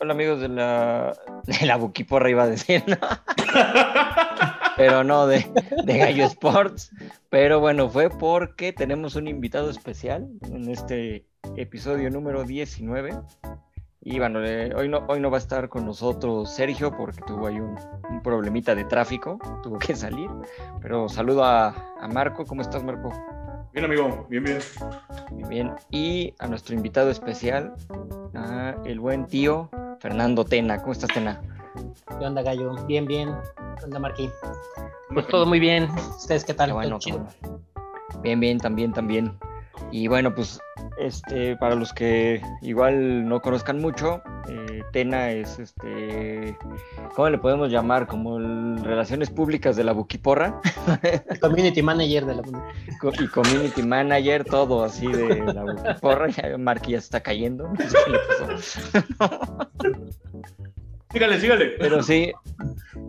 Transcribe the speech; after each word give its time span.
Hola 0.00 0.12
amigos 0.12 0.40
de 0.40 0.48
la, 0.48 1.12
de 1.44 1.66
la 1.66 1.76
Buquiporra 1.76 2.30
iba 2.30 2.44
a 2.44 2.46
decir, 2.46 2.84
¿no? 2.86 2.96
pero 4.76 5.02
no 5.02 5.26
de, 5.26 5.44
de 5.84 5.98
Gallo 5.98 6.24
Sports. 6.26 6.92
Pero 7.30 7.58
bueno, 7.58 7.88
fue 7.88 8.08
porque 8.08 8.72
tenemos 8.72 9.16
un 9.16 9.26
invitado 9.26 9.70
especial 9.70 10.28
en 10.52 10.70
este 10.70 11.26
episodio 11.56 12.10
número 12.10 12.44
19. 12.44 13.18
Y 14.02 14.20
bueno, 14.20 14.44
eh, 14.44 14.72
hoy, 14.76 14.88
no, 14.88 15.04
hoy 15.08 15.18
no 15.18 15.32
va 15.32 15.38
a 15.38 15.40
estar 15.40 15.68
con 15.68 15.84
nosotros 15.84 16.54
Sergio 16.54 16.96
porque 16.96 17.20
tuvo 17.26 17.48
ahí 17.48 17.58
un, 17.58 17.76
un 18.08 18.22
problemita 18.22 18.76
de 18.76 18.84
tráfico, 18.84 19.40
tuvo 19.64 19.78
que 19.80 19.96
salir. 19.96 20.30
Pero 20.80 21.08
saludo 21.08 21.44
a, 21.44 21.74
a 22.00 22.06
Marco, 22.06 22.46
¿cómo 22.46 22.62
estás 22.62 22.84
Marco? 22.84 23.12
Bien, 23.72 23.84
amigo, 23.84 24.26
bien, 24.30 24.44
bien. 24.44 24.58
Bien, 25.32 25.48
bien. 25.48 25.72
Y 25.90 26.34
a 26.38 26.46
nuestro 26.46 26.76
invitado 26.76 27.10
especial, 27.10 27.74
a 28.34 28.76
el 28.84 29.00
buen 29.00 29.26
tío 29.26 29.68
Fernando 30.00 30.44
Tena. 30.44 30.78
¿Cómo 30.80 30.92
estás, 30.92 31.10
Tena? 31.12 31.40
¿Qué 32.18 32.24
onda, 32.26 32.42
Gallo? 32.42 32.74
Bien, 32.86 33.06
bien. 33.06 33.34
¿Qué 33.78 33.84
onda, 33.84 33.98
Marquí? 33.98 34.30
Pues 35.12 35.26
todo 35.28 35.46
muy 35.46 35.58
bien. 35.60 35.88
¿Ustedes 36.16 36.44
qué 36.44 36.54
tal? 36.54 36.68
Qué 36.70 36.72
bueno, 36.74 36.98
¿Todo 36.98 36.98
qué 36.98 37.04
chido? 37.04 37.26
bueno. 37.42 37.60
Bien, 38.22 38.40
bien, 38.40 38.58
también, 38.58 38.92
también. 38.92 39.38
Y 39.90 40.06
bueno, 40.08 40.34
pues 40.34 40.60
este, 40.98 41.56
para 41.56 41.74
los 41.74 41.92
que 41.92 42.42
igual 42.62 43.26
no 43.28 43.40
conozcan 43.40 43.80
mucho, 43.80 44.22
eh, 44.48 44.82
Tena 44.92 45.30
es 45.30 45.58
este, 45.58 46.56
¿cómo 47.14 47.30
le 47.30 47.38
podemos 47.38 47.70
llamar? 47.70 48.06
Como 48.06 48.38
el 48.38 48.82
Relaciones 48.84 49.30
Públicas 49.30 49.76
de 49.76 49.84
la 49.84 49.92
Buquiporra 49.92 50.60
Community 51.40 51.82
Manager 51.82 52.26
de 52.26 52.34
la 52.34 52.42
co- 53.00 53.12
y 53.18 53.26
Community 53.28 53.82
Manager, 53.82 54.44
todo 54.44 54.84
así 54.84 55.06
de 55.06 55.52
la 55.52 55.62
Buquiporra. 55.64 56.28
Ya 56.28 56.58
Marky 56.58 56.92
ya 56.92 57.00
se 57.00 57.04
está 57.06 57.20
cayendo. 57.20 57.68
no 57.68 57.76
sé 57.88 57.96
qué 58.04 58.10
le 58.12 58.18
pasó. 58.28 59.68
Sígale, 61.10 61.40
sígale. 61.40 61.66
Pero 61.78 62.02
sí, 62.02 62.32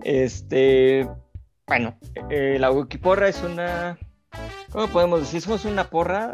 este, 0.04 1.08
bueno, 1.68 1.98
eh, 2.30 2.58
la 2.58 2.72
Wikiporra 2.72 3.28
es 3.28 3.44
una, 3.44 3.98
¿cómo 4.72 4.88
podemos 4.88 5.20
decir? 5.20 5.42
Somos 5.42 5.66
una 5.66 5.90
porra 5.90 6.34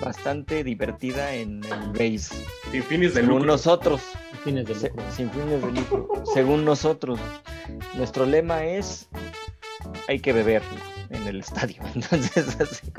bastante 0.00 0.64
divertida 0.64 1.32
en 1.34 1.62
el 1.64 1.90
base, 1.92 2.34
Sin 2.70 2.82
fines 2.82 3.14
de 3.14 3.20
según 3.20 3.38
lucro. 3.38 3.52
nosotros, 3.52 4.00
fines 4.44 4.66
de 4.66 4.74
se- 4.74 4.88
lucro. 4.88 5.04
sin 5.12 5.30
fines 5.30 5.62
de 5.62 5.72
lucro, 5.72 6.08
según 6.34 6.64
nosotros. 6.64 7.20
Nuestro 7.94 8.26
lema 8.26 8.64
es, 8.64 9.08
hay 10.08 10.18
que 10.18 10.32
beber 10.32 10.62
en 11.10 11.26
el 11.28 11.40
estadio, 11.40 11.76
entonces 11.94 12.56
así. 12.60 12.92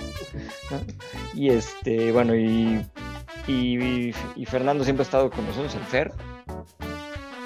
¿no? 0.71 0.79
Y 1.33 1.49
este, 1.49 2.11
bueno, 2.11 2.35
y, 2.35 2.85
y, 3.47 4.13
y 4.35 4.45
Fernando 4.45 4.83
siempre 4.83 5.01
ha 5.01 5.05
estado 5.07 5.29
con 5.29 5.45
nosotros, 5.45 5.75
el 5.75 5.83
Fer, 5.83 6.13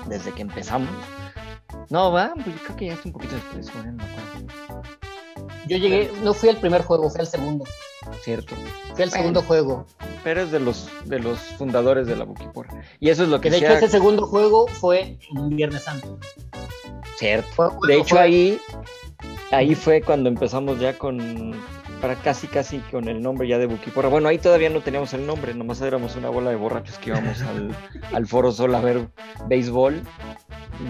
desde 0.08 0.32
que 0.34 0.44
empezamos. 0.44 0.90
No, 1.90 2.12
va, 2.12 2.34
pues 2.36 2.48
yo 2.48 2.64
creo 2.66 2.76
que 2.76 2.86
ya 2.88 2.94
es 2.94 3.06
un 3.06 3.14
poquito 3.14 3.36
después, 3.36 3.74
bueno, 3.74 3.94
no 3.94 3.98
me 3.98 4.04
acuerdo. 4.04 4.48
Yo 5.68 5.78
llegué, 5.78 6.12
no 6.24 6.34
fui 6.34 6.50
al 6.50 6.58
primer 6.58 6.82
juego, 6.84 7.10
fui 7.10 7.20
al 7.22 7.28
segundo. 7.28 7.66
Cierto. 8.22 8.56
Fui 8.94 9.04
al 9.04 9.12
segundo 9.12 9.42
juego. 9.42 9.86
Pero 10.24 10.42
es 10.42 10.52
de 10.52 10.60
los, 10.60 10.88
de 11.06 11.20
los 11.20 11.38
fundadores 11.58 12.08
de 12.08 12.16
la 12.16 12.24
Buquipora. 12.26 12.82
Y 13.00 13.10
eso 13.10 13.24
es 13.24 13.30
lo 13.30 13.40
que 13.42 13.50
de 13.50 13.58
hecho 13.58 13.74
ese 13.74 13.90
segundo 13.90 14.26
juego 14.28 14.68
fue 14.68 15.18
un 15.32 15.56
Viernes 15.56 15.84
Santo. 15.84 16.18
cierto. 17.18 17.48
Fue- 17.54 17.66
De 17.68 17.72
fue- 17.80 17.96
hecho, 18.02 18.20
ahí, 18.20 18.60
ahí 19.52 19.76
fue 19.76 20.02
cuando 20.02 20.30
empezamos 20.30 20.80
ya 20.80 20.98
con, 20.98 21.54
para 21.98 22.16
casi 22.16 22.48
casi 22.48 22.80
con 22.80 23.08
el 23.08 23.22
nombre 23.22 23.48
ya 23.48 23.58
de 23.58 23.66
Buquiporra. 23.66 24.10
Bueno, 24.10 24.28
ahí 24.30 24.38
todavía 24.38 24.70
no 24.70 24.82
teníamos 24.82 25.14
el 25.14 25.26
nombre, 25.26 25.54
nomás 25.54 25.82
éramos 25.82 26.16
una 26.16 26.30
bola 26.30 26.50
de 26.50 26.56
borrachos 26.56 26.98
que 27.00 27.10
íbamos 27.10 27.42
al, 27.42 27.76
al 28.14 28.28
Foro 28.28 28.52
Sol 28.52 28.74
a 28.76 28.82
ver 28.82 29.08
béisbol. 29.48 30.02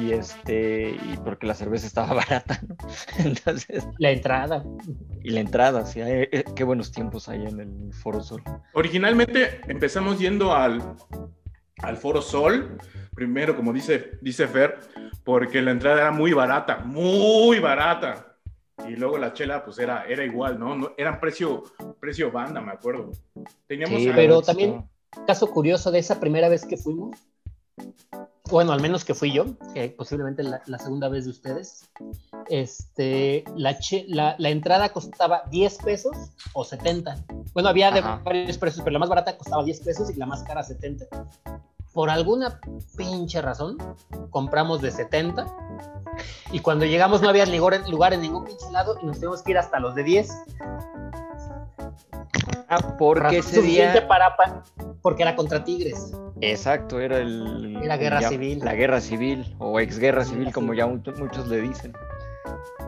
Y 0.01 0.11
este, 0.11 0.89
y 0.89 1.17
porque 1.23 1.47
la 1.47 1.53
cerveza 1.53 1.87
estaba 1.87 2.13
barata, 2.13 2.59
¿no? 2.67 2.75
Entonces, 3.19 3.87
La 3.99 4.11
entrada. 4.11 4.63
y 5.23 5.29
la 5.29 5.39
entrada, 5.39 5.85
sí, 5.85 6.01
hay- 6.01 6.27
eh, 6.29 6.43
qué 6.55 6.65
buenos 6.65 6.91
tiempos 6.91 7.29
hay 7.29 7.45
en 7.45 7.59
el 7.61 7.93
Foro 7.93 8.21
Sol. 8.21 8.43
Originalmente 8.73 9.61
empezamos 9.69 10.19
yendo 10.19 10.53
al, 10.53 10.81
al 11.83 11.95
Foro 11.95 12.21
Sol, 12.21 12.77
primero, 13.15 13.55
como 13.55 13.71
dice, 13.71 14.11
dice 14.21 14.45
Fer, 14.47 14.77
porque 15.23 15.61
la 15.61 15.71
entrada 15.71 16.01
era 16.01 16.11
muy 16.11 16.33
barata, 16.33 16.79
muy 16.79 17.59
barata. 17.59 18.26
Y 18.85 18.95
luego 18.95 19.17
la 19.17 19.33
chela, 19.33 19.63
pues 19.65 19.79
era, 19.79 20.05
era 20.05 20.23
igual, 20.23 20.59
¿no? 20.59 20.75
no 20.75 20.91
eran 20.97 21.19
precio, 21.19 21.63
precio 21.99 22.31
banda, 22.31 22.61
me 22.61 22.71
acuerdo. 22.71 23.11
Teníamos 23.67 24.01
Sí, 24.01 24.09
pero 24.13 24.41
también- 24.41 24.87
Caso 25.25 25.49
curioso 25.49 25.89
de 25.89 25.99
esa 25.99 26.19
primera 26.19 26.47
vez 26.49 26.63
que 26.65 26.77
fuimos. 26.77 27.17
Bueno, 28.51 28.71
al 28.71 28.81
menos 28.81 29.03
que 29.03 29.13
fui 29.13 29.31
yo, 29.33 29.45
que 29.73 29.89
posiblemente 29.89 30.43
la, 30.43 30.61
la 30.67 30.77
segunda 30.79 31.09
vez 31.09 31.25
de 31.25 31.31
ustedes. 31.31 31.89
Este, 32.49 33.43
la, 33.55 33.77
che- 33.79 34.05
la, 34.07 34.35
la 34.37 34.49
entrada 34.49 34.89
costaba 34.89 35.43
10 35.49 35.77
pesos 35.79 36.15
o 36.53 36.63
70. 36.63 37.25
Bueno, 37.53 37.67
había 37.69 37.89
de 37.91 37.99
Ajá. 37.99 38.21
varios 38.23 38.57
precios, 38.57 38.83
pero 38.83 38.93
la 38.93 38.99
más 38.99 39.09
barata 39.09 39.37
costaba 39.37 39.63
10 39.63 39.79
pesos 39.81 40.09
y 40.11 40.15
la 40.15 40.25
más 40.27 40.43
cara 40.43 40.63
70. 40.63 41.05
Por 41.93 42.09
alguna 42.09 42.59
pinche 42.95 43.41
razón, 43.41 43.77
compramos 44.29 44.81
de 44.81 44.91
70. 44.91 45.45
Y 46.51 46.59
cuando 46.59 46.85
llegamos 46.85 47.21
no 47.21 47.29
había 47.29 47.45
lugar, 47.45 48.13
en 48.13 48.21
ningún 48.21 48.45
pinche 48.45 48.69
lado 48.71 48.97
y 49.01 49.05
nos 49.05 49.17
tuvimos 49.19 49.41
que 49.43 49.51
ir 49.51 49.57
hasta 49.57 49.79
los 49.79 49.95
de 49.95 50.03
10. 50.03 50.29
Ah, 52.69 52.95
porque 52.97 53.37
ese 53.39 53.61
día... 53.61 54.07
para, 54.07 54.35
pa- 54.35 54.63
porque 55.01 55.23
era 55.23 55.35
contra 55.35 55.63
Tigres. 55.63 56.11
Exacto, 56.41 56.99
era 56.99 57.17
el... 57.19 57.77
Era 57.81 57.97
guerra 57.97 58.19
ya- 58.21 58.29
civil. 58.29 58.59
La 58.63 58.73
guerra 58.75 58.99
civil, 58.99 59.55
o 59.59 59.79
exguerra 59.79 60.25
civil, 60.25 60.51
como 60.51 60.73
ya 60.73 60.85
mu- 60.85 61.01
muchos 61.17 61.47
le 61.47 61.61
dicen. 61.61 61.93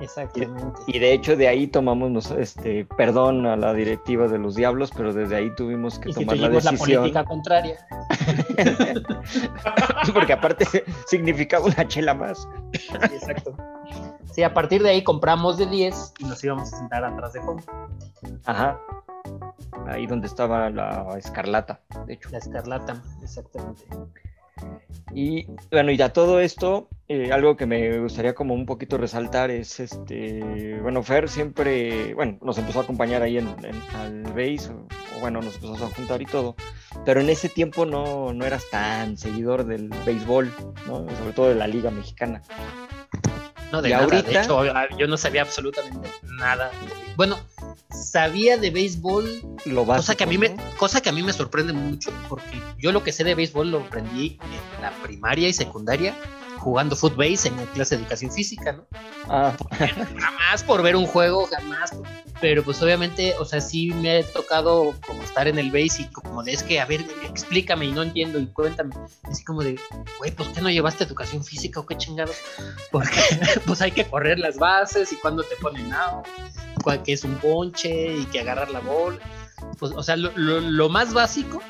Exactamente. 0.01 0.81
Y 0.87 0.99
de 0.99 1.13
hecho 1.13 1.35
de 1.35 1.47
ahí 1.47 1.67
tomamos, 1.67 2.09
nos- 2.11 2.31
este, 2.31 2.85
perdón 2.97 3.45
a 3.45 3.55
la 3.55 3.73
directiva 3.73 4.27
de 4.27 4.37
los 4.39 4.55
Diablos, 4.55 4.91
pero 4.95 5.13
desde 5.13 5.35
ahí 5.35 5.53
tuvimos 5.55 5.99
que 5.99 6.09
Y 6.09 6.13
si 6.13 6.19
tomar 6.21 6.37
la 6.37 6.47
tuvimos 6.47 6.63
la 6.65 6.71
decisión. 6.71 6.99
política 7.01 7.25
contraria. 7.25 7.77
porque 10.13 10.33
aparte 10.33 10.65
significaba 11.07 11.65
una 11.65 11.87
chela 11.87 12.13
más. 12.13 12.47
Exacto. 12.73 13.55
Sí, 14.31 14.43
a 14.43 14.53
partir 14.53 14.83
de 14.83 14.89
ahí 14.91 15.03
compramos 15.03 15.57
de 15.57 15.65
10 15.65 16.13
y 16.19 16.23
nos 16.25 16.43
íbamos 16.43 16.71
a 16.73 16.77
sentar 16.77 17.03
atrás 17.03 17.33
de 17.33 17.39
home. 17.39 17.61
Ajá. 18.45 18.79
Ahí 19.87 20.05
donde 20.07 20.27
estaba 20.27 20.69
la 20.69 21.05
escarlata, 21.17 21.81
de 22.05 22.13
hecho. 22.13 22.29
La 22.29 22.37
escarlata, 22.37 23.01
exactamente. 23.23 23.83
Y 25.13 25.47
bueno, 25.71 25.91
y 25.91 25.97
ya 25.97 26.13
todo 26.13 26.39
esto, 26.39 26.87
eh, 27.07 27.31
algo 27.31 27.57
que 27.57 27.65
me 27.65 27.99
gustaría 27.99 28.35
como 28.35 28.53
un 28.53 28.65
poquito 28.67 28.97
resaltar 28.97 29.49
es 29.49 29.79
este, 29.79 30.79
bueno, 30.81 31.01
Fer 31.01 31.27
siempre, 31.29 32.13
bueno, 32.13 32.37
nos 32.43 32.57
empezó 32.59 32.79
a 32.79 32.83
acompañar 32.83 33.23
ahí 33.23 33.37
en, 33.39 33.47
en- 33.63 33.81
al 33.97 34.23
base, 34.33 34.69
o, 34.71 34.87
o 35.17 35.19
bueno, 35.19 35.41
nos 35.41 35.55
empezó 35.55 35.85
a 35.85 35.89
juntar 35.89 36.21
y 36.21 36.25
todo, 36.25 36.55
pero 37.05 37.21
en 37.21 37.29
ese 37.29 37.49
tiempo 37.49 37.85
no, 37.85 38.33
no 38.33 38.45
eras 38.45 38.63
tan 38.69 39.17
seguidor 39.17 39.65
del 39.65 39.89
béisbol, 40.05 40.51
¿no? 40.87 41.07
Sobre 41.17 41.33
todo 41.33 41.49
de 41.49 41.55
la 41.55 41.67
Liga 41.67 41.89
Mexicana. 41.89 42.43
No, 43.71 43.81
de 43.81 43.89
Y 43.89 43.91
nada. 43.91 44.03
ahorita- 44.05 44.29
De 44.29 44.39
hecho, 44.41 44.63
yo 44.97 45.07
no 45.07 45.17
sabía 45.17 45.41
absolutamente 45.43 46.09
nada. 46.23 46.71
Bueno, 47.15 47.37
sabía 47.91 48.57
de 48.57 48.69
béisbol, 48.71 49.41
Lo 49.65 49.85
básico, 49.85 49.97
cosa 50.01 50.15
que, 50.15 50.23
a 50.23 50.27
mí 50.27 50.37
me, 50.37 50.49
¿no? 50.49 50.63
cosa 50.77 51.01
que 51.01 51.09
a 51.09 51.11
mí 51.11 51.21
me 51.21 51.33
sorprende 51.33 51.73
mucho, 51.73 52.11
porque 52.29 52.61
yo 52.77 52.91
lo 52.91 53.03
que 53.03 53.11
sé 53.11 53.23
de 53.23 53.35
béisbol 53.35 53.69
lo 53.71 53.79
aprendí 53.81 54.39
en 54.41 54.81
la 54.81 54.91
primaria 55.03 55.47
y 55.47 55.53
secundaria 55.53 56.15
jugando 56.59 56.95
footbase 56.95 57.47
en 57.49 57.57
la 57.57 57.63
clase 57.65 57.95
de 57.95 58.01
educación 58.03 58.31
física, 58.31 58.71
¿no? 58.73 58.85
Ah, 59.29 59.55
jamás 60.17 60.63
por 60.63 60.81
ver 60.81 60.95
un 60.95 61.05
juego, 61.05 61.47
jamás. 61.47 61.91
Pero 62.41 62.63
pues 62.63 62.81
obviamente, 62.81 63.35
o 63.37 63.43
sea, 63.45 63.59
sí 63.59 63.91
me 63.91 64.19
ha 64.19 64.23
tocado 64.23 64.93
como 65.05 65.21
estar 65.23 65.47
en 65.49 65.59
el 65.59 65.71
base 65.71 66.03
y 66.03 66.05
como 66.05 66.41
de 66.41 66.53
es 66.53 66.63
que, 66.63 66.79
a 66.79 66.85
ver, 66.85 67.01
explícame 67.25 67.85
y 67.87 67.91
no 67.91 68.01
entiendo 68.03 68.39
y 68.39 68.47
cuéntame. 68.47 68.95
Así 69.23 69.43
como 69.43 69.61
de, 69.61 69.77
güey, 70.19 70.31
pues 70.31 70.47
¿qué 70.49 70.61
no 70.61 70.69
llevaste 70.69 71.03
educación 71.03 71.43
física 71.43 71.81
o 71.81 71.85
qué 71.85 71.97
chingados? 71.97 72.37
Porque 72.91 73.11
pues 73.65 73.81
hay 73.81 73.91
que 73.91 74.05
correr 74.05 74.39
las 74.39 74.57
bases 74.57 75.11
y 75.11 75.17
cuando 75.17 75.43
te 75.43 75.55
ponen 75.57 75.91
out, 75.93 76.25
que 77.03 77.13
es 77.13 77.23
un 77.25 77.35
ponche 77.39 78.15
y 78.17 78.25
que 78.25 78.39
agarrar 78.39 78.71
la 78.71 78.79
bola. 78.79 79.19
Pues, 79.77 79.91
o 79.93 80.01
sea, 80.01 80.15
lo, 80.15 80.31
lo- 80.37 80.61
lo 80.61 80.87
más 80.89 81.13
básico, 81.13 81.61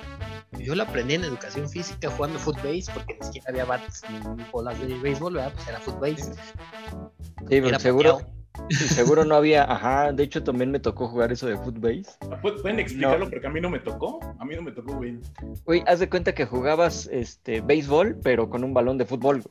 yo 0.59 0.75
lo 0.75 0.83
aprendí 0.83 1.15
en 1.15 1.23
educación 1.23 1.67
física 1.67 2.09
jugando 2.11 2.37
footbase 2.37 2.85
porque 2.93 3.17
ni 3.19 3.25
siquiera 3.25 3.47
había 3.49 3.65
bats 3.65 4.03
ni 4.09 4.43
bolas 4.51 4.79
de 4.79 4.93
béisbol, 4.99 5.33
¿verdad? 5.33 5.51
Pues 5.55 5.67
era 5.67 5.79
footbase. 5.79 6.33
sí, 6.33 7.61
pero 7.61 7.79
seguro, 7.79 8.17
pateado. 8.17 8.38
Y 8.69 8.73
seguro 8.75 9.25
no 9.25 9.35
había, 9.35 9.63
ajá, 9.63 10.11
de 10.11 10.23
hecho 10.23 10.43
también 10.43 10.71
me 10.71 10.79
tocó 10.79 11.07
jugar 11.07 11.31
eso 11.31 11.47
de 11.47 11.57
footbase. 11.57 12.03
¿Pu- 12.41 12.61
¿Pueden 12.61 12.79
explicarlo? 12.79 13.29
Porque 13.29 13.47
a 13.47 13.49
mí 13.49 13.61
no 13.61 13.69
me 13.69 13.79
tocó. 13.79 14.19
A 14.39 14.45
mí 14.45 14.55
no 14.55 14.61
me 14.61 14.71
tocó, 14.71 14.95
güey. 14.95 15.17
Güey, 15.65 15.83
haz 15.87 15.99
de 15.99 16.09
cuenta 16.09 16.33
que 16.33 16.45
jugabas 16.45 17.07
este 17.11 17.61
béisbol, 17.61 18.17
pero 18.23 18.49
con 18.49 18.63
un 18.63 18.73
balón 18.73 18.97
de 18.97 19.05
fútbol. 19.05 19.43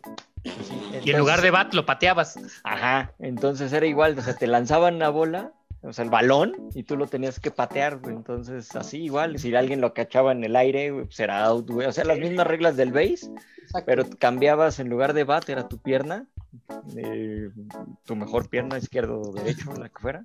Y 1.04 1.10
en 1.10 1.18
lugar 1.18 1.40
de 1.42 1.50
bat 1.50 1.74
lo 1.74 1.84
pateabas. 1.86 2.38
Ajá, 2.64 3.12
entonces 3.18 3.72
era 3.72 3.86
igual, 3.86 4.18
o 4.18 4.22
sea, 4.22 4.34
te 4.34 4.46
lanzaban 4.46 4.98
la 4.98 5.08
bola, 5.10 5.52
o 5.82 5.92
sea, 5.92 6.04
el 6.04 6.10
balón, 6.10 6.54
y 6.74 6.82
tú 6.84 6.96
lo 6.96 7.06
tenías 7.06 7.38
que 7.40 7.50
patear, 7.50 7.98
güey. 7.98 8.14
Entonces, 8.14 8.74
así 8.76 9.02
igual, 9.02 9.38
si 9.38 9.54
alguien 9.54 9.80
lo 9.80 9.94
cachaba 9.94 10.32
en 10.32 10.44
el 10.44 10.56
aire, 10.56 10.90
güey, 10.90 11.04
pues 11.06 11.20
era 11.20 11.44
out, 11.44 11.68
güey. 11.70 11.86
O 11.86 11.92
sea, 11.92 12.04
las 12.04 12.18
mismas 12.18 12.46
reglas 12.46 12.76
del 12.76 12.92
base, 12.92 13.30
Exacto. 13.62 13.84
pero 13.86 14.04
cambiabas 14.18 14.78
en 14.80 14.88
lugar 14.88 15.12
de 15.12 15.24
bat, 15.24 15.48
era 15.48 15.68
tu 15.68 15.78
pierna, 15.78 16.26
eh, 16.96 17.50
tu 18.04 18.16
mejor 18.16 18.48
pierna, 18.48 18.78
izquierdo 18.78 19.20
o 19.20 19.32
derecho, 19.32 19.72
la 19.78 19.88
que 19.88 19.98
fuera. 20.00 20.24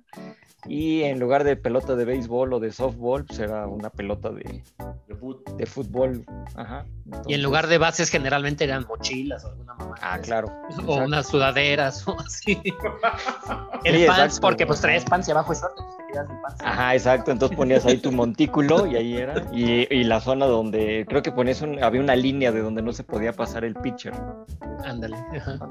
Y 0.66 1.02
en 1.02 1.20
lugar 1.20 1.44
de 1.44 1.56
pelota 1.56 1.94
de 1.94 2.04
béisbol 2.06 2.54
o 2.54 2.60
de 2.60 2.72
softball, 2.72 3.24
pues 3.24 3.38
era 3.38 3.66
una 3.66 3.90
pelota 3.90 4.30
de, 4.30 4.62
De 5.08 5.14
fut- 5.14 5.44
de 5.56 5.66
fútbol. 5.66 6.24
Ajá. 6.54 6.86
Y 7.26 7.34
en 7.34 7.42
lugar 7.42 7.66
de 7.66 7.78
bases 7.78 8.08
generalmente 8.08 8.64
eran 8.64 8.86
mochilas 8.86 9.44
o 9.44 9.48
alguna 9.48 9.74
mamá. 9.74 9.94
Ah, 10.00 10.18
claro. 10.18 10.48
O 10.48 10.70
exacto. 10.70 10.94
unas 10.94 11.28
sudaderas 11.28 12.08
o 12.08 12.18
así. 12.18 12.60
El 13.84 13.96
Sí, 13.98 14.06
pants, 14.06 14.20
exacto. 14.20 14.40
porque 14.40 14.66
pues 14.66 14.80
traes 14.80 15.04
pants 15.04 15.28
y 15.28 15.32
abajo 15.32 15.52
short, 15.52 15.72
entonces 15.76 15.96
te 15.98 16.12
quedas 16.12 16.28
sin 16.28 16.40
pants. 16.40 16.60
Ajá, 16.64 16.94
exacto. 16.94 17.30
Entonces 17.30 17.56
ponías 17.56 17.84
ahí 17.84 17.98
tu 17.98 18.10
montículo 18.10 18.86
y 18.86 18.96
ahí 18.96 19.16
era. 19.18 19.44
Y, 19.52 19.94
y 19.94 20.04
la 20.04 20.20
zona 20.20 20.46
donde 20.46 21.04
creo 21.08 21.22
que 21.22 21.32
ponías 21.32 21.60
un, 21.60 21.82
había 21.82 22.00
una 22.00 22.16
línea 22.16 22.52
de 22.52 22.62
donde 22.62 22.80
no 22.80 22.92
se 22.92 23.04
podía 23.04 23.32
pasar 23.32 23.64
el 23.64 23.74
pitcher. 23.74 24.14
Ándale. 24.84 25.16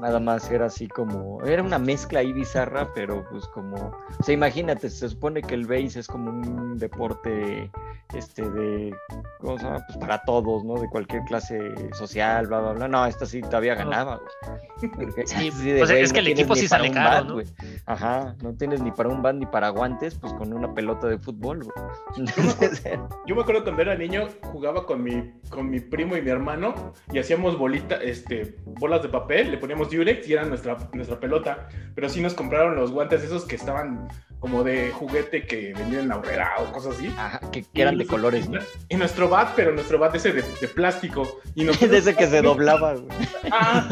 Nada 0.00 0.18
más 0.20 0.50
era 0.50 0.66
así 0.66 0.88
como, 0.88 1.42
era 1.44 1.62
una 1.62 1.78
mezcla 1.78 2.20
ahí 2.20 2.32
bizarra, 2.32 2.92
pero 2.94 3.24
pues 3.30 3.46
como, 3.48 3.76
o 3.76 4.22
sea, 4.22 4.34
imagínate, 4.34 4.90
se 4.90 5.08
supone 5.08 5.40
que 5.42 5.54
el 5.54 5.66
base 5.66 6.00
es 6.00 6.06
como 6.06 6.30
un 6.30 6.78
deporte, 6.78 7.70
este, 8.14 8.48
de, 8.48 8.94
¿cómo 9.40 9.58
se 9.58 9.64
llama? 9.64 9.84
Pues 9.86 9.98
para 9.98 10.22
todos, 10.22 10.64
¿no? 10.64 10.80
De 10.80 10.88
cualquier 10.88 11.23
clase 11.24 11.74
social, 11.92 12.46
bla, 12.46 12.60
bla, 12.60 12.72
bla. 12.72 12.88
No, 12.88 13.06
esta 13.06 13.26
sí 13.26 13.40
todavía 13.40 13.74
ganaba, 13.74 14.18
güey. 14.18 14.90
Porque 14.92 15.26
Sí, 15.26 15.48
así 15.48 15.70
de, 15.70 15.78
pues, 15.78 15.90
güey, 15.90 16.02
es 16.02 16.12
que 16.12 16.18
el 16.18 16.24
tienes 16.26 16.40
equipo 16.40 16.56
sí 16.56 16.68
sale 16.68 16.90
caro, 16.90 17.10
bat, 17.10 17.26
¿no? 17.26 17.34
güey. 17.34 17.46
Ajá, 17.86 18.36
no 18.42 18.54
tienes 18.54 18.80
ni 18.82 18.90
para 18.90 19.08
un 19.08 19.22
bat 19.22 19.34
ni 19.34 19.46
para 19.46 19.68
guantes, 19.70 20.14
pues 20.16 20.32
con 20.34 20.52
una 20.52 20.72
pelota 20.74 21.06
de 21.06 21.18
fútbol, 21.18 21.64
güey. 21.64 21.86
Entonces, 22.16 22.82
Yo 23.26 23.34
me 23.34 23.42
acuerdo 23.42 23.64
cuando 23.64 23.82
era 23.82 23.94
niño, 23.96 24.28
jugaba 24.42 24.86
con 24.86 25.02
mi, 25.02 25.32
con 25.50 25.70
mi 25.70 25.80
primo 25.80 26.16
y 26.16 26.22
mi 26.22 26.30
hermano 26.30 26.92
y 27.12 27.18
hacíamos 27.18 27.58
bolita, 27.58 27.96
este, 27.96 28.56
bolas 28.64 29.02
de 29.02 29.08
papel, 29.08 29.50
le 29.50 29.58
poníamos 29.58 29.90
Durex 29.90 30.26
y 30.28 30.32
era 30.34 30.44
nuestra, 30.44 30.76
nuestra 30.92 31.18
pelota. 31.18 31.68
Pero 31.94 32.08
sí 32.08 32.20
nos 32.20 32.34
compraron 32.34 32.76
los 32.76 32.90
guantes 32.90 33.22
esos 33.22 33.44
que 33.44 33.56
estaban 33.56 34.08
como 34.44 34.62
de 34.62 34.90
juguete 34.90 35.46
que 35.46 35.72
vendían 35.72 36.02
en 36.02 36.08
la 36.08 36.18
horrera 36.18 36.52
o 36.58 36.70
cosas 36.70 36.96
así. 36.96 37.06
ajá, 37.16 37.40
que, 37.50 37.62
que 37.62 37.80
eran 37.80 37.96
de 37.96 38.06
colores, 38.06 38.46
¿no? 38.46 38.60
Y 38.90 38.96
nuestro 38.96 39.26
bat, 39.26 39.54
pero 39.56 39.72
nuestro 39.72 39.98
bat 39.98 40.14
ese 40.16 40.32
de, 40.34 40.44
de 40.60 40.68
plástico. 40.68 41.40
Y 41.54 41.64
nosotros, 41.64 41.90
De 41.92 41.96
ese 41.96 42.14
que 42.14 42.26
se 42.26 42.42
doblaba, 42.42 42.92
güey. 42.92 43.08
Ah, 43.50 43.88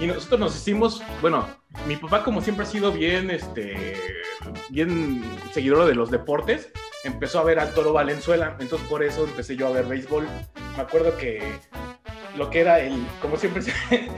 y 0.00 0.06
nosotros 0.06 0.40
nos 0.40 0.56
hicimos, 0.56 1.02
bueno, 1.20 1.46
mi 1.86 1.96
papá 1.96 2.24
como 2.24 2.40
siempre 2.40 2.64
ha 2.64 2.68
sido 2.68 2.90
bien, 2.90 3.30
este, 3.30 3.98
bien 4.70 5.22
seguidor 5.52 5.84
de 5.84 5.94
los 5.94 6.10
deportes, 6.10 6.70
empezó 7.04 7.40
a 7.40 7.44
ver 7.44 7.58
al 7.60 7.74
Toro 7.74 7.92
Valenzuela, 7.92 8.56
entonces 8.58 8.88
por 8.88 9.02
eso 9.02 9.24
empecé 9.26 9.56
yo 9.56 9.66
a 9.66 9.72
ver 9.72 9.84
béisbol. 9.84 10.26
Me 10.74 10.82
acuerdo 10.82 11.18
que 11.18 11.52
lo 12.36 12.50
que 12.50 12.60
era 12.60 12.80
el, 12.80 13.06
como 13.20 13.36
siempre, 13.36 13.62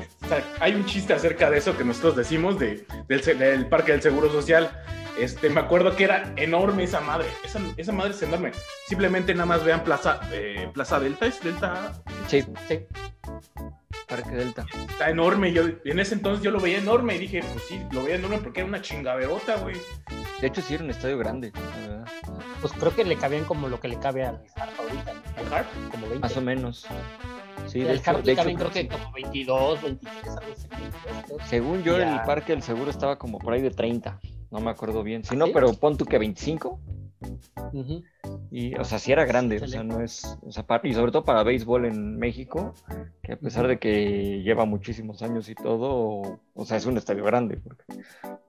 hay 0.61 0.75
un 0.75 0.85
chiste 0.85 1.13
acerca 1.13 1.51
de 1.51 1.59
eso 1.59 1.77
que 1.77 1.85
nosotros 1.85 2.17
decimos 2.17 2.59
de, 2.59 2.87
del, 3.09 3.39
del 3.39 3.67
Parque 3.67 3.93
del 3.93 4.03
Seguro 4.03 4.31
Social. 4.31 4.71
Este, 5.19 5.51
me 5.51 5.61
acuerdo 5.61 5.97
que 5.97 6.05
era 6.05 6.33
enorme 6.37 6.85
esa 6.85 7.01
madre, 7.01 7.27
esa, 7.45 7.61
esa 7.77 7.93
madre 7.93 8.13
es 8.13 8.23
enorme. 8.23 8.53
Simplemente 8.87 9.35
nada 9.35 9.47
más 9.47 9.65
vean 9.65 9.83
Plaza, 9.83 10.21
eh, 10.33 10.71
Plaza 10.73 11.01
Delta, 11.01 11.27
¿es 11.27 11.43
Delta? 11.43 11.93
Sí, 12.29 12.45
sí. 12.69 12.87
Parque 14.07 14.31
Delta. 14.31 14.67
está 14.89 15.11
enorme. 15.11 15.53
Yo, 15.53 15.63
en 15.85 15.99
ese 15.99 16.15
entonces 16.15 16.43
yo 16.45 16.51
lo 16.51 16.61
veía 16.61 16.79
enorme 16.79 17.17
y 17.17 17.19
dije, 17.19 17.43
pues 17.53 17.65
sí, 17.69 17.81
lo 17.93 18.03
veía 18.05 18.17
enorme 18.17 18.39
porque 18.39 18.61
era 18.61 18.69
una 18.69 18.81
chingaderota, 18.83 19.57
güey. 19.57 19.77
De 20.41 20.47
hecho, 20.47 20.63
sí 20.63 20.75
era 20.75 20.85
un 20.85 20.91
estadio 20.91 21.19
grande, 21.19 21.53
la 21.55 21.89
verdad. 21.89 22.09
Pues 22.61 22.73
creo 22.73 22.95
que 22.95 23.05
le 23.05 23.17
cabían 23.17 23.45
como 23.45 23.69
lo 23.69 23.81
que 23.81 23.89
le 23.89 23.99
cabe 23.99 24.25
al 24.25 24.43
Harp 24.57 24.81
ahorita, 24.81 25.13
¿no? 25.13 25.21
¿Al 25.47 25.53
Harp? 25.55 25.67
Como 25.91 26.03
20. 26.09 26.19
Más 26.21 26.37
o 26.37 26.41
menos. 26.41 26.87
Sí, 27.67 27.81
le 27.81 27.95
hecho, 27.95 28.03
caben 28.05 28.57
creo 28.57 28.71
que 28.71 28.89
como 28.89 29.13
22, 29.13 29.83
23, 29.83 30.29
algo 30.29 30.53
así. 30.53 31.49
según 31.51 31.83
yo, 31.83 31.99
Ya. 31.99 32.15
el 32.15 32.23
Parque 32.23 32.53
del 32.53 32.63
Seguro 32.63 32.91
estaba 32.91 33.19
como 33.19 33.39
por 33.39 33.53
ahí 33.53 33.61
de 33.61 33.71
30. 33.71 34.21
No 34.51 34.61
me 34.61 34.71
acuerdo 34.71 35.03
bien. 35.03 35.23
Si 35.25 35.37
no, 35.37 35.47
¿Sí? 35.47 35.51
pero 35.53 35.73
pon 35.75 35.97
tú 35.99 36.07
que 36.07 36.17
25. 36.19 36.81
Y, 38.51 38.75
o 38.77 38.85
sea, 38.85 38.99
sí 38.99 39.13
era 39.13 39.25
grande. 39.25 39.61
O 39.63 39.67
sea, 39.67 39.83
no 39.83 40.01
es. 40.01 40.39
O 40.43 40.53
sea, 40.53 40.65
y 40.83 40.95
sobre 40.95 41.13
todo 41.13 41.25
para 41.25 41.43
béisbol 41.43 41.87
en 41.87 42.19
México, 42.19 42.75
que 43.23 43.33
a 43.33 43.37
pesar 43.37 43.67
de 43.67 43.79
que 43.79 44.43
lleva 44.43 44.65
muchísimos 44.65 45.23
años 45.23 45.49
y 45.49 45.55
todo, 45.55 46.41
o 46.55 46.65
sea, 46.65 46.77
es 46.77 46.87
un 46.87 46.97
estadio 46.97 47.25
grande. 47.25 47.57
Porque 47.57 47.85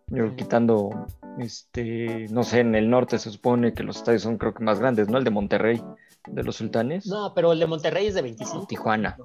yo 0.07 0.35
quitando, 0.35 1.07
este, 1.39 2.27
no 2.29 2.43
sé, 2.43 2.61
en 2.61 2.75
el 2.75 2.89
norte 2.89 3.17
se 3.17 3.31
supone 3.31 3.73
que 3.73 3.83
los 3.83 3.97
estadios 3.97 4.21
son 4.21 4.37
creo 4.37 4.53
que 4.53 4.63
más 4.63 4.79
grandes, 4.79 5.09
¿no? 5.09 5.17
El 5.17 5.23
de 5.23 5.31
Monterrey, 5.31 5.81
de 6.27 6.43
los 6.43 6.55
sultanes. 6.55 7.07
No, 7.07 7.33
pero 7.33 7.51
el 7.53 7.59
de 7.59 7.67
Monterrey 7.67 8.07
es 8.07 8.15
de 8.15 8.21
25. 8.21 8.67
Tijuana. 8.67 9.17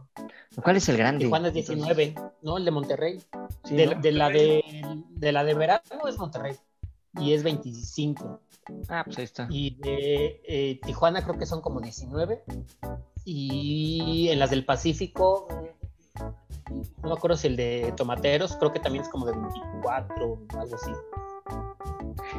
¿Cuál 0.62 0.76
es 0.76 0.88
el 0.88 0.96
grande? 0.96 1.24
Tijuana 1.24 1.48
es 1.48 1.54
19, 1.54 2.14
no, 2.42 2.58
el 2.58 2.64
de 2.64 2.70
Monterrey. 2.70 3.20
Sí, 3.64 3.76
de, 3.76 3.86
¿no? 3.86 4.00
de 4.00 4.12
la 4.12 4.28
de, 4.28 4.62
de 5.10 5.32
la 5.32 5.44
de 5.44 5.54
verano 5.54 5.82
es 6.08 6.18
Monterrey. 6.18 6.54
Y 7.20 7.32
es 7.32 7.42
25. 7.42 8.40
Ah, 8.88 9.02
pues 9.04 9.18
ahí 9.18 9.24
está. 9.24 9.46
Y 9.50 9.76
de 9.76 10.40
eh, 10.46 10.80
Tijuana 10.84 11.22
creo 11.22 11.38
que 11.38 11.46
son 11.46 11.60
como 11.60 11.80
19. 11.80 12.42
Y 13.24 14.28
en 14.30 14.38
las 14.38 14.50
del 14.50 14.64
Pacífico, 14.64 15.48
mm, 16.70 16.80
no 17.02 17.08
me 17.08 17.12
acuerdo 17.12 17.36
si 17.36 17.48
el 17.48 17.56
de 17.56 17.92
Tomateros, 17.96 18.56
creo 18.56 18.72
que 18.72 18.80
también 18.80 19.04
es 19.04 19.10
como 19.10 19.26
de 19.26 19.32
24, 19.32 20.38
algo 20.58 20.74
así. 20.74 20.90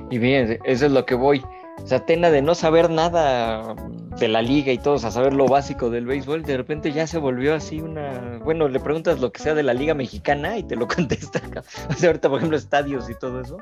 Y 0.10 0.18
bien, 0.18 0.60
eso 0.64 0.86
es 0.86 0.92
lo 0.92 1.06
que 1.06 1.16
voy. 1.16 1.44
O 1.84 1.88
sea, 1.88 2.06
Tena 2.06 2.32
de 2.32 2.42
no 2.42 2.56
saber 2.56 2.90
nada 2.90 3.76
de 4.20 4.28
la 4.28 4.42
liga 4.42 4.72
y 4.72 4.78
todo, 4.78 4.96
o 4.96 4.98
sea, 4.98 5.12
saber 5.12 5.34
lo 5.34 5.46
básico 5.46 5.90
del 5.90 6.06
béisbol, 6.06 6.44
de 6.44 6.58
repente 6.58 6.92
ya 6.92 7.06
se 7.06 7.18
volvió 7.18 7.54
así 7.54 7.82
una... 7.82 8.40
Bueno, 8.44 8.68
le 8.68 8.80
preguntas 8.80 9.20
lo 9.20 9.32
que 9.32 9.42
sea 9.42 9.54
de 9.54 9.64
la 9.64 9.74
liga 9.74 9.94
mexicana 9.94 10.58
y 10.58 10.64
te 10.64 10.76
lo 10.76 10.88
contesta. 10.96 11.42
O 11.90 11.94
sea, 11.94 12.10
ahorita, 12.10 12.30
por 12.30 12.38
ejemplo, 12.38 12.58
estadios 12.58 13.10
y 13.10 13.16
todo 13.16 13.42
eso. 13.42 13.58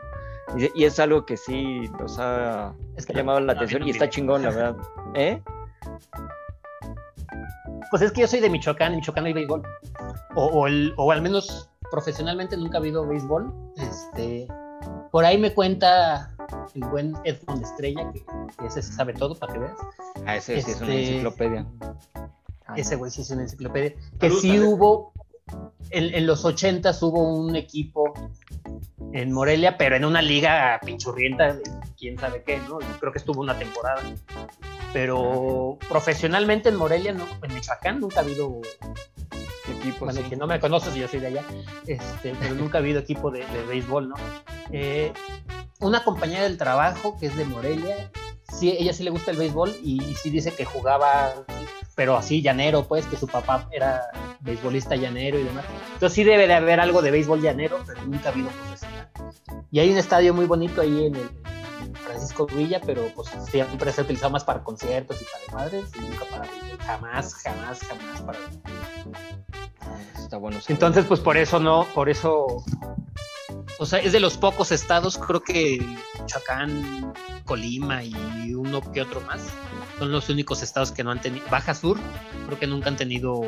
Y, 0.58 0.82
y 0.82 0.86
es 0.86 1.00
algo 1.00 1.26
que 1.26 1.38
sí 1.38 1.90
nos 2.00 2.18
ha 2.20 2.74
Es 2.96 3.06
que 3.06 3.14
llamado 3.14 3.40
la 3.40 3.54
atención 3.54 3.82
no 3.82 3.88
y 3.88 3.92
está 3.92 4.10
chingón, 4.10 4.44
la 4.44 4.50
verdad. 4.52 4.76
¿Eh? 5.16 5.42
Pues 7.90 8.02
es 8.02 8.12
que 8.12 8.22
yo 8.22 8.28
soy 8.28 8.40
de 8.40 8.50
Michoacán, 8.50 8.94
en 8.94 8.98
Michoacán 9.00 9.26
hay 9.26 9.34
béisbol. 9.34 9.62
O, 10.36 10.46
o, 10.46 10.68
el- 10.68 10.94
o 10.98 11.12
al 11.12 11.22
menos 11.22 11.70
profesionalmente 11.92 12.58
nunca 12.58 12.78
ha 12.78 12.82
habido 12.82 13.06
béisbol. 13.06 13.54
Este, 13.78 14.48
por 15.12 15.26
ahí 15.26 15.38
me 15.38 15.54
cuenta 15.54 16.32
el 16.74 16.84
buen 16.86 17.16
Edmond 17.24 17.64
Estrella, 17.64 18.12
que, 18.12 18.26
que 18.58 18.66
ese 18.68 18.82
se 18.82 18.94
sabe 18.94 19.14
todo 19.14 19.36
para 19.36 19.54
que 19.54 19.60
veas. 19.60 19.78
Ah, 20.26 20.36
ese 20.38 20.62
sí 20.62 20.72
es 20.72 20.82
una 20.82 20.94
Este- 20.94 21.10
enciclopedia. 21.10 21.66
Ah, 22.66 22.74
Ese 22.78 22.96
güey 22.96 23.12
sí 23.12 23.22
es 23.22 23.30
una 23.30 23.44
enciclopedia. 23.44 23.94
Que 24.20 24.30
sí 24.32 24.60
hubo, 24.60 25.12
en, 25.92 26.14
en 26.16 26.26
los 26.26 26.46
80 26.46 26.92
hubo 27.02 27.22
un 27.38 27.56
equipo 27.56 28.12
en 29.14 29.32
Morelia, 29.32 29.78
pero 29.78 29.96
en 29.96 30.06
una 30.06 30.22
liga 30.22 30.80
pinchurrienta, 30.84 31.56
quién 31.98 32.18
sabe 32.18 32.44
qué, 32.44 32.60
¿no? 32.68 32.80
Creo 33.00 33.12
que 33.12 33.20
estuvo 33.20 33.42
una 33.42 33.58
temporada. 33.58 34.02
Pero 34.92 35.78
profesionalmente 35.88 36.70
en 36.70 36.76
Morelia, 36.76 37.14
no, 37.14 37.26
en 37.44 37.54
Michoacán 37.54 38.00
nunca 38.00 38.18
ha 38.20 38.24
habido 38.24 38.60
equipo, 39.70 40.06
bueno, 40.06 40.20
sí. 40.22 40.30
que 40.30 40.36
no 40.36 40.48
me 40.48 40.60
conoces, 40.60 40.96
yo 40.96 41.08
soy 41.08 41.20
de 41.20 41.28
allá, 41.28 41.44
este, 41.86 42.36
pero 42.40 42.56
nunca 42.56 42.80
ha 42.80 42.82
habido 42.82 43.00
equipo 43.00 43.32
de, 43.32 43.46
de 43.46 43.66
béisbol, 43.68 44.10
¿no? 44.10 44.16
Eh, 44.72 45.14
una 45.80 46.04
compañera 46.04 46.44
del 46.44 46.58
trabajo 46.58 47.18
que 47.20 47.28
es 47.28 47.38
de 47.38 47.46
Morelia, 47.46 48.12
sí, 48.50 48.76
ella 48.78 48.94
sí 48.94 49.04
le 49.04 49.12
gusta 49.12 49.32
el 49.32 49.38
béisbol 49.38 49.76
y, 49.84 50.04
y 50.04 50.16
sí 50.16 50.32
dice 50.32 50.54
que 50.54 50.66
jugaba, 50.66 51.34
pero 51.96 52.18
así 52.18 52.42
llanero, 52.42 52.88
pues, 52.88 53.06
que 53.06 53.16
su 53.16 53.28
papá 53.28 53.68
era 53.72 54.02
beisbolista 54.40 54.96
llanero 54.96 55.40
y 55.40 55.44
demás. 55.44 55.66
Entonces 55.94 56.16
sí 56.16 56.24
debe 56.24 56.48
de 56.48 56.54
haber 56.54 56.80
algo 56.80 57.02
de 57.02 57.12
béisbol 57.12 57.42
llanero, 57.42 57.80
pero 57.86 58.02
nunca 58.04 58.30
ha 58.30 58.32
habido 58.32 58.50
profesional. 58.50 58.93
Y 59.72 59.80
hay 59.80 59.90
un 59.92 59.98
estadio 59.98 60.34
muy 60.34 60.46
bonito 60.46 60.82
ahí 60.82 61.06
en 61.06 61.16
el 61.16 61.30
Francisco 62.04 62.46
Villa, 62.48 62.82
pero 62.86 63.08
pues 63.16 63.30
siempre 63.50 63.92
se 63.92 64.02
ha 64.02 64.04
utilizado 64.04 64.32
más 64.32 64.44
para 64.44 64.64
conciertos 64.64 65.22
y 65.22 65.26
para 65.26 65.64
madres 65.64 65.86
y 65.96 66.00
nunca 66.02 66.26
para. 66.26 66.48
Jamás, 66.86 67.34
jamás, 67.36 67.80
jamás 67.80 68.22
para 68.22 68.40
Ah, 69.82 69.98
Está 70.18 70.38
bueno. 70.38 70.60
saber. 70.60 70.72
entonces, 70.72 71.06
pues 71.06 71.20
por 71.20 71.38
eso 71.38 71.60
no, 71.60 71.86
por 71.94 72.10
eso. 72.10 72.64
O 73.80 73.86
sea, 73.86 74.00
es 74.00 74.12
de 74.12 74.20
los 74.20 74.38
pocos 74.38 74.72
estados, 74.72 75.18
creo 75.18 75.42
que 75.42 75.84
Michoacán, 76.20 77.14
Colima 77.46 78.04
y 78.04 78.54
uno 78.54 78.80
que 78.92 79.02
otro 79.02 79.20
más. 79.22 79.42
Son 80.00 80.12
los 80.12 80.30
únicos 80.30 80.62
estados 80.62 80.92
que 80.92 81.04
no 81.04 81.12
han 81.12 81.22
tenido. 81.22 81.46
Baja 81.50 81.74
Sur, 81.74 81.98
creo 82.46 82.60
que 82.60 82.68
nunca 82.68 82.90
han 82.90 82.98
tenido. 82.98 83.42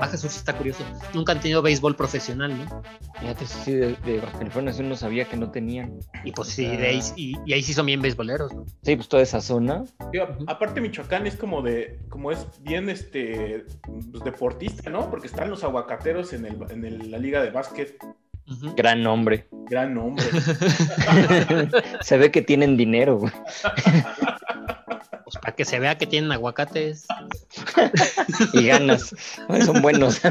Baja 0.00 0.16
Sur 0.16 0.30
sí 0.30 0.38
está 0.38 0.56
curioso. 0.56 0.84
Nunca 1.14 1.32
han 1.32 1.40
tenido 1.40 1.60
béisbol 1.62 1.96
profesional, 1.96 2.56
¿no? 2.56 2.82
Fíjate, 3.20 3.46
sí, 3.46 3.72
de, 3.72 3.94
de 4.04 4.20
Baja 4.20 4.38
California 4.38 4.72
sí 4.72 4.82
no 4.82 4.96
sabía 4.96 5.24
que 5.24 5.36
no 5.36 5.50
tenían. 5.50 5.98
Y 6.24 6.32
pues 6.32 6.48
sí, 6.48 6.64
de 6.66 6.86
ahí, 6.88 7.00
y, 7.16 7.36
y 7.46 7.52
ahí 7.52 7.62
sí 7.62 7.72
son 7.74 7.86
bien 7.86 8.00
beisboleros, 8.00 8.52
¿no? 8.54 8.64
Sí, 8.82 8.96
pues 8.96 9.08
toda 9.08 9.22
esa 9.22 9.40
zona. 9.40 9.84
Digo, 10.12 10.26
aparte 10.46 10.80
Michoacán 10.80 11.26
es 11.26 11.36
como 11.36 11.62
de, 11.62 11.98
como 12.08 12.30
es 12.30 12.46
bien 12.62 12.88
este 12.88 13.64
pues, 13.82 14.22
deportista, 14.24 14.90
¿no? 14.90 15.10
Porque 15.10 15.26
están 15.26 15.50
los 15.50 15.64
aguacateros 15.64 16.32
en, 16.32 16.46
el, 16.46 16.56
en 16.70 16.84
el- 16.84 17.10
la 17.10 17.18
liga 17.18 17.42
de 17.42 17.50
básquet. 17.50 17.96
Gran 18.76 19.02
nombre. 19.02 19.46
Gran 19.68 19.92
nombre. 19.94 20.24
Se 22.00 22.16
ve 22.16 22.30
que 22.30 22.40
tienen 22.42 22.76
dinero, 22.76 23.18
güey. 23.18 23.32
Pues 25.28 25.42
para 25.42 25.54
que 25.54 25.66
se 25.66 25.78
vea 25.78 25.98
que 25.98 26.06
tienen 26.06 26.32
aguacates. 26.32 27.06
Y 28.54 28.66
ganas. 28.66 29.14
Son 29.66 29.82
buenos. 29.82 30.22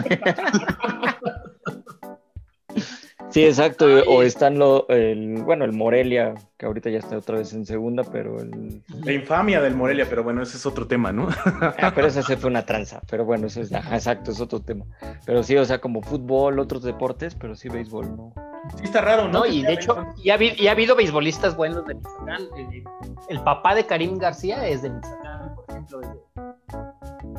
Sí, 3.29 3.45
exacto. 3.45 3.85
O 4.07 4.23
están 4.23 4.57
lo, 4.57 4.87
el, 4.89 5.43
bueno, 5.43 5.65
el 5.65 5.73
Morelia, 5.73 6.33
que 6.57 6.65
ahorita 6.65 6.89
ya 6.89 6.99
está 6.99 7.17
otra 7.17 7.37
vez 7.37 7.53
en 7.53 7.65
segunda, 7.65 8.03
pero 8.03 8.39
el, 8.39 8.81
La 9.03 9.11
infamia 9.11 9.61
del 9.61 9.75
Morelia, 9.75 10.05
pero 10.09 10.23
bueno, 10.23 10.41
ese 10.41 10.57
es 10.57 10.65
otro 10.65 10.87
tema, 10.87 11.11
¿no? 11.11 11.27
Ah, 11.45 11.91
pero 11.93 12.07
esa 12.07 12.23
se 12.23 12.37
fue 12.37 12.49
una 12.49 12.65
tranza. 12.65 13.01
Pero 13.09 13.25
bueno, 13.25 13.47
eso 13.47 13.61
es, 13.61 13.73
ajá, 13.73 13.95
exacto, 13.95 14.31
es 14.31 14.39
otro 14.39 14.61
tema. 14.61 14.85
Pero 15.25 15.43
sí, 15.43 15.55
o 15.57 15.65
sea, 15.65 15.79
como 15.79 16.01
fútbol, 16.01 16.59
otros 16.59 16.83
deportes, 16.83 17.35
pero 17.35 17.55
sí 17.55 17.69
béisbol, 17.69 18.15
¿no? 18.15 18.33
Sí 18.77 18.85
está 18.85 19.01
raro, 19.01 19.25
¿no? 19.25 19.39
No, 19.39 19.45
y 19.45 19.61
de 19.61 19.73
hecho, 19.73 19.95
ya, 20.23 20.35
ha 20.35 20.39
ya 20.39 20.69
ha 20.69 20.73
habido 20.73 20.95
beisbolistas 20.95 21.55
buenos 21.55 21.85
de 21.85 21.95
Michoacán. 21.95 22.41
El, 22.57 22.83
el 23.29 23.43
papá 23.43 23.75
de 23.75 23.85
Karim 23.85 24.17
García 24.17 24.67
es 24.67 24.81
de 24.81 24.89
Michoacán, 24.89 25.55
por 25.55 25.65
ejemplo, 25.69 26.01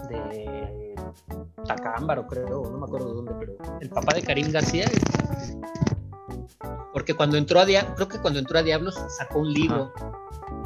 de, 0.09 0.95
Tacámbaro, 1.67 2.27
creo, 2.27 2.71
no 2.71 2.79
me 2.79 2.87
acuerdo 2.87 3.09
de 3.09 3.15
dónde, 3.15 3.33
pero 3.39 3.79
el 3.81 3.91
papá 3.91 4.15
de 4.15 4.23
Karim 4.23 4.51
García 4.51 4.85
es- 4.85 5.57
porque 6.93 7.15
cuando 7.15 7.37
entró 7.37 7.61
a 7.61 7.65
Diablos, 7.65 7.95
creo 7.97 8.09
que 8.09 8.19
cuando 8.19 8.39
entró 8.39 8.59
a 8.59 8.63
Diablos 8.63 8.95
sacó 9.09 9.41
un 9.41 9.53
libro 9.53 9.93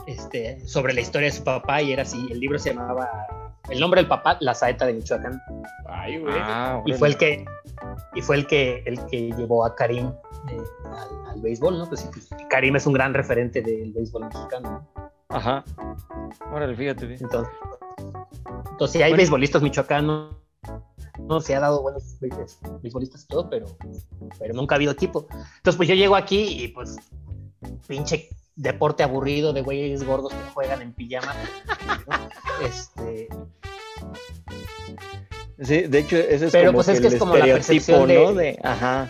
este, 0.06 0.66
sobre 0.66 0.94
la 0.94 1.00
historia 1.00 1.28
de 1.28 1.32
su 1.36 1.44
papá 1.44 1.82
y 1.82 1.92
era 1.92 2.02
así, 2.02 2.26
el 2.30 2.40
libro 2.40 2.58
se 2.58 2.72
llamaba, 2.72 3.08
el 3.68 3.80
nombre 3.80 4.00
del 4.00 4.08
papá, 4.08 4.36
La 4.40 4.54
Saeta 4.54 4.86
de 4.86 4.94
Michoacán. 4.94 5.40
Ay, 5.86 6.18
güey. 6.18 6.34
Ah, 6.38 6.82
y 6.86 6.92
fue 6.92 7.08
el 7.08 7.16
que 7.16 7.44
y 8.14 8.22
fue 8.22 8.36
el 8.36 8.46
que 8.46 8.82
el 8.86 9.04
que 9.06 9.32
llevó 9.32 9.64
a 9.64 9.74
Karim 9.74 10.06
eh, 10.48 10.60
al, 10.86 11.30
al 11.32 11.40
béisbol, 11.40 11.78
¿no? 11.78 11.88
Pues, 11.88 12.08
pues, 12.12 12.28
Karim 12.48 12.76
es 12.76 12.86
un 12.86 12.92
gran 12.92 13.12
referente 13.14 13.60
del 13.62 13.92
béisbol 13.92 14.24
mexicano. 14.26 14.86
¿no? 14.96 15.11
Ajá. 15.32 15.64
Órale, 16.52 16.76
fíjate 16.76 17.06
bien. 17.06 17.20
Entonces, 17.22 17.52
entonces 18.70 18.92
sí 18.92 19.02
hay 19.02 19.10
Bueno. 19.12 19.22
beisbolistas 19.22 19.62
michoacanos, 19.62 20.34
no 21.20 21.40
se 21.40 21.54
ha 21.54 21.60
dado 21.60 21.82
buenos 21.82 22.16
beisbolistas 22.82 23.24
y 23.24 23.26
todo, 23.28 23.48
pero, 23.48 23.66
pero 24.38 24.54
nunca 24.54 24.74
ha 24.74 24.76
habido 24.76 24.92
equipo. 24.92 25.26
Entonces, 25.30 25.76
pues 25.76 25.88
yo 25.88 25.94
llego 25.94 26.16
aquí 26.16 26.64
y 26.64 26.68
pues 26.68 26.96
pinche 27.86 28.28
deporte 28.56 29.02
aburrido 29.02 29.52
de 29.52 29.62
güeyes 29.62 30.04
gordos 30.04 30.32
que 30.32 30.50
juegan 30.52 30.82
en 30.82 30.92
pijama. 30.92 31.34
¿no? 32.06 32.28
Este, 32.66 33.28
Sí, 35.62 35.82
de 35.82 35.98
hecho, 36.00 36.16
ese 36.16 36.46
es 36.46 36.52
Pero, 36.52 36.66
como 36.68 36.78
pues, 36.78 36.88
es 36.88 37.00
que 37.00 37.06
el 37.06 37.12
es 37.14 37.18
como 37.20 37.36
la 37.36 37.44
percepción 37.44 38.08
de- 38.08 38.14
¿no? 38.24 38.32
De, 38.34 38.58
ajá. 38.64 39.08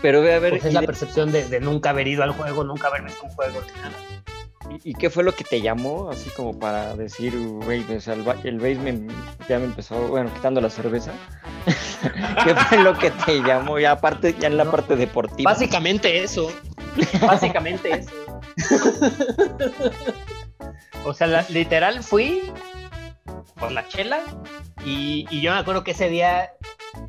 Pero 0.00 0.20
ve 0.22 0.34
a 0.34 0.38
ver, 0.38 0.50
pues 0.52 0.64
es 0.64 0.70
¿y, 0.70 0.74
la 0.74 0.80
de- 0.80 0.86
percepción 0.86 1.32
de, 1.32 1.48
de 1.48 1.60
nunca 1.60 1.90
haber 1.90 2.06
ido 2.08 2.22
al 2.22 2.32
juego, 2.32 2.64
nunca 2.64 2.88
haber 2.88 3.02
visto 3.02 3.24
un 3.24 3.30
juego, 3.30 3.60
nada. 3.76 3.94
y- 4.84 4.90
y 4.90 4.94
qué 4.94 5.10
fue 5.10 5.22
lo 5.24 5.34
que 5.34 5.44
te 5.44 5.60
llamó? 5.60 6.10
Así 6.10 6.30
como 6.30 6.58
para 6.58 6.94
decir, 6.96 7.36
güey, 7.36 7.84
o 7.94 8.00
sea, 8.00 8.14
el, 8.14 8.24
el 8.44 8.58
base 8.58 8.74
me- 8.76 9.08
ya 9.48 9.58
me 9.58 9.64
empezó, 9.66 9.96
bueno, 10.08 10.32
quitando 10.34 10.60
la 10.60 10.70
cerveza. 10.70 11.12
¿Qué 12.44 12.54
fue 12.54 12.78
lo 12.78 12.96
que 12.98 13.10
te 13.10 13.40
llamó? 13.42 13.78
Ya 13.78 13.92
aparte, 13.92 14.34
ya 14.38 14.48
en 14.48 14.56
la 14.56 14.64
No. 14.64 14.70
parte 14.70 14.96
deportiva. 14.96 15.50
Básicamente 15.50 16.22
eso. 16.22 16.50
Básicamente 17.26 17.90
eso. 18.00 18.10
o 21.04 21.14
sea, 21.14 21.26
la- 21.26 21.46
literal 21.48 22.02
fui 22.02 22.52
por 23.58 23.72
la 23.72 23.86
chela 23.88 24.20
y, 24.84 25.26
y 25.30 25.40
yo 25.40 25.52
me 25.52 25.58
acuerdo 25.58 25.84
que 25.84 25.92
ese 25.92 26.08
día 26.08 26.52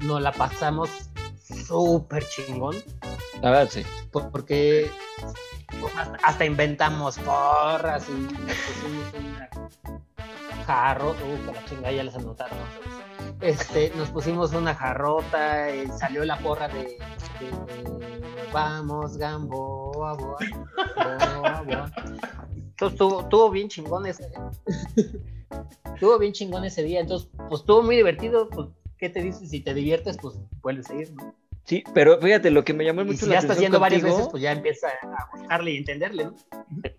nos 0.02 0.22
la 0.22 0.32
pasamos 0.32 0.90
súper 1.44 2.28
chingón 2.30 2.76
La 3.42 3.52
verdad, 3.52 3.70
sí. 3.70 3.84
por- 4.12 4.30
porque 4.32 4.90
hasta, 6.24 6.46
inventamos 6.46 7.18
porras 7.20 8.08
y 8.10 8.14
nos 8.14 8.56
pusimos 8.56 9.14
una 9.20 9.50
jarro, 10.66 11.12
uh, 11.12 11.46
con 11.46 11.56
la 11.56 11.66
chingada 11.66 11.92
ya 11.92 12.04
les 12.04 12.16
anotaron. 12.16 12.58
¿no? 12.58 12.66
Este, 13.42 13.92
nos 13.98 14.10
pusimos 14.10 14.54
una 14.54 14.74
jarrota 14.74 15.76
y 15.76 15.88
salió 16.00 16.24
la 16.24 16.38
porra 16.40 16.70
de, 16.70 16.84
de- 16.84 16.98
Vamos, 18.54 19.18
Gamboa, 19.18 20.14
boa, 20.14 20.38
boa, 20.96 21.62
boa. 21.66 21.92
Entonces 22.56 22.94
estuvo, 22.94 23.22
estuvo 23.22 23.50
bien 23.50 23.68
chingón 23.68 24.06
ese. 24.06 24.32
estuvo 25.96 26.18
bien 26.20 26.34
chingón 26.34 26.64
ese 26.64 26.84
día. 26.84 27.02
Entonces, 27.02 27.28
pues 27.50 27.62
estuvo 27.62 27.82
muy 27.82 27.96
divertido. 27.96 28.48
Pues, 28.50 28.68
¿qué 29.04 29.10
te 29.10 29.22
dices? 29.22 29.50
Si 29.50 29.60
te 29.60 29.74
diviertes, 29.74 30.18
pues 30.22 30.36
vuelves 30.62 30.90
a 30.90 30.96
ir, 30.96 31.12
¿no? 31.12 31.36
Sí, 31.66 31.84
pero 31.94 32.22
fíjate, 32.22 32.52
lo 32.52 32.64
que 32.64 32.74
me 32.74 32.86
llamó 32.86 33.02
Y 33.02 33.06
mucho 33.06 33.20
si 33.20 33.26
la 33.26 33.34
ya 33.34 33.40
estás 33.40 33.60
yendo 33.60 33.78
varias 33.78 34.02
veces, 34.02 34.30
pues 34.32 34.42
ya 34.42 34.54
empieza 34.54 34.88
a 34.88 35.38
buscarle 35.38 35.72
y 35.72 35.78
entenderle, 35.78 36.26
¿no? 36.26 36.36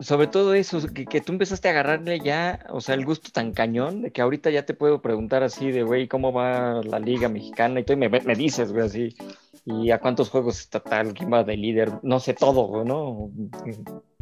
sobre 0.01 0.27
todo 0.27 0.53
eso, 0.53 0.87
que, 0.93 1.07
que 1.07 1.23
tú 1.23 1.33
empezaste 1.33 1.69
a 1.69 1.71
agarrarle 1.71 2.21
ya, 2.21 2.67
o 2.69 2.83
sea, 2.83 2.95
el 2.95 3.07
gusto 3.07 3.31
tan 3.33 3.53
cañón, 3.53 4.03
de 4.03 4.11
que 4.11 4.21
ahorita 4.21 4.51
ya 4.51 4.67
te 4.67 4.75
puedo 4.75 5.01
preguntar 5.01 5.43
así 5.43 5.71
de, 5.71 5.83
güey, 5.83 6.07
¿cómo 6.07 6.31
va 6.31 6.83
la 6.83 6.99
liga 6.99 7.31
mexicana? 7.31 7.81
Y 7.81 7.85
tú 7.85 7.97
me, 7.97 8.11
me 8.11 8.35
dices, 8.35 8.71
güey, 8.71 8.85
así, 8.85 9.17
y 9.65 9.91
a 9.91 9.99
cuántos 9.99 10.29
juegos 10.29 10.61
está 10.61 10.81
tal, 10.81 11.15
quién 11.15 11.33
va 11.33 11.43
de 11.43 11.57
líder, 11.57 11.91
no 12.03 12.21
sé 12.21 12.35
todo, 12.35 12.85
¿no? 12.85 13.31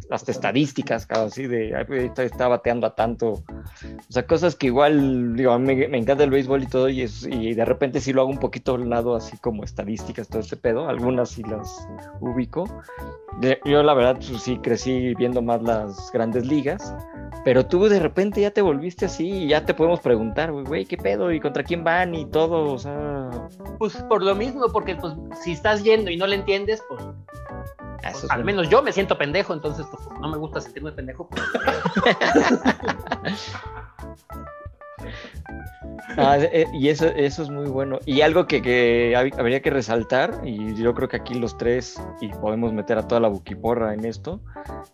Hasta 0.09 0.31
estadísticas, 0.31 1.05
cada 1.05 1.25
así 1.25 1.47
de, 1.47 1.73
está, 2.05 2.23
está 2.23 2.47
bateando 2.47 2.87
a 2.87 2.95
tanto. 2.95 3.29
O 3.29 4.11
sea, 4.11 4.25
cosas 4.25 4.55
que 4.55 4.67
igual, 4.67 5.35
digo, 5.35 5.57
me, 5.59 5.97
encanta 5.97 6.23
el 6.23 6.29
béisbol 6.29 6.63
y 6.63 6.67
todo, 6.67 6.89
y, 6.89 7.01
y 7.01 7.53
de 7.53 7.65
repente 7.65 7.99
sí 8.01 8.13
lo 8.13 8.21
hago 8.21 8.29
un 8.29 8.39
poquito 8.39 8.75
al 8.75 8.89
lado, 8.89 9.15
así 9.15 9.37
como 9.37 9.63
estadísticas, 9.63 10.27
todo 10.27 10.41
este 10.41 10.57
pedo, 10.57 10.87
algunas 10.87 11.29
sí 11.29 11.43
las 11.43 11.87
ubico. 12.19 12.65
Yo 13.65 13.83
la 13.83 13.93
verdad 13.93 14.17
pues, 14.17 14.41
sí 14.41 14.57
crecí 14.57 15.13
viendo 15.15 15.41
más 15.41 15.61
las 15.61 16.11
grandes 16.11 16.45
ligas, 16.45 16.95
pero 17.43 17.65
tú 17.65 17.85
de 17.85 17.99
repente 17.99 18.41
ya 18.41 18.51
te 18.51 18.61
volviste 18.61 19.05
así 19.05 19.27
y 19.27 19.47
ya 19.47 19.65
te 19.65 19.73
podemos 19.73 19.99
preguntar, 19.99 20.51
güey, 20.51 20.85
¿qué 20.85 20.97
pedo? 20.97 21.31
¿Y 21.31 21.39
contra 21.39 21.63
quién 21.63 21.83
van? 21.83 22.15
Y 22.15 22.25
todo, 22.25 22.73
o 22.73 22.77
sea... 22.77 23.29
Pues 23.79 23.97
por 24.03 24.23
lo 24.23 24.35
mismo, 24.35 24.67
porque 24.71 24.95
pues 24.95 25.13
si 25.41 25.53
estás 25.53 25.83
yendo 25.83 26.11
y 26.11 26.17
no 26.17 26.27
le 26.27 26.35
entiendes, 26.35 26.83
pues, 26.87 27.03
eso 28.09 28.25
es 28.25 28.31
al 28.31 28.43
menos 28.43 28.69
yo 28.69 28.81
me 28.81 28.91
siento 28.91 29.17
pendejo, 29.17 29.53
entonces 29.53 29.85
pues 29.89 30.01
no 30.19 30.29
me 30.29 30.37
gusta 30.37 30.59
sentirme 30.61 30.91
pendejo. 30.91 31.27
pues, 31.29 31.43
Ah, 36.17 36.37
eh, 36.39 36.65
y 36.73 36.89
eso, 36.89 37.07
eso 37.07 37.43
es 37.43 37.49
muy 37.49 37.67
bueno. 37.67 37.99
Y 38.05 38.21
algo 38.21 38.45
que, 38.45 38.61
que 38.61 39.13
hab- 39.15 39.37
habría 39.39 39.61
que 39.61 39.69
resaltar, 39.71 40.41
y 40.43 40.75
yo 40.75 40.93
creo 40.93 41.07
que 41.09 41.17
aquí 41.17 41.33
los 41.33 41.57
tres, 41.57 41.99
y 42.21 42.29
podemos 42.29 42.71
meter 42.73 42.97
a 42.99 43.07
toda 43.07 43.19
la 43.21 43.27
buquiporra 43.29 43.93
en 43.93 44.05
esto, 44.05 44.39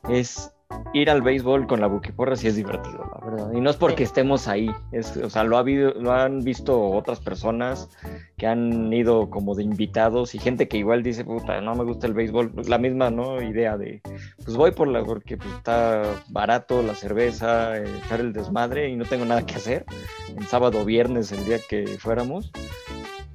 es 0.08 0.54
ir 0.93 1.09
al 1.09 1.21
béisbol 1.21 1.67
con 1.67 1.81
la 1.81 1.88
buquiporra 1.88 2.35
sí 2.35 2.47
es 2.47 2.55
divertido, 2.55 3.09
la 3.13 3.25
verdad. 3.25 3.51
Y 3.53 3.61
no 3.61 3.69
es 3.69 3.75
porque 3.75 4.03
estemos 4.03 4.47
ahí, 4.47 4.71
es, 4.91 5.15
o 5.17 5.29
sea, 5.29 5.43
lo, 5.43 5.57
ha 5.57 5.59
habido, 5.59 5.93
lo 5.93 6.11
han 6.11 6.43
visto 6.43 6.81
otras 6.91 7.19
personas 7.19 7.89
que 8.38 8.47
han 8.47 8.91
ido 8.91 9.29
como 9.29 9.55
de 9.55 9.63
invitados 9.63 10.33
y 10.33 10.39
gente 10.39 10.67
que 10.67 10.77
igual 10.77 11.03
dice, 11.03 11.25
puta, 11.25 11.61
no 11.61 11.75
me 11.75 11.83
gusta 11.83 12.07
el 12.07 12.13
béisbol, 12.13 12.51
pues 12.51 12.69
la 12.69 12.77
misma 12.77 13.11
¿no? 13.11 13.41
idea 13.41 13.77
de, 13.77 14.01
pues 14.43 14.57
voy 14.57 14.71
por 14.71 14.88
la, 14.88 15.03
porque 15.03 15.38
pues, 15.38 15.49
está 15.53 16.03
barato 16.29 16.81
la 16.81 16.95
cerveza, 16.95 17.77
echar 17.77 18.19
el 18.19 18.33
desmadre 18.33 18.89
y 18.89 18.95
no 18.95 19.05
tengo 19.05 19.25
nada 19.25 19.45
que 19.45 19.55
hacer, 19.55 19.85
en 20.35 20.43
sábado 20.47 20.81
o 20.81 20.85
viernes, 20.85 21.31
el 21.31 21.45
día 21.45 21.59
que 21.67 21.85
fuéramos, 21.99 22.51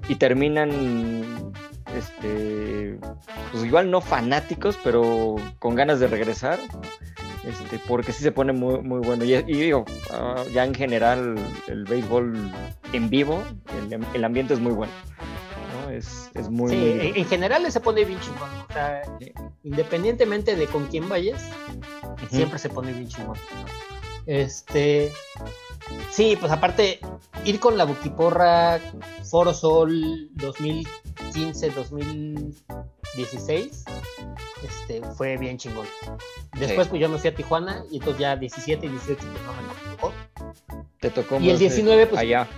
y 0.08 0.16
terminan, 0.16 1.52
este, 1.96 2.98
pues 3.52 3.64
igual 3.64 3.90
no 3.90 4.00
fanáticos, 4.00 4.78
pero 4.82 5.36
con 5.58 5.76
ganas 5.76 6.00
de 6.00 6.08
regresar, 6.08 6.58
este, 7.48 7.78
porque 7.86 8.12
sí 8.12 8.22
se 8.22 8.32
pone 8.32 8.52
muy, 8.52 8.80
muy 8.80 9.00
bueno. 9.00 9.24
Y, 9.24 9.34
y 9.34 9.42
digo, 9.42 9.84
ah, 10.12 10.42
ya 10.52 10.64
en 10.64 10.74
general 10.74 11.36
el 11.68 11.84
béisbol 11.84 12.50
en 12.92 13.10
vivo, 13.10 13.42
el, 13.90 14.04
el 14.14 14.24
ambiente 14.24 14.54
es 14.54 14.60
muy 14.60 14.72
bueno. 14.72 14.92
¿no? 15.84 15.90
Es, 15.90 16.30
es 16.34 16.48
muy, 16.48 16.70
sí, 16.70 16.76
muy 16.76 16.88
en, 17.08 17.16
en 17.16 17.24
general 17.26 17.70
se 17.70 17.80
pone 17.80 18.04
bien 18.04 18.18
chingón. 18.20 18.50
O 18.68 18.72
sea, 18.72 19.02
Sí. 19.20 19.32
independientemente 19.62 20.56
de 20.56 20.66
con 20.66 20.86
quién 20.86 21.08
vayas, 21.08 21.42
siempre 22.30 22.58
se 22.58 22.68
pone 22.68 22.92
bien 22.92 23.08
chingón. 23.08 23.36
Este. 24.26 25.12
Sí, 26.10 26.36
pues 26.40 26.50
aparte, 26.50 26.98
ir 27.44 27.60
con 27.60 27.76
la 27.76 27.84
Buquiporra 27.84 28.80
Foro 29.28 29.52
Sol 29.52 30.30
2015, 30.32 31.70
2016, 33.16 33.84
este, 34.62 35.02
fue 35.16 35.36
bien 35.36 35.56
chingón. 35.58 35.86
Después, 36.58 36.86
Sí. 36.86 36.90
pues 36.90 37.00
yo 37.00 37.08
me 37.08 37.18
fui 37.18 37.30
a 37.30 37.34
Tijuana 37.34 37.84
y 37.90 37.96
entonces 37.98 38.20
ya 38.20 38.36
17 38.36 38.86
y 38.86 38.88
18 38.88 39.20
pues 39.26 39.42
no 39.42 39.52
me 39.52 39.96
tocó. 39.96 40.12
Te 41.00 41.10
tocó 41.10 41.34
Y 41.36 41.48
el 41.48 41.52
más, 41.54 41.60
eh, 41.60 41.64
19, 41.64 42.06
pues- 42.06 42.20
allá. 42.20 42.48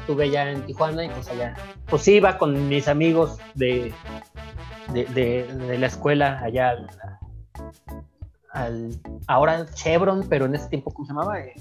Estuve 0.00 0.30
ya 0.30 0.50
en 0.50 0.64
Tijuana 0.66 1.04
y 1.04 1.08
pues 1.08 1.28
allá, 1.28 1.54
pues 1.86 2.06
iba 2.08 2.38
con 2.38 2.68
mis 2.68 2.86
amigos 2.88 3.38
de, 3.54 3.92
de, 4.92 5.04
de- 5.06 5.44
de 5.52 5.78
la 5.78 5.86
escuela 5.86 6.38
allá 6.44 6.70
al, 6.70 6.86
al- 8.52 9.00
ahora 9.26 9.66
Chevron, 9.74 10.26
pero 10.28 10.46
en 10.46 10.54
ese 10.54 10.68
tiempo, 10.68 10.92
¿cómo 10.92 11.06
se 11.06 11.12
llamaba? 11.12 11.40
Eh, 11.40 11.54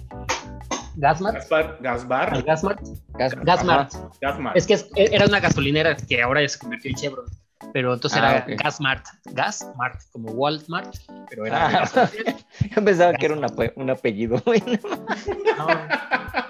Gasmart. 0.97 1.35
Gaspar, 1.37 1.77
Gasbar. 1.81 2.33
Al 2.33 2.43
Gasmart. 2.43 2.79
Gas- 3.13 3.35
Gasmart. 3.43 3.93
Gasmart. 4.21 4.55
Es 4.57 4.65
que 4.67 4.73
es- 4.75 4.89
era 4.95 5.25
una 5.25 5.39
gasolinera 5.39 5.95
que 5.95 6.21
ahora 6.21 6.41
ya 6.41 6.49
se 6.49 6.59
convirtió 6.59 6.89
en 6.91 6.95
Chevron. 6.97 7.25
Pero 7.73 7.93
entonces 7.93 8.19
Ah, 8.21 8.43
era. 8.45 8.55
Gasmart. 8.57 9.05
Gasmart, 9.25 10.01
como 10.11 10.31
Walmart. 10.31 10.95
Pero 11.29 11.45
era. 11.45 11.83
Ah. 11.83 12.09
Yo 12.75 12.83
pensaba 12.83 13.13
que 13.13 13.25
era 13.25 13.35
un, 13.35 13.43
ape- 13.43 13.73
un 13.75 13.89
apellido. 13.89 14.41
No, 15.57 15.67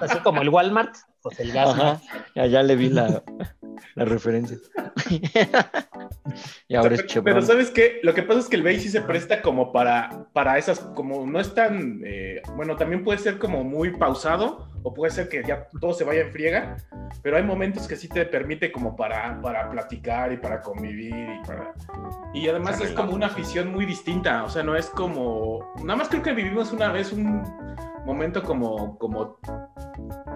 así 0.01 0.17
como 0.23 0.41
el 0.41 0.49
Walmart, 0.49 0.95
pues 1.25 1.39
el. 1.39 1.57
Ajá. 1.57 1.99
Ya, 2.35 2.45
ya 2.45 2.61
le 2.61 2.75
vi 2.75 2.89
la, 2.89 3.23
la 3.95 4.05
referencia. 4.05 4.57
y 6.67 6.75
ahora 6.75 6.93
es 6.93 7.07
Chevron. 7.07 7.23
pero 7.23 7.41
¿sabes 7.41 7.71
qué? 7.71 7.99
Lo 8.03 8.13
que 8.13 8.21
pasa 8.21 8.41
es 8.41 8.47
que 8.47 8.57
el 8.57 8.79
sí 8.79 8.89
se 8.89 9.01
presta 9.01 9.41
como 9.41 9.71
para, 9.71 10.27
para 10.33 10.59
esas, 10.59 10.79
como 10.79 11.25
no 11.25 11.39
es 11.39 11.55
tan, 11.55 12.03
eh, 12.05 12.43
bueno, 12.55 12.75
también 12.75 13.03
puede 13.03 13.17
ser 13.17 13.39
como 13.39 13.63
muy 13.63 13.97
pausado 13.97 14.69
o 14.83 14.93
puede 14.93 15.11
ser 15.11 15.27
que 15.27 15.43
ya 15.43 15.67
todo 15.81 15.95
se 15.95 16.03
vaya 16.03 16.21
en 16.21 16.31
friega, 16.31 16.77
pero 17.23 17.37
hay 17.37 17.43
momentos 17.43 17.87
que 17.87 17.95
sí 17.95 18.07
te 18.07 18.23
permite 18.25 18.71
como 18.71 18.95
para, 18.95 19.41
para 19.41 19.67
platicar 19.71 20.31
y 20.31 20.37
para 20.37 20.61
convivir 20.61 21.15
y 21.15 21.47
para... 21.47 21.73
Y 22.35 22.47
además 22.47 22.79
es 22.81 22.91
como 22.91 23.13
una 23.13 23.25
afición 23.25 23.71
muy 23.71 23.87
distinta, 23.87 24.43
o 24.43 24.49
sea, 24.49 24.61
no 24.61 24.75
es 24.75 24.85
como... 24.91 25.73
Nada 25.83 25.95
más 25.95 26.07
creo 26.07 26.21
que 26.21 26.33
vivimos 26.33 26.71
una 26.71 26.91
vez 26.91 27.11
un 27.11 27.43
momento 28.05 28.43
como, 28.43 28.97
como 28.99 29.37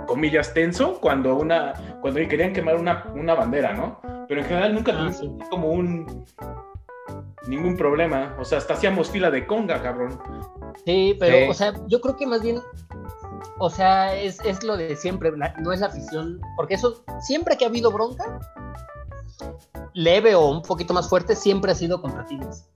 comillas, 0.08 0.54
tenso 0.54 1.00
cuando 1.00 1.36
una 1.36 1.74
cuando 2.02 2.20
querían 2.28 2.52
quemar 2.54 2.76
una, 2.76 3.06
una 3.16 3.36
bandera, 3.36 3.74
¿no? 3.74 4.00
Pero 4.28 4.42
en 4.42 4.48
general 4.48 4.74
nunca 4.74 4.94
Ah, 4.96 5.12
sí. 5.12 5.32
como 5.50 5.70
un 5.72 6.26
ningún 7.48 7.78
problema. 7.78 8.36
O 8.40 8.46
sea, 8.46 8.58
hasta 8.58 8.74
hacíamos 8.74 9.10
fila 9.10 9.32
de 9.32 9.46
conga, 9.48 9.82
cabrón. 9.82 10.20
Sí, 10.86 11.16
pero, 11.20 11.38
Sí. 11.38 11.44
o 11.50 11.54
sea, 11.54 11.74
yo 11.88 12.00
creo 12.02 12.16
que 12.16 12.28
más 12.28 12.42
bien, 12.42 12.60
o 13.58 13.70
sea, 13.70 14.16
es, 14.16 14.40
es 14.46 14.64
lo 14.64 14.78
de 14.78 14.96
siempre, 14.96 15.36
la- 15.36 15.54
no 15.60 15.72
es 15.72 15.80
la 15.80 15.88
afición, 15.88 16.40
porque 16.56 16.76
eso, 16.76 17.04
siempre 17.22 17.58
que 17.58 17.66
ha 17.66 17.68
habido 17.70 17.92
bronca, 17.92 18.40
leve 19.94 20.36
o 20.36 20.50
un 20.50 20.62
poquito 20.62 20.94
más 20.94 21.10
fuerte, 21.10 21.36
siempre 21.36 21.72
ha 21.72 21.76
sido 21.76 22.02
contra 22.02 22.26
Tigres. 22.26 22.70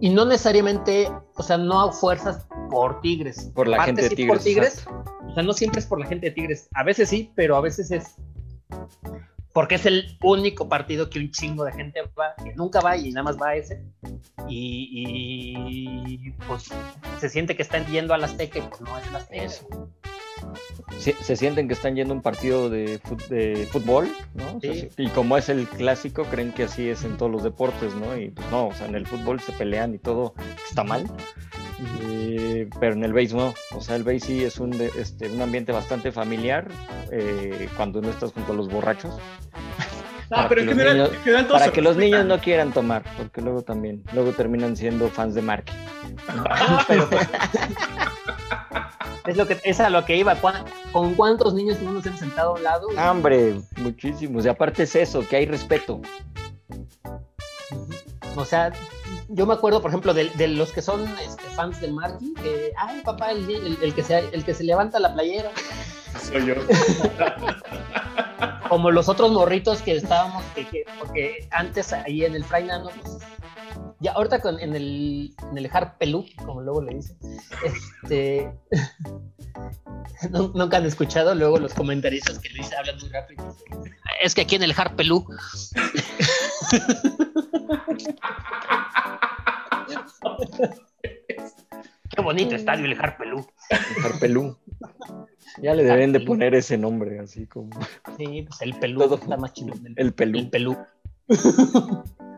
Y 0.00 0.10
no 0.10 0.24
necesariamente, 0.24 1.10
o 1.34 1.42
sea, 1.42 1.58
no 1.58 1.80
a 1.80 1.92
fuerzas 1.92 2.46
por 2.70 3.00
Tigres. 3.00 3.50
Por 3.54 3.68
la 3.68 3.78
Parte 3.78 3.88
gente 3.88 4.02
de 4.02 4.08
sí 4.08 4.16
Tigres. 4.16 4.36
por 4.36 4.44
Tigres, 4.44 4.78
exacto. 4.78 5.14
o 5.26 5.34
sea, 5.34 5.42
no 5.42 5.52
siempre 5.52 5.80
es 5.80 5.86
por 5.86 6.00
la 6.00 6.06
gente 6.06 6.26
de 6.26 6.32
Tigres. 6.32 6.68
A 6.74 6.82
veces 6.82 7.08
sí, 7.08 7.32
pero 7.34 7.56
a 7.56 7.60
veces 7.60 7.90
es 7.90 8.16
porque 9.56 9.76
es 9.76 9.86
el 9.86 10.18
único 10.22 10.68
partido 10.68 11.08
que 11.08 11.18
un 11.18 11.30
chingo 11.30 11.64
de 11.64 11.72
gente 11.72 12.02
va, 12.18 12.34
que 12.44 12.54
nunca 12.56 12.82
va 12.82 12.94
y 12.94 13.10
nada 13.10 13.22
más 13.22 13.40
va 13.40 13.48
a 13.48 13.56
ese. 13.56 13.82
Y, 14.46 16.04
y, 16.06 16.30
pues 16.46 16.68
se 17.18 17.28
siente 17.30 17.56
que 17.56 17.62
están 17.62 17.86
yendo 17.86 18.12
al 18.12 18.22
Azteca 18.22 18.58
y 18.58 18.62
pues 18.62 18.82
no 18.82 18.98
es 18.98 19.06
el 19.06 19.16
Azteca. 19.16 19.42
Eso. 19.42 19.66
Se 20.98 21.36
sienten 21.36 21.68
que 21.68 21.74
están 21.74 21.94
yendo 21.94 22.12
a 22.14 22.16
un 22.16 22.22
partido 22.22 22.68
de, 22.70 23.00
fut- 23.00 23.26
de 23.28 23.66
fútbol, 23.70 24.08
¿no? 24.34 24.56
O 24.56 24.60
sea, 24.60 24.72
y 24.96 25.08
como 25.08 25.36
es 25.36 25.48
el 25.48 25.66
clásico, 25.66 26.24
creen 26.24 26.52
que 26.52 26.64
así 26.64 26.88
es 26.88 27.04
en 27.04 27.16
todos 27.16 27.30
los 27.30 27.42
deportes, 27.42 27.94
¿no? 27.94 28.16
Y 28.18 28.30
pues 28.30 28.50
no, 28.50 28.68
o 28.68 28.74
sea, 28.74 28.86
en 28.86 28.94
el 28.94 29.06
fútbol 29.06 29.40
se 29.40 29.52
pelean 29.52 29.94
y 29.94 29.98
todo 29.98 30.34
está 30.68 30.82
mal. 30.84 31.06
Eh, 32.08 32.68
pero 32.80 32.94
en 32.94 33.04
el 33.04 33.12
base 33.12 33.34
no, 33.34 33.54
o 33.74 33.80
sea, 33.80 33.96
el 33.96 34.02
base 34.02 34.20
sí 34.20 34.44
es 34.44 34.58
un, 34.58 34.72
este, 34.98 35.28
un 35.28 35.42
ambiente 35.42 35.72
bastante 35.72 36.10
familiar 36.10 36.68
eh, 37.12 37.68
cuando 37.76 38.00
no 38.00 38.08
estás 38.08 38.32
junto 38.32 38.52
a 38.52 38.56
los 38.56 38.68
borrachos. 38.68 39.14
Ah, 40.30 40.36
Para 40.36 40.48
pero 40.48 40.62
que 40.62 40.62
en 40.62 40.66
los 40.68 40.76
general, 40.76 40.96
niños- 40.96 41.12
en 41.14 41.22
general 41.22 41.46
todos 41.46 41.60
Para 41.60 41.72
que 41.72 41.82
los 41.82 41.96
niños 41.96 42.24
no 42.26 42.38
quieran 42.40 42.72
tomar, 42.72 43.02
porque 43.16 43.40
luego 43.40 43.62
también, 43.62 44.02
luego 44.12 44.32
terminan 44.32 44.76
siendo 44.76 45.08
fans 45.08 45.34
de 45.34 45.42
Marky. 45.42 45.72
Pero, 46.88 47.08
pues, 47.08 47.28
es 49.26 49.36
lo 49.36 49.46
que 49.46 49.60
es 49.64 49.80
a 49.80 49.90
lo 49.90 50.04
que 50.04 50.16
iba. 50.16 50.34
¿Cuán- 50.36 50.64
¿Con 50.92 51.14
cuántos 51.14 51.54
niños 51.54 51.80
no 51.80 51.92
nos 51.92 52.06
hemos 52.06 52.18
sentado 52.20 52.50
a 52.50 52.54
un 52.54 52.62
lado? 52.64 52.86
Ah, 52.96 53.10
Hombre, 53.12 53.60
muchísimos. 53.76 54.44
Y 54.44 54.48
aparte 54.48 54.82
es 54.84 54.96
eso, 54.96 55.26
que 55.28 55.36
hay 55.36 55.46
respeto. 55.46 56.00
O 58.36 58.44
sea, 58.44 58.72
yo 59.28 59.46
me 59.46 59.54
acuerdo, 59.54 59.80
por 59.80 59.90
ejemplo, 59.90 60.12
de, 60.14 60.28
de 60.30 60.48
los 60.48 60.72
que 60.72 60.82
son 60.82 61.06
este, 61.24 61.42
fans 61.54 61.80
de 61.80 61.90
Marky, 61.90 62.34
que, 62.34 62.72
ay, 62.78 63.00
papá, 63.04 63.30
el, 63.32 63.48
el- 63.48 63.78
el 63.80 63.94
que 63.94 64.02
se, 64.02 64.18
el 64.18 64.44
que 64.44 64.54
se 64.54 64.64
levanta 64.64 64.98
la 65.00 65.12
playera. 65.14 65.50
Soy 66.20 66.46
yo. 66.46 66.54
Como 68.68 68.90
los 68.90 69.08
otros 69.08 69.30
morritos 69.32 69.82
que 69.82 69.92
estábamos, 69.96 70.42
que, 70.54 70.66
que- 70.66 70.84
porque 70.98 71.48
antes 71.50 71.92
ahí 71.92 72.24
en 72.24 72.34
el 72.34 72.44
Fray 72.44 72.64
Nano, 72.64 72.90
pues, 73.02 73.18
ya 74.00 74.12
ahorita 74.12 74.40
con, 74.40 74.58
en 74.60 74.74
el 74.74 75.34
en 75.50 75.58
el 75.58 75.70
Hard 75.72 75.96
Pelú, 75.98 76.26
como 76.44 76.60
luego 76.62 76.82
le 76.82 76.94
dicen, 76.96 77.16
este, 77.64 78.50
nu- 80.30 80.52
nunca 80.54 80.76
han 80.78 80.86
escuchado 80.86 81.34
luego 81.34 81.58
los 81.58 81.72
comentaristas 81.74 82.38
que 82.38 82.48
le 82.50 82.56
dicen, 82.58 82.78
hablan 82.78 82.98
muy 82.98 83.08
rápido. 83.10 83.56
Es 84.22 84.34
que 84.34 84.42
aquí 84.42 84.56
en 84.56 84.62
el 84.64 84.74
Hard 84.76 84.96
Pelú. 84.96 85.26
Qué 92.10 92.22
bonito 92.22 92.54
estadio 92.54 92.84
el 92.86 92.98
Hard 92.98 93.16
Pelú. 93.18 93.46
Ya 95.62 95.74
le 95.74 95.84
deben 95.84 96.12
de 96.12 96.20
poner 96.20 96.54
ese 96.54 96.76
nombre, 96.76 97.18
así 97.18 97.46
como 97.46 97.70
Sí, 98.16 98.44
pues 98.46 98.62
el 98.62 98.74
Pelú 98.74 99.00
Todo 99.00 99.16
está 99.16 99.36
más 99.36 99.52
chido. 99.52 99.74
El, 99.84 99.94
el 99.96 100.12
Pelú. 100.12 100.38
el 100.38 100.50
Pelú. 100.50 100.76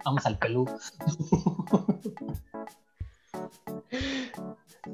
Vamos 0.04 0.26
al 0.26 0.38
Pelú. 0.38 0.66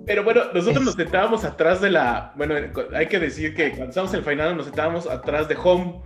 Pero 0.06 0.24
bueno, 0.24 0.42
nosotros 0.52 0.84
nos 0.84 0.94
sentábamos 0.94 1.44
atrás 1.44 1.80
de 1.80 1.90
la. 1.90 2.32
Bueno, 2.36 2.54
hay 2.94 3.06
que 3.08 3.18
decir 3.18 3.54
que 3.54 3.70
cuando 3.70 3.88
estábamos 3.88 4.12
en 4.14 4.20
el 4.20 4.26
final 4.26 4.56
nos 4.56 4.66
sentábamos 4.66 5.06
atrás 5.06 5.48
de 5.48 5.56
Home. 5.62 6.00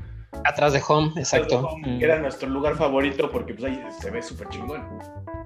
Atrás 0.44 0.72
de 0.72 0.82
Home, 0.86 1.08
Atrás 1.10 1.48
de 1.48 1.56
Home, 1.56 1.82
Mm. 1.86 1.98
que 1.98 2.04
era 2.04 2.18
nuestro 2.18 2.48
lugar 2.48 2.76
favorito 2.76 3.30
porque 3.30 3.54
pues 3.54 3.64
ahí 3.72 3.82
se 4.00 4.10
ve 4.10 4.22
súper 4.22 4.48
chingón. 4.48 4.82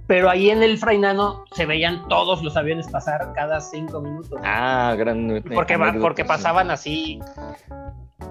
Pero 0.06 0.28
ahí 0.28 0.50
en 0.50 0.62
el 0.62 0.76
Frainano 0.78 1.44
se 1.52 1.64
veían 1.66 2.06
todos 2.08 2.42
los 2.42 2.56
aviones 2.56 2.88
pasar 2.88 3.32
cada 3.34 3.60
cinco 3.60 4.00
minutos. 4.00 4.40
Ah, 4.44 4.94
gran. 4.98 5.42
porque, 5.54 5.76
va- 5.76 5.94
porque 6.00 6.24
pasaban 6.24 6.70
así 6.70 7.20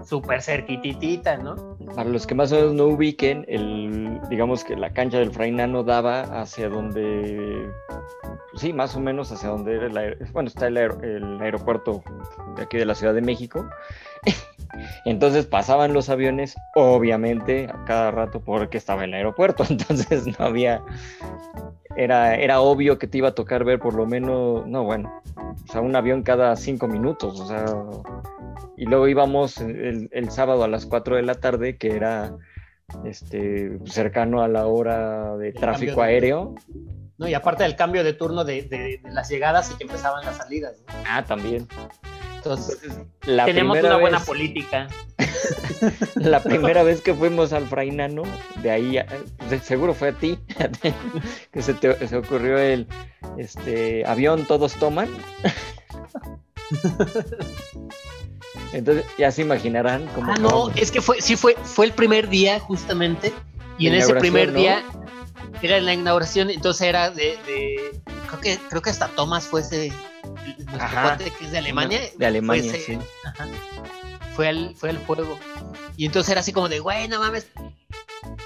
súper 0.04 0.42
cerquititita, 0.42 1.38
¿no? 1.38 1.78
Para 1.96 2.10
los 2.10 2.28
que 2.28 2.36
más 2.36 2.52
o 2.52 2.56
menos 2.56 2.74
no 2.74 2.86
ubiquen, 2.86 3.46
el, 3.48 4.20
digamos 4.30 4.64
que 4.64 4.76
la 4.76 4.92
cancha 4.92 5.18
del 5.20 5.32
Frainano 5.32 5.84
daba 5.84 6.22
hacia 6.42 6.70
donde, 6.70 7.70
sí, 8.56 8.74
más 8.74 8.96
o 8.96 9.00
menos 9.00 9.32
hacia 9.32 9.50
donde 9.50 9.76
era 9.76 9.86
el, 9.88 10.18
bueno, 10.34 10.48
está 10.48 10.68
el, 10.68 10.78
aer- 10.78 11.04
el 11.04 11.40
aeropuerto 11.42 12.04
de 12.56 12.64
aquí 12.64 12.78
de 12.78 12.86
la 12.86 12.96
Ciudad 12.96 13.14
de 13.14 13.22
México. 13.22 13.66
Entonces 15.06 15.46
pasaban 15.46 15.94
los 15.94 16.10
aviones, 16.10 16.56
obviamente, 16.76 17.68
a 17.74 17.84
cada 17.86 18.12
rato 18.12 18.42
porque 18.42 18.78
estaba 18.78 19.04
el 19.04 19.14
aeropuerto, 19.14 19.64
entonces 19.70 20.28
no 20.40 20.46
había, 20.46 20.82
era, 21.96 22.36
era 22.36 22.62
obvio 22.62 22.98
que 22.98 23.08
te 23.08 23.18
iba 23.18 23.30
a 23.30 23.36
tocar 23.36 23.64
ver 23.64 23.80
por 23.80 23.94
lo 23.94 24.06
menos, 24.06 24.66
no, 24.68 24.84
bueno, 24.84 25.12
o 25.36 25.72
sea, 25.72 25.82
un 25.82 25.96
avión 25.96 26.24
cada 26.24 26.56
cinco 26.56 26.88
minutos, 26.88 27.40
o 27.40 27.46
sea, 27.48 27.66
y 28.78 28.86
luego 28.86 29.08
íbamos 29.08 29.58
el, 29.60 30.10
el 30.12 30.32
sábado 30.32 30.64
a 30.64 30.68
las 30.68 30.86
4 30.86 31.16
de 31.18 31.22
la 31.24 31.36
tarde, 31.36 31.78
que 31.78 31.96
era 31.96 32.34
este, 33.06 33.78
cercano 33.86 34.42
a 34.42 34.48
la 34.48 34.66
hora 34.68 35.38
de 35.38 35.50
El 35.50 35.54
tráfico 35.56 36.02
de- 36.02 36.08
aéreo. 36.08 36.56
¿no? 37.18 37.28
Y 37.28 37.34
aparte 37.36 37.64
del 37.64 37.76
cambio 37.76 38.04
de 38.04 38.14
turno 38.14 38.44
de, 38.44 38.64
de- 38.64 39.00
de 39.04 39.12
las 39.12 39.30
llegadas 39.30 39.72
y 39.72 39.76
que 39.78 39.84
empezaban 39.84 40.26
las 40.26 40.38
salidas. 40.38 40.82
¿no? 40.88 40.94
Ah, 41.08 41.24
también. 41.24 41.68
Entonces, 42.44 42.80
La 43.26 43.46
tenemos 43.46 43.76
primera 43.76 43.94
una 43.96 44.02
buena 44.02 44.18
vez- 44.18 44.26
política. 44.28 44.88
La 46.16 46.42
primera 46.42 46.82
vez 46.82 47.02
que 47.02 47.14
fuimos 47.14 47.54
al 47.54 47.68
Frainano, 47.68 48.24
de 48.64 48.72
ahí, 48.72 48.98
a- 48.98 49.06
de- 49.50 49.60
seguro 49.60 49.94
fue 49.94 50.10
a 50.10 50.14
ti, 50.14 50.40
que 51.52 51.62
se 51.62 51.76
te 51.76 52.08
se 52.08 52.18
ocurrió 52.18 52.58
el 52.58 52.88
este, 53.38 54.04
avión, 54.08 54.46
todos 54.48 54.74
toman. 54.74 55.08
Entonces 58.74 59.06
ya 59.18 59.32
se 59.32 59.42
imaginarán 59.44 60.08
cómo. 60.16 60.32
Ah, 60.32 60.36
no, 60.40 60.70
es 60.76 60.92
que 60.92 61.02
fue, 61.02 61.22
sí 61.22 61.36
fue, 61.36 61.56
fue 61.64 61.86
el 61.86 61.92
primer 61.94 62.30
día 62.30 62.60
justamente. 62.60 63.34
Y 63.78 63.88
en 63.88 63.94
ese 63.96 64.14
primer 64.16 64.54
día 64.54 64.84
era 65.62 65.80
la 65.80 65.94
inauguración, 65.94 66.50
entonces 66.50 66.88
era 66.88 67.10
de, 67.12 67.38
de- 67.46 68.02
creo 68.28 68.42
que 68.42 68.58
creo 68.70 68.82
que 68.82 68.90
hasta 68.90 69.08
Thomas 69.10 69.46
fuese 69.46 69.90
nuestro 69.90 70.21
Ajá. 70.80 71.18
que 71.18 71.46
es 71.46 71.52
de 71.52 71.58
Alemania. 71.58 72.02
De 72.18 72.26
Alemania, 72.26 72.72
fuese- 72.74 72.86
sí. 72.86 73.00
Ajá. 73.26 73.48
Fue 74.36 74.48
al, 74.48 74.76
fue 74.76 74.90
al 74.92 74.98
juego. 75.06 75.38
Y 75.98 76.06
entonces 76.06 76.32
era 76.32 76.42
así 76.42 76.54
como 76.54 76.70
de, 76.70 76.80
güey, 76.80 77.08
no 77.08 77.20
mames. 77.20 77.48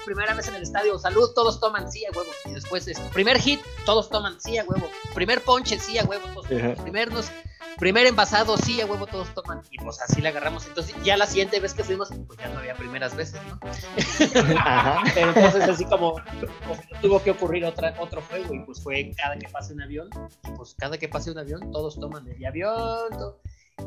Primera 0.04 0.34
vez 0.34 0.48
en 0.48 0.54
el 0.56 0.62
estadio, 0.62 0.98
salud, 0.98 1.30
todos 1.34 1.60
toman, 1.60 1.90
sí, 1.90 2.04
a 2.06 2.10
huevo. 2.16 2.30
Y 2.46 2.50
después, 2.52 2.86
es, 2.88 2.98
primer 3.12 3.38
hit, 3.38 3.60
todos 3.84 4.08
toman, 4.08 4.40
sí, 4.40 4.56
a 4.58 4.64
huevo. 4.64 4.88
Primer 5.14 5.42
ponche, 5.42 5.78
sí, 5.78 5.98
a 5.98 6.04
huevo, 6.04 6.26
todos. 6.34 6.46
Primer, 6.82 7.12
nos- 7.12 7.30
primer 7.78 8.06
envasado, 8.06 8.56
sí, 8.56 8.80
a 8.80 8.86
huevo, 8.86 9.06
todos 9.06 9.32
toman. 9.34 9.62
Y 9.70 9.78
pues 9.78 10.00
así 10.00 10.20
la 10.20 10.30
agarramos. 10.30 10.66
Entonces, 10.66 10.94
ya 11.02 11.16
la 11.16 11.26
siguiente 11.26 11.60
vez 11.60 11.74
que 11.74 11.84
fuimos, 11.84 12.10
pues 12.26 12.38
ya 12.38 12.48
no 12.48 12.58
había 12.58 12.74
primeras 12.74 13.14
veces, 13.14 13.40
¿no? 13.48 13.60
Ajá. 14.58 15.02
Pero 15.14 15.28
entonces, 15.28 15.68
así 15.68 15.84
como, 15.84 16.12
como 16.12 16.80
tuvo 17.00 17.22
que 17.22 17.30
ocurrir 17.30 17.64
otra, 17.64 17.94
otro 17.98 18.22
juego, 18.22 18.54
y 18.54 18.60
pues 18.60 18.82
fue 18.82 19.12
cada 19.16 19.36
que 19.36 19.48
pase 19.48 19.74
un 19.74 19.82
avión, 19.82 20.08
y 20.44 20.50
pues 20.52 20.74
cada 20.78 20.98
que 20.98 21.08
pase 21.08 21.30
un 21.30 21.38
avión, 21.38 21.70
todos 21.70 22.00
toman 22.00 22.26
el 22.28 22.44
avión. 22.44 23.10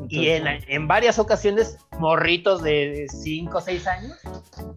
y 0.08 0.28
en, 0.28 0.46
en, 0.46 0.88
varias 0.88 1.18
ocasiones, 1.18 1.78
morritos 1.98 2.62
de 2.62 3.06
5 3.10 3.58
o 3.58 3.60
6 3.60 3.86
años 3.86 4.18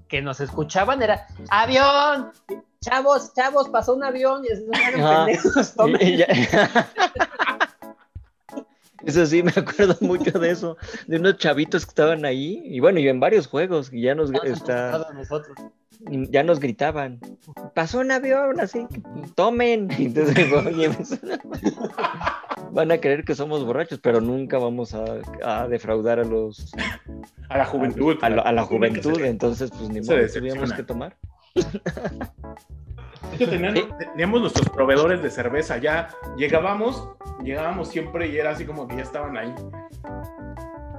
que 0.07 0.21
nos 0.21 0.39
escuchaban 0.39 1.01
era 1.01 1.27
avión, 1.49 2.31
chavos, 2.83 3.33
chavos, 3.33 3.69
pasó 3.69 3.95
un 3.95 4.03
avión 4.03 4.43
y 4.45 4.49
Eso 9.05 9.25
sí, 9.25 9.43
me 9.43 9.51
acuerdo 9.55 9.95
mucho 10.01 10.39
de 10.39 10.51
eso, 10.51 10.77
de 11.07 11.17
unos 11.17 11.37
chavitos 11.37 11.85
que 11.85 11.89
estaban 11.89 12.25
ahí, 12.25 12.61
y 12.65 12.79
bueno, 12.79 12.99
y 12.99 13.07
en 13.07 13.19
varios 13.19 13.47
juegos, 13.47 13.91
y 13.91 14.01
ya 14.01 14.15
nos, 14.15 14.31
está, 14.43 15.07
ya 16.09 16.43
nos 16.43 16.59
gritaban, 16.59 17.19
pasó 17.73 17.99
un 17.99 18.11
avión, 18.11 18.59
así, 18.59 18.85
tomen, 19.35 19.89
entonces, 19.97 20.51
oye, 20.65 20.89
van 22.71 22.91
a 22.91 22.97
creer 22.97 23.23
que 23.23 23.35
somos 23.35 23.65
borrachos, 23.65 23.99
pero 23.99 24.21
nunca 24.21 24.57
vamos 24.57 24.93
a, 24.93 25.67
defraudar 25.67 26.19
a 26.19 26.23
los... 26.23 26.73
A 27.49 27.57
la 27.57 27.65
juventud. 27.65 28.17
A, 28.21 28.29
la, 28.29 28.63
juventud, 28.63 29.21
entonces 29.21 29.69
pues 29.69 29.89
ni 29.89 30.01
modo, 30.01 30.27
teníamos 30.27 30.73
que 30.73 30.83
tomar. 30.83 31.15
Teníamos, 33.37 34.41
nuestros 34.41 34.69
proveedores 34.69 35.21
de 35.21 35.29
cerveza, 35.29 35.77
ya 35.77 36.09
llegábamos, 36.37 37.09
llegábamos 37.43 37.89
siempre 37.89 38.27
y 38.27 38.37
era 38.37 38.51
así 38.51 38.65
como 38.65 38.87
que 38.87 38.97
ya 38.97 39.03
estaban 39.03 39.37
ahí. 39.37 39.53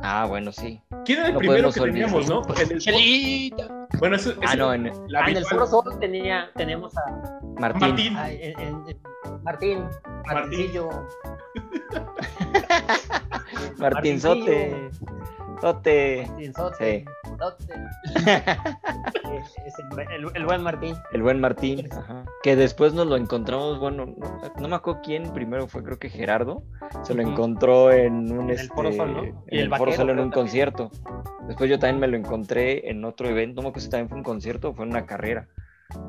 Ah, 0.03 0.27
bueno, 0.29 0.53
sí. 0.53 0.81
¿Quién 1.05 1.21
era 1.21 1.29
el 1.29 1.37
primero 1.37 1.73
que 1.73 1.81
teníamos, 1.81 2.29
no? 2.29 2.43
En 2.61 2.73
el... 2.73 2.79
Chelita. 2.79 3.89
Bueno, 3.99 4.17
eso, 4.17 4.35
ah, 4.47 4.55
no, 4.55 4.75
en, 4.75 4.89
ah, 4.89 5.31
en 5.31 5.39
el 5.39 5.47
Foro 5.47 5.67
Sol 5.67 5.99
tenía, 5.99 6.51
tenemos 6.57 6.95
a 6.99 7.41
Martín. 7.59 8.13
Martín. 8.13 8.97
Martín. 9.43 9.85
Martincillo. 10.27 10.89
Martín 13.79 14.21
Sote. 14.21 14.91
Sote. 15.61 16.27
Martín 16.29 16.55
Sote. 16.55 17.05
Es 19.65 19.75
el, 20.35 20.45
buen 20.45 20.63
Martín. 20.63 20.97
El 21.13 21.23
buen 21.23 21.41
Martín, 21.41 21.89
ajá. 21.93 22.25
Que 22.43 22.57
después 22.57 22.95
nos 22.95 23.07
lo 23.07 23.17
encontramos, 23.17 23.79
bueno, 23.79 24.15
no, 24.59 24.69
me 24.69 24.77
acuerdo 24.77 25.01
quién 25.03 25.33
primero 25.33 25.67
fue, 25.67 25.83
creo 25.83 25.99
que 25.99 26.09
Gerardo. 26.09 26.63
Se 27.03 27.15
lo 27.15 27.23
encontró 27.23 27.93
en 27.93 28.31
un. 28.33 28.51
En 28.51 28.59
el 28.59 28.69
Foro 28.69 28.93
Sol, 28.93 29.13
¿no? 29.13 29.25
En 29.25 29.35
el, 29.49 29.61
el 29.61 29.75
Foro 29.75 29.93
Sol 29.93 30.11
en 30.11 30.21
un 30.21 30.31
concierto. 30.31 30.91
Después 31.47 31.69
yo 31.69 31.79
también 31.79 32.01
me 32.01 32.09
lo 32.09 32.17
encontré 32.17 32.89
en 32.91 33.05
otro 33.05 33.29
evento, 33.29 33.57
no 33.57 33.63
me 33.63 33.69
acuerdo 33.69 33.85
si 33.85 33.91
también 33.91 34.09
fue 34.09 34.19
un 34.19 34.25
concierto 34.25 34.71
o 34.71 34.75
fue 34.75 34.87
una 34.87 35.05
carrera 35.07 35.49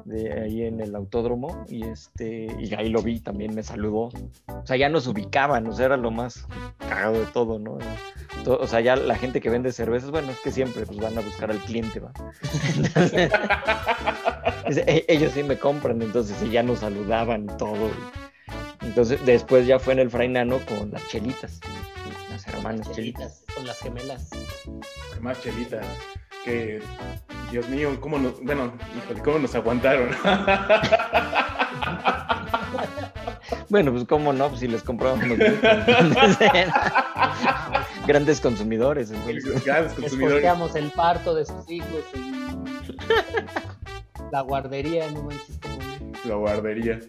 de 0.05 0.33
ahí 0.33 0.63
en 0.63 0.79
el 0.79 0.95
autódromo 0.95 1.65
y 1.67 1.83
este 1.83 2.47
y 2.59 2.73
ahí 2.73 2.89
lo 2.89 3.01
vi 3.01 3.19
también 3.19 3.53
me 3.53 3.63
saludó. 3.63 4.09
O 4.47 4.65
sea 4.65 4.77
ya 4.77 4.89
nos 4.89 5.07
ubicaban 5.07 5.67
o 5.67 5.73
sea 5.73 5.88
era 5.88 5.97
lo 5.97 6.11
más 6.11 6.47
cagado 6.79 7.19
de 7.19 7.25
todo 7.27 7.59
no 7.59 7.77
o 8.45 8.67
sea 8.67 8.81
ya 8.81 8.95
la 8.95 9.15
gente 9.15 9.41
que 9.41 9.49
vende 9.49 9.71
cervezas 9.71 10.11
bueno 10.11 10.31
es 10.31 10.39
que 10.39 10.51
siempre 10.51 10.85
pues 10.85 10.99
van 10.99 11.17
a 11.17 11.21
buscar 11.21 11.51
al 11.51 11.59
cliente 11.59 11.99
va 11.99 12.11
e, 14.67 15.05
ellos 15.07 15.31
sí 15.33 15.43
me 15.43 15.57
compran 15.57 16.01
entonces 16.01 16.38
ya 16.51 16.63
nos 16.63 16.79
saludaban 16.79 17.47
todo. 17.57 17.89
Entonces 18.81 19.19
después 19.25 19.65
ya 19.65 19.79
fue 19.79 19.93
en 19.93 19.99
el 19.99 20.09
Frainano 20.09 20.59
con 20.67 20.91
las 20.91 21.07
chelitas 21.07 21.59
las 22.35 22.47
hermanas 22.47 22.91
chelitas, 22.91 23.43
con 23.55 23.65
las 23.65 23.79
gemelas. 23.79 24.29
Más 25.21 25.41
chelitas 25.41 25.85
que 26.45 26.79
Dios 27.51 27.67
mío, 27.67 27.99
cómo 27.99 28.17
nos, 28.19 28.39
bueno, 28.41 28.71
híjole, 28.97 29.21
cómo 29.21 29.39
nos 29.39 29.53
aguantaron. 29.55 30.10
Bueno, 33.69 33.91
pues 33.91 34.05
cómo 34.05 34.31
no, 34.31 34.47
pues 34.49 34.60
si 34.60 34.67
les 34.67 34.84
comprábamos 34.84 35.25
grandes 38.08 38.39
consumidores. 38.39 39.12
Grandes 39.65 39.93
consumidores. 39.93 40.75
el 40.75 40.91
parto 40.91 41.34
de 41.34 41.45
sus 41.45 41.69
hijos 41.69 42.03
y 42.13 42.31
la 44.31 44.41
guardería, 44.41 45.10
no 45.12 45.23
manches. 45.23 45.60
La 46.25 46.36
guardería. 46.36 46.99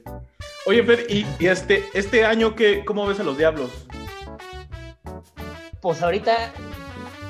Oye, 0.67 0.83
Fer, 0.83 1.07
¿y, 1.09 1.27
este, 1.47 1.85
este 1.95 2.25
año 2.25 2.55
qué, 2.55 2.85
cómo 2.85 3.07
ves 3.07 3.21
a 3.21 3.23
los 3.23 3.37
diablos? 3.39 3.71
Pues 5.81 6.03
ahorita 6.03 6.53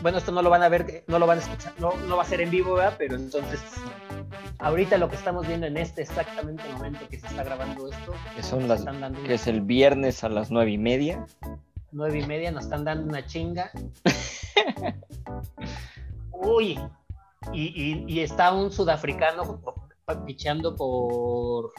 bueno, 0.02 0.18
esto 0.18 0.32
no 0.32 0.42
lo 0.42 0.50
van 0.50 0.62
a 0.62 0.68
ver, 0.68 1.04
no 1.06 1.18
lo 1.18 1.26
van 1.26 1.38
a 1.38 1.40
escuchar, 1.40 1.72
no, 1.78 1.92
no 2.09 2.16
va 2.16 2.22
a 2.22 2.26
ser 2.26 2.40
en 2.40 2.50
vivo, 2.50 2.74
¿verdad? 2.74 2.94
Pero 2.98 3.16
entonces, 3.16 3.61
ahorita 4.59 4.98
lo 4.98 5.09
que 5.09 5.16
estamos 5.16 5.46
viendo 5.46 5.66
en 5.66 5.76
este 5.76 6.02
exactamente 6.02 6.62
momento 6.72 7.09
que 7.09 7.18
se 7.18 7.26
está 7.26 7.44
grabando 7.44 7.88
esto, 7.88 8.14
que 8.35 8.42
son 8.42 8.68
las, 8.68 8.85
que 9.24 9.35
es 9.35 9.46
el 9.46 9.61
viernes 9.61 10.24
a 10.24 10.28
las 10.28 10.50
nueve 10.50 10.72
y 10.72 10.78
media. 10.78 11.24
Nueve 11.92 12.18
y 12.18 12.26
media, 12.26 12.50
nos 12.50 12.64
están 12.64 12.85
dando 12.85 13.09
una 13.09 13.24
chinga. 13.26 13.70
Uy, 16.32 16.78
y, 17.52 18.04
y, 18.06 18.20
está 18.20 18.52
un 18.52 18.70
sudafricano 18.70 19.62
picheando 20.26 20.76
por 20.76 21.72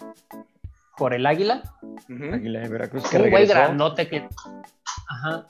por 0.98 1.14
el 1.14 1.26
Águila. 1.26 1.62
Águila 2.10 2.62
de 2.62 2.70
Veracruz. 2.70 3.08
Que 3.10 3.18
un 3.18 3.30
güey 3.30 3.46
grandote 3.46 4.08
que. 4.08 4.28
Ajá 5.10 5.46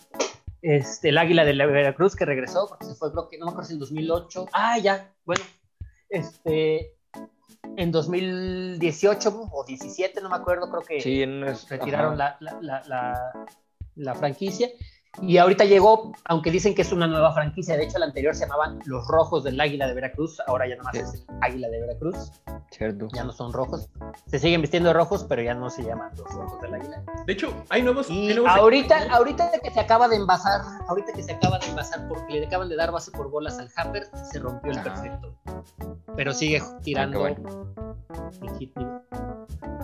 este, 0.61 1.09
el 1.09 1.17
Águila 1.17 1.45
de 1.45 1.53
la 1.53 1.65
Veracruz 1.65 2.15
que 2.15 2.25
regresó, 2.25 2.67
porque 2.67 2.85
se 2.85 2.95
fue, 2.95 3.11
creo 3.11 3.27
que 3.29 3.37
no 3.37 3.45
me 3.45 3.51
acuerdo 3.51 3.67
si 3.67 3.73
en 3.73 3.79
2008. 3.79 4.47
Ah, 4.53 4.77
ya, 4.79 5.13
bueno, 5.25 5.43
este, 6.09 6.95
en 7.75 7.91
2018 7.91 9.49
o 9.51 9.65
17, 9.65 10.21
no 10.21 10.29
me 10.29 10.35
acuerdo, 10.35 10.69
creo 10.69 10.83
que 10.83 11.01
sí, 11.01 11.25
retiraron 11.69 12.17
la, 12.17 12.37
la, 12.39 12.59
la, 12.61 13.31
la, 13.95 14.15
franquicia. 14.15 14.69
Y 15.21 15.37
ahorita 15.37 15.65
llegó, 15.65 16.13
aunque 16.25 16.51
dicen 16.51 16.75
que 16.75 16.83
es 16.83 16.91
una 16.91 17.07
nueva 17.07 17.33
franquicia, 17.33 17.75
de 17.75 17.85
hecho 17.85 17.97
la 17.97 18.05
anterior 18.05 18.35
se 18.35 18.41
llamaban 18.41 18.79
Los 18.85 19.07
Rojos 19.07 19.43
del 19.43 19.59
Águila 19.59 19.87
de 19.87 19.95
Veracruz, 19.95 20.39
ahora 20.47 20.67
ya 20.67 20.75
nomás 20.75 20.95
es 20.95 21.13
el 21.13 21.25
Águila 21.41 21.69
de 21.69 21.79
Veracruz. 21.81 22.31
Cierto. 22.69 23.07
Ya 23.13 23.23
no 23.23 23.31
son 23.31 23.51
rojos. 23.51 23.89
Se 24.27 24.37
siguen 24.37 24.61
vistiendo 24.61 24.89
de 24.89 24.93
rojos, 24.93 25.25
pero 25.27 25.41
ya 25.41 25.53
no 25.53 25.69
se 25.69 25.83
llaman 25.83 26.11
Los 26.17 26.29
Rojos 26.31 26.61
del 26.61 26.75
Águila. 26.75 27.03
De 27.25 27.33
hecho, 27.33 27.51
hay 27.69 27.81
nuevos... 27.81 28.09
Y 28.09 28.33
ahorita, 28.33 29.07
ahorita 29.09 29.51
que 29.63 29.71
se 29.71 29.79
acaba 29.79 30.07
de 30.07 30.17
envasar, 30.17 30.61
ahorita 30.87 31.13
que 31.13 31.23
se 31.23 31.33
acaba 31.33 31.57
de 31.59 31.67
envasar 31.67 32.07
porque 32.07 32.39
le 32.39 32.45
acaban 32.45 32.69
de 32.69 32.75
dar 32.75 32.91
base 32.91 33.11
por 33.11 33.29
bolas 33.29 33.57
al 33.57 33.69
Hamper, 33.75 34.07
se 34.31 34.39
rompió 34.39 34.71
el 34.71 34.81
perfecto. 34.81 35.35
Pero 36.15 36.33
sigue 36.33 36.61
tirando 36.83 37.25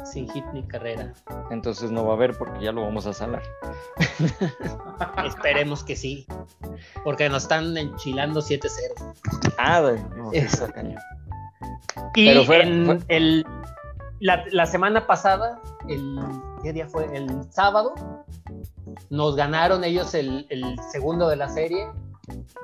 sin 0.05 0.29
hit 0.31 0.45
ni 0.53 0.63
carrera. 0.63 1.13
Entonces 1.49 1.91
no 1.91 2.05
va 2.05 2.13
a 2.13 2.15
haber 2.15 2.37
porque 2.37 2.63
ya 2.63 2.71
lo 2.71 2.81
vamos 2.81 3.05
a 3.05 3.13
salar. 3.13 3.43
Esperemos 5.25 5.83
que 5.83 5.95
sí. 5.95 6.25
Porque 7.03 7.29
nos 7.29 7.43
están 7.43 7.75
enchilando 7.77 8.41
7-0. 8.41 8.69
Ah, 9.57 9.93
no, 10.15 10.31
es... 10.31 10.63
Y 12.15 12.29
en 12.29 13.03
El, 13.07 13.45
la, 14.19 14.65
semana 14.65 15.07
pasada, 15.07 15.59
el, 15.87 16.19
¿qué 16.61 16.73
día 16.73 16.87
fue? 16.87 17.05
El 17.15 17.51
sábado, 17.51 17.93
nos 19.09 19.35
ganaron 19.35 19.83
ellos 19.83 20.13
el, 20.13 20.45
el 20.49 20.77
segundo 20.91 21.27
de 21.27 21.37
la 21.37 21.49
serie, 21.49 21.87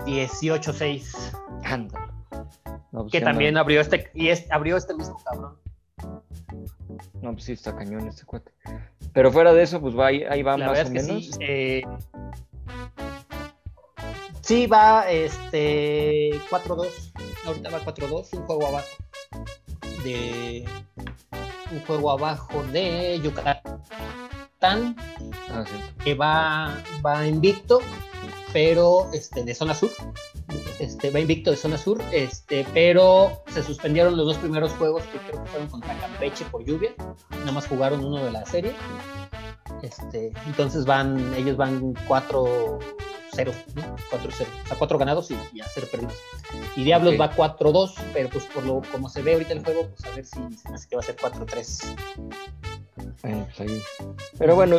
18-6. 0.06 2.19
Que 3.12 3.22
también 3.22 3.58
abrió 3.58 3.82
este, 3.82 4.10
y 4.14 4.30
es, 4.30 4.50
abrió 4.52 4.78
este 4.78 4.94
mismo 4.94 5.22
cabrón. 5.24 5.58
No, 7.22 7.34
pues 7.34 7.44
sí, 7.44 7.54
está 7.54 7.76
cañón 7.76 8.08
este 8.08 8.26
cuate. 8.26 8.52
Pero 9.14 9.32
fuera 9.32 9.54
de 9.54 9.64
eso, 9.64 9.80
pues 9.82 9.98
va, 9.98 10.08
ahí, 10.08 10.42
va 10.42 10.58
más 10.58 10.88
o 10.88 10.92
menos. 10.92 11.26
Sí, 11.26 11.32
eh, 11.40 11.84
sí, 14.42 14.68
va 14.68 15.10
este 15.10 16.32
4-2. 16.50 17.14
Ahorita 17.46 17.70
va 17.70 17.80
4-2, 17.82 18.38
un 18.38 18.46
juego 18.46 18.68
abajo. 18.68 18.88
De. 20.04 20.66
Un 21.72 21.82
juego 21.86 22.12
abajo 22.12 22.64
de 22.72 23.20
Yucatán. 23.22 23.80
Ah, 24.62 25.64
que 26.04 26.16
va, 26.16 26.76
va 27.06 27.28
invicto, 27.28 27.80
pero 28.54 29.10
este, 29.14 29.44
de 29.44 29.54
zona 29.54 29.74
sur 29.74 29.92
este, 30.80 31.12
va 31.12 31.20
invicto 31.20 31.52
de 31.52 31.58
zona 31.58 31.78
sur, 31.78 32.02
este, 32.12 32.66
pero 32.74 33.44
se 33.54 33.64
suspendieron 33.64 34.16
los 34.16 34.26
dos 34.26 34.38
primeros 34.38 34.72
juegos 34.74 35.04
que 35.04 35.18
creo 35.20 35.44
que 35.44 35.50
fueron 35.50 35.68
contra 35.70 35.98
Campeche 36.00 36.46
por 36.46 36.64
lluvia, 36.64 36.92
nada 37.32 37.52
más 37.52 37.68
jugaron 37.68 38.04
uno 38.04 38.24
de 38.24 38.32
la 38.32 38.46
serie. 38.46 38.74
Este, 39.84 40.32
entonces 40.46 40.86
van, 40.86 41.34
ellos 41.36 41.56
van 41.58 41.94
4-0, 42.08 42.80
4-0, 43.34 43.48
o 43.48 44.32
sea, 44.68 44.78
4 44.78 44.98
ganados 44.98 45.32
y, 45.32 45.38
y 45.54 45.62
a 45.62 45.66
0 45.68 45.88
perdidos. 45.92 46.16
Y 46.76 46.84
Diablos 46.84 47.16
va 47.20 47.34
4-2, 47.36 47.94
pero 48.14 48.30
pues 48.30 48.46
por 48.46 48.66
lo 48.66 48.82
como 48.92 49.10
se 49.10 49.22
ve 49.22 49.34
ahorita 49.34 49.54
el 49.54 49.64
juego, 49.64 49.90
pues 49.90 50.06
a 50.06 50.16
ver 50.16 50.26
si 50.26 50.36
se 50.58 50.70
me 50.70 50.76
hace 50.76 50.88
que 50.88 50.96
va 50.96 51.02
a 51.02 51.06
ser 51.06 51.18
4-3. 51.18 51.96
Pues 53.22 53.72
Pero 54.38 54.56
bueno, 54.56 54.78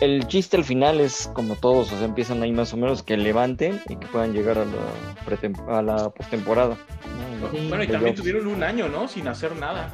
el, 0.00 0.26
chiste 0.28 0.56
al 0.56 0.64
final 0.64 1.00
es 1.00 1.28
como 1.34 1.54
todos, 1.56 1.92
o 1.92 1.96
sea, 1.96 2.04
empiezan 2.04 2.42
ahí 2.42 2.52
más 2.52 2.72
o 2.72 2.76
menos 2.76 3.02
que 3.02 3.16
levanten 3.16 3.80
y 3.88 3.96
que 3.96 4.06
puedan 4.06 4.32
llegar 4.32 4.58
a 4.58 4.64
la, 4.64 5.78
a 5.78 5.82
la 5.82 6.10
postemporada. 6.10 6.76
bueno, 7.68 7.82
y 7.84 7.88
también 7.88 8.14
tuvieron 8.14 8.46
un 8.46 8.62
año, 8.62 8.88
¿no? 8.88 9.08
Sin 9.08 9.26
hacer 9.28 9.54
nada. 9.56 9.92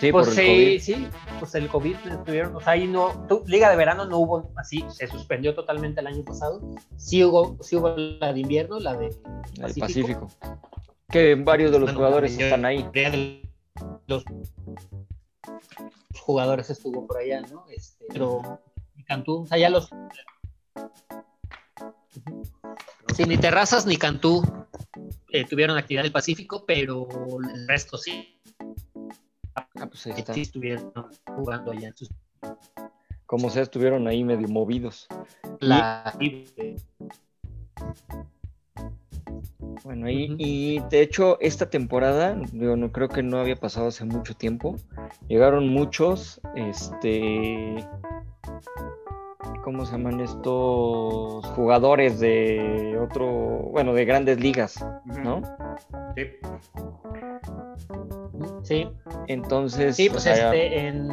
Sí, 0.00 0.12
Pues 0.12 0.28
por 0.28 0.34
sí, 0.34 0.40
el 0.40 0.46
COVID. 0.46 0.80
sí, 0.80 1.08
pues 1.38 1.54
el 1.56 1.68
COVID 1.68 1.96
estuvieron, 2.10 2.56
o 2.56 2.60
sea, 2.60 2.72
ahí 2.72 2.86
no, 2.86 3.26
tu- 3.28 3.44
Liga 3.46 3.68
de 3.68 3.76
Verano 3.76 4.06
no 4.06 4.16
hubo 4.18 4.50
así, 4.56 4.82
se 4.88 5.06
suspendió 5.06 5.54
totalmente 5.54 6.00
el 6.00 6.06
año 6.06 6.24
pasado. 6.24 6.62
Sí 6.96 7.22
hubo, 7.22 7.58
sí 7.60 7.76
hubo 7.76 7.90
la 7.96 8.32
de 8.32 8.40
invierno, 8.40 8.78
la 8.80 8.96
de 8.96 9.14
El 9.62 9.74
Pacífico. 9.74 10.28
Que 11.10 11.34
varios 11.34 11.70
de 11.70 11.78
los 11.80 11.88
Bueno, 11.88 11.98
jugadores 11.98 12.36
la 12.38 12.44
están 12.44 12.64
ahí. 12.64 12.88
los 14.06 14.24
jugadores 16.20 16.70
estuvo 16.70 17.06
por 17.06 17.18
allá, 17.18 17.40
¿no? 17.42 17.64
Este, 17.68 18.04
pero 18.08 18.60
y 18.96 19.02
Cantú, 19.04 19.42
o 19.42 19.46
sea, 19.46 19.58
ya 19.58 19.70
los 19.70 19.88
Sí, 23.14 23.24
ni 23.24 23.36
Terrazas 23.36 23.86
ni 23.86 23.96
Cantú 23.96 24.42
eh, 25.30 25.44
tuvieron 25.44 25.76
actividad 25.76 26.02
del 26.04 26.12
Pacífico, 26.12 26.64
pero 26.66 27.06
el 27.54 27.66
resto 27.68 27.98
sí, 27.98 28.36
Ah, 29.54 29.86
pues 29.86 30.06
ahí 30.06 30.12
está. 30.16 30.32
sí 30.34 30.42
estuvieron 30.42 30.92
jugando 31.36 31.72
allá 31.72 31.88
en 31.88 31.96
sus 31.96 32.08
Como 33.26 33.50
sea, 33.50 33.62
estuvieron 33.62 34.06
ahí 34.06 34.24
medio 34.24 34.48
movidos. 34.48 35.08
la 35.58 36.14
Bueno, 39.84 40.08
y, 40.08 40.82
de 40.90 41.00
hecho, 41.00 41.38
esta 41.40 41.70
temporada, 41.70 42.36
yo 42.52 42.76
no 42.76 42.92
creo 42.92 43.08
que 43.08 43.22
no 43.22 43.38
había 43.38 43.56
pasado 43.56 43.88
hace 43.88 44.04
mucho 44.04 44.34
tiempo. 44.34 44.76
Llegaron 45.28 45.68
muchos, 45.68 46.40
este. 46.54 47.86
¿Cómo 49.64 49.86
se 49.86 49.92
llaman 49.92 50.20
estos 50.20 51.44
jugadores 51.46 52.20
de 52.20 52.98
otro, 53.00 53.26
bueno, 53.72 53.94
de 53.94 54.04
grandes 54.04 54.38
ligas, 54.40 54.84
¿no? 55.04 55.42
Sí. 56.14 56.26
Sí, 58.62 58.88
Entonces, 59.26 59.96
Sí, 59.96 60.08
pues 60.10 60.26
este, 60.26 60.88
en, 60.88 61.08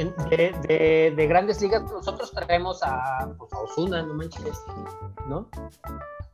en- 0.00 0.14
de, 0.30 0.54
de- 0.68 1.12
de 1.16 1.26
grandes 1.26 1.60
ligas 1.60 1.82
nosotros 1.84 2.30
traemos 2.32 2.82
a, 2.82 3.28
pues, 3.38 3.52
a 3.52 3.58
Osuna, 3.60 4.02
no 4.02 4.14
manches, 4.14 4.58
¿no? 5.28 5.48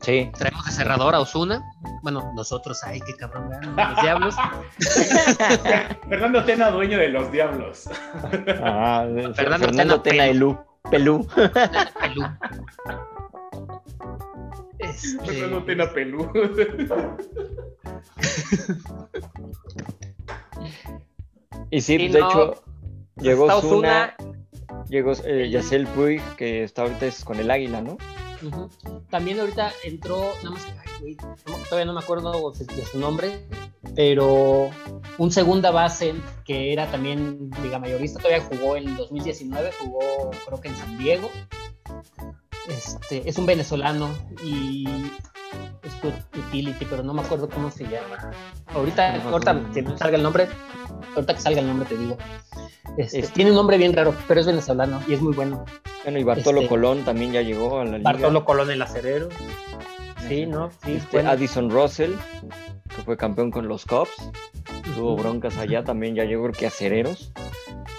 sí, 0.00 0.30
Traemos 0.36 0.64
de 0.66 0.72
cerrador 0.72 1.14
a 1.14 1.20
Osuna. 1.20 1.62
Bueno, 2.02 2.32
nosotros, 2.34 2.82
ay, 2.84 3.00
qué 3.00 3.14
cabrón, 3.16 3.48
¿verdad? 3.48 3.88
los 3.94 4.02
diablos. 4.02 4.34
Fernando 6.08 6.44
Tena, 6.44 6.70
dueño 6.70 6.98
de 6.98 7.08
los 7.08 7.30
Diablos. 7.30 7.88
Ah, 8.62 9.04
Fernando 9.06 9.34
Fernando, 9.34 9.66
Tena 9.70 10.02
Tena 10.02 10.26
Elú, 10.26 10.58
Pelú. 10.90 11.26
Pelú. 12.00 12.26
Este, 14.78 15.24
Fernando 15.24 15.62
Tena 15.64 15.92
Pelú. 15.92 16.28
Y 21.70 21.80
sí, 21.80 22.08
de 22.08 22.20
no, 22.20 22.28
hecho, 22.28 22.64
llegó 23.16 23.44
Ozuna. 23.44 24.16
llegó 24.88 25.12
eh, 25.24 25.48
Yacel 25.50 25.86
Puig, 25.88 26.22
que 26.36 26.64
está 26.64 26.82
ahorita 26.82 27.06
es 27.06 27.24
con 27.24 27.38
el 27.40 27.50
Águila, 27.50 27.80
¿no? 27.80 27.96
También 29.10 29.38
ahorita 29.38 29.72
entró, 29.84 30.32
nada 30.42 30.50
más, 30.50 30.66
ay, 31.04 31.16
todavía 31.68 31.84
no 31.84 31.92
me 31.92 32.00
acuerdo 32.00 32.50
de, 32.52 32.64
de 32.64 32.84
su 32.84 32.98
nombre, 32.98 33.46
pero 33.94 34.70
un 35.18 35.30
segunda 35.30 35.70
base 35.70 36.14
que 36.44 36.72
era 36.72 36.90
también 36.90 37.50
liga 37.62 37.78
mayorista, 37.78 38.20
todavía 38.20 38.44
jugó 38.44 38.76
en 38.76 38.96
2019, 38.96 39.70
jugó 39.78 40.30
creo 40.46 40.60
que 40.60 40.68
en 40.68 40.76
San 40.76 40.98
Diego. 40.98 41.30
Este, 42.68 43.28
es 43.28 43.38
un 43.38 43.46
venezolano 43.46 44.08
y 44.44 44.86
es 45.82 45.92
utility, 46.48 46.84
pero 46.84 47.02
no 47.02 47.12
me 47.12 47.22
acuerdo 47.22 47.48
cómo 47.48 47.70
se 47.70 47.84
llama. 47.84 48.30
Ahorita, 48.74 49.18
No 49.18 49.30
ahorita 49.30 49.60
que 49.74 49.96
salga 49.98 50.16
el 50.16 50.22
nombre, 50.22 50.48
ahorita 51.14 51.34
que 51.34 51.40
salga 51.40 51.60
el 51.60 51.66
nombre 51.66 51.86
te 51.88 51.96
digo. 51.96 52.16
Este, 52.96 53.20
Este- 53.20 53.32
Tiene 53.34 53.50
un 53.50 53.56
nombre 53.56 53.78
bien 53.78 53.92
raro, 53.92 54.14
pero 54.28 54.40
es 54.40 54.46
venezolano 54.46 55.00
y 55.08 55.14
es 55.14 55.20
muy 55.20 55.34
bueno. 55.34 55.64
Bueno, 56.04 56.18
y 56.18 56.24
Bartolo 56.24 56.58
Este- 56.60 56.68
Colón 56.68 57.04
también 57.04 57.32
ya 57.32 57.42
llegó 57.42 57.80
a 57.80 57.84
la 57.84 57.98
liga. 57.98 58.12
Bartolo 58.12 58.44
Colón 58.44 58.70
el 58.70 58.82
acerero. 58.82 59.28
Sí, 60.28 60.46
¿no? 60.46 60.70
Sí, 60.84 60.92
Este, 60.94 61.16
bueno. 61.18 61.30
Addison 61.30 61.70
Russell, 61.70 62.12
que 62.94 63.02
fue 63.02 63.16
campeón 63.16 63.50
con 63.50 63.66
los 63.68 63.84
Cubs. 63.84 64.30
Tuvo 64.94 65.16
broncas 65.16 65.56
allá, 65.58 65.82
también 65.84 66.14
ya 66.14 66.24
llegó 66.24 66.44
creo 66.44 66.54
que 66.54 66.66
acereros. 66.66 67.32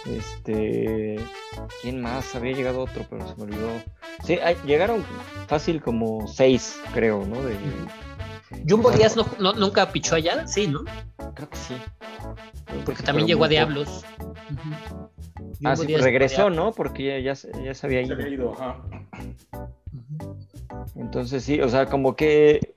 Este. 0.05 1.17
¿Quién 1.81 2.01
más? 2.01 2.35
Había 2.35 2.53
llegado 2.53 2.81
otro, 2.81 3.05
pero 3.09 3.27
se 3.27 3.35
me 3.35 3.43
olvidó. 3.43 3.69
Sí, 4.23 4.33
hay- 4.43 4.57
llegaron 4.65 5.03
fácil 5.47 5.81
como 5.81 6.27
seis, 6.27 6.79
creo, 6.93 7.25
¿no? 7.25 7.41
De, 7.43 7.55
Jumbo 8.69 8.91
Díaz 8.91 9.15
no, 9.15 9.25
no- 9.39 9.53
nunca 9.53 9.91
pichó 9.91 10.15
allá, 10.15 10.45
sí, 10.47 10.67
¿no? 10.67 10.81
creo 11.35 11.49
que 11.49 11.57
sí. 11.57 11.73
Porque 12.85 13.03
también 13.03 13.27
llegó 13.27 13.45
a. 13.45 13.47
Diablos. 13.47 14.05
Ujú. 14.19 15.09
Ah, 15.65 15.75
sí, 15.75 15.87
Díaz 15.87 16.01
regresó, 16.01 16.49
¿no? 16.49 16.71
Porque 16.73 17.03
ya, 17.05 17.19
ya, 17.19 17.35
se- 17.35 17.51
ya 17.63 17.73
se 17.73 17.87
había 17.87 17.99
Se 18.01 18.07
ido. 18.07 18.15
había 18.15 18.29
ido, 18.29 18.53
ajá. 18.53 18.81
Entonces 20.95 21.43
sí, 21.43 21.59
o 21.61 21.69
sea, 21.69 21.85
como 21.87 22.15
que 22.15 22.75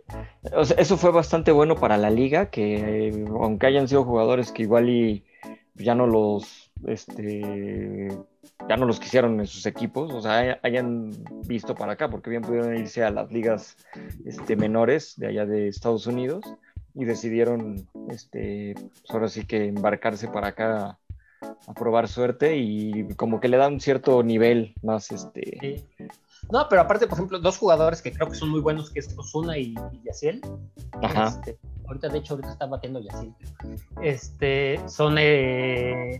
o 0.54 0.64
sea, 0.64 0.76
eso 0.78 0.96
fue 0.96 1.10
bastante 1.10 1.50
bueno 1.52 1.74
para 1.76 1.96
la 1.96 2.10
liga, 2.10 2.50
que 2.50 3.08
eh, 3.08 3.24
aunque 3.28 3.66
hayan 3.66 3.88
sido 3.88 4.04
jugadores 4.04 4.52
que 4.52 4.62
igual 4.62 4.88
y 4.88 5.24
ya 5.74 5.94
no 5.94 6.06
los, 6.06 6.65
este, 6.86 8.08
ya 8.68 8.76
no 8.76 8.86
los 8.86 9.00
quisieron 9.00 9.40
en 9.40 9.46
sus 9.46 9.66
equipos, 9.66 10.12
o 10.12 10.20
sea, 10.20 10.36
hay- 10.38 10.56
hayan 10.62 11.10
visto 11.46 11.74
para 11.74 11.92
acá, 11.92 12.08
porque 12.10 12.30
bien 12.30 12.42
pudieron 12.42 12.76
irse 12.76 13.02
a 13.04 13.10
las 13.10 13.30
ligas 13.32 13.76
este, 14.24 14.56
menores 14.56 15.14
de 15.16 15.28
allá 15.28 15.46
de 15.46 15.68
Estados 15.68 16.06
Unidos 16.06 16.44
y 16.94 17.04
decidieron, 17.04 17.86
este, 18.08 18.74
pues 18.74 19.10
ahora 19.10 19.28
sí 19.28 19.44
que 19.44 19.66
embarcarse 19.66 20.28
para 20.28 20.48
acá 20.48 20.98
a 21.68 21.74
probar 21.74 22.08
suerte 22.08 22.56
y 22.56 23.08
como 23.14 23.40
que 23.40 23.48
le 23.48 23.56
da 23.56 23.68
un 23.68 23.80
cierto 23.80 24.22
nivel 24.22 24.74
más, 24.82 25.10
este, 25.12 25.58
Sí. 25.60 26.06
No, 26.50 26.66
pero 26.70 26.82
aparte, 26.82 27.06
por 27.08 27.18
ejemplo, 27.18 27.38
dos 27.40 27.58
jugadores 27.58 28.00
que 28.02 28.12
creo 28.12 28.28
que 28.28 28.36
son 28.36 28.50
muy 28.50 28.60
buenos, 28.60 28.90
que 28.90 29.00
es 29.00 29.12
Osuna 29.18 29.58
y, 29.58 29.74
y 29.92 30.02
Yaciel. 30.04 30.40
ajá, 31.02 31.28
Este, 31.28 31.58
ahorita, 31.86 32.08
de 32.08 32.18
hecho, 32.18 32.34
ahorita 32.34 32.52
está 32.52 32.66
batiendo 32.66 33.00
Yaciel. 33.00 33.32
Este, 34.02 34.80
son, 34.88 35.16
eh, 35.18 36.18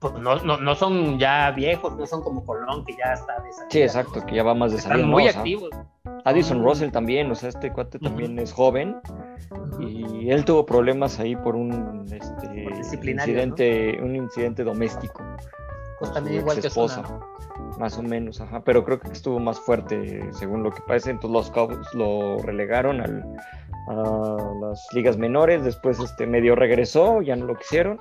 pues 0.00 0.14
no, 0.14 0.36
no, 0.36 0.56
no 0.58 0.74
son 0.74 1.18
ya 1.18 1.50
viejos, 1.50 1.96
no 1.96 2.06
son 2.06 2.22
como 2.22 2.44
Colón, 2.44 2.84
que 2.84 2.94
ya 2.96 3.12
está 3.14 3.34
de 3.40 3.52
salida, 3.52 3.68
sí, 3.70 3.82
exacto, 3.82 4.24
que 4.24 4.36
ya 4.36 4.42
va 4.42 4.54
más 4.54 4.72
de 4.72 4.78
salida, 4.78 5.04
¿no? 5.04 5.12
muy 5.12 5.26
O 5.28 5.30
sea, 5.32 5.40
activos. 5.40 5.70
Addison. 6.24 6.62
Russell 6.62 6.90
también, 6.90 7.30
o 7.30 7.34
sea, 7.34 7.48
este 7.48 7.72
cuate 7.72 7.98
también 7.98 8.38
es 8.38 8.52
joven 8.52 8.96
y 9.78 10.30
él 10.30 10.44
tuvo 10.44 10.66
problemas 10.66 11.18
ahí 11.20 11.36
por 11.36 11.56
un 11.56 12.04
este, 12.10 12.68
incidente, 13.10 13.98
un 14.02 14.14
incidente 14.16 14.64
doméstico. 14.64 15.22
Pues 15.98 16.12
también 16.12 16.36
su 16.36 16.40
igual 16.42 16.60
que 16.60 16.68
¿no? 17.02 17.20
Más 17.78 17.96
o 17.98 18.02
menos, 18.02 18.40
ajá, 18.40 18.60
pero 18.60 18.84
creo 18.84 19.00
que 19.00 19.08
estuvo 19.08 19.38
más 19.38 19.58
fuerte 19.58 20.32
según 20.32 20.62
lo 20.62 20.70
que 20.70 20.80
parece. 20.86 21.10
Entonces 21.10 21.30
los 21.32 21.50
Cubs 21.50 21.94
lo 21.94 22.38
relegaron 22.38 23.00
al- 23.00 23.24
a 23.88 24.52
las 24.60 24.86
ligas 24.92 25.16
menores, 25.16 25.64
después 25.64 25.98
este 25.98 26.26
medio 26.26 26.54
regresó, 26.54 27.22
ya 27.22 27.36
no 27.36 27.46
lo 27.46 27.54
quisieron, 27.54 28.00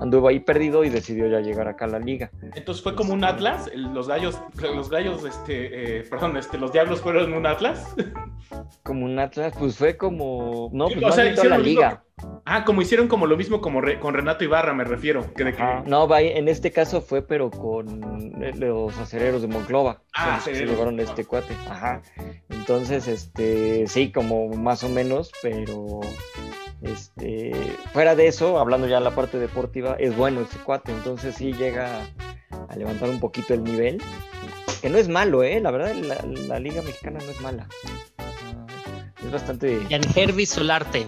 anduvo 0.00 0.28
ahí 0.28 0.40
perdido 0.40 0.84
y 0.84 0.88
decidió 0.90 1.26
ya 1.28 1.40
llegar 1.40 1.68
acá 1.68 1.84
a 1.84 1.88
la 1.88 1.98
liga. 1.98 2.30
Entonces 2.54 2.82
fue 2.82 2.94
como 2.94 3.12
un 3.12 3.24
Atlas. 3.24 3.70
Los 3.74 4.08
gallos, 4.08 4.40
los 4.60 4.90
gallos, 4.90 5.24
este, 5.24 5.98
eh, 5.98 6.02
perdón, 6.08 6.36
este, 6.36 6.58
los 6.58 6.72
Diablos 6.72 7.00
fueron 7.00 7.32
un 7.32 7.46
Atlas. 7.46 7.94
Como 8.82 9.04
un 9.04 9.18
Atlas, 9.18 9.54
pues 9.58 9.78
fue 9.78 9.96
como, 9.96 10.68
no, 10.72 10.86
pues 10.86 10.98
o 10.98 11.00
más 11.06 11.14
sea, 11.14 11.24
la 11.24 11.30
mismo 11.30 11.58
liga. 11.58 12.04
Ah, 12.44 12.64
como 12.64 12.82
hicieron 12.82 13.08
como 13.08 13.26
lo 13.26 13.36
mismo 13.36 13.60
como 13.60 13.80
re- 13.80 13.98
con 13.98 14.14
Renato 14.14 14.44
Ibarra, 14.44 14.74
me 14.74 14.84
refiero. 14.84 15.32
Que 15.34 15.44
de 15.44 15.54
que, 15.54 15.62
No, 15.86 16.08
en 16.18 16.48
este 16.48 16.70
caso 16.70 17.00
fue, 17.00 17.22
pero 17.22 17.50
con 17.50 18.42
eh, 18.42 18.52
los 18.56 18.96
acereros 18.98 19.42
de 19.42 19.48
Monclova. 19.48 20.02
Ah, 20.14 20.40
que 20.44 20.54
se 20.54 20.66
llevaron 20.66 20.98
a 20.98 21.02
este 21.02 21.24
cuate. 21.24 21.54
Ajá. 21.68 22.02
Entonces, 22.50 23.08
este, 23.08 23.86
sí, 23.86 24.12
como 24.12 24.48
más 24.48 24.84
o 24.84 24.88
menos, 24.88 25.30
pero 25.42 26.00
este, 26.82 27.52
fuera 27.92 28.14
de 28.14 28.26
eso, 28.26 28.58
hablando 28.58 28.86
ya 28.86 28.98
de 28.98 29.04
la 29.04 29.14
parte 29.14 29.38
deportiva, 29.38 29.96
es 29.98 30.16
bueno 30.16 30.40
este 30.40 30.58
cuate. 30.58 30.92
Entonces 30.92 31.36
sí 31.36 31.52
llega 31.52 32.06
a 32.68 32.76
levantar 32.76 33.08
un 33.08 33.20
poquito 33.20 33.54
el 33.54 33.64
nivel. 33.64 34.02
Que 34.80 34.90
no 34.90 34.98
es 34.98 35.08
malo, 35.08 35.42
¿eh? 35.44 35.60
La 35.60 35.70
verdad, 35.70 35.94
la, 35.94 36.16
la 36.48 36.58
Liga 36.58 36.82
Mexicana 36.82 37.20
no 37.24 37.30
es 37.30 37.40
mala. 37.40 37.68
Es 39.24 39.30
bastante. 39.30 39.80
Jan 39.88 40.02
Hervey 40.14 40.46
Solarte. 40.46 41.00
Es 41.00 41.06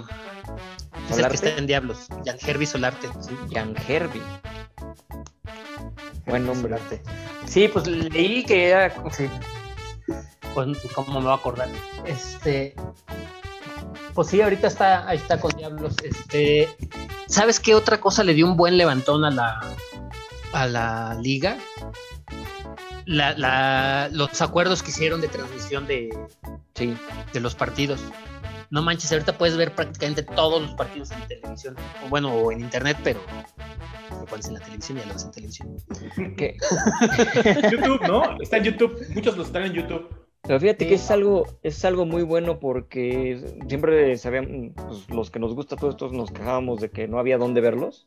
el 1.11 1.17
¿Solarte? 1.17 1.29
que 1.29 1.35
está 1.49 1.59
en 1.59 1.67
Diablos. 1.67 2.07
Jan 2.25 2.37
Hervey 2.41 2.67
Solarte. 2.67 3.09
Sí. 3.21 3.37
Jan 3.53 3.75
Herbie. 3.89 4.23
Buen 6.27 6.47
nombre. 6.47 6.77
Solarte. 6.79 7.03
Sí, 7.47 7.69
pues 7.69 7.87
leí 7.87 8.45
que 8.45 8.69
era. 8.69 8.95
Sí. 9.11 9.29
Pues, 10.55 10.79
¿cómo 10.95 11.21
me 11.21 11.27
va 11.27 11.33
a 11.33 11.37
acordar? 11.37 11.69
Este. 12.07 12.77
Pues 14.14 14.29
sí, 14.29 14.40
ahorita 14.40 14.66
está, 14.68 15.09
ahí 15.09 15.16
está 15.16 15.40
con 15.40 15.50
Diablos. 15.57 15.94
Este. 16.03 16.68
¿Sabes 17.27 17.59
qué 17.59 17.74
otra 17.74 18.00
cosa 18.00 18.22
le 18.22 18.35
dio 18.35 18.46
un 18.46 18.57
buen 18.57 18.77
levantón 18.77 19.24
a 19.24 19.31
la, 19.31 19.61
a 20.53 20.66
la 20.66 21.14
liga? 21.20 21.57
La, 23.07 23.35
la- 23.37 24.09
los 24.12 24.40
acuerdos 24.40 24.83
que 24.83 24.90
hicieron 24.90 25.20
de 25.20 25.29
transmisión 25.29 25.87
de, 25.87 26.09
Sí. 26.74 26.96
de 27.33 27.40
los 27.40 27.55
partidos. 27.55 28.00
no 28.70 28.83
manches, 28.83 29.12
ahorita 29.12 29.37
puedes 29.38 29.57
ver 29.57 29.72
prácticamente 29.74 30.22
todos 30.22 30.62
los 30.62 30.72
partidos 30.74 31.11
en 31.12 31.20
televisión, 31.29 31.77
o 32.05 32.09
bueno, 32.09 32.33
o 32.35 32.50
en 32.50 32.61
internet, 32.61 32.96
pero 33.05 33.20
lo 34.11 34.24
pones 34.27 34.46
en 34.48 34.55
la 34.55 34.61
televisión 34.61 34.98
y 34.98 35.00
ya 35.03 35.07
lo 35.07 35.14
ves 35.14 35.24
en 35.24 35.31
televisión. 35.33 35.77
Que- 36.37 36.57
YouTube, 37.70 38.00
¿no? 38.09 38.40
Está 38.40 38.57
en 38.57 38.64
YouTube. 38.64 39.07
Muchos 39.14 39.37
los 39.37 39.46
están 39.48 39.64
en 39.64 39.72
YouTube. 39.74 40.09
Pero 40.47 40.61
fíjate 40.61 40.85
Sí. 40.85 40.89
que 40.91 40.95
es 40.97 41.11
algo, 41.11 41.47
es 41.63 41.85
algo 41.85 42.05
muy 42.05 42.23
bueno 42.23 42.61
porque 42.61 43.41
siempre 43.67 44.17
sabían, 44.19 44.73
pues, 44.75 45.09
los 45.11 45.31
que 45.31 45.39
nos 45.39 45.55
gusta 45.55 45.77
todo 45.77 45.91
esto 45.91 46.11
nos 46.11 46.31
quejábamos 46.31 46.81
de 46.81 46.91
que 46.91 47.09
no 47.09 47.19
había 47.19 47.39
dónde 47.39 47.61
verlos, 47.63 48.07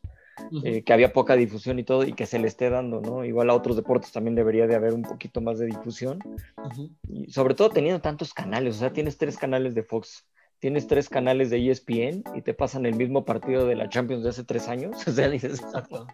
Ujú. 0.52 0.62
eh, 0.64 0.84
que 0.84 0.94
había 0.94 1.14
poca 1.14 1.36
difusión 1.36 1.80
y 1.80 1.84
todo, 1.84 2.04
y 2.04 2.14
que 2.14 2.28
se 2.28 2.38
le 2.38 2.48
esté 2.48 2.70
dando, 2.70 3.02
¿no? 3.02 3.26
Igual 3.26 3.50
a 3.50 3.56
otros 3.56 3.76
deportes 3.76 4.12
también 4.12 4.36
debería 4.36 4.68
de 4.68 4.76
haber 4.76 4.94
un 4.94 5.02
poquito 5.02 5.42
más 5.42 5.58
de 5.58 5.66
difusión. 5.66 6.20
Ujú. 6.64 6.92
Y 7.08 7.32
sobre 7.32 7.56
todo 7.56 7.72
teniendo 7.72 8.02
tantos 8.02 8.34
canales, 8.36 8.76
o 8.76 8.80
sea, 8.80 8.94
tienes 8.94 9.18
tres 9.18 9.36
canales 9.38 9.74
de 9.74 9.82
Fox, 9.82 10.28
tienes 10.60 10.86
tres 10.86 11.10
canales 11.10 11.50
de 11.50 11.58
ESPN 11.58 12.24
y 12.36 12.42
te 12.44 12.54
pasan 12.54 12.86
el 12.86 12.96
mismo 12.96 13.26
partido 13.26 13.66
de 13.66 13.76
la 13.76 13.90
Champions 13.90 14.24
de 14.24 14.30
hace 14.30 14.44
tres 14.44 14.68
años. 14.68 14.92
O 15.08 15.12
sea, 15.12 15.28
dices, 15.30 15.60
Exacto. 15.60 16.06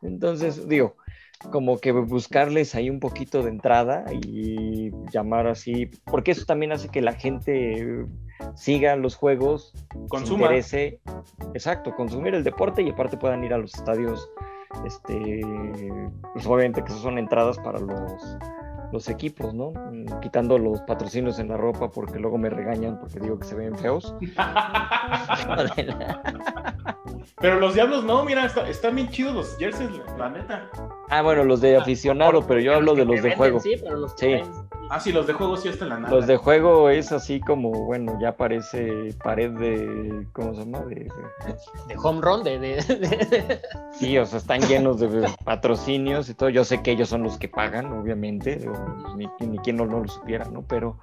entonces, 0.00 0.66
digo, 0.66 0.96
como 1.50 1.78
que 1.78 1.92
buscarles 1.92 2.74
ahí 2.74 2.90
un 2.90 3.00
poquito 3.00 3.42
de 3.42 3.50
entrada 3.50 4.04
y 4.12 4.90
llamar 5.12 5.46
así, 5.46 5.86
porque 6.04 6.32
eso 6.32 6.44
también 6.44 6.72
hace 6.72 6.88
que 6.88 7.00
la 7.00 7.12
gente 7.12 8.06
siga 8.54 8.96
los 8.96 9.16
juegos, 9.16 9.74
Consuma. 10.08 10.46
interese, 10.46 11.00
exacto, 11.54 11.94
consumir 11.94 12.34
el 12.34 12.44
deporte 12.44 12.82
y 12.82 12.90
aparte 12.90 13.16
puedan 13.16 13.44
ir 13.44 13.52
a 13.54 13.58
los 13.58 13.74
estadios, 13.74 14.28
este, 14.86 15.42
pues 16.32 16.46
obviamente 16.46 16.82
que 16.82 16.90
son 16.92 17.18
entradas 17.18 17.58
para 17.58 17.78
los, 17.78 18.38
los 18.92 19.08
equipos, 19.08 19.54
¿no? 19.54 19.70
Mm, 19.72 20.20
Quitando 20.20 20.58
los 20.58 20.80
patrocinios 20.82 21.38
en 21.38 21.48
la 21.48 21.56
ropa 21.56 21.90
porque 21.90 22.18
luego 22.18 22.38
me 22.38 22.50
regañan 22.50 22.98
porque 23.00 23.18
digo 23.20 23.38
que 23.38 23.46
se 23.46 23.54
ven 23.54 23.76
feos. 23.78 24.14
Pero 27.40 27.58
los 27.58 27.74
diablos 27.74 28.04
no, 28.04 28.24
mira, 28.24 28.44
está- 28.46 28.68
están 28.68 28.94
bien 28.94 29.08
chidos 29.08 29.34
los 29.34 29.56
jerseys, 29.58 29.90
la, 30.18 30.28
neta. 30.28 30.68
ah, 31.08 31.22
bueno, 31.22 31.42
los 31.44 31.60
de 31.60 31.76
aficionado, 31.76 32.46
pero 32.46 32.60
yo 32.60 32.74
hablo 32.74 32.94
de 32.94 33.04
los 33.04 33.20
de 33.22 33.34
juego. 33.34 33.58
Sí, 33.60 33.74
pero 33.82 33.96
los 33.96 34.14
que 34.14 34.26
Sí. 34.26 34.32
venden, 34.34 34.52
Ah, 34.90 35.00
sí, 35.00 35.10
los 35.10 35.26
de 35.26 35.32
juego 35.32 35.56
sí 35.56 35.68
están 35.68 35.88
en 35.88 35.94
la 35.94 36.00
nada. 36.00 36.14
Los 36.14 36.26
de 36.26 36.36
juego 36.36 36.90
es 36.90 37.12
así 37.12 37.40
como, 37.40 37.70
bueno, 37.70 38.18
ya 38.20 38.36
parece 38.36 39.14
pared 39.24 39.50
de, 39.52 40.26
¿cómo 40.34 40.52
se 40.54 40.60
llama? 40.66 40.80
De, 40.80 40.94
de- 40.96 41.08
de 41.88 41.96
home 41.96 42.20
run, 42.20 42.42
de, 42.44 42.58
de- 42.58 42.76
de- 42.76 43.62
sí, 43.92 44.18
o 44.18 44.26
sea, 44.26 44.38
están 44.38 44.60
llenos 44.60 45.00
de 45.00 45.26
patrocinios 45.44 46.28
y 46.28 46.34
todo. 46.34 46.50
Yo 46.50 46.62
sé 46.64 46.82
que 46.82 46.90
ellos 46.92 47.08
son 47.08 47.22
los 47.22 47.38
que 47.38 47.48
pagan, 47.48 47.90
obviamente, 47.92 48.56
digo, 48.56 48.74
ni, 49.16 49.28
ni 49.46 49.58
quien 49.58 49.76
no, 49.76 49.86
no 49.86 50.00
lo 50.00 50.08
supiera, 50.08 50.44
¿no? 50.46 50.62
Pero 50.62 50.98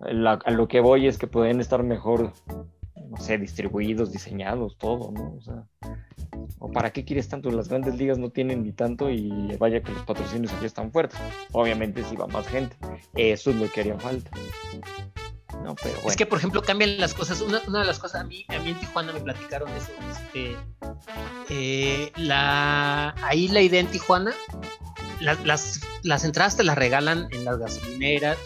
la- 0.00 0.40
a 0.44 0.50
lo 0.50 0.68
que 0.68 0.80
voy 0.80 1.06
es 1.06 1.18
que 1.18 1.26
pueden 1.26 1.60
estar 1.60 1.82
mejor, 1.82 2.32
no 2.96 3.16
sé, 3.18 3.38
distribuidos, 3.38 4.12
diseñados, 4.12 4.76
todo, 4.78 5.10
¿no? 5.12 5.34
O 5.36 5.40
sea, 5.40 5.64
¿o 6.58 6.70
para 6.70 6.92
qué 6.92 7.04
quieres 7.04 7.28
tanto? 7.28 7.50
Las 7.50 7.68
grandes 7.68 7.94
ligas 7.96 8.18
no 8.18 8.30
tienen 8.30 8.64
ni 8.64 8.72
tanto 8.72 9.10
y 9.10 9.56
vaya 9.58 9.82
que 9.82 9.92
los 9.92 10.02
patrocinios 10.02 10.52
aquí 10.52 10.66
están 10.66 10.90
fuertes. 10.92 11.18
Obviamente 11.52 12.02
si 12.04 12.16
va 12.16 12.26
más 12.26 12.46
gente. 12.48 12.76
Eso 13.14 13.50
es 13.50 13.56
lo 13.56 13.70
que 13.70 13.80
haría 13.80 13.98
falta. 13.98 14.30
No, 15.62 15.74
pero 15.76 15.94
bueno. 15.94 16.10
Es 16.10 16.16
que, 16.16 16.26
por 16.26 16.38
ejemplo, 16.38 16.60
cambian 16.60 16.98
las 16.98 17.14
cosas. 17.14 17.40
Una, 17.40 17.60
una 17.66 17.80
de 17.80 17.86
las 17.86 17.98
cosas, 17.98 18.20
a 18.20 18.24
mí, 18.24 18.44
a 18.48 18.58
mí 18.58 18.70
en 18.70 18.80
Tijuana 18.80 19.12
me 19.14 19.20
platicaron 19.20 19.70
eso. 19.70 19.92
Este, 20.10 20.56
eh, 21.48 22.12
la, 22.16 23.14
ahí 23.24 23.48
la 23.48 23.62
idea 23.62 23.80
en 23.80 23.86
Tijuana, 23.86 24.32
la- 25.24 25.38
las, 25.44 25.80
las 26.02 26.24
entradas 26.24 26.56
te 26.56 26.64
las 26.64 26.76
regalan 26.76 27.28
en 27.32 27.44
las 27.44 27.58
gasolineras. 27.58 28.36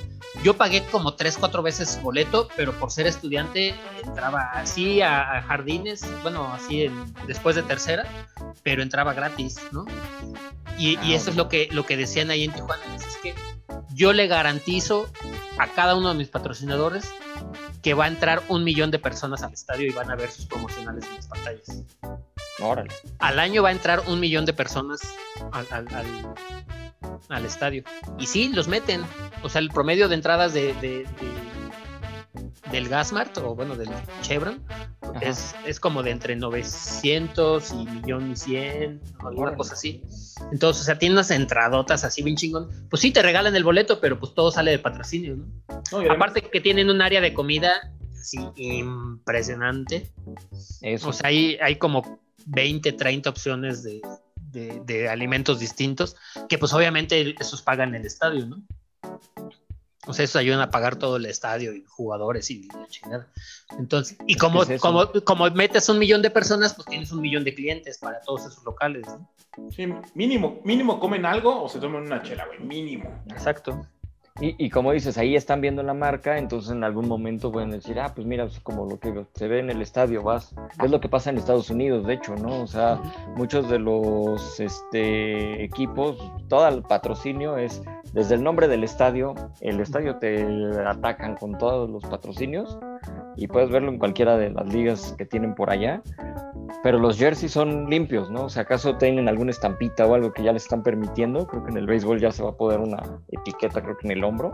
Yo 0.45 0.57
pagué 0.57 0.85
como 0.87 1.14
tres, 1.14 1.37
cuatro 1.38 1.62
veces 1.62 2.01
boleto, 2.03 2.49
pero 2.57 2.73
por 2.79 2.91
ser 2.93 3.07
estudiante 3.07 3.75
entraba 4.05 4.43
así 4.55 5.01
a, 5.01 5.38
a 5.38 5.43
jardines, 5.43 6.05
bueno, 6.23 6.53
así 6.53 6.85
en- 6.85 7.12
después 7.27 7.57
de 7.57 7.62
tercera, 7.62 8.07
pero 8.62 8.83
entraba 8.83 9.14
gratis, 9.14 9.59
¿no? 9.73 9.85
Y, 10.79 10.97
Ah, 10.97 11.05
y 11.05 11.14
eso 11.14 11.31
es 11.31 11.37
lo 11.37 11.49
que, 11.49 11.69
lo 11.73 11.85
que 11.85 11.97
decían 11.97 12.31
ahí 12.31 12.45
en 12.45 12.53
Tijuana. 12.53 12.83
Es 12.97 13.17
que 13.23 13.35
yo 13.95 14.12
le 14.12 14.29
garantizo 14.29 15.11
a 15.59 15.67
cada 15.67 15.97
uno 15.97 16.11
de 16.11 16.14
mis 16.14 16.29
patrocinadores 16.29 17.11
que 17.83 17.95
va 17.95 18.05
a 18.05 18.09
entrar 18.09 18.43
un 18.49 18.64
millón 18.64 18.91
de 18.91 18.99
personas 18.99 19.43
al 19.43 19.53
estadio 19.53 19.87
y 19.87 19.91
van 19.93 20.11
a 20.11 20.17
ver 20.17 20.31
sus 20.31 20.47
promocionales 20.47 21.05
en 21.07 21.14
las 21.17 21.27
pantallas. 21.29 21.85
Órale. 22.61 22.93
Al 23.21 23.38
año 23.38 23.62
va 23.62 23.69
a 23.69 23.73
entrar 23.73 24.03
un 24.09 24.19
millón 24.21 24.45
de 24.45 24.53
personas 24.53 25.01
al, 25.53 25.67
al- 25.71 25.95
al- 25.95 26.35
al 27.29 27.47
estadio. 27.47 27.85
Y 28.19 28.27
sí, 28.27 28.49
los 28.53 28.67
meten. 28.69 29.03
O 29.43 29.49
sea, 29.49 29.61
el 29.61 29.69
promedio 29.71 30.09
de 30.09 30.17
entradas 30.17 30.53
de, 30.53 30.75
de- 30.75 31.05
de- 31.05 31.09
del 32.70 32.88
Gasmart, 32.88 33.37
o 33.38 33.55
bueno, 33.55 33.77
del 33.77 33.88
Chevron, 34.22 34.62
es, 35.20 35.55
es 35.66 35.81
como 35.81 36.03
de 36.03 36.11
entre 36.11 36.37
900 36.37 37.72
y 37.72 37.87
millón 37.87 38.31
y 38.33 38.37
100, 38.37 39.01
alguna 39.20 39.42
Órale. 39.42 39.57
cosa 39.57 39.74
así. 39.74 40.03
Entonces, 40.53 40.83
o 40.83 40.85
sea, 40.85 40.98
tiene 40.98 41.14
unas 41.14 41.31
entradotas 41.31 42.05
así 42.05 42.22
bien 42.22 42.37
chingón. 42.37 42.68
Pues 42.90 43.01
sí, 43.03 43.11
te 43.11 43.22
regalan 43.22 43.55
el 43.57 43.64
boleto, 43.64 44.01
pero 44.01 44.18
pues 44.18 44.35
todo 44.35 44.51
sale 44.51 44.70
de 44.70 44.79
patrocinio, 44.79 45.37
¿no? 45.37 45.46
No, 45.92 46.03
y 46.05 46.09
Aparte 46.09 46.42
que 46.42 46.61
tienen 46.61 46.90
un 46.90 47.01
área 47.03 47.20
de 47.20 47.33
comida 47.35 47.92
así 48.20 48.38
impresionante. 48.57 50.11
Eso. 50.83 51.09
O 51.09 51.12
sea, 51.12 51.29
hay, 51.29 51.57
hay 51.62 51.77
como 51.77 52.20
20, 52.46 52.92
30 52.92 53.31
opciones 53.31 53.83
de, 53.83 54.01
de- 54.37 54.81
de 54.85 55.09
alimentos 55.09 55.59
distintos 55.61 56.16
que 56.48 56.59
pues 56.59 56.72
obviamente 56.72 57.35
esos 57.40 57.62
pagan 57.62 57.94
el 57.94 58.07
estadio, 58.07 58.46
¿no? 58.46 58.62
O 60.07 60.13
sea, 60.13 60.25
esos 60.25 60.37
ayudan 60.37 60.61
a 60.61 60.71
pagar 60.71 60.97
todo 60.97 61.17
el 61.17 61.27
estadio 61.27 61.75
y 61.75 61.85
jugadores 61.85 62.51
y 62.51 62.69
la 62.69 62.87
chingada. 62.87 63.29
Entonces, 63.79 64.17
y 64.27 64.37
como, 64.37 64.63
es 64.63 64.71
eso. 64.71 64.81
como, 64.81 65.11
como 65.25 65.51
metes 65.51 65.89
un 65.89 65.99
millón 65.99 66.23
de 66.23 66.31
personas, 66.31 66.75
pues 66.75 66.87
tienes 66.87 67.11
un 67.13 67.21
millón 67.21 67.45
de 67.45 67.55
clientes 67.55 67.99
para 67.99 68.21
todos 68.21 68.47
esos 68.47 68.65
locales, 68.65 69.07
¿no? 69.07 69.29
sí, 69.71 69.93
mínimo, 70.15 70.61
mínimo 70.65 71.01
comen 71.01 71.27
algo 71.27 71.65
o 71.65 71.69
se 71.69 71.81
toman 71.81 72.03
una 72.03 72.23
chela, 72.23 72.47
güey, 72.47 72.61
mínimo. 72.61 73.23
Exacto. 73.29 73.87
Y, 74.40 74.55
y 74.64 74.70
como 74.70 74.92
dices, 74.92 75.18
ahí 75.18 75.35
están 75.35 75.61
viendo 75.61 75.83
la 75.83 75.94
marca, 75.94 76.38
entonces 76.38 76.70
en 76.70 76.85
algún 76.85 77.09
momento 77.09 77.51
pueden 77.51 77.70
decir, 77.70 77.98
ah, 77.98 78.12
pues 78.14 78.27
mira, 78.27 78.44
es 78.44 78.61
como 78.61 78.87
lo 78.87 79.01
que 79.01 79.24
se 79.35 79.48
ve 79.48 79.59
en 79.59 79.70
el 79.70 79.83
estadio, 79.83 80.22
vas. 80.22 80.55
Es 80.83 80.90
lo 80.90 81.01
que 81.01 81.09
pasa 81.09 81.31
en 81.31 81.38
Estados 81.38 81.70
Unidos, 81.70 82.07
de 82.07 82.14
hecho, 82.14 82.37
¿no? 82.37 82.62
O 82.62 82.66
sea, 82.66 83.01
muchos 83.37 83.68
de 83.68 83.81
los 83.81 84.61
este, 84.61 85.64
equipos, 85.64 86.16
todo 86.48 86.68
el 86.68 86.83
patrocinio 86.83 87.57
es 87.57 87.83
desde 88.12 88.37
el 88.37 88.44
nombre 88.44 88.68
del 88.68 88.85
estadio, 88.85 89.35
el 89.61 89.81
estadio 89.81 90.16
te 90.16 90.46
atacan 90.87 91.37
con 91.37 91.59
todos 91.59 91.90
los 91.90 92.05
patrocinios 92.05 92.79
y 93.37 93.47
puedes 93.47 93.71
verlo 93.71 93.91
en 93.91 93.99
cualquiera 93.99 94.37
de 94.37 94.51
las 94.51 94.73
ligas 94.73 95.15
que 95.17 95.25
tienen 95.25 95.55
por 95.55 95.71
allá. 95.71 96.03
Pero 96.83 96.99
los 96.99 97.19
jerseys 97.19 97.53
son 97.53 97.89
limpios, 97.89 98.31
¿no? 98.31 98.45
O 98.45 98.49
sea, 98.49 98.63
acaso 98.63 98.97
tienen 98.97 99.29
alguna 99.29 99.51
estampita 99.51 100.07
o 100.07 100.15
algo 100.15 100.33
que 100.33 100.43
ya 100.43 100.53
les 100.53 100.65
están 100.65 100.83
permitiendo. 100.83 101.47
Creo 101.47 101.65
que 101.65 101.71
en 101.71 101.77
el 101.77 101.87
béisbol 101.87 102.21
ya 102.21 102.31
se 102.31 102.43
va 102.43 102.51
a 102.51 102.57
poder 102.57 102.81
una 102.81 103.03
etiqueta, 103.31 103.83
creo 103.83 103.97
que 103.97 104.07
en 104.07 104.13
el 104.13 104.25
hombro. 104.25 104.53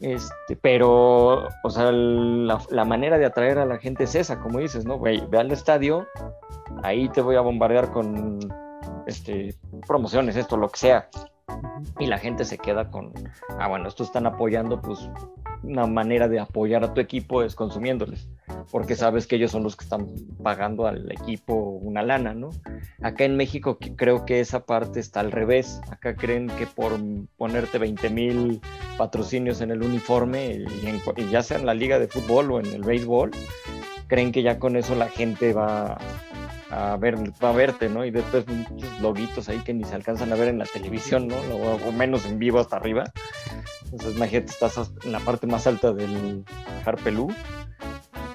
Este, 0.00 0.56
pero, 0.56 1.46
o 1.62 1.70
sea, 1.70 1.90
la, 1.92 2.60
la 2.70 2.84
manera 2.84 3.18
de 3.18 3.26
atraer 3.26 3.58
a 3.58 3.66
la 3.66 3.78
gente 3.78 4.04
es 4.04 4.14
esa, 4.14 4.40
como 4.40 4.58
dices, 4.58 4.84
¿no? 4.84 4.98
Güey, 4.98 5.26
ve 5.30 5.38
al 5.38 5.50
estadio, 5.50 6.06
ahí 6.82 7.08
te 7.08 7.20
voy 7.20 7.36
a 7.36 7.40
bombardear 7.40 7.90
con 7.90 8.38
este, 9.06 9.54
promociones, 9.86 10.36
esto, 10.36 10.56
lo 10.56 10.68
que 10.68 10.78
sea. 10.78 11.08
Y 11.98 12.06
la 12.06 12.18
gente 12.18 12.44
se 12.44 12.58
queda 12.58 12.90
con, 12.90 13.12
ah, 13.58 13.68
bueno, 13.68 13.88
estos 13.88 14.08
están 14.08 14.26
apoyando, 14.26 14.80
pues 14.80 15.08
una 15.64 15.86
manera 15.86 16.28
de 16.28 16.38
apoyar 16.38 16.84
a 16.84 16.94
tu 16.94 17.00
equipo 17.00 17.42
es 17.42 17.54
consumiéndoles, 17.54 18.28
porque 18.70 18.96
sabes 18.96 19.26
que 19.26 19.36
ellos 19.36 19.50
son 19.50 19.62
los 19.62 19.76
que 19.76 19.84
están 19.84 20.06
pagando 20.42 20.86
al 20.86 21.10
equipo 21.10 21.54
una 21.54 22.02
lana, 22.02 22.34
¿no? 22.34 22.50
Acá 23.02 23.24
en 23.24 23.36
México 23.36 23.78
creo 23.96 24.24
que 24.24 24.40
esa 24.40 24.64
parte 24.66 25.00
está 25.00 25.20
al 25.20 25.32
revés. 25.32 25.80
Acá 25.90 26.14
creen 26.14 26.48
que 26.58 26.66
por 26.66 26.98
ponerte 27.36 27.78
20 27.78 28.10
mil 28.10 28.60
patrocinios 28.98 29.60
en 29.60 29.70
el 29.70 29.82
uniforme, 29.82 30.52
y, 30.52 30.86
en 30.86 31.00
y 31.16 31.30
ya 31.30 31.42
sea 31.42 31.58
en 31.58 31.66
la 31.66 31.74
liga 31.74 31.98
de 31.98 32.08
fútbol 32.08 32.52
o 32.52 32.60
en 32.60 32.66
el 32.66 32.82
béisbol, 32.82 33.30
creen 34.06 34.32
que 34.32 34.42
ya 34.42 34.58
con 34.58 34.76
eso 34.76 34.94
la 34.94 35.08
gente 35.08 35.52
va 35.52 35.98
a 36.70 36.96
ver, 36.96 37.16
va 37.42 37.50
a 37.50 37.52
verte, 37.52 37.88
¿no? 37.88 38.04
Y 38.04 38.10
después 38.10 38.46
muchos 38.46 39.00
loguitos 39.00 39.48
ahí 39.48 39.58
que 39.58 39.74
ni 39.74 39.84
se 39.84 39.94
alcanzan 39.94 40.32
a 40.32 40.36
ver 40.36 40.48
en 40.48 40.58
la 40.58 40.66
televisión, 40.66 41.28
¿no? 41.28 41.36
O, 41.36 41.88
o 41.88 41.92
menos 41.92 42.26
en 42.26 42.38
vivo 42.38 42.58
hasta 42.58 42.76
arriba. 42.76 43.04
Entonces, 43.94 44.16
imagínate, 44.16 44.50
estás 44.50 44.90
en 45.04 45.12
la 45.12 45.20
parte 45.20 45.46
más 45.46 45.68
alta 45.68 45.92
del 45.92 46.44
Harpelú. 46.84 47.32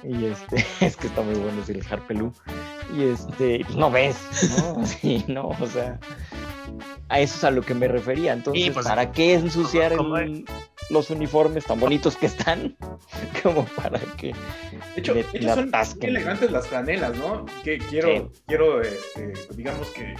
Y 0.02 0.24
este, 0.24 0.64
es 0.80 0.96
que 0.96 1.08
está 1.08 1.20
muy 1.20 1.34
bueno 1.34 1.58
decir 1.58 1.76
el 1.76 1.86
Harpelú. 1.86 2.32
Y 2.96 3.04
este, 3.04 3.56
y 3.56 3.64
pues 3.64 3.76
no 3.76 3.90
ves, 3.90 4.16
¿no? 4.58 4.86
Sí, 4.86 5.22
no, 5.28 5.48
o 5.48 5.66
sea, 5.66 6.00
a 7.10 7.20
eso 7.20 7.34
es 7.36 7.44
a 7.44 7.50
lo 7.50 7.60
que 7.60 7.74
me 7.74 7.88
refería. 7.88 8.32
Entonces, 8.32 8.64
Sí, 8.64 8.70
pues, 8.70 8.86
¿para 8.86 9.12
qué 9.12 9.34
ensuciar 9.34 9.92
el- 9.92 10.46
los 10.88 11.10
uniformes 11.10 11.66
tan 11.66 11.78
bonitos 11.78 12.16
que 12.16 12.24
están? 12.26 12.74
Como 13.42 13.66
para 13.66 14.00
que. 14.16 14.28
De 14.94 15.00
hecho, 15.00 15.12
Le- 15.12 15.24
de 15.24 15.38
hecho 15.40 15.54
son 15.56 15.70
muy 15.70 16.08
elegantes 16.08 16.50
las 16.50 16.66
franelas, 16.68 17.14
¿no? 17.18 17.44
Que 17.62 17.76
quiero, 17.78 18.08
Sí. 18.08 18.40
quiero 18.46 18.80
este, 18.80 19.34
digamos 19.54 19.88
que 19.90 20.16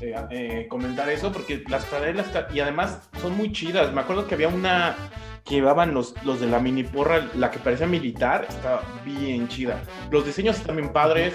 eh, 0.00 0.14
eh, 0.30 0.66
comentar 0.68 1.08
eso, 1.08 1.32
porque 1.32 1.64
las 1.68 1.84
franelas, 1.84 2.26
y 2.52 2.60
además 2.60 3.08
son 3.20 3.36
muy 3.36 3.52
chidas. 3.52 3.92
Me 3.92 4.00
acuerdo 4.00 4.26
que 4.26 4.34
había 4.34 4.48
una 4.48 4.96
que 5.44 5.56
llevaban 5.56 5.92
los, 5.92 6.14
los 6.24 6.40
de 6.40 6.46
la 6.46 6.58
mini 6.58 6.84
porra, 6.84 7.28
la 7.34 7.50
que 7.50 7.58
parecía 7.58 7.86
militar, 7.86 8.46
estaba 8.48 8.82
bien 9.04 9.46
chida. 9.48 9.82
Los 10.10 10.24
diseños 10.24 10.56
están 10.56 10.76
bien 10.76 10.90
padres. 10.90 11.34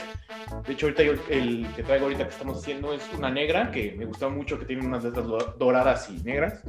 De 0.66 0.74
hecho, 0.74 0.88
ahorita 0.88 1.04
yo, 1.04 1.14
el 1.30 1.68
que 1.76 1.84
traigo 1.84 2.06
ahorita 2.06 2.24
que 2.24 2.32
estamos 2.32 2.58
haciendo 2.58 2.94
es 2.94 3.04
una 3.16 3.30
negra, 3.30 3.72
que 3.72 3.94
me 3.98 4.06
gustaba 4.06 4.32
mucho, 4.32 4.58
que 4.58 4.66
tiene 4.66 4.86
unas 4.86 5.04
letras 5.04 5.26
doradas 5.60 6.10
y 6.10 6.24
negras. 6.24 6.64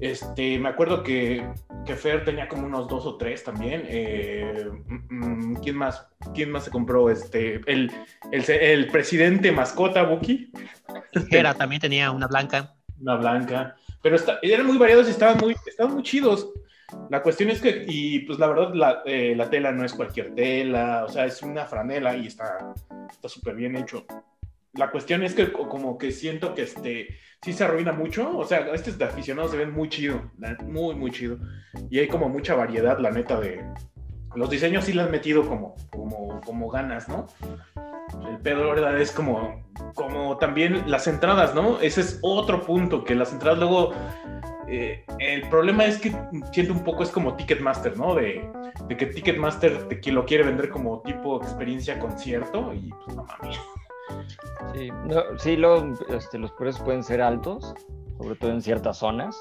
Este, 0.00 0.58
me 0.58 0.68
acuerdo 0.68 1.02
que, 1.02 1.46
que 1.84 1.94
Fer 1.94 2.24
tenía 2.24 2.48
como 2.48 2.66
unos 2.66 2.88
dos 2.88 3.06
o 3.06 3.16
tres 3.16 3.44
también. 3.44 3.84
Eh, 3.86 4.70
mm, 4.86 5.54
mm, 5.54 5.54
¿Quién 5.62 5.76
más? 5.76 6.08
¿Quién 6.34 6.50
más 6.50 6.64
se 6.64 6.70
compró? 6.70 7.10
Este, 7.10 7.60
el, 7.66 7.90
el, 8.30 8.50
el 8.50 8.86
presidente 8.88 9.52
mascota, 9.52 10.02
Buki. 10.02 10.50
Era, 11.30 11.54
también 11.54 11.80
tenía 11.80 12.10
una 12.10 12.26
blanca. 12.26 12.74
Una 13.00 13.16
blanca. 13.16 13.76
Pero 14.02 14.16
eran 14.42 14.66
muy 14.66 14.78
variados 14.78 15.08
y 15.08 15.10
estaban 15.10 15.38
muy, 15.38 15.54
estaban 15.66 15.94
muy 15.94 16.02
chidos. 16.02 16.50
La 17.08 17.22
cuestión 17.22 17.50
es 17.50 17.60
que, 17.60 17.84
y 17.86 18.20
pues 18.20 18.38
la 18.38 18.48
verdad, 18.48 18.74
la, 18.74 19.02
eh, 19.04 19.34
la 19.36 19.48
tela 19.48 19.70
no 19.72 19.84
es 19.84 19.92
cualquier 19.92 20.34
tela, 20.34 21.04
o 21.04 21.08
sea, 21.08 21.26
es 21.26 21.40
una 21.42 21.64
franela 21.66 22.16
y 22.16 22.26
está 22.26 22.74
súper 23.26 23.54
bien 23.54 23.76
hecho. 23.76 24.06
La 24.74 24.90
cuestión 24.90 25.22
es 25.22 25.34
que 25.34 25.52
como 25.52 25.98
que 25.98 26.12
siento 26.12 26.54
que 26.54 26.62
este 26.62 27.08
sí 27.42 27.52
se 27.52 27.64
arruina 27.64 27.92
mucho. 27.92 28.36
O 28.36 28.44
sea, 28.44 28.72
este 28.72 28.92
de 28.92 29.04
aficionados 29.04 29.50
se 29.50 29.56
ven 29.56 29.72
muy 29.72 29.88
chido, 29.88 30.30
muy, 30.66 30.94
muy 30.94 31.10
chido. 31.10 31.38
Y 31.90 31.98
hay 31.98 32.08
como 32.08 32.28
mucha 32.28 32.54
variedad, 32.54 32.98
la 32.98 33.10
neta, 33.10 33.40
de. 33.40 33.64
Los 34.36 34.48
diseños 34.48 34.84
sí 34.84 34.92
le 34.92 35.02
han 35.02 35.10
metido 35.10 35.48
como, 35.48 35.74
como, 35.90 36.40
como 36.42 36.68
ganas, 36.70 37.08
¿no? 37.08 37.26
El 38.28 38.38
pedo, 38.38 38.68
verdad, 38.68 39.00
es 39.00 39.10
como, 39.10 39.68
como 39.94 40.36
también 40.38 40.88
las 40.88 41.08
entradas, 41.08 41.54
¿no? 41.54 41.80
Ese 41.80 42.02
es 42.02 42.20
otro 42.22 42.64
punto, 42.64 43.04
que 43.04 43.14
las 43.14 43.32
entradas 43.32 43.58
luego. 43.58 43.92
Eh, 44.68 45.04
el 45.18 45.48
problema 45.48 45.84
es 45.84 45.98
que 45.98 46.12
siento 46.52 46.72
un 46.72 46.84
poco 46.84 47.02
es 47.02 47.10
como 47.10 47.34
Ticketmaster, 47.34 47.96
¿no? 47.96 48.14
De, 48.14 48.48
de 48.86 48.96
que 48.96 49.06
Ticketmaster 49.06 49.88
te, 49.88 50.12
lo 50.12 50.24
quiere 50.24 50.44
vender 50.44 50.68
como 50.68 51.02
tipo 51.02 51.42
experiencia 51.42 51.98
concierto 51.98 52.72
y 52.72 52.90
pues 53.04 53.16
no 53.16 53.24
mames. 53.24 53.58
Sí, 54.74 54.90
sí 55.38 55.58
este, 56.08 56.38
los 56.38 56.52
precios 56.52 56.84
pueden 56.84 57.02
ser 57.02 57.22
altos, 57.22 57.74
sobre 58.18 58.34
todo 58.36 58.50
en 58.50 58.62
ciertas 58.62 58.98
zonas. 58.98 59.38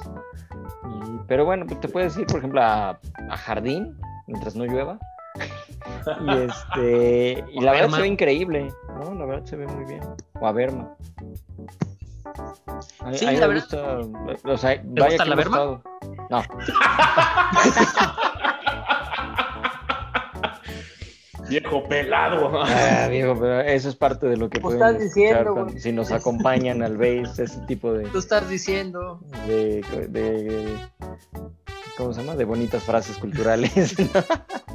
pero 1.28 1.46
bueno, 1.46 1.66
te 1.66 1.88
puedes 1.88 2.18
ir, 2.18 2.26
por 2.28 2.40
ejemplo, 2.40 2.62
a, 2.62 3.00
Jardín, 3.38 3.98
mientras 4.28 4.56
no 4.56 4.66
llueva. 4.66 5.00
y 6.22 6.32
este 6.32 7.46
y 7.52 7.62
la 7.62 7.74
verdad 7.74 7.90
se 7.90 8.02
ve 8.02 8.08
increíble, 8.08 8.74
¿no? 9.00 9.14
La 9.14 9.26
verdad 9.26 9.46
se 9.46 9.56
ve 9.56 9.68
muy 9.68 9.86
bien. 9.86 10.02
O 10.40 10.48
a 10.48 10.52
Berma. 10.52 10.96
sí, 13.14 13.26
la 13.26 13.48
verdad. 13.48 14.02
o 14.44 14.58
sea, 14.58 14.82
vaya 14.86 15.26
la 15.26 15.36
Berma? 15.36 15.82
No. 16.30 16.42
Viejo 21.50 21.84
pelado. 21.84 22.62
Ah, 22.64 23.08
viejo, 23.10 23.36
pero 23.40 23.62
eso 23.62 23.90
es 23.90 23.96
parte 23.96 24.28
de 24.28 24.38
lo 24.38 24.50
que 24.50 24.60
pues 24.60 24.76
estás 24.76 25.00
diciendo, 25.00 25.68
si 25.78 25.92
nos 25.92 26.12
acompañan 26.12 26.84
al 26.84 26.98
base, 26.98 27.44
ese 27.44 27.60
tipo 27.68 27.92
de. 27.92 28.08
Tú 28.10 28.20
estás 28.20 28.48
diciendo. 28.48 29.20
De, 29.48 29.82
de, 30.10 30.78
¿Cómo 31.98 32.14
se 32.14 32.22
llama? 32.22 32.36
De 32.36 32.46
bonitas 32.46 32.84
frases 32.84 33.18
culturales. 33.18 33.96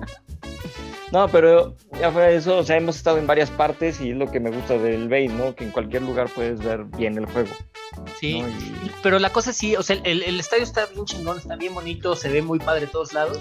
no, 1.12 1.29
pero 1.29 1.77
ya 2.01 2.11
fuera 2.11 2.29
de 2.29 2.37
eso, 2.37 2.59
o 2.59 2.64
sea, 2.64 2.77
hemos 2.77 2.97
estado 2.97 3.18
en 3.18 3.27
varias 3.27 3.51
partes 3.51 4.01
y 4.01 4.11
es 4.11 4.16
lo 4.16 4.31
que 4.31 4.41
me 4.41 4.51
gusta 4.51 4.77
del 4.77 5.09
base, 5.09 5.29
¿no? 5.29 5.55
Que 5.55 5.64
en 5.64 5.70
cualquier 5.70 6.03
lugar 6.03 6.29
puedes 6.35 6.59
ver 6.59 6.85
bien 6.85 7.16
el 7.16 7.27
juego. 7.27 7.51
Sí, 8.18 8.43
pero 9.03 9.18
la 9.18 9.31
cosa 9.31 9.53
sí, 9.53 9.77
o 9.77 9.83
sea, 9.83 9.97
el, 10.03 10.22
el 10.22 10.41
estadio 10.41 10.64
está 10.64 10.87
bien 10.87 11.05
chingón, 11.05 11.39
está 11.39 11.55
bien 11.57 11.75
bonito, 11.75 12.16
se 12.16 12.29
ve 12.29 12.43
muy 12.43 12.59
padre 12.59 12.83
de 12.83 12.87
todos 12.89 13.12
lados 13.12 13.41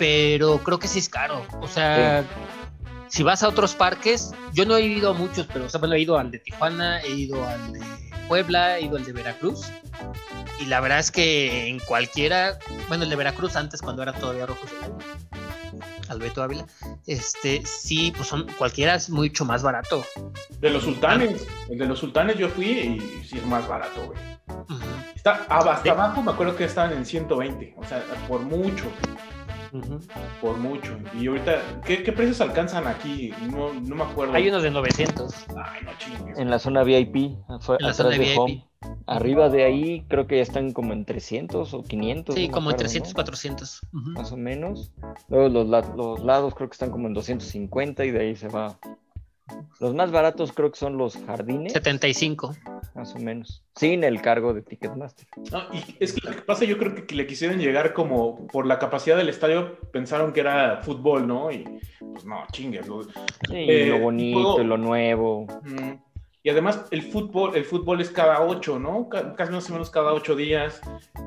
pero 0.00 0.56
creo 0.64 0.78
que 0.78 0.88
sí 0.88 0.98
es 0.98 1.10
caro. 1.10 1.46
O 1.60 1.68
sea, 1.68 2.24
si 3.08 3.22
vas 3.22 3.42
a 3.42 3.48
otros 3.48 3.74
parques, 3.74 4.32
yo 4.54 4.64
no 4.64 4.78
he 4.78 4.82
ido 4.82 5.10
a 5.10 5.12
muchos, 5.12 5.46
pero 5.52 5.66
o 5.66 5.68
sea, 5.68 5.78
bueno, 5.78 5.94
he 5.94 6.00
ido 6.00 6.18
al 6.18 6.30
de 6.30 6.38
Tijuana, 6.38 7.02
he 7.02 7.10
ido 7.10 7.46
al 7.46 7.74
de 7.74 7.80
Puebla, 8.26 8.78
he 8.78 8.86
ido 8.86 8.96
al 8.96 9.04
de 9.04 9.12
Veracruz. 9.12 9.70
Y 10.58 10.64
la 10.64 10.80
verdad 10.80 11.00
es 11.00 11.10
que 11.10 11.68
en 11.68 11.80
cualquiera, 11.80 12.58
bueno, 12.88 13.04
el 13.04 13.10
de 13.10 13.16
Veracruz 13.16 13.56
antes 13.56 13.82
cuando 13.82 14.02
era 14.02 14.14
todavía 14.14 14.46
rojo 14.46 14.60
Alberto 16.08 16.42
Ávila, 16.42 16.64
este, 17.06 17.62
sí, 17.66 18.10
pues 18.16 18.26
son, 18.26 18.46
cualquiera 18.56 18.94
es 18.94 19.10
mucho 19.10 19.44
más 19.44 19.62
barato. 19.62 20.02
De 20.60 20.70
los 20.70 20.84
sultanes, 20.84 21.46
el 21.68 21.76
de 21.76 21.84
los 21.84 21.98
sultanes 21.98 22.38
yo 22.38 22.48
fui 22.48 22.70
y 22.70 23.24
sí 23.28 23.36
es 23.36 23.44
más 23.44 23.68
barato, 23.68 24.06
güey. 24.06 24.18
Está 25.14 25.44
hasta 25.46 25.90
abajo, 25.90 26.22
me 26.22 26.32
acuerdo 26.32 26.56
que 26.56 26.64
estaban 26.64 26.94
en 26.94 27.04
120, 27.04 27.74
o 27.76 27.84
sea, 27.84 28.02
por 28.26 28.40
mucho. 28.40 28.86
Por 30.40 30.56
mucho. 30.58 30.96
Y 31.18 31.28
ahorita, 31.28 31.80
¿qué, 31.84 32.12
precios 32.12 32.40
alcanzan 32.40 32.86
aquí? 32.86 33.32
No, 33.50 33.72
no, 33.72 33.96
me 33.96 34.02
acuerdo. 34.02 34.34
Hay 34.34 34.48
unos 34.48 34.62
de 34.62 34.70
900. 34.70 35.46
Ay, 35.56 35.82
no 35.84 35.90
chingues. 35.98 36.38
En 36.38 36.50
la 36.50 36.58
zona 36.58 36.82
VIP, 36.82 37.16
en 37.16 37.36
la 37.78 37.92
zona 37.92 38.10
de, 38.10 38.18
VIP. 38.18 38.64
Arriba 39.06 39.48
de 39.48 39.64
ahí 39.64 40.04
creo 40.08 40.26
que 40.26 40.36
ya 40.36 40.42
están 40.42 40.72
como 40.72 40.92
en 40.92 41.04
300 41.04 41.74
o 41.74 41.82
500. 41.82 42.34
Sí, 42.34 42.48
como 42.48 42.70
en 42.70 42.76
300, 42.76 43.12
400. 43.12 43.80
Más 43.92 44.32
o 44.32 44.36
menos. 44.36 44.92
Luego 45.28 45.48
los, 45.48 45.96
los 45.96 46.24
lados 46.24 46.54
creo 46.54 46.68
que 46.68 46.74
están 46.74 46.90
como 46.90 47.06
en 47.06 47.14
250 47.14 48.04
y 48.04 48.10
de 48.10 48.20
ahí 48.20 48.36
se 48.36 48.48
va 48.48 48.78
los 49.80 49.94
más 49.94 50.10
baratos 50.10 50.52
creo 50.52 50.70
que 50.70 50.78
son 50.78 50.96
los 50.96 51.16
jardines. 51.16 51.72
75. 51.72 52.54
Más 52.94 53.14
o 53.14 53.18
menos. 53.18 53.62
Sin 53.76 54.04
el 54.04 54.20
cargo 54.20 54.52
de 54.52 54.62
Ticketmaster. 54.62 55.26
y 55.72 55.96
es 56.00 56.12
que 56.12 56.28
lo 56.28 56.34
que 56.34 56.42
pasa, 56.42 56.64
yo 56.64 56.78
creo 56.78 57.06
que 57.06 57.14
le 57.14 57.26
quisieron 57.26 57.58
llegar 57.58 57.92
como 57.92 58.46
por 58.46 58.66
la 58.66 58.78
capacidad 58.78 59.16
del 59.16 59.28
estadio, 59.28 59.78
pensaron 59.92 60.32
que 60.32 60.40
era 60.40 60.80
fútbol, 60.82 61.26
¿no? 61.26 61.50
Y 61.50 61.64
pues 62.00 62.24
no, 62.24 62.44
chingues. 62.52 62.86
Lo, 62.88 63.02
sí, 63.04 63.10
eh, 63.52 63.86
lo 63.88 63.98
bonito, 64.00 64.60
y 64.60 64.64
lo 64.64 64.76
nuevo. 64.76 65.46
Y 66.42 66.48
además 66.48 66.86
el 66.90 67.02
fútbol, 67.02 67.54
el 67.54 67.64
fútbol 67.64 68.00
es 68.00 68.10
cada 68.10 68.40
ocho, 68.42 68.78
¿no? 68.78 69.08
Casi 69.08 69.52
más 69.52 69.68
o 69.68 69.72
menos 69.74 69.90
cada 69.90 70.12
ocho 70.14 70.34
días. 70.34 70.80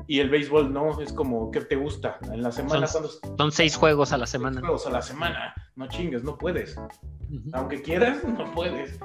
Y 0.08 0.18
el 0.18 0.28
béisbol 0.28 0.72
no, 0.72 1.00
es 1.00 1.12
como, 1.12 1.50
¿qué 1.52 1.60
te 1.60 1.76
gusta? 1.76 2.18
En 2.32 2.42
la 2.42 2.50
semana. 2.50 2.86
Son, 2.88 3.06
son 3.38 3.52
seis 3.52 3.76
juegos 3.76 4.12
a 4.12 4.18
la 4.18 4.26
semana. 4.26 4.56
Seis 4.56 4.66
juegos 4.66 4.86
a 4.86 4.90
la 4.90 5.02
semana. 5.02 5.54
No 5.76 5.88
chingues, 5.88 6.24
no 6.24 6.38
puedes. 6.38 6.76
Aunque 7.52 7.82
quieras, 7.82 8.22
no 8.24 8.52
puedes. 8.52 8.98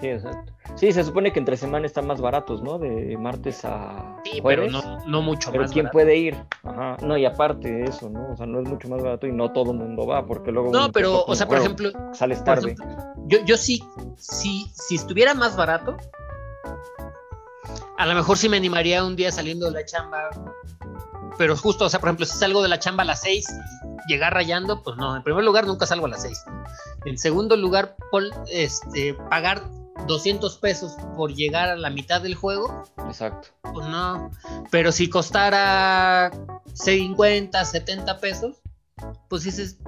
Sí, 0.00 0.08
exacto. 0.08 0.52
Sí, 0.76 0.92
se 0.92 1.04
supone 1.04 1.32
que 1.32 1.38
entre 1.38 1.56
semana 1.56 1.86
están 1.86 2.06
más 2.06 2.20
baratos, 2.20 2.62
¿no? 2.62 2.78
De 2.78 3.16
martes 3.18 3.64
a 3.64 4.16
sí, 4.24 4.40
pero 4.42 4.68
no, 4.68 5.04
no 5.06 5.22
mucho 5.22 5.50
pero 5.52 5.66
¿quién 5.66 5.88
puede 5.90 6.16
ir? 6.16 6.36
Ajá. 6.62 6.96
No, 7.02 7.16
y 7.16 7.24
aparte 7.24 7.70
de 7.70 7.84
eso, 7.84 8.08
¿no? 8.08 8.32
O 8.32 8.36
sea, 8.36 8.46
no 8.46 8.60
es 8.60 8.68
mucho 8.68 8.88
más 8.88 9.02
barato 9.02 9.26
y 9.26 9.32
no 9.32 9.52
todo 9.52 9.72
el 9.72 9.78
mundo 9.78 10.06
va, 10.06 10.26
porque 10.26 10.52
luego... 10.52 10.70
No, 10.70 10.90
pero, 10.90 11.24
o 11.24 11.34
sea, 11.34 11.46
por 11.46 11.58
ejemplo... 11.58 11.90
Sales 12.12 12.42
tarde. 12.44 12.76
yo, 13.26 13.44
yo 13.44 13.56
sí, 13.56 13.82
sí, 14.16 14.66
si 14.72 14.94
estuviera 14.94 15.34
más 15.34 15.45
barato, 15.54 15.96
a 17.98 18.06
lo 18.06 18.14
mejor 18.14 18.38
sí 18.38 18.48
me 18.48 18.56
animaría 18.56 19.04
un 19.04 19.14
día 19.14 19.30
saliendo 19.30 19.66
de 19.66 19.72
la 19.72 19.84
chamba 19.84 20.30
pero 21.38 21.56
justo, 21.56 21.84
o 21.84 21.88
sea, 21.88 22.00
por 22.00 22.08
ejemplo, 22.08 22.26
si 22.26 22.38
salgo 22.38 22.62
de 22.62 22.68
la 22.68 22.78
chamba 22.78 23.02
a 23.02 23.06
las 23.06 23.20
6 23.20 23.46
llegar 24.08 24.32
rayando, 24.32 24.82
pues 24.82 24.96
no, 24.96 25.16
en 25.16 25.22
primer 25.22 25.44
lugar 25.44 25.66
nunca 25.66 25.86
salgo 25.86 26.06
a 26.06 26.10
las 26.10 26.22
6. 26.22 26.44
En 27.04 27.18
segundo 27.18 27.56
lugar, 27.56 27.96
este, 28.50 29.14
pagar 29.14 29.62
200 30.06 30.58
pesos 30.58 30.92
por 31.16 31.34
llegar 31.34 31.68
a 31.68 31.76
la 31.76 31.90
mitad 31.90 32.20
del 32.20 32.34
juego. 32.34 32.84
Exacto. 33.06 33.48
Pues 33.74 33.86
no. 33.88 34.30
Pero 34.70 34.92
si 34.92 35.10
costara 35.10 36.30
50, 36.74 37.64
70 37.64 38.18
pesos, 38.20 38.56
pues 39.28 39.42
dices, 39.42 39.78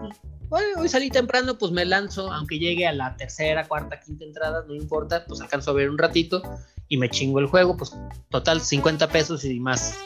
hoy 0.51 0.89
salí 0.89 1.11
temprano, 1.11 1.59
pues 1.59 1.73
me 1.73 1.85
lanzo, 1.85 2.33
aunque 2.33 2.59
llegue 2.59 2.87
a 2.87 2.93
la 2.93 3.17
tercera, 3.17 3.67
cuarta, 3.67 4.01
quinta 4.01 4.25
entrada, 4.25 4.65
no 4.67 4.75
importa, 4.75 5.25
pues 5.27 5.41
alcanzo 5.41 5.71
a 5.71 5.75
ver 5.75 5.91
un 5.91 5.99
ratito 5.99 6.43
y 6.89 6.97
me 6.97 7.11
chingo 7.11 7.39
el 7.39 7.47
juego, 7.47 7.77
pues 7.77 7.93
total 8.31 8.61
50 8.61 9.09
pesos 9.09 9.45
y 9.45 9.61
más 9.61 9.99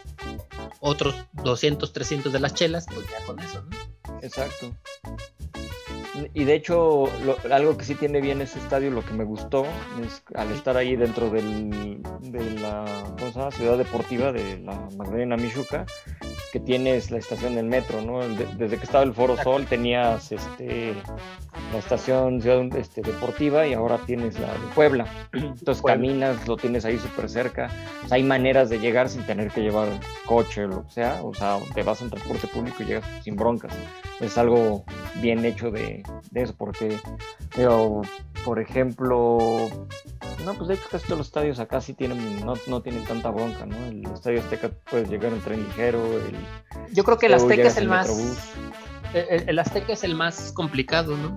otros 0.80 1.14
200, 1.44 1.92
300 1.92 2.32
de 2.32 2.40
las 2.40 2.54
chelas, 2.54 2.86
pues 2.92 3.06
ya 3.08 3.24
con 3.24 3.38
eso, 3.38 3.62
¿no? 3.62 4.18
Exacto. 4.20 4.74
Y 6.34 6.44
de 6.44 6.54
hecho, 6.54 7.04
algo 7.50 7.76
que 7.76 7.84
sí 7.84 7.94
tiene 7.94 8.20
bien 8.20 8.42
ese 8.42 8.58
estadio, 8.58 8.90
lo 8.90 9.04
que 9.04 9.14
me 9.14 9.24
gustó, 9.24 9.64
es 10.04 10.22
al 10.34 10.52
estar 10.52 10.76
ahí 10.76 10.94
dentro 10.94 11.30
del, 11.30 12.00
de 12.20 12.50
la 12.60 13.50
ciudad 13.50 13.78
deportiva 13.78 14.30
de 14.30 14.58
la 14.58 14.88
Magdalena 14.96 15.36
Michuca, 15.36 15.86
que 16.52 16.60
tienes 16.60 17.10
la 17.10 17.16
estación 17.16 17.54
del 17.54 17.64
metro, 17.64 18.02
¿no? 18.02 18.20
desde 18.28 18.76
que 18.76 18.84
estaba 18.84 19.02
el 19.04 19.14
Foro 19.14 19.38
Sol 19.42 19.64
tenías 19.64 20.30
este, 20.32 20.94
la 21.72 21.78
estación 21.78 22.42
ciudad 22.42 22.62
este, 22.76 23.00
deportiva 23.00 23.66
y 23.66 23.72
ahora 23.72 23.98
tienes 24.04 24.38
la 24.38 24.52
de 24.52 24.58
Puebla. 24.74 25.06
Entonces 25.32 25.82
caminas, 25.82 26.46
lo 26.46 26.58
tienes 26.58 26.84
ahí 26.84 26.98
súper 26.98 27.30
cerca. 27.30 27.70
hay 28.10 28.22
maneras 28.22 28.68
de 28.68 28.78
llegar 28.78 29.08
sin 29.08 29.22
tener 29.22 29.50
que 29.50 29.62
llevar 29.62 29.88
coche 30.26 30.64
o 30.64 30.68
lo 30.68 30.86
que 30.86 30.92
sea. 30.92 31.22
O 31.22 31.32
sea, 31.32 31.58
te 31.74 31.82
vas 31.82 32.02
en 32.02 32.10
transporte 32.10 32.46
público 32.48 32.82
y 32.82 32.86
llegas 32.86 33.04
sin 33.24 33.34
broncas. 33.34 33.72
Es 34.20 34.36
algo 34.36 34.84
bien 35.22 35.44
hecho 35.46 35.70
de, 35.70 36.02
eso, 36.34 36.54
porque, 36.56 36.98
por 38.44 38.58
ejemplo, 38.60 39.38
No, 40.44 40.54
pues 40.54 40.68
de 40.68 40.74
hecho 40.74 40.84
casi 40.90 41.04
todos 41.06 41.18
los 41.18 41.26
estadios 41.28 41.58
acá 41.60 41.80
sí 41.80 41.94
tienen, 41.94 42.44
no, 42.44 42.54
no 42.66 42.82
tienen 42.82 43.04
tanta 43.04 43.30
bronca, 43.30 43.64
¿no? 43.66 43.76
El 43.86 44.04
estadio 44.06 44.40
Azteca 44.40 44.70
puedes 44.90 45.08
llegar 45.08 45.32
en 45.32 45.40
tren 45.40 45.62
ligero, 45.64 46.04
el 46.20 46.36
Yo 46.92 47.04
creo 47.04 47.18
que 47.18 47.26
el 47.26 47.34
Azteca 47.34 47.68
es 47.68 47.76
el 47.76 47.88
más. 47.88 48.08
El, 49.14 49.48
el 49.48 49.58
Azteca 49.58 49.92
es 49.92 50.04
el 50.04 50.14
más 50.14 50.52
complicado, 50.52 51.16
¿no? 51.16 51.36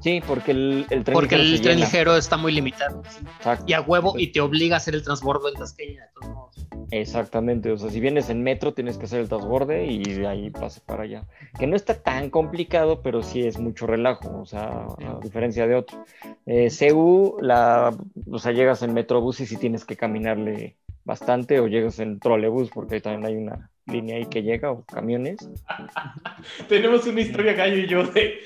Sí, 0.00 0.22
porque 0.26 0.50
el, 0.52 0.86
el 0.90 1.04
tren 1.04 1.14
Porque 1.14 1.36
ligero 1.36 1.54
el 1.56 1.62
tren 1.62 1.74
llena. 1.76 1.86
ligero 1.86 2.16
está 2.16 2.36
muy 2.36 2.52
limitado. 2.52 3.02
sí. 3.08 3.24
Exacto. 3.38 3.64
Y 3.66 3.72
a 3.74 3.80
huevo, 3.80 4.14
y 4.18 4.28
te 4.32 4.40
obliga 4.40 4.76
a 4.76 4.78
hacer 4.78 4.94
el 4.94 5.02
transbordo 5.02 5.48
en 5.48 5.54
Tasqueña, 5.54 6.02
de 6.02 6.08
todos 6.20 6.34
modos. 6.34 6.66
Exactamente, 6.90 7.72
o 7.72 7.76
sea, 7.76 7.90
si 7.90 7.98
vienes 7.98 8.30
en 8.30 8.42
metro 8.42 8.72
tienes 8.72 8.96
que 8.96 9.06
hacer 9.06 9.20
el 9.20 9.28
transborde 9.28 9.86
y 9.86 10.02
de 10.04 10.26
ahí 10.26 10.50
pase 10.50 10.80
para 10.80 11.02
allá. 11.02 11.24
Que 11.58 11.66
no 11.66 11.74
está 11.74 12.00
tan 12.02 12.30
complicado, 12.30 13.02
pero 13.02 13.22
sí 13.22 13.42
es 13.42 13.58
mucho 13.58 13.86
relajo, 13.86 14.40
o 14.40 14.46
sea, 14.46 14.86
a 14.98 15.18
diferencia 15.20 15.66
de 15.66 15.74
otro. 15.74 16.04
Eh, 16.46 16.68
CU, 16.70 17.38
la, 17.40 17.92
o 18.30 18.38
sea, 18.38 18.52
llegas 18.52 18.82
en 18.82 18.94
metrobús 18.94 19.40
y 19.40 19.46
sí 19.46 19.56
tienes 19.56 19.84
que 19.84 19.96
caminarle 19.96 20.76
bastante, 21.06 21.60
o 21.60 21.68
llegas 21.68 22.00
en 22.00 22.18
trolebús, 22.18 22.68
porque 22.74 22.96
ahí 22.96 23.00
también 23.00 23.24
hay 23.24 23.36
una 23.36 23.70
línea 23.86 24.16
ahí 24.16 24.26
que 24.26 24.42
llega, 24.42 24.72
o 24.72 24.84
camiones. 24.84 25.38
Tenemos 26.68 27.06
una 27.06 27.20
historia, 27.20 27.52
Gallo 27.54 27.76
y 27.76 27.86
yo, 27.86 28.02
de, 28.08 28.40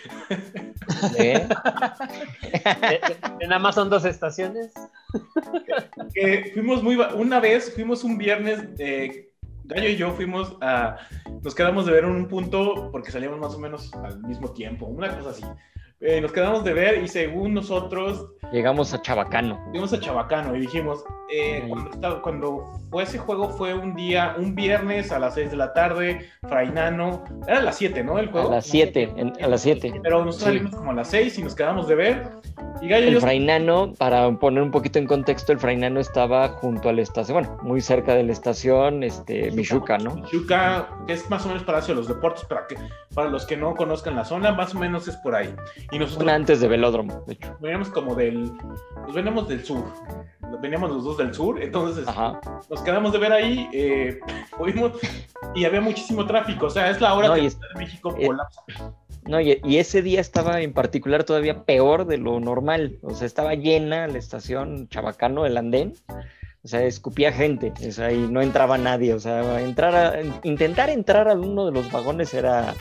Nada 3.48 3.58
más 3.58 3.74
son 3.74 3.88
dos 3.88 4.04
estaciones. 4.04 4.72
que 6.14 6.50
fuimos 6.52 6.82
muy... 6.82 6.96
Una 7.16 7.40
vez, 7.40 7.74
fuimos 7.74 8.04
un 8.04 8.18
viernes, 8.18 8.68
eh, 8.78 9.30
Gallo 9.64 9.88
y 9.88 9.96
yo 9.96 10.12
fuimos 10.12 10.56
a... 10.60 10.98
Nos 11.42 11.54
quedamos 11.54 11.86
de 11.86 11.92
ver 11.92 12.04
en 12.04 12.10
un 12.10 12.28
punto, 12.28 12.90
porque 12.92 13.10
salíamos 13.10 13.38
más 13.40 13.54
o 13.54 13.58
menos 13.58 13.90
al 13.94 14.22
mismo 14.22 14.52
tiempo, 14.52 14.84
una 14.84 15.16
cosa 15.16 15.30
así. 15.30 15.44
Eh, 16.02 16.18
nos 16.22 16.32
quedamos 16.32 16.64
de 16.64 16.72
ver 16.72 17.02
y 17.04 17.08
según 17.08 17.52
nosotros 17.52 18.26
Llegamos 18.52 18.94
a 18.94 19.02
Chabacano. 19.02 19.60
fuimos 19.70 19.92
a 19.92 20.00
Chabacano 20.00 20.56
y 20.56 20.60
dijimos, 20.60 21.04
eh, 21.30 21.62
cuando, 21.68 21.90
estaba- 21.90 22.22
cuando 22.22 22.64
fue 22.90 23.02
ese 23.02 23.18
juego 23.18 23.50
fue 23.50 23.74
un 23.74 23.94
día, 23.94 24.34
un 24.38 24.54
viernes 24.54 25.12
a 25.12 25.18
las 25.18 25.34
6 25.34 25.50
de 25.50 25.56
la 25.58 25.72
tarde, 25.74 26.26
Frainano, 26.48 27.22
era 27.46 27.58
a 27.58 27.62
las 27.62 27.76
7, 27.76 28.02
¿no? 28.02 28.18
El 28.18 28.28
A 28.30 28.32
juego. 28.32 28.50
las 28.50 28.66
7, 28.66 29.12
a 29.40 29.46
las 29.46 29.60
7. 29.60 29.92
Pero 30.02 30.24
nosotros 30.24 30.36
Sí. 30.36 30.44
salimos 30.58 30.74
como 30.74 30.90
a 30.90 30.94
las 30.94 31.08
6 31.10 31.38
y 31.38 31.42
nos 31.44 31.54
quedamos 31.54 31.86
de 31.86 31.94
ver. 31.94 32.28
Y 32.82 32.88
Gallo 32.88 33.08
El 33.08 33.14
yo 33.14 33.20
Frainano, 33.20 33.92
para 33.98 34.30
poner 34.38 34.62
un 34.62 34.70
poquito 34.70 34.98
en 34.98 35.06
contexto, 35.06 35.52
el 35.52 35.58
Frainano 35.58 36.00
estaba 36.00 36.48
junto 36.48 36.88
a 36.88 36.94
la 36.94 37.02
estación, 37.02 37.34
bueno, 37.34 37.58
muy 37.62 37.82
cerca 37.82 38.14
de 38.14 38.22
la 38.24 38.32
estación, 38.32 39.02
este, 39.04 39.50
Michuca, 39.50 39.98
¿no? 39.98 40.14
Michuca, 40.14 40.88
que 41.06 41.12
es 41.12 41.28
más 41.28 41.44
o 41.44 41.48
menos 41.48 41.62
Palacio 41.62 41.94
de 41.94 42.00
los 42.00 42.08
Deportes, 42.08 42.44
para 42.44 42.66
que 42.66 42.76
para 43.14 43.28
los 43.28 43.44
que 43.44 43.56
no 43.56 43.74
conozcan 43.74 44.16
la 44.16 44.24
zona, 44.24 44.52
más 44.52 44.74
o 44.74 44.78
menos 44.78 45.06
es 45.08 45.16
por 45.18 45.34
ahí. 45.34 45.54
Y 45.92 45.98
nosotros 45.98 46.22
Una 46.22 46.34
antes 46.34 46.60
de 46.60 46.68
Velódromo, 46.68 47.24
de 47.26 47.32
hecho. 47.34 47.56
veníamos 47.60 47.88
como 47.88 48.14
del, 48.14 48.52
pues 49.02 49.14
veníamos 49.14 49.48
del 49.48 49.64
sur, 49.64 49.84
veníamos 50.62 50.90
los 50.90 51.04
dos 51.04 51.18
del 51.18 51.34
sur, 51.34 51.60
entonces 51.60 52.06
Ajá. 52.06 52.40
nos 52.70 52.80
quedamos 52.82 53.12
de 53.12 53.18
ver 53.18 53.32
ahí, 53.32 53.68
eh, 53.72 54.20
fuimos 54.56 54.92
y 55.54 55.64
había 55.64 55.80
muchísimo 55.80 56.24
tráfico, 56.26 56.66
o 56.66 56.70
sea, 56.70 56.90
es 56.90 57.00
la 57.00 57.14
hora 57.14 57.28
No, 57.28 57.34
que 57.34 57.46
es- 57.46 57.58
México 57.76 58.14
eh, 58.18 58.26
colapsa. 58.26 58.62
No, 59.26 59.40
y, 59.40 59.60
y 59.64 59.76
ese 59.78 60.00
día 60.02 60.20
estaba 60.20 60.60
en 60.60 60.72
particular 60.72 61.24
todavía 61.24 61.64
peor 61.64 62.06
de 62.06 62.16
lo 62.16 62.40
normal. 62.40 62.98
O 63.02 63.10
sea, 63.14 63.26
estaba 63.26 63.54
llena 63.54 64.06
la 64.08 64.16
estación 64.18 64.88
Chabacano, 64.88 65.44
el 65.44 65.58
andén. 65.58 65.92
O 66.64 66.68
sea, 66.68 66.82
escupía 66.84 67.30
gente. 67.30 67.72
O 67.86 67.92
sea, 67.92 68.10
y 68.12 68.16
no 68.18 68.40
entraba 68.40 68.78
nadie. 68.78 69.12
O 69.12 69.20
sea, 69.20 69.60
entrar 69.60 69.94
a- 69.94 70.20
intentar 70.42 70.88
entrar 70.88 71.28
a 71.28 71.34
uno 71.34 71.66
de 71.66 71.72
los 71.72 71.92
vagones 71.92 72.32
era 72.32 72.74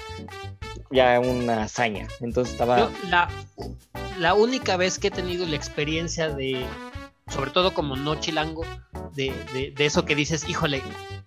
ya 0.92 1.20
una 1.20 1.64
hazaña. 1.64 2.08
Entonces 2.22 2.54
estaba. 2.54 2.80
Yo, 2.80 2.92
la, 3.10 3.30
la 4.18 4.34
única 4.34 4.78
vez 4.78 5.00
que 5.00 5.08
he 5.08 5.12
tenido 5.12 5.46
la 5.46 5.56
experiencia 5.56 6.30
de, 6.30 6.66
sobre 7.28 7.52
todo 7.52 7.74
como 7.74 7.96
no 7.96 8.16
chilango, 8.16 8.64
de, 9.16 9.34
de, 9.54 9.72
de 9.76 9.86
eso 9.86 10.06
que 10.06 10.16
dices, 10.16 10.48
híjole, 10.48 10.82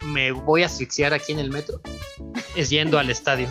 me 0.04 0.32
voy 0.32 0.62
a 0.62 0.66
asfixiar 0.66 1.12
aquí 1.14 1.32
en 1.32 1.38
el 1.38 1.50
metro, 1.50 1.80
es 2.56 2.70
yendo 2.70 2.98
al 2.98 3.10
estadio. 3.10 3.48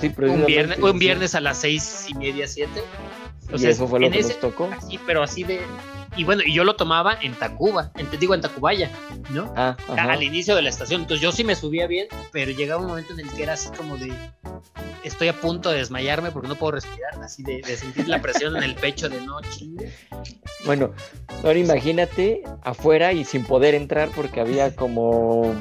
sí, 0.00 0.12
Un 0.18 0.44
viernes, 0.46 0.78
un 0.78 0.92
sí. 0.92 0.98
viernes 0.98 1.34
a 1.34 1.40
las 1.40 1.58
seis 1.58 2.06
y 2.08 2.14
media, 2.14 2.46
siete. 2.48 2.82
O 3.52 3.56
Y 3.56 3.66
eso 3.66 3.86
fue 3.86 4.00
lo 4.00 4.10
que 4.10 4.18
ese- 4.18 4.30
nos 4.30 4.40
tocó. 4.40 4.68
Así, 4.76 4.98
pero 5.06 5.22
así 5.22 5.44
de. 5.44 5.60
Y 6.16 6.24
bueno, 6.24 6.42
y 6.44 6.54
yo 6.54 6.64
lo 6.64 6.76
tomaba 6.76 7.18
en 7.20 7.34
Tacuba, 7.34 7.90
en, 7.96 8.06
te 8.06 8.16
digo 8.16 8.34
en 8.34 8.40
Tacubaya, 8.40 8.90
¿no? 9.30 9.52
Ah, 9.56 9.76
ajá. 9.88 10.12
al 10.12 10.22
inicio 10.22 10.54
de 10.54 10.62
la 10.62 10.70
estación. 10.70 11.02
Entonces 11.02 11.22
yo 11.22 11.32
sí 11.32 11.44
me 11.44 11.54
subía 11.54 11.86
bien, 11.86 12.08
pero 12.32 12.50
llegaba 12.52 12.80
un 12.80 12.88
momento 12.88 13.12
en 13.12 13.20
el 13.20 13.30
que 13.30 13.42
era 13.42 13.54
así 13.54 13.68
como 13.76 13.96
de 13.96 14.12
estoy 15.04 15.28
a 15.28 15.40
punto 15.40 15.70
de 15.70 15.78
desmayarme 15.78 16.30
porque 16.30 16.48
no 16.48 16.56
puedo 16.56 16.72
respirar, 16.72 17.14
así 17.22 17.42
de, 17.42 17.62
de 17.62 17.76
sentir 17.76 18.08
la 18.08 18.20
presión 18.20 18.56
en 18.56 18.62
el 18.62 18.74
pecho 18.74 19.08
de 19.08 19.20
no 19.20 19.40
chingue. 19.42 19.92
Bueno, 20.64 20.92
ahora 21.44 21.58
imagínate 21.58 22.42
afuera 22.62 23.12
y 23.12 23.24
sin 23.24 23.44
poder 23.44 23.74
entrar 23.74 24.10
porque 24.14 24.40
había 24.40 24.74
como 24.74 25.54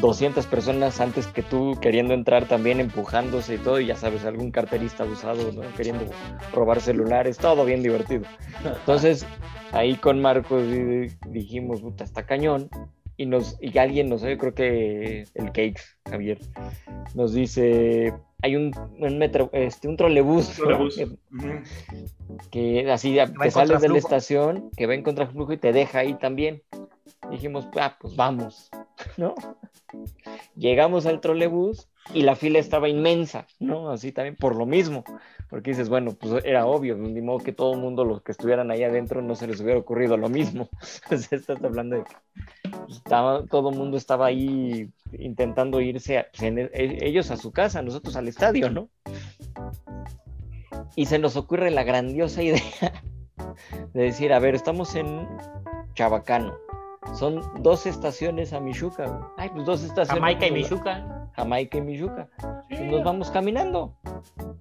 200 0.00 0.44
personas 0.46 1.00
antes 1.00 1.26
que 1.26 1.42
tú 1.42 1.78
queriendo 1.80 2.14
entrar 2.14 2.46
también 2.46 2.78
empujándose 2.78 3.54
y 3.54 3.58
todo, 3.58 3.80
y 3.80 3.86
ya 3.86 3.96
sabes, 3.96 4.24
algún 4.24 4.50
carterista 4.50 5.04
abusado, 5.04 5.50
¿no? 5.52 5.62
queriendo 5.76 6.04
robar 6.52 6.80
celulares, 6.80 7.38
todo 7.38 7.64
bien 7.64 7.82
divertido. 7.82 8.24
Entonces, 8.64 9.24
ahí 9.72 9.96
con 10.00 10.20
Marcos 10.20 10.66
di- 10.66 11.08
dijimos, 11.28 11.80
puta, 11.82 12.04
está 12.04 12.24
cañón. 12.26 12.68
Y, 13.16 13.26
nos, 13.26 13.58
y 13.60 13.76
alguien, 13.78 14.08
no 14.08 14.16
sé, 14.16 14.38
creo 14.38 14.54
que 14.54 15.26
el 15.34 15.46
Cake, 15.52 15.78
Javier, 16.08 16.38
nos 17.14 17.34
dice, 17.34 18.14
hay 18.40 18.56
un, 18.56 18.72
un 18.98 19.18
metro, 19.18 19.50
este, 19.52 19.88
un 19.88 19.98
trolebús, 19.98 20.58
que- 22.50 22.90
así 22.90 23.18
te 23.44 23.50
sales 23.50 23.80
de 23.82 23.88
la 23.88 23.98
estación, 23.98 24.70
que 24.76 24.86
va 24.86 24.94
en 24.94 25.02
contraflujo 25.02 25.52
y 25.52 25.58
te 25.58 25.72
deja 25.72 25.98
ahí 25.98 26.14
también. 26.14 26.62
Dijimos, 27.30 27.68
ah, 27.78 27.96
pues 28.00 28.16
vamos, 28.16 28.70
¿no? 29.18 29.34
Llegamos 30.56 31.04
al 31.06 31.20
trolebús 31.20 31.88
y 32.14 32.22
la 32.22 32.36
fila 32.36 32.58
estaba 32.58 32.88
inmensa, 32.88 33.46
¿no? 33.58 33.90
Así 33.90 34.12
también 34.12 34.36
por 34.36 34.56
lo 34.56 34.64
mismo, 34.66 35.04
porque 35.50 35.70
dices, 35.70 35.88
bueno, 35.88 36.12
pues 36.12 36.44
era 36.44 36.64
obvio, 36.66 36.96
ni 36.96 37.20
modo 37.20 37.40
que 37.40 37.52
todo 37.52 37.74
el 37.74 37.80
mundo, 37.80 38.04
los 38.04 38.22
que 38.22 38.30
estuvieran 38.32 38.70
ahí 38.70 38.84
adentro, 38.84 39.20
no 39.20 39.34
se 39.34 39.48
les 39.48 39.60
hubiera 39.60 39.80
ocurrido 39.80 40.16
lo 40.16 40.28
mismo. 40.28 40.68
Estás 41.10 41.50
hablando 41.50 41.96
de 41.96 42.04
que 42.04 42.14
pues, 42.86 42.96
estaba, 42.98 43.44
todo 43.46 43.70
el 43.70 43.76
mundo 43.76 43.96
estaba 43.96 44.26
ahí 44.26 44.88
intentando 45.12 45.80
irse, 45.80 46.18
a- 46.18 46.26
pues, 46.30 46.42
e- 46.42 46.98
ellos 47.06 47.30
a 47.32 47.36
su 47.36 47.50
casa, 47.50 47.82
nosotros 47.82 48.14
al 48.16 48.28
estadio, 48.28 48.70
¿no? 48.70 48.88
Y 50.96 51.06
se 51.06 51.18
nos 51.18 51.36
ocurre 51.36 51.70
la 51.70 51.82
grandiosa 51.82 52.42
idea 52.44 52.62
de 53.92 54.02
decir, 54.02 54.32
a 54.32 54.38
ver, 54.38 54.54
estamos 54.54 54.94
en 54.94 55.26
Chabacano. 55.94 56.54
Son 57.14 57.40
dos 57.62 57.86
estaciones 57.86 58.52
a 58.52 58.60
Michuca. 58.60 59.32
Ay, 59.36 59.48
pues 59.48 59.64
dos 59.64 59.82
estaciones. 59.82 60.20
Jamaica 60.20 60.46
y 60.46 60.50
pues, 60.50 60.70
Michuca. 60.70 61.19
Jamaica 61.34 61.78
y 61.78 61.80
Michuca. 61.80 62.28
Pues 62.68 62.80
nos 62.82 63.04
vamos 63.04 63.30
caminando. 63.30 63.96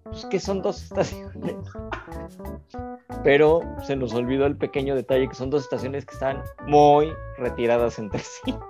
Pues 0.03 0.26
que 0.26 0.39
son 0.39 0.61
dos 0.61 0.84
estaciones. 0.84 1.36
Pero 3.24 3.61
se 3.84 3.95
nos 3.95 4.13
olvidó 4.13 4.45
el 4.45 4.57
pequeño 4.57 4.95
detalle 4.95 5.28
que 5.28 5.36
son 5.36 5.49
dos 5.49 5.63
estaciones 5.63 6.05
que 6.05 6.13
están 6.13 6.43
muy 6.67 7.11
retiradas 7.38 7.99
entre 7.99 8.20
sí. 8.20 8.55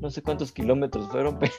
No 0.00 0.10
sé 0.10 0.20
cuántos 0.20 0.52
kilómetros 0.52 1.08
fueron, 1.08 1.38
pero 1.38 1.52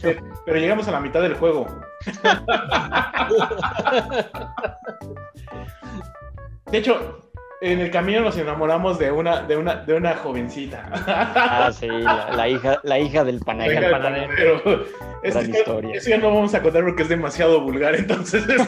Pero 0.45 0.59
llegamos 0.59 0.87
a 0.87 0.91
la 0.91 0.99
mitad 0.99 1.21
del 1.21 1.33
juego. 1.35 1.65
De 6.71 6.77
hecho, 6.77 7.24
en 7.71 7.79
el 7.79 7.89
camino 7.91 8.21
nos 8.21 8.37
enamoramos 8.37 8.99
de 8.99 9.11
una, 9.11 9.41
de 9.41 9.57
una, 9.57 9.75
de 9.77 9.93
una 9.95 10.15
jovencita. 10.15 10.89
ah, 11.07 11.71
sí, 11.73 11.87
la, 11.87 12.29
la 12.35 12.47
hija, 12.47 12.79
la 12.83 12.99
hija 12.99 13.23
del 13.23 13.39
panadero. 13.39 13.81
Venga, 13.81 13.87
el 13.87 13.91
panadero. 14.03 14.63
panadero. 14.63 14.85
Este 15.23 15.39
Gran 15.39 15.55
historia. 15.55 15.95
Eso 15.95 16.09
ya 16.11 16.17
no 16.19 16.27
vamos 16.33 16.53
a 16.53 16.61
contar 16.61 16.83
porque 16.83 17.03
es 17.03 17.09
demasiado 17.09 17.61
vulgar, 17.61 17.95
entonces 17.95 18.47
es- 18.47 18.67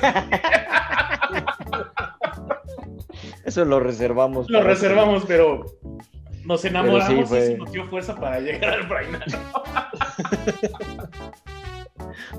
Eso 3.45 3.63
lo 3.65 3.79
reservamos. 3.79 4.49
lo 4.49 4.61
reservamos, 4.63 5.23
pero 5.27 5.65
nos 6.43 6.65
enamoramos 6.65 7.05
Pero 7.07 7.17
sí, 7.17 7.23
y 7.23 7.25
fue- 7.27 7.45
se 7.45 7.57
nos 7.57 7.71
dio 7.71 7.85
fuerza 7.85 8.15
para 8.15 8.39
llegar 8.39 8.73
al 8.73 8.83
Brainano. 8.87 9.25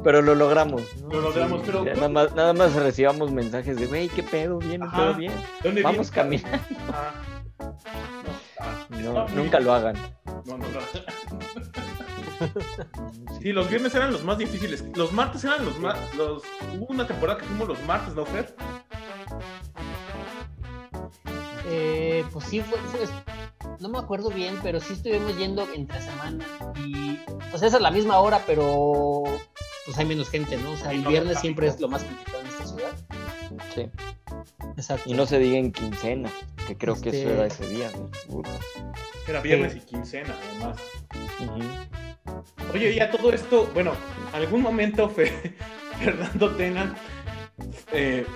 Pero 0.05 0.23
lo 0.23 0.35
logramos. 0.35 0.83
¿no? 1.03 1.09
Lo 1.09 1.21
logramos, 1.23 1.63
pero- 1.65 1.85
ya 1.85 1.95
nada, 1.95 2.09
más, 2.09 2.35
nada 2.35 2.53
más 2.53 2.75
recibamos 2.75 3.31
mensajes 3.31 3.77
de, 3.79 3.87
güey, 3.87 4.09
¿qué 4.09 4.23
pedo? 4.23 4.59
¿Viene 4.59 4.85
Ajá. 4.87 4.97
todo 4.97 5.15
bien? 5.15 5.33
¿Dónde 5.63 5.83
Vamos 5.83 6.11
viene? 6.11 6.43
caminando. 6.43 6.59
Ah. 6.93 7.15
No, 8.91 9.29
nunca 9.29 9.61
lo 9.61 9.73
hagan. 9.73 9.97
No, 10.47 10.59
no, 10.59 10.67
no. 10.67 10.81
Sí, 13.41 13.53
los 13.53 13.69
viernes 13.69 13.95
eran 13.95 14.13
los 14.13 14.23
más 14.25 14.39
difíciles. 14.39 14.85
Los 14.97 15.13
martes 15.13 15.43
eran 15.45 15.65
los 15.65 15.79
más. 15.81 15.97
Los... 16.17 16.43
Hubo 16.77 16.87
una 16.89 17.05
temporada 17.07 17.39
que 17.39 17.45
fuimos 17.47 17.67
los 17.69 17.83
martes, 17.85 18.15
¿no, 18.15 18.25
Fer? 18.27 18.55
Eh, 21.71 22.25
pues 22.33 22.47
sí, 22.47 22.61
fue, 22.61 22.79
fue- 22.79 23.07
no 23.81 23.89
me 23.89 23.99
acuerdo 23.99 24.31
bien, 24.31 24.59
pero 24.63 24.81
sí 24.81 24.95
estuvimos 24.95 25.37
yendo 25.37 25.67
entre 25.75 26.01
semana 26.01 26.45
y 26.85 27.19
pues 27.51 27.63
es 27.63 27.75
a 27.75 27.79
la 27.81 27.91
misma 27.91 28.19
hora, 28.19 28.43
pero 28.47 29.25
pues 29.85 29.99
hay 29.99 30.07
menos 30.07 30.29
gente, 30.31 30.57
¿no? 30.57 30.73
O 30.73 30.77
sea, 30.77 30.93
el 30.93 31.05
viernes 31.05 31.39
siempre 31.41 31.69
es 31.69 31.79
lo 31.81 31.89
más 31.89 32.03
complicado 32.05 32.41
en 32.41 32.47
esta 32.49 32.67
ciudad. 32.67 32.93
Sí. 33.75 33.91
Exacto. 34.77 35.09
Y 35.11 35.15
no 35.15 35.27
se 35.27 35.39
diga 35.39 35.59
en 35.59 35.73
quincena. 35.73 36.31
que 36.67 36.77
creo 36.77 36.95
que 37.01 37.09
eso 37.09 37.19
Este- 37.19 37.33
era 37.33 37.47
ese 37.47 37.67
día. 37.69 37.91
¿no? 38.29 38.43
Era 39.27 39.41
viernes 39.41 39.77
y 39.77 39.81
quincena, 39.81 40.35
además. 40.51 40.79
Oye, 42.75 42.93
y 42.93 43.01
a 43.01 43.11
todo 43.11 43.33
esto, 43.33 43.71
bueno, 43.73 43.93
algún 44.35 44.61
momento 44.63 45.09
fe- 45.09 45.57
Fernando 45.99 46.55
Tena 46.57 46.95
eh, 47.93 48.27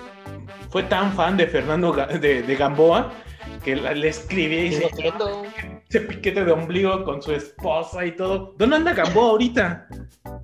fue 0.69 0.83
tan 0.83 1.13
fan 1.13 1.37
de 1.37 1.47
Fernando 1.47 1.93
Ga- 1.93 2.19
de, 2.19 2.41
de 2.43 2.55
Gamboa 2.55 3.11
que 3.63 3.75
la- 3.75 3.93
le 3.93 4.07
escribía 4.09 4.65
y 4.65 4.67
ese 5.89 6.01
piquete 6.01 6.43
de 6.43 6.51
ombligo 6.51 7.03
con 7.03 7.21
su 7.21 7.31
esposa 7.33 8.05
y 8.05 8.15
todo. 8.15 8.53
¿Dónde 8.57 8.77
anda 8.77 8.93
Gamboa 8.93 9.31
ahorita? 9.31 9.87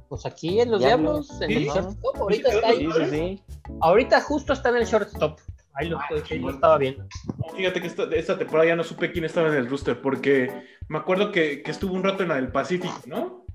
Pues 0.08 0.26
aquí 0.26 0.60
en 0.62 0.72
los 0.72 0.80
Diablos. 0.80 1.30
En 1.42 1.50
¿Sí? 1.50 1.56
el 1.56 1.66
shortstop, 1.66 2.18
ahorita 2.18 2.50
está 2.50 2.68
ahí. 2.68 2.78
Sí, 2.92 2.92
sí, 3.06 3.10
sí. 3.10 3.44
Ahorita 3.82 4.22
justo 4.22 4.54
está 4.54 4.70
en 4.70 4.76
el 4.78 4.86
shortstop. 4.86 5.40
Ahí 5.74 5.88
lo, 5.90 6.00
Ah, 6.00 6.06
ahí 6.30 6.40
lo 6.40 6.50
estaba 6.50 6.78
viendo. 6.78 7.06
Fíjate 7.56 7.80
que 7.82 7.88
esta, 7.88 8.04
esta 8.04 8.38
temporada 8.38 8.68
ya 8.70 8.76
no 8.76 8.84
supe 8.84 9.12
quién 9.12 9.24
estaba 9.26 9.48
en 9.50 9.56
el 9.56 9.70
rooster 9.70 10.02
porque 10.02 10.64
me 10.88 10.98
acuerdo 10.98 11.32
que, 11.32 11.62
que 11.64 11.72
estuvo 11.72 11.94
un 11.94 12.04
rato 12.04 12.24
en 12.24 12.30
la 12.30 12.36
del 12.36 12.52
Pacífico, 12.52 13.00
¿no? 13.06 13.46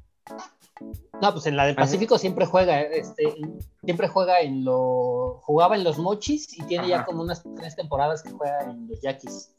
No, 1.22 1.32
pues 1.32 1.46
en 1.46 1.56
la 1.56 1.66
del. 1.66 1.76
Pacífico 1.76 2.18
siempre 2.18 2.46
juega, 2.46 2.80
este, 2.82 3.34
siempre 3.82 4.08
juega 4.08 4.40
en 4.40 4.64
lo, 4.64 5.40
jugaba 5.42 5.76
en 5.76 5.84
los 5.84 5.98
Mochis 5.98 6.58
y 6.58 6.62
tiene 6.64 6.88
ya 6.88 7.04
como 7.04 7.22
unas 7.22 7.42
tres 7.56 7.76
temporadas 7.76 8.22
que 8.22 8.30
juega 8.30 8.62
en 8.62 8.88
los 8.88 9.00
Yaquis. 9.00 9.54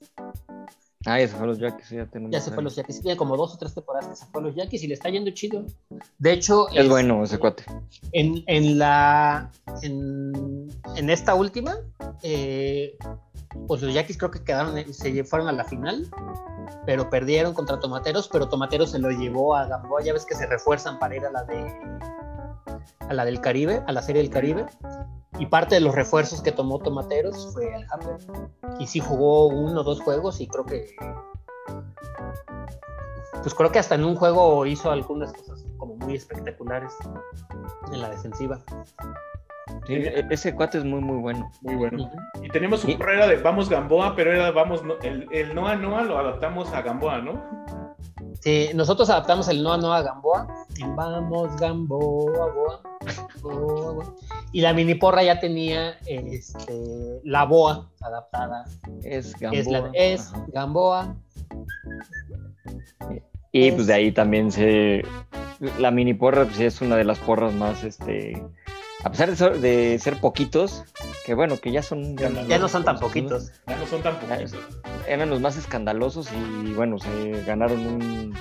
Ah, 1.08 1.20
ya 1.20 1.28
se 1.28 1.36
fue 1.36 1.46
los 1.46 1.60
Jacks, 1.60 1.88
sí, 1.88 1.96
ya 1.98 2.08
tenemos. 2.08 2.32
Ya 2.32 2.42
se 2.42 2.50
fue 2.50 2.62
a 2.62 2.64
los 2.64 2.76
Yaquis, 2.76 3.00
tiene 3.02 3.16
como 3.16 3.38
dos 3.38 3.54
o 3.54 3.58
tres 3.58 3.76
temporadas 3.76 4.08
que 4.08 4.16
se 4.16 4.26
fue 4.26 4.42
a 4.42 4.46
los 4.46 4.56
Yaquis 4.56 4.84
y 4.84 4.88
le 4.88 4.96
está 4.96 5.10
yendo 5.10 5.30
chido. 5.32 5.64
De 6.18 6.34
hecho, 6.34 6.68
Es 6.70 6.90
bueno 6.90 7.24
ese 7.24 7.38
cuate. 7.38 7.64
En, 8.12 8.44
en 8.48 8.80
la 8.80 9.52
en, 9.84 10.68
en 10.96 11.10
esta 11.12 11.36
última, 11.36 11.78
eh, 12.24 12.98
pues 13.68 13.84
los 13.84 13.94
Yaquis 13.94 14.18
creo 14.18 14.32
que 14.32 14.44
quedaron, 14.44 14.94
se 14.94 15.24
fueron 15.24 15.48
a 15.48 15.52
la 15.52 15.64
final, 15.64 16.08
pero 16.86 17.10
perdieron 17.10 17.54
contra 17.54 17.80
Tomateros, 17.80 18.28
pero 18.28 18.50
Tomateros 18.50 18.92
se 18.92 19.00
lo 19.00 19.10
llevó 19.10 19.56
a 19.56 19.66
Gamboa, 19.66 20.02
ya 20.02 20.14
ves 20.14 20.26
que 20.26 20.36
se 20.36 20.46
refuerzan 20.46 21.00
para 21.00 21.16
ir 21.16 21.26
a 21.26 21.32
la 21.32 21.44
de 21.44 21.66
a 23.08 23.14
la 23.14 23.26
del 23.26 23.42
Caribe, 23.42 23.84
a 23.88 23.92
la 23.92 24.02
serie 24.02 24.22
del 24.22 24.32
Caribe. 24.32 24.66
Y 25.38 25.48
parte 25.48 25.76
de 25.76 25.82
los 25.82 25.94
refuerzos 25.94 26.42
que 26.42 26.52
tomó 26.52 26.80
Tomateros 26.80 27.54
fue 27.54 27.76
el 27.76 27.86
Hammer. 27.92 28.18
Y 28.80 28.88
sí 28.88 29.00
jugó 29.00 29.48
uno 29.48 29.82
o 29.82 29.84
dos 29.84 30.02
juegos 30.02 30.40
y 30.40 30.48
creo 30.48 30.66
que. 30.66 30.96
Pues 33.42 33.54
creo 33.54 33.72
que 33.72 33.80
hasta 33.80 33.96
en 33.96 34.06
un 34.06 34.16
juego 34.16 34.66
hizo 34.66 34.90
algunas 34.90 35.34
cosas 35.34 35.66
como 35.78 35.96
muy 35.98 36.16
espectaculares 36.16 36.94
en 37.92 38.02
la 38.02 38.10
defensiva. 38.10 38.62
Sí, 39.88 39.94
e- 39.94 40.26
ese 40.30 40.54
cuate 40.56 40.78
es 40.80 40.84
muy, 40.86 41.02
muy 41.02 41.18
bueno. 41.18 41.50
Muy 41.62 41.76
bueno. 41.76 42.10
Y 42.44 42.50
teníamos 42.50 42.82
su 42.82 42.88
Sí. 42.88 42.96
carrera 42.98 43.28
de 43.28 43.38
Vamos 43.38 43.70
Gamboa, 43.70 44.16
pero 44.16 44.32
era 44.32 44.52
Vamos, 44.52 44.84
no- 44.84 45.00
el, 45.02 45.28
el 45.32 45.54
Noa 45.56 45.76
Noa 45.76 46.04
lo 46.04 46.18
adaptamos 46.18 46.72
a 46.74 46.82
Gamboa, 46.82 47.20
¿no? 47.20 47.42
Sí, 48.42 48.70
nosotros 48.76 49.10
adaptamos 49.10 49.48
el 49.48 49.64
Noa 49.64 49.78
Noa 49.78 49.98
a 49.98 50.02
Gamboa. 50.04 50.48
en 50.80 50.96
Vamos 50.96 51.56
Gamboa, 51.60 52.52
Boa, 52.54 52.82
Boa, 53.42 53.92
Boa. 53.94 54.16
Y 54.52 54.62
la 54.62 54.74
mini 54.74 54.96
porra 54.96 55.24
ya 55.24 55.40
tenía 55.40 55.98
este, 56.06 57.20
la 57.24 57.44
boa 57.46 57.90
adaptada. 58.02 58.66
Es 59.04 59.28
Es, 59.28 59.40
Gamboa. 59.40 59.64
la, 59.82 59.90
es. 59.94 60.32
Gamboa. 60.48 61.16
Y 63.52 63.72
pues 63.72 63.88
de 63.88 63.94
ahí 63.94 64.12
también 64.12 64.52
se. 64.52 65.04
La 65.80 65.90
mini 65.92 66.14
porra 66.14 66.44
pues, 66.46 66.60
es 66.60 66.82
una 66.82 66.98
de 66.98 67.06
las 67.06 67.20
porras 67.20 67.54
más, 67.54 67.84
este. 67.84 68.44
A 69.06 69.12
pesar 69.12 69.30
de 69.30 69.36
ser, 69.36 69.60
de 69.60 70.00
ser 70.00 70.20
poquitos, 70.20 70.84
que 71.28 71.36
bueno, 71.36 71.60
que 71.60 71.72
ya 71.72 71.84
son. 71.84 72.18
Ya 72.18 72.58
no 72.58 72.68
son 72.68 72.84
tan 72.84 72.98
poquitos. 72.98 73.52
Ya 73.68 73.78
no 73.78 73.86
son 73.86 74.02
tan 74.02 74.16
poquitos. 74.20 74.56
Eran 75.08 75.30
los 75.30 75.40
más 75.40 75.58
escandalosos 75.58 76.28
y 76.34 76.74
bueno, 76.74 76.98
se 76.98 77.44
ganaron 77.44 77.86
un, 77.86 78.34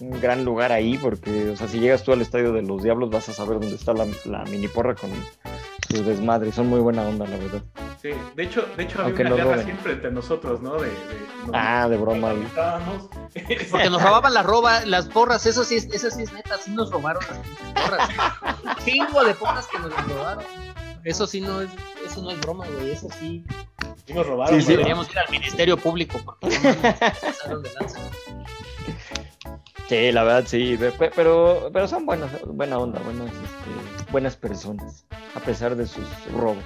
un 0.00 0.20
gran 0.22 0.42
lugar 0.42 0.72
ahí 0.72 0.96
porque, 0.96 1.50
o 1.50 1.56
sea, 1.56 1.68
si 1.68 1.80
llegas 1.80 2.02
tú 2.02 2.14
al 2.14 2.22
estadio 2.22 2.52
de 2.52 2.62
los 2.62 2.82
Diablos 2.82 3.10
vas 3.10 3.28
a 3.28 3.34
saber 3.34 3.60
dónde 3.60 3.76
está 3.76 3.92
la, 3.92 4.06
la 4.24 4.42
mini 4.44 4.68
porra 4.68 4.94
con 4.94 5.10
sus 5.90 6.06
desmadres. 6.06 6.54
Son 6.54 6.66
muy 6.66 6.80
buena 6.80 7.06
onda, 7.06 7.26
la 7.26 7.36
verdad. 7.36 7.62
Sí, 8.00 8.10
de 8.34 8.42
hecho, 8.44 8.66
de 8.76 8.82
hecho 8.84 9.02
había 9.02 9.26
una 9.26 9.34
guerra 9.36 9.62
siempre 9.64 9.92
entre 9.94 10.10
nosotros, 10.10 10.60
¿no? 10.60 10.74
De, 10.76 10.88
de- 10.88 11.26
nos- 11.46 11.50
Ah, 11.54 11.88
de 11.88 11.96
broma. 11.96 12.32
nos. 12.34 12.52
Porque 13.70 13.90
nos 13.90 14.02
robaban 14.02 14.34
la 14.34 14.42
roba, 14.42 14.84
las 14.84 15.06
porras, 15.06 15.46
eso 15.46 15.64
sí, 15.64 15.76
es- 15.76 15.86
eso 15.92 16.10
sí 16.10 16.22
es 16.22 16.32
neta, 16.32 16.56
sí 16.58 16.70
nos 16.72 16.90
robaron 16.90 17.22
las 17.28 17.82
porras. 17.84 18.08
Chingo 18.84 19.24
de 19.24 19.34
porras 19.34 19.66
que 19.66 19.78
nos 19.78 19.90
las 19.90 20.08
robaron. 20.08 20.44
Eso 21.04 21.26
sí 21.26 21.40
no 21.40 21.60
es, 21.62 21.70
eso 22.04 22.20
no 22.22 22.30
es 22.32 22.40
broma, 22.40 22.66
güey, 22.66 22.90
eso 22.90 23.08
sí. 23.18 23.44
Sí 24.06 24.12
nos 24.12 24.26
robaron. 24.26 24.54
Sí, 24.60 24.66
sí. 24.66 24.72
Deberíamos 24.72 25.10
ir 25.10 25.18
al 25.18 25.30
Ministerio 25.30 25.76
Público 25.76 26.18
porque 26.24 26.58
pasaron 27.22 27.62
de 27.62 27.72
lanza. 27.74 27.98
Sí, 29.88 30.10
la 30.10 30.24
verdad 30.24 30.44
sí, 30.46 30.76
pe- 30.78 30.90
pe- 30.92 31.12
pero, 31.14 31.70
pero 31.72 31.86
son 31.86 32.04
buenas, 32.06 32.28
buena 32.44 32.76
onda, 32.78 32.98
buenas, 33.00 33.26
este, 33.28 33.95
buenas 34.16 34.34
personas, 34.34 35.04
a 35.34 35.40
pesar 35.40 35.76
de 35.76 35.86
sus 35.86 36.06
robos. 36.32 36.64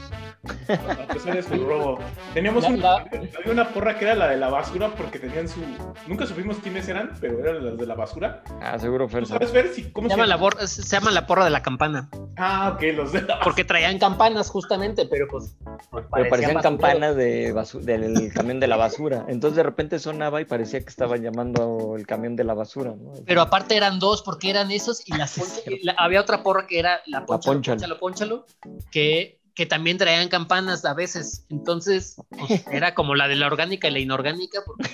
A 0.68 1.12
pesar 1.12 1.34
de 1.34 1.42
su 1.42 1.66
robo. 1.66 1.98
Teníamos 2.32 2.62
La- 2.62 2.68
un- 2.70 2.80
la- 2.80 2.96
había 2.98 3.52
una 3.52 3.68
porra 3.70 3.98
que 3.98 4.04
era 4.04 4.14
la 4.14 4.28
de 4.28 4.36
la 4.36 4.48
basura 4.50 4.88
porque 4.96 5.18
tenían 5.18 5.48
su. 5.48 5.58
Nunca 6.06 6.26
supimos 6.26 6.58
quiénes 6.58 6.88
eran, 6.88 7.10
pero 7.20 7.40
eran 7.40 7.64
las 7.66 7.76
de 7.76 7.86
la 7.86 7.96
basura. 7.96 8.42
Ah, 8.62 8.78
seguro 8.78 9.06
¿Tú 9.06 9.10
Fer. 9.14 9.26
sabes 9.26 9.50
ver 9.52 9.68
si 9.74 9.90
cómo 9.90 10.08
Se 10.08 10.14
llama, 10.16 10.26
la 10.28 10.66
se 10.68 10.82
llama 10.84 11.10
la 11.10 11.26
porra 11.26 11.44
de 11.44 11.50
la 11.50 11.60
campana. 11.60 12.08
Ah, 12.36 12.72
ok, 12.74 12.82
los 12.94 13.10
de 13.12 13.22
la 13.22 13.26
basura. 13.26 13.44
Porque 13.44 13.64
traían 13.64 13.98
campanas 13.98 14.48
justamente, 14.48 15.06
pero 15.10 15.26
pues. 15.28 15.56
pues, 15.90 16.04
Pero 16.14 16.30
parecían 16.30 16.62
campanas 16.62 17.16
de 17.16 17.52
basu- 17.52 17.80
del 17.80 18.32
camión 18.32 18.60
de 18.60 18.68
la 18.68 18.76
basura. 18.76 19.24
Entonces 19.26 19.56
de 19.56 19.64
repente 19.64 19.98
sonaba 19.98 20.40
y 20.40 20.44
parecía 20.44 20.78
que 20.80 20.88
estaba 20.88 21.16
llamando 21.16 21.94
el 21.96 22.06
camión 22.06 22.36
de 22.36 22.44
la 22.44 22.54
basura, 22.54 22.94
¿no? 22.96 23.12
Pero 23.26 23.42
aparte 23.42 23.76
eran 23.76 23.98
dos, 23.98 24.22
porque 24.22 24.48
eran 24.50 24.70
esos 24.70 25.02
y 25.06 25.16
las 25.16 25.36
la- 25.82 25.94
había 25.98 26.20
otra 26.20 26.42
porra 26.44 26.66
que 26.68 26.78
era 26.78 27.00
la 27.06 27.26
Pónchalo. 27.26 27.39
Ponchalo, 27.76 27.98
ponchalo, 27.98 28.46
que, 28.90 29.40
que 29.54 29.66
también 29.66 29.98
traían 29.98 30.28
campanas 30.28 30.84
a 30.84 30.94
veces. 30.94 31.44
Entonces, 31.48 32.16
pues, 32.30 32.64
era 32.72 32.94
como 32.94 33.14
la 33.14 33.28
de 33.28 33.36
la 33.36 33.46
orgánica 33.46 33.88
y 33.88 33.92
la 33.92 33.98
inorgánica. 34.00 34.60
porque- 34.66 34.90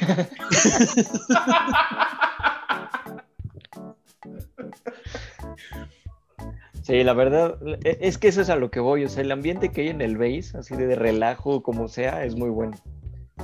Sí, 6.82 7.02
la 7.02 7.14
verdad, 7.14 7.56
e- 7.84 7.98
es 8.00 8.18
que 8.18 8.28
eso 8.28 8.40
es 8.40 8.50
a 8.50 8.56
lo 8.56 8.70
que 8.70 8.80
voy. 8.80 9.04
O 9.04 9.08
sea, 9.08 9.22
el 9.22 9.32
ambiente 9.32 9.70
que 9.70 9.80
hay 9.82 9.88
en 9.88 10.00
el 10.00 10.16
base, 10.16 10.56
así 10.56 10.76
de 10.76 10.94
relajo, 10.94 11.62
como 11.62 11.88
sea, 11.88 12.24
es 12.24 12.36
muy 12.36 12.48
bueno. 12.50 12.76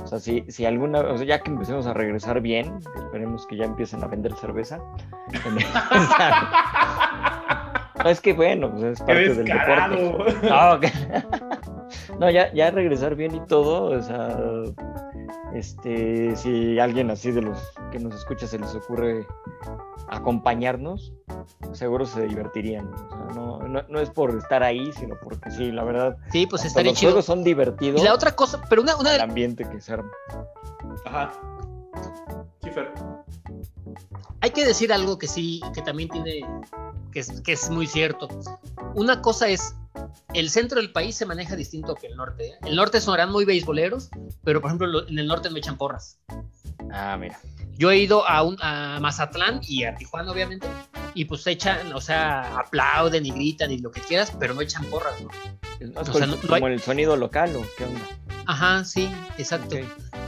O 0.01 0.07
sea, 0.07 0.19
si, 0.19 0.43
si 0.49 0.65
alguna, 0.65 1.01
o 1.01 1.17
sea, 1.17 1.27
ya 1.27 1.39
que 1.43 1.51
empecemos 1.51 1.85
a 1.85 1.93
regresar 1.93 2.41
bien, 2.41 2.79
esperemos 2.95 3.45
que 3.45 3.57
ya 3.57 3.65
empiecen 3.65 4.03
a 4.03 4.07
vender 4.07 4.33
cerveza. 4.35 4.79
No, 8.03 8.09
es 8.09 8.19
que 8.21 8.33
bueno, 8.33 8.71
pues 8.71 8.83
es 8.83 8.99
¡Qué 8.99 9.05
parte 9.05 9.33
del 9.33 9.45
deporte. 9.45 10.49
No, 10.49 10.79
que- 10.79 10.91
no, 12.19 12.29
ya, 12.29 12.51
ya 12.53 12.71
regresar 12.71 13.15
bien 13.15 13.35
y 13.35 13.39
todo, 13.45 13.85
o 13.97 14.01
sea, 14.01 14.37
este, 15.53 16.35
si 16.35 16.79
alguien 16.79 17.09
así 17.11 17.31
de 17.31 17.41
los 17.41 17.59
que 17.91 17.99
nos 17.99 18.15
escucha 18.15 18.47
se 18.47 18.59
les 18.59 18.73
ocurre 18.75 19.25
acompañarnos, 20.09 21.13
seguro 21.73 22.05
se 22.05 22.27
divertirían. 22.27 22.87
O 22.93 22.97
sea, 23.09 23.17
no, 23.35 23.59
no, 23.59 23.81
no 23.87 23.99
es 23.99 24.09
por 24.09 24.35
estar 24.37 24.63
ahí, 24.63 24.91
sino 24.93 25.15
porque 25.23 25.49
sí, 25.51 25.71
la 25.71 25.83
verdad, 25.83 26.17
Sí, 26.31 26.45
pues 26.47 26.65
estaría 26.65 26.91
los 26.91 26.99
chido. 26.99 27.11
juegos 27.11 27.25
son 27.25 27.43
divertidos, 27.43 28.01
Y 28.01 28.03
la 28.03 28.13
otra 28.13 28.31
cosa, 28.35 28.61
pero 28.69 28.81
una, 28.81 28.95
una 28.97 29.15
el 29.15 29.21
ambiente 29.21 29.63
que 29.69 29.79
se 29.79 29.93
arma. 29.93 30.11
Ajá. 31.05 31.31
Sí, 32.63 32.69
Fer. 32.69 32.91
hay 34.41 34.49
que 34.51 34.65
decir 34.65 34.91
algo 34.93 35.17
que 35.17 35.27
sí, 35.27 35.61
que 35.73 35.81
también 35.81 36.09
tiene, 36.09 36.41
que 37.13 37.19
es, 37.21 37.41
que 37.41 37.53
es 37.53 37.69
muy 37.69 37.87
cierto. 37.87 38.27
Una 38.95 39.21
cosa 39.21 39.47
es, 39.47 39.75
el 40.33 40.49
centro 40.49 40.79
del 40.81 40.91
país 40.91 41.15
se 41.15 41.25
maneja 41.25 41.55
distinto 41.55 41.95
que 41.95 42.07
el 42.07 42.15
norte. 42.17 42.47
¿eh? 42.47 42.53
El 42.65 42.75
norte 42.75 42.99
sonarán 42.99 43.31
muy 43.31 43.45
beisboleros, 43.45 44.09
pero 44.43 44.59
por 44.59 44.69
ejemplo 44.69 44.87
lo- 44.87 45.07
en 45.07 45.19
el 45.19 45.27
norte 45.27 45.49
no 45.49 45.57
echan 45.57 45.77
porras. 45.77 46.19
Ah, 46.91 47.15
mira. 47.19 47.39
Yo 47.75 47.89
he 47.91 47.97
ido 47.97 48.27
a, 48.27 48.43
un, 48.43 48.57
a 48.61 48.99
Mazatlán 49.01 49.61
y 49.67 49.83
a 49.85 49.95
Tijuana, 49.95 50.31
obviamente, 50.31 50.67
y 51.13 51.25
pues 51.25 51.45
echan, 51.47 51.93
o 51.93 52.01
sea, 52.01 52.57
aplauden 52.59 53.25
y 53.25 53.31
gritan 53.31 53.71
y 53.71 53.77
lo 53.79 53.91
que 53.91 54.01
quieras, 54.01 54.31
pero 54.39 54.53
no 54.53 54.61
echan 54.61 54.83
porras, 54.85 55.13
¿no? 55.21 55.29
Es 55.79 55.91
más 55.93 56.07
O 56.09 56.13
sea, 56.13 56.27
como, 56.27 56.41
no- 56.59 56.65
hay- 56.67 56.73
el 56.73 56.81
sonido 56.81 57.15
local, 57.17 57.55
¿o 57.55 57.65
qué 57.77 57.85
onda? 57.85 58.01
Ajá, 58.45 58.83
sí, 58.83 59.09
exacto. 59.37 59.77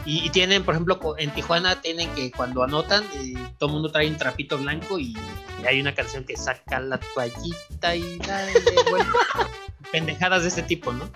Y, 0.05 0.19
y 0.25 0.29
tienen, 0.29 0.63
por 0.63 0.73
ejemplo, 0.75 0.99
en 1.17 1.31
Tijuana 1.31 1.81
tienen 1.81 2.09
que 2.15 2.31
cuando 2.31 2.63
anotan, 2.63 3.03
eh, 3.15 3.33
todo 3.57 3.67
el 3.69 3.73
mundo 3.73 3.91
trae 3.91 4.07
un 4.07 4.15
trapito 4.17 4.57
blanco 4.57 4.97
y, 4.99 5.17
y 5.61 5.65
hay 5.67 5.81
una 5.81 5.93
canción 5.93 6.23
que 6.23 6.37
saca 6.37 6.79
la 6.79 6.97
toallita 7.13 7.95
y 7.95 8.17
dale 8.19 8.53
vuelta. 8.89 9.09
Pendejadas 9.91 10.43
de 10.43 10.49
este 10.49 10.63
tipo, 10.63 10.93
¿no? 10.93 11.09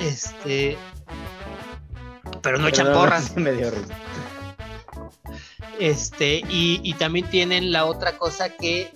Este. 0.00 0.76
Pero 2.42 2.58
no 2.58 2.68
echan 2.68 2.86
porras. 2.92 3.36
me 3.36 3.52
dio 3.52 3.70
risa. 3.70 3.94
Este, 5.78 6.42
y, 6.48 6.80
y 6.82 6.94
también 6.94 7.28
tienen 7.28 7.72
la 7.72 7.84
otra 7.84 8.18
cosa 8.18 8.48
que 8.50 8.90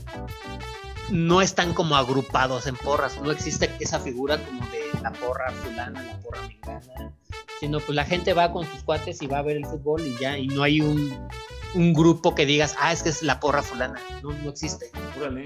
no 1.11 1.43
están 1.43 1.75
como 1.75 1.97
agrupados 1.97 2.67
en 2.67 2.77
porras. 2.77 3.21
No 3.21 3.31
existe 3.31 3.71
esa 3.81 4.01
figura 4.01 4.39
como 4.39 4.65
de 4.67 4.81
la 5.03 5.13
porra 5.13 5.51
fulana, 5.53 6.03
la 6.03 6.19
porra 6.21 6.41
mexicana. 6.43 7.13
sino 7.59 7.81
pues 7.81 7.95
la 7.95 8.05
gente 8.05 8.33
va 8.33 8.53
con 8.53 8.65
sus 8.71 8.83
cuates 8.83 9.21
y 9.23 9.27
va 9.27 9.39
a 9.39 9.43
ver 9.43 9.57
el 9.57 9.67
fútbol 9.67 10.07
y 10.07 10.17
ya, 10.17 10.39
y 10.39 10.47
no 10.49 10.63
hay 10.63 10.81
un, 10.81 11.29
un 11.75 11.93
grupo 11.93 12.35
que 12.35 12.47
digas, 12.47 12.75
ah, 12.79 12.93
es 12.93 13.03
que 13.03 13.09
es 13.11 13.23
la 13.23 13.41
porra 13.41 13.63
fulana, 13.63 14.01
no, 14.23 14.33
no 14.33 14.51
existe. 14.51 14.91
Órale. 15.19 15.45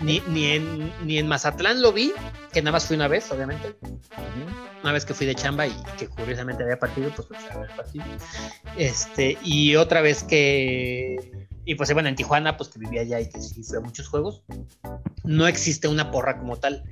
Ni, 0.00 0.20
ni, 0.28 0.46
en, 0.46 0.92
ni 1.04 1.18
en 1.18 1.26
Mazatlán 1.26 1.82
lo 1.82 1.92
vi, 1.92 2.12
que 2.52 2.62
nada 2.62 2.72
más 2.72 2.86
fui 2.86 2.96
una 2.96 3.08
vez, 3.08 3.30
obviamente. 3.30 3.76
Una 4.82 4.92
vez 4.92 5.04
que 5.04 5.14
fui 5.14 5.26
de 5.26 5.34
chamba 5.34 5.66
y 5.66 5.72
que 5.98 6.08
curiosamente 6.08 6.62
había 6.62 6.78
partido, 6.78 7.10
pues 7.14 7.26
fui 7.26 7.36
a 7.50 7.58
ver 7.58 7.70
el 7.70 7.76
partido. 7.76 8.04
Este, 8.76 9.38
y 9.42 9.76
otra 9.76 10.00
vez 10.00 10.22
que. 10.22 11.47
Y 11.68 11.74
pues 11.74 11.92
bueno, 11.92 12.08
en 12.08 12.16
Tijuana, 12.16 12.56
pues 12.56 12.70
que 12.70 12.78
vivía 12.78 13.02
allá 13.02 13.20
y 13.20 13.28
que 13.28 13.42
sí 13.42 13.62
fue 13.62 13.76
a 13.76 13.80
muchos 13.82 14.08
juegos. 14.08 14.42
No 15.24 15.46
existe 15.46 15.86
una 15.86 16.10
porra 16.10 16.38
como 16.38 16.56
tal. 16.56 16.82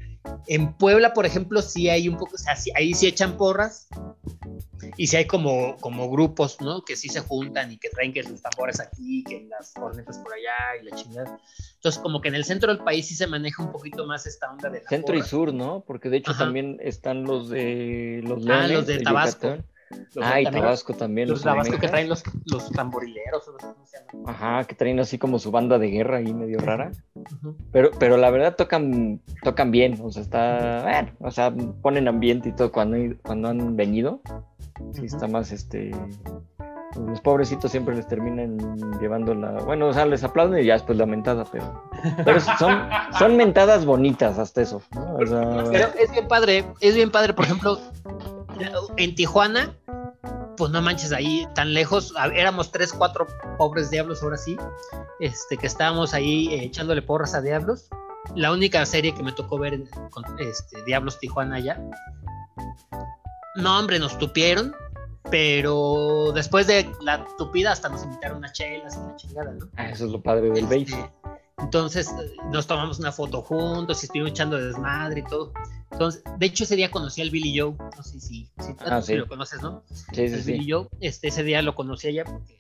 En 0.48 0.74
Puebla, 0.74 1.14
por 1.14 1.24
ejemplo, 1.24 1.62
sí 1.62 1.88
hay 1.88 2.10
un 2.10 2.18
poco, 2.18 2.34
o 2.34 2.38
sea, 2.38 2.56
sí- 2.56 2.70
ahí 2.76 2.92
sí 2.92 3.06
echan 3.06 3.38
porras. 3.38 3.88
Y 4.98 5.06
sí 5.06 5.16
hay 5.16 5.24
como, 5.24 5.78
como 5.78 6.10
grupos, 6.10 6.60
¿no? 6.60 6.82
Que 6.84 6.94
sí 6.94 7.08
se 7.08 7.20
juntan 7.20 7.72
y 7.72 7.78
que 7.78 7.88
traen 7.88 8.12
que 8.12 8.22
sus 8.22 8.42
tambores 8.42 8.78
aquí, 8.78 9.24
que 9.24 9.48
las 9.48 9.72
cornetas 9.72 10.18
por 10.18 10.34
allá 10.34 10.52
y 10.82 10.84
la 10.84 10.94
chingada. 10.94 11.40
Entonces, 11.76 11.98
como 12.02 12.20
que 12.20 12.28
en 12.28 12.34
el 12.34 12.44
centro 12.44 12.70
del 12.70 12.84
país 12.84 13.06
sí 13.08 13.14
se 13.14 13.26
maneja 13.26 13.62
un 13.62 13.72
poquito 13.72 14.04
más 14.04 14.26
esta 14.26 14.52
onda 14.52 14.68
de 14.68 14.82
la 14.82 14.88
Centro 14.90 15.16
y 15.16 15.22
sur, 15.22 15.54
¿no? 15.54 15.84
Porque 15.86 16.10
de 16.10 16.18
hecho 16.18 16.32
Ajá. 16.32 16.44
también 16.44 16.76
están 16.82 17.24
los 17.24 17.48
de 17.48 18.20
los 18.24 18.42
Ah, 18.42 18.46
Leones, 18.46 18.70
los 18.72 18.86
de 18.88 18.98
Tabasco. 18.98 19.46
Yucatán. 19.46 19.66
Los 20.14 20.24
Ah, 20.26 20.40
y 20.40 20.44
Tabasco 20.44 20.94
también. 20.94 21.28
Los 21.28 21.42
Tabasco 21.42 21.78
que 21.78 21.88
traen 21.88 22.08
los, 22.08 22.22
los 22.46 22.70
tamborileros, 22.72 23.48
o 23.48 23.56
cómo 23.56 23.86
se 23.86 23.98
llaman. 23.98 24.34
Ajá, 24.34 24.64
que 24.64 24.74
traen 24.74 24.98
así 25.00 25.18
como 25.18 25.38
su 25.38 25.50
banda 25.50 25.78
de 25.78 25.88
guerra 25.88 26.18
ahí 26.18 26.32
medio 26.32 26.58
rara. 26.58 26.90
Ujú. 27.14 27.56
Pero, 27.72 27.90
pero 27.98 28.16
la 28.16 28.30
verdad 28.30 28.56
tocan, 28.56 29.20
tocan 29.42 29.70
bien, 29.70 29.98
o 30.02 30.10
sea, 30.10 30.22
está, 30.22 30.82
bueno, 30.82 31.10
o 31.20 31.30
sea, 31.30 31.52
ponen 31.82 32.08
ambiente 32.08 32.48
y 32.48 32.52
todo 32.52 32.72
cuando, 32.72 32.96
cuando 33.22 33.48
han 33.48 33.76
venido. 33.76 34.20
Sí, 34.92 35.02
Ujú. 35.02 35.04
está 35.04 35.26
más, 35.28 35.52
este, 35.52 35.90
los 36.96 37.20
pobrecitos 37.20 37.70
siempre 37.70 37.94
les 37.94 38.06
terminan 38.08 38.56
llevando 39.00 39.34
la, 39.34 39.52
bueno, 39.62 39.88
o 39.88 39.92
sea, 39.92 40.06
les 40.06 40.24
aplauden 40.24 40.62
y 40.62 40.66
ya 40.66 40.74
después 40.74 40.96
la 40.98 41.06
mentada, 41.06 41.44
pero, 41.50 41.82
pero 42.24 42.40
son, 42.40 42.88
son 43.18 43.36
mentadas 43.36 43.84
bonitas 43.84 44.38
hasta 44.38 44.62
eso, 44.62 44.82
¿no? 44.94 45.16
O 45.16 45.26
sea, 45.26 45.64
Pero 45.70 45.88
es 45.98 46.10
bien 46.10 46.26
padre, 46.28 46.64
es 46.80 46.94
bien 46.94 47.10
padre, 47.10 47.34
por 47.34 47.44
ejemplo, 47.44 47.78
en 48.96 49.14
Tijuana, 49.14 49.74
pues 50.56 50.70
no 50.70 50.80
manches, 50.82 51.12
ahí 51.12 51.46
tan 51.54 51.74
lejos, 51.74 52.12
éramos 52.34 52.72
tres, 52.72 52.92
cuatro 52.92 53.26
pobres 53.58 53.90
diablos 53.90 54.22
ahora 54.22 54.36
sí, 54.36 54.56
este, 55.20 55.56
que 55.56 55.66
estábamos 55.66 56.14
ahí 56.14 56.48
eh, 56.54 56.64
echándole 56.64 57.02
porras 57.02 57.34
a 57.34 57.40
diablos. 57.42 57.88
La 58.34 58.52
única 58.52 58.84
serie 58.86 59.14
que 59.14 59.22
me 59.22 59.32
tocó 59.32 59.58
ver 59.58 59.74
en- 59.74 59.86
con 60.10 60.24
este, 60.40 60.82
Diablos 60.84 61.18
Tijuana 61.20 61.60
ya. 61.60 61.80
No, 63.54 63.78
hombre, 63.78 63.98
nos 63.98 64.18
tupieron, 64.18 64.74
pero 65.30 66.32
después 66.34 66.66
de 66.66 66.90
la 67.02 67.24
tupida 67.38 67.72
hasta 67.72 67.88
nos 67.88 68.02
invitaron 68.02 68.44
a 68.44 68.52
chelas 68.52 68.96
y 68.96 68.98
la 68.98 69.16
chingada, 69.16 69.52
¿no? 69.52 69.66
ah, 69.76 69.90
eso 69.90 70.06
es 70.06 70.10
lo 70.10 70.20
padre 70.20 70.50
del. 70.50 70.70
Este, 70.72 71.10
Entonces 71.58 72.08
eh, 72.08 72.36
nos 72.50 72.66
tomamos 72.66 72.98
una 72.98 73.12
foto 73.12 73.42
juntos 73.42 74.02
y 74.02 74.06
estuvimos 74.06 74.30
echando 74.32 74.58
desmadre 74.58 75.20
y 75.20 75.24
todo. 75.24 75.52
Entonces, 75.92 76.22
de 76.36 76.46
hecho, 76.46 76.64
ese 76.64 76.76
día 76.76 76.90
conocí 76.90 77.22
al 77.22 77.30
Billy 77.30 77.58
Joe. 77.58 77.74
No 77.96 78.02
sé 78.02 78.20
si, 78.20 78.45
si, 78.58 78.74
Ah, 78.84 79.02
si 79.02 79.14
lo 79.14 79.26
conoces, 79.26 79.60
¿no? 79.62 79.82
Sí, 79.90 80.04
sí, 80.14 80.22
el 80.22 80.42
sí. 80.42 80.52
Billy 80.52 80.72
Joe. 80.72 80.88
Este, 81.00 81.28
ese 81.28 81.42
día 81.42 81.62
lo 81.62 81.74
conocí 81.74 82.08
allá 82.08 82.24
porque 82.24 82.58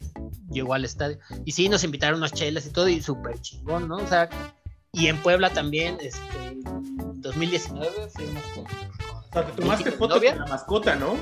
llegó 0.50 0.74
al 0.74 0.84
estadio. 0.84 1.18
Y 1.44 1.52
sí, 1.52 1.68
nos 1.68 1.84
invitaron 1.84 2.18
unas 2.18 2.32
chelas 2.32 2.66
y 2.66 2.70
todo, 2.70 2.88
y 2.88 3.00
súper 3.02 3.40
chingón, 3.40 3.88
¿no? 3.88 3.96
O 3.96 4.06
sea, 4.06 4.28
y 4.92 5.08
en 5.08 5.18
Puebla 5.18 5.50
también, 5.50 5.98
este, 6.00 6.20
en 6.48 6.62
2019 7.20 8.08
fuimos 8.10 8.42
con. 8.54 8.64
O 8.64 9.32
sea, 9.32 9.44
te 9.46 9.52
tomaste 9.60 9.90
¿Mi 9.90 9.96
foto 9.96 10.14
novia? 10.16 10.32
con 10.32 10.40
la 10.40 10.46
mascota, 10.48 10.96
¿no? 10.96 11.14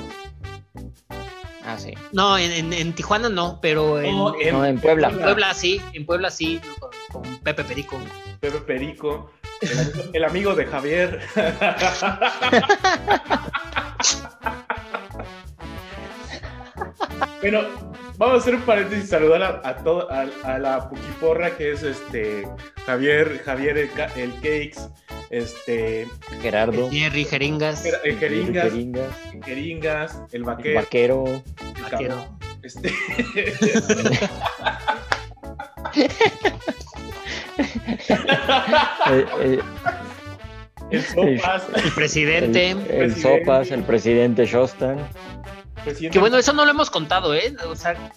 Ah, 1.66 1.79
sí. 1.79 1.95
No, 2.12 2.37
en, 2.37 2.53
en- 2.53 2.72
en 2.75 2.93
Tijuana 2.95 3.31
no, 3.31 3.59
pero 3.62 3.99
en, 4.01 4.14
No, 4.14 4.39
en 4.39 4.53
No, 4.55 4.66
en 4.66 4.79
Puebla. 4.81 5.09
Puebla 5.11 5.55
sí, 5.55 5.81
en 5.95 6.05
Puebla 6.05 6.31
sí, 6.31 6.61
con, 6.79 6.91
con 7.22 7.37
Pepe 7.39 7.64
Perico. 7.64 7.99
Pepe 8.41 8.59
Perico, 8.59 9.31
el 9.62 9.79
amigo, 9.79 10.03
el 10.12 10.25
amigo 10.25 10.55
de 10.55 10.66
Javier. 10.66 11.20
bueno, 17.51 17.62
vamos 18.16 18.36
a 18.36 18.38
hacer 18.38 18.55
un 18.55 18.62
paréntesis 18.62 19.05
y 19.05 19.09
saludar 19.09 19.42
a, 19.42 19.61
a, 19.68 19.76
todo- 19.76 20.11
a- 20.11 20.26
a 20.45 20.59
la 20.59 20.88
Puquiporra 20.88 21.51
que 21.57 21.72
es 21.72 21.82
este 21.82 22.49
Javier, 22.86 23.42
Javier 23.45 23.76
el, 23.78 23.90
el 24.16 24.32
Cakes, 24.36 24.78
este 25.30 26.07
Gerardo. 26.40 26.90
Jerry 26.90 27.24
Jeringas. 27.24 27.84
el, 27.84 28.18
Jeringas, 28.18 28.64
Jeringas, 28.72 29.11
el 29.34 29.45
Jeringas, 29.45 30.14
el 30.32 30.36
el 30.36 30.45
Vaquero, 30.74 31.24
el 31.26 31.42
Vaquero. 31.82 32.24
este, 32.62 32.90
el 40.90 41.03
Sopas, 41.03 41.66
El 41.76 41.90
presidente. 41.92 42.70
el. 42.70 43.14
Sopas, 43.16 43.70
el 43.70 43.82
presidente 43.82 44.47
Shostan. 44.47 44.99
Presidente- 45.85 46.12
Que 46.14 46.18
bueno, 46.18 46.37
eso 46.39 46.53
no 46.53 46.64
lo 46.64 46.70
hemos 46.70 46.91
contado, 46.91 47.35
¿eh? 47.35 47.55
O 47.68 47.76
sea, 47.76 48.12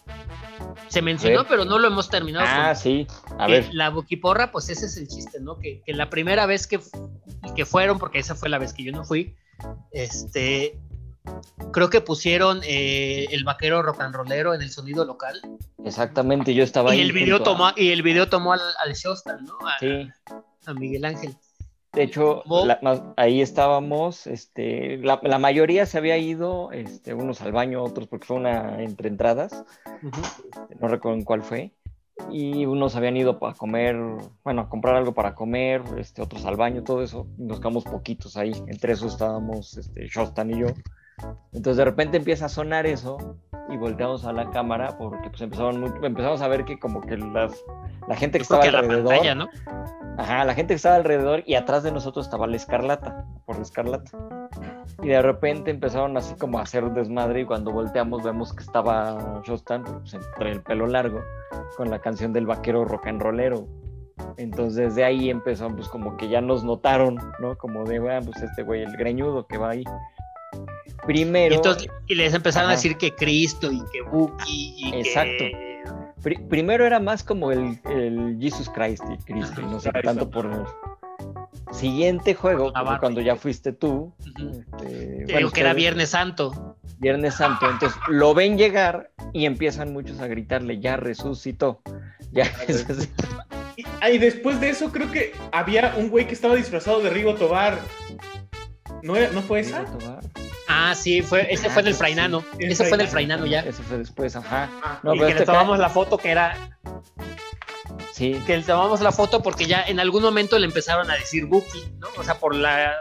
se 0.88 1.01
mencionó, 1.01 1.45
pero 1.47 1.65
no 1.65 1.78
lo 1.80 1.88
hemos 1.88 2.09
terminado. 2.09 2.45
Ah, 2.47 2.68
con- 2.74 2.76
sí. 2.82 3.07
A 3.38 3.47
ver. 3.47 3.68
La 3.74 3.89
boquiporra, 3.89 4.51
pues 4.51 4.70
ese 4.70 4.86
es 4.86 4.97
el 4.97 5.07
chiste, 5.07 5.39
¿no? 5.39 5.57
Que, 5.59 5.82
que 5.86 5.93
la 5.93 6.09
primera 6.09 6.45
vez 6.45 6.65
que, 6.68 6.80
que 7.55 7.65
fueron, 7.65 7.99
porque 7.99 8.20
esa 8.20 8.36
fue 8.36 8.49
la 8.49 8.57
vez 8.57 8.74
que 8.74 8.84
yo 8.84 8.91
no 8.91 9.03
fui, 9.03 9.36
este. 9.91 10.80
Creo 11.74 11.89
que 11.89 11.99
pusieron 11.99 12.61
eh, 12.63 13.28
el 13.32 13.43
vaquero 13.43 13.82
rock 13.82 13.99
and 13.99 14.15
rollero 14.15 14.53
en 14.53 14.61
el 14.61 14.72
sonido 14.72 15.03
local. 15.03 15.41
Exactamente, 15.84 16.53
yo 16.53 16.63
estaba 16.63 16.91
ahí. 16.91 16.99
Y 16.99 17.01
el 17.01 17.11
video 17.11 17.38
a- 17.38 17.43
tomó, 17.43 17.72
y 17.76 17.89
el 17.91 18.01
video 18.01 18.30
tomó 18.30 18.53
al, 18.53 18.61
al 18.82 18.93
Shostan, 18.93 19.43
¿no? 19.43 19.57
A, 19.68 19.78
Sí. 19.80 20.07
a 20.65 20.74
Miguel 20.74 21.03
Ángel. 21.03 21.36
De 21.98 22.04
hecho, 22.04 22.43
la- 22.66 23.14
ahí 23.18 23.41
estábamos, 23.41 24.28
este, 24.28 24.98
la, 24.98 25.20
la 25.24 25.39
mayoría 25.39 25.86
se 25.88 25.98
había 25.98 26.16
ido, 26.18 26.72
este, 26.72 27.16
unos 27.16 27.41
al 27.41 27.52
baño, 27.52 27.84
otros 27.84 28.08
porque 28.08 28.28
fue 28.28 28.38
una 28.38 28.84
entre 28.84 29.10
entradas, 29.10 29.66
Ujú. 30.04 30.22
no 30.80 30.88
recuerdo 30.88 31.18
en 31.18 31.24
cuál 31.24 31.41
fue, 31.41 31.72
y 32.30 32.68
unos 32.68 32.95
habían 32.95 33.18
ido 33.18 33.39
a 33.41 33.54
comer, 33.56 33.95
bueno, 34.43 34.62
a 34.62 34.70
comprar 34.70 34.95
algo 34.95 35.14
para 35.16 35.34
comer, 35.34 35.82
este, 35.98 36.22
otros 36.22 36.45
al 36.45 36.56
baño, 36.56 36.84
todo 36.84 37.02
eso, 37.02 37.26
nos 37.38 37.60
quedamos 37.60 37.84
poquitos 37.84 38.38
ahí, 38.38 38.52
entre 38.68 38.93
esos 38.93 39.14
estábamos, 39.14 39.76
este, 39.78 40.08
Shostan 40.08 40.52
y 40.52 40.60
yo. 40.60 40.68
Entonces 41.52 41.78
de 41.78 41.86
repente 41.86 42.18
empieza 42.18 42.45
a 42.45 42.50
sonar 42.50 42.86
eso 42.86 43.38
y 43.70 43.78
volteamos 43.78 44.26
a 44.26 44.34
la 44.34 44.49
cámara 44.49 44.97
porque 44.97 45.30
pues 45.30 45.41
empezaron 45.41 45.80
muy- 45.80 45.91
empezamos 46.01 46.41
a 46.41 46.47
ver 46.47 46.65
que 46.65 46.80
como 46.80 47.01
que 47.01 47.18
las, 47.18 47.53
la 48.07 48.15
gente 48.15 48.38
que 48.39 48.43
estaba 48.43 48.61
que 48.63 48.70
a 48.70 48.72
la 48.72 48.80
alrededor, 48.80 49.09
pantalla, 49.09 49.36
¿no? 49.36 49.47
Ajá, 50.18 50.45
la 50.45 50.53
gente 50.53 50.74
que 50.74 50.78
estaba 50.78 50.95
alrededor 50.95 51.43
y 51.45 51.55
atrás 51.55 51.84
de 51.84 51.91
nosotros 51.91 52.26
estaba 52.26 52.47
la 52.47 52.55
escarlata, 52.55 53.26
por 53.45 53.57
la 53.57 53.61
escarlata. 53.63 54.11
Y 55.03 55.09
de 55.09 55.22
repente 55.22 55.70
empezaron 55.70 56.18
así 56.18 56.34
como 56.36 56.57
a 56.57 56.63
hacer 56.63 56.91
desmadre 56.91 57.41
y 57.41 57.45
cuando 57.45 57.72
volteamos 57.72 58.24
vemos 58.24 58.53
que 58.53 58.63
estaba 58.63 59.41
Shostan, 59.45 59.84
pues, 59.84 60.13
entre 60.15 60.51
el 60.53 60.61
pelo 60.63 60.88
largo, 60.88 61.20
con 61.76 61.91
la 61.91 61.99
canción 61.99 62.34
del 62.34 62.47
vaquero 62.47 62.84
rock 62.86 63.07
and 63.07 63.22
rollero. 63.22 63.68
Entonces 64.38 64.95
de 64.95 65.03
ahí 65.03 65.30
empezó, 65.30 65.70
pues 65.70 65.88
como 65.89 66.18
que 66.18 66.28
ya 66.30 66.41
nos 66.41 66.63
notaron, 66.63 67.20
¿no? 67.39 67.55
Como 67.57 67.84
de, 67.84 67.99
bueno, 67.99 68.22
pues 68.26 68.41
este 68.41 68.63
güey, 68.63 68.82
el 68.82 68.97
greñudo 68.97 69.45
que 69.45 69.57
va 69.59 69.70
ahí. 69.72 69.84
Primero, 71.06 71.54
Y, 71.54 71.58
entonces, 71.58 71.89
y 72.08 72.16
les 72.16 72.34
empezaron 72.34 72.70
a 72.70 72.74
decir 72.74 72.98
que 72.98 73.14
Cristo 73.16 73.72
y 73.72 73.80
que 73.91 74.02
Buki 74.02 74.74
y 74.78 74.93
Exacto. 74.95 75.30
que 75.38 75.84
pri- 76.22 76.39
primero 76.50 76.86
era 76.86 77.00
más 77.00 77.24
como 77.24 77.52
el, 77.52 77.80
el 77.86 78.38
Jesus 78.41 78.70
Christ 78.70 79.04
y 79.14 79.18
Cristo, 79.24 79.62
no 79.62 79.80
sé 79.80 79.91
tanto 80.04 80.30
por... 80.30 80.66
Siguiente 81.72 82.34
juego, 82.34 82.72
Navarro. 82.72 83.00
cuando 83.02 83.22
ya 83.22 83.36
fuiste 83.36 83.74
tú, 83.74 84.14
Ujú. 84.38 84.50
este, 84.78 84.86
Te 84.88 85.24
bueno, 85.26 85.38
digo 85.39 85.52
que 85.52 85.62
era 85.62 85.74
Viernes 85.74 86.10
Santo. 86.10 86.78
Viernes 86.98 87.36
Santo. 87.36 87.70
Entonces 87.70 88.00
lo 88.08 88.34
ven 88.34 88.58
llegar 88.58 89.12
y 89.34 89.45
empiezan 89.45 89.91
muchos 89.91 90.20
a 90.22 90.28
gritarle, 90.28 90.80
ya 90.80 90.95
resucitó, 90.95 91.82
ya 92.32 92.43
resucitó. 92.68 93.26
Y, 93.76 93.84
ah, 94.02 94.10
y 94.10 94.18
después 94.18 94.60
de 94.62 94.70
eso 94.70 94.91
creo 94.91 95.12
que 95.12 95.34
había 95.52 95.93
un 95.98 96.10
güey 96.10 96.26
que 96.26 96.34
estaba 96.34 96.56
disfrazado 96.56 97.02
de 97.02 97.10
Rigo 97.10 97.36
Tobar. 97.36 97.78
¿No, 99.04 99.16
era- 99.16 99.32
¿no 99.32 99.41
fue 99.41 99.60
esa? 99.60 99.86
Ah, 100.80 100.93
sí, 100.95 101.21
fue, 101.21 101.51
ese 101.51 101.67
Ah, 101.67 101.69
fue 101.71 101.82
en 101.82 101.88
el 101.88 101.93
sí, 101.93 101.99
Frainano. 101.99 102.41
sí. 102.59 102.65
Ese 102.65 102.86
fue 102.86 102.95
en 102.95 103.01
el 103.01 103.07
Frainano 103.07 103.45
ya. 103.45 103.61
Eso 103.61 103.82
fue 103.84 103.97
después, 103.97 104.36
ajá. 104.36 104.69
Ah, 104.84 104.99
No, 105.03 105.15
y 105.15 105.19
que 105.19 105.25
le 105.25 105.32
este 105.32 105.45
tomamos 105.45 105.80
la 105.80 105.89
foto 105.89 106.17
que 106.17 106.30
era 106.30 106.55
Sí, 108.13 108.41
que 108.47 108.57
le 108.57 108.63
tomamos 108.63 109.01
la 109.01 109.11
foto 109.11 109.41
porque 109.43 109.65
ya 109.65 109.82
en 109.84 109.99
algún 109.99 110.23
momento 110.23 110.57
le 110.57 110.65
empezaron 110.65 111.09
a 111.11 111.15
decir 111.15 111.45
Buki, 111.45 111.84
¿no? 111.99 112.07
O 112.17 112.23
sea, 112.23 112.36
por 112.39 112.55
la 112.55 112.93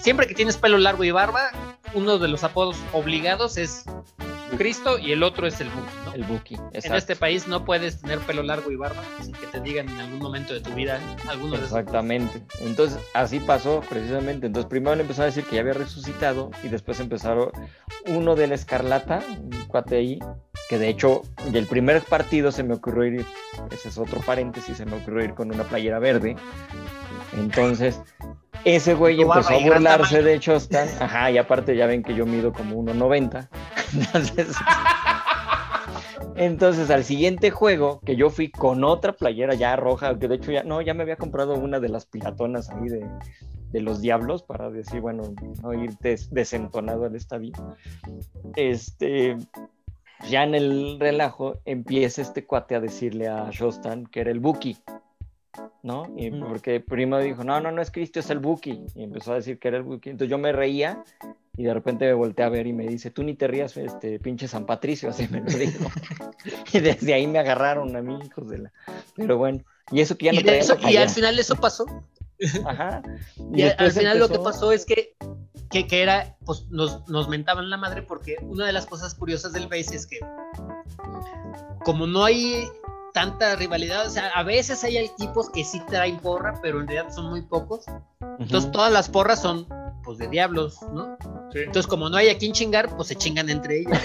siempre 0.00 0.26
que 0.26 0.34
tienes 0.34 0.56
pelo 0.58 0.78
largo 0.78 1.04
y 1.04 1.10
barba, 1.10 1.50
uno 1.94 2.18
de 2.18 2.28
los 2.28 2.44
apodos 2.44 2.76
obligados 2.92 3.56
es 3.56 3.84
Cristo 4.58 4.98
y 4.98 5.12
el 5.12 5.22
otro 5.22 5.46
es 5.46 5.60
el 5.60 5.68
Buki. 5.70 5.92
El 6.14 6.24
Buki, 6.24 6.56
En 6.72 6.94
este 6.94 7.16
país 7.16 7.48
no 7.48 7.64
puedes 7.64 8.00
tener 8.00 8.18
pelo 8.20 8.42
largo 8.42 8.70
y 8.70 8.76
barba 8.76 9.02
sin 9.20 9.32
que 9.32 9.46
te 9.46 9.60
digan 9.60 9.88
en 9.88 9.98
algún 9.98 10.18
momento 10.18 10.52
de 10.52 10.60
tu 10.60 10.70
vida 10.74 11.00
alguno 11.28 11.52
de 11.52 11.64
esos. 11.64 11.78
Exactamente. 11.78 12.42
Entonces, 12.60 12.98
así 13.14 13.40
pasó 13.40 13.82
precisamente. 13.88 14.46
Entonces, 14.46 14.68
primero 14.68 14.94
le 14.94 15.02
empezó 15.02 15.22
a 15.22 15.26
decir 15.26 15.44
que 15.44 15.56
ya 15.56 15.62
había 15.62 15.72
resucitado 15.74 16.50
y 16.62 16.68
después 16.68 17.00
empezaron 17.00 17.50
uno 18.06 18.34
de 18.34 18.46
la 18.46 18.54
Escarlata, 18.54 19.22
un 19.38 19.50
cuate 19.68 19.96
ahí, 19.96 20.18
que 20.68 20.78
de 20.78 20.88
hecho, 20.88 21.22
el 21.52 21.66
primer 21.66 22.02
partido 22.02 22.52
se 22.52 22.62
me 22.62 22.74
ocurrió 22.74 23.04
ir, 23.04 23.26
ese 23.70 23.88
es 23.88 23.98
otro 23.98 24.20
paréntesis, 24.20 24.76
se 24.76 24.86
me 24.86 24.96
ocurrió 24.96 25.24
ir 25.24 25.34
con 25.34 25.52
una 25.52 25.64
playera 25.64 25.98
verde. 25.98 26.36
Entonces, 27.36 28.00
ese 28.64 28.94
güey 28.94 29.16
Tu 29.16 29.22
empezó 29.22 29.54
a 29.54 29.58
burlarse 29.58 30.22
de 30.22 30.38
Chostan. 30.38 30.88
Ajá, 31.00 31.30
y 31.30 31.38
aparte 31.38 31.76
ya 31.76 31.86
ven 31.86 32.02
que 32.02 32.14
yo 32.14 32.26
mido 32.26 32.52
como 32.52 32.82
1.90. 32.82 33.48
Entonces, 33.94 34.56
entonces 36.36 36.90
al 36.90 37.04
siguiente 37.04 37.50
juego, 37.50 38.00
que 38.04 38.16
yo 38.16 38.30
fui 38.30 38.50
con 38.50 38.84
otra 38.84 39.12
playera 39.12 39.54
ya 39.54 39.76
roja, 39.76 40.18
que 40.18 40.28
de 40.28 40.36
hecho 40.36 40.52
ya, 40.52 40.62
no, 40.62 40.80
ya 40.80 40.94
me 40.94 41.02
había 41.02 41.16
comprado 41.16 41.54
una 41.54 41.80
de 41.80 41.88
las 41.88 42.06
piratonas 42.06 42.70
ahí 42.70 42.88
de, 42.88 43.06
de 43.70 43.80
los 43.80 44.00
diablos 44.00 44.42
para 44.42 44.70
decir, 44.70 45.00
bueno, 45.00 45.22
no 45.62 45.74
ir 45.74 45.96
des- 45.98 46.30
desentonado 46.30 47.04
al 47.04 47.14
estadio. 47.16 47.52
Este, 48.56 49.36
ya 50.28 50.44
en 50.44 50.54
el 50.54 50.98
relajo 51.00 51.58
empieza 51.64 52.22
este 52.22 52.44
cuate 52.44 52.74
a 52.74 52.80
decirle 52.80 53.28
a 53.28 53.50
Shostan 53.50 54.06
que 54.06 54.20
era 54.20 54.30
el 54.30 54.40
Buki. 54.40 54.76
¿No? 55.82 56.06
Y 56.16 56.30
porque 56.30 56.80
primo 56.80 57.18
dijo, 57.18 57.44
no, 57.44 57.60
no, 57.60 57.70
no 57.72 57.82
es 57.82 57.90
Cristo, 57.90 58.20
es 58.20 58.30
el 58.30 58.38
Buki. 58.38 58.86
Y 58.94 59.02
empezó 59.02 59.32
a 59.32 59.36
decir 59.36 59.58
que 59.58 59.68
era 59.68 59.76
el 59.76 59.82
Buki. 59.82 60.10
Entonces 60.10 60.30
yo 60.30 60.38
me 60.38 60.52
reía 60.52 61.04
y 61.56 61.64
de 61.64 61.74
repente 61.74 62.06
me 62.06 62.14
volteé 62.14 62.44
a 62.44 62.48
ver 62.48 62.66
y 62.66 62.72
me 62.72 62.86
dice, 62.86 63.10
tú 63.10 63.22
ni 63.22 63.34
te 63.34 63.46
rías, 63.48 63.76
este 63.76 64.18
pinche 64.18 64.48
San 64.48 64.64
Patricio, 64.64 65.10
así 65.10 65.28
me 65.28 65.40
lo 65.40 65.50
dijo. 65.50 65.84
y 66.72 66.80
desde 66.80 67.12
ahí 67.14 67.26
me 67.26 67.38
agarraron 67.38 67.94
a 67.96 68.00
mí, 68.02 68.18
hijos 68.24 68.48
de 68.48 68.58
la. 68.58 68.72
Pero 69.14 69.36
bueno, 69.36 69.60
y 69.90 70.00
eso 70.00 70.16
que 70.16 70.26
ya 70.26 70.32
no 70.32 70.40
Y, 70.40 70.48
eso- 70.54 70.76
y 70.88 70.96
al 70.96 71.10
final 71.10 71.38
eso 71.38 71.54
pasó. 71.56 71.84
Ajá. 72.64 73.02
Y, 73.54 73.62
al- 73.62 73.92
final 73.92 74.18
lo 74.18 74.28
que 74.28 74.38
pasó 74.38 74.72
es 74.72 74.84
que, 74.86 75.14
que, 75.70 75.86
que 75.86 76.02
era, 76.02 76.36
pues 76.46 76.66
nos, 76.70 77.06
nos 77.08 77.28
mentaban 77.28 77.68
la 77.70 77.76
madre 77.76 78.02
porque 78.02 78.36
una 78.42 78.64
de 78.66 78.72
las 78.72 78.86
cosas 78.86 79.14
curiosas 79.14 79.52
del 79.52 79.66
base 79.68 79.94
es 79.96 80.06
que 80.06 80.18
como 81.84 82.06
no 82.06 82.24
hay 82.24 82.64
tanta 83.12 83.54
rivalidad, 83.56 84.06
o 84.06 84.10
sea, 84.10 84.28
a 84.28 84.42
veces 84.42 84.82
hay 84.84 84.96
equipos 84.98 85.50
que 85.50 85.64
sí 85.64 85.80
traen 85.86 86.18
porra, 86.18 86.54
pero 86.62 86.80
en 86.80 86.86
realidad 86.88 87.12
son 87.14 87.30
muy 87.30 87.42
pocos. 87.42 87.84
Entonces 88.38 88.64
Ujú. 88.64 88.72
todas 88.72 88.92
las 88.92 89.08
porras 89.08 89.40
son 89.42 89.66
pues 90.04 90.18
de 90.18 90.26
diablos, 90.28 90.78
¿no? 90.92 91.16
Sí. 91.52 91.58
Entonces 91.60 91.86
como 91.86 92.08
no 92.08 92.16
hay 92.16 92.28
a 92.28 92.36
quien 92.38 92.52
chingar, 92.52 92.88
pues 92.96 93.08
se 93.08 93.14
chingan 93.14 93.48
entre 93.50 93.80
ellos. 93.80 93.98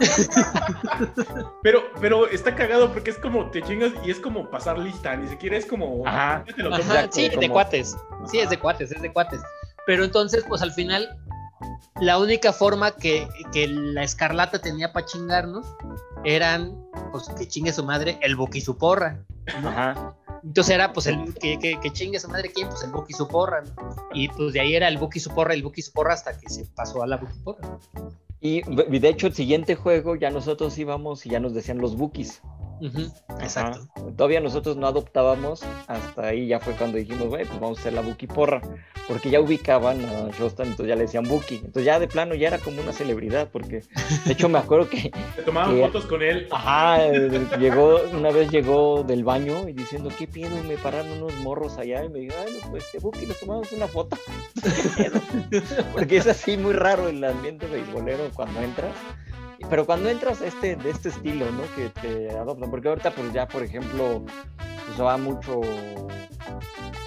Pero, 1.62 1.82
pero 2.00 2.28
está 2.28 2.54
cagado 2.54 2.92
porque 2.92 3.10
es 3.10 3.18
como 3.18 3.50
te 3.50 3.62
chingas 3.62 3.92
y 4.04 4.10
es 4.10 4.18
como 4.18 4.50
pasar 4.50 4.78
lista, 4.78 5.16
ni 5.16 5.28
siquiera 5.28 5.56
es 5.56 5.64
como. 5.66 6.06
Ajá. 6.06 6.44
ya 6.46 6.54
te 6.54 6.62
lo 6.62 6.74
Ajá, 6.74 7.08
sí, 7.10 7.28
de 7.28 7.34
como- 7.36 7.52
cuates. 7.54 7.96
Sí, 8.30 8.38
es 8.38 8.50
de 8.50 8.58
cuates, 8.58 8.92
es 8.92 9.00
de 9.02 9.12
cuates. 9.12 9.40
Pero 9.86 10.04
entonces, 10.04 10.44
pues 10.48 10.62
al 10.62 10.72
final, 10.72 11.16
la 12.00 12.18
única 12.18 12.52
forma 12.52 12.92
que, 12.92 13.26
que 13.52 13.68
la 13.68 14.02
escarlata 14.02 14.60
tenía 14.60 14.92
para 14.92 15.06
chingarnos 15.06 15.66
eran, 16.24 16.76
pues 17.12 17.28
que 17.38 17.46
chingue 17.46 17.72
su 17.72 17.84
madre, 17.84 18.18
el 18.22 18.36
Buki 18.36 18.60
su 18.60 18.76
porra. 18.76 19.24
Ajá. 19.46 20.16
Entonces 20.42 20.74
era, 20.74 20.92
pues, 20.92 21.06
el 21.06 21.32
que, 21.34 21.58
que, 21.58 21.80
que 21.80 21.90
chingue 21.90 22.20
su 22.20 22.28
madre, 22.28 22.52
¿quién? 22.52 22.68
Pues 22.68 22.82
el 22.82 22.90
Buki 22.90 23.14
su 23.14 23.26
porra. 23.26 23.62
¿no? 23.62 23.96
Y 24.12 24.28
pues 24.28 24.52
de 24.52 24.60
ahí 24.60 24.74
era 24.74 24.88
el 24.88 24.98
Buki 24.98 25.18
su 25.18 25.30
porra, 25.30 25.54
el 25.54 25.62
Buki 25.62 25.80
su 25.80 25.92
porra, 25.92 26.12
hasta 26.12 26.38
que 26.38 26.50
se 26.50 26.66
pasó 26.66 27.02
a 27.02 27.06
la 27.06 27.16
Buki 27.16 27.38
porra. 27.42 27.78
Y 28.40 28.62
y 28.68 28.98
de 28.98 29.08
hecho, 29.08 29.26
el 29.26 29.34
siguiente 29.34 29.74
juego 29.74 30.16
ya 30.16 30.30
nosotros 30.30 30.76
íbamos 30.76 31.24
y 31.24 31.30
ya 31.30 31.40
nos 31.40 31.54
decían 31.54 31.78
los 31.78 31.96
bookies. 31.96 32.42
Exacto. 33.40 33.86
Ajá. 33.96 34.12
Todavía 34.16 34.40
nosotros 34.40 34.76
no 34.76 34.86
adoptábamos, 34.86 35.62
hasta 35.86 36.26
ahí 36.26 36.46
ya 36.46 36.60
fue 36.60 36.74
cuando 36.74 36.98
dijimos, 36.98 37.28
güey, 37.28 37.44
pues 37.44 37.60
vamos 37.60 37.78
a 37.78 37.80
hacer 37.80 37.92
la 37.92 38.00
Buki 38.00 38.26
porra, 38.26 38.60
porque 39.08 39.30
ya 39.30 39.40
ubicaban 39.40 40.04
a 40.04 40.30
Shostan, 40.30 40.68
entonces 40.68 40.88
ya 40.88 40.96
le 40.96 41.02
decían 41.02 41.24
Buki. 41.24 41.56
Entonces 41.56 41.84
ya 41.84 41.98
de 41.98 42.08
plano 42.08 42.34
ya 42.34 42.48
era 42.48 42.58
como 42.58 42.80
una 42.82 42.92
celebridad, 42.92 43.48
porque 43.50 43.82
de 44.24 44.32
hecho 44.32 44.48
me 44.48 44.58
acuerdo 44.58 44.88
que, 44.88 45.10
Te 45.36 45.42
tomaban 45.42 45.78
fotos 45.78 46.06
con 46.06 46.22
él. 46.22 46.48
ajá, 46.50 47.08
llegó, 47.58 48.00
una 48.12 48.30
vez 48.30 48.50
llegó 48.50 49.02
del 49.02 49.24
baño 49.24 49.68
y 49.68 49.72
diciendo, 49.72 50.10
¿qué 50.16 50.26
pedo? 50.26 50.62
Me 50.64 50.76
pararon 50.76 51.10
unos 51.12 51.34
morros 51.36 51.78
allá 51.78 52.04
y 52.04 52.08
me 52.08 52.20
dijo, 52.20 52.34
ay, 52.44 52.58
pues 52.70 52.84
este 52.84 52.98
Buki, 52.98 53.26
nos 53.26 53.38
tomamos 53.38 53.72
una 53.72 53.86
foto. 53.88 54.16
¿Qué 54.62 55.04
pedo? 55.04 55.20
porque 55.92 56.16
es 56.16 56.26
así 56.26 56.56
muy 56.56 56.72
raro 56.72 57.08
el 57.08 57.22
ambiente 57.24 57.66
beisbolero 57.66 58.30
cuando 58.34 58.60
entras. 58.60 58.92
Pero 59.70 59.86
cuando 59.86 60.08
entras 60.08 60.40
este, 60.40 60.76
de 60.76 60.90
este 60.90 61.08
estilo, 61.08 61.46
¿no? 61.50 61.62
Que 61.74 61.88
te 61.88 62.30
adoptan. 62.30 62.70
Porque 62.70 62.88
ahorita, 62.88 63.10
pues 63.12 63.32
ya, 63.32 63.46
por 63.48 63.62
ejemplo, 63.62 64.22
pues 64.86 65.00
va 65.00 65.16
mucho. 65.16 65.60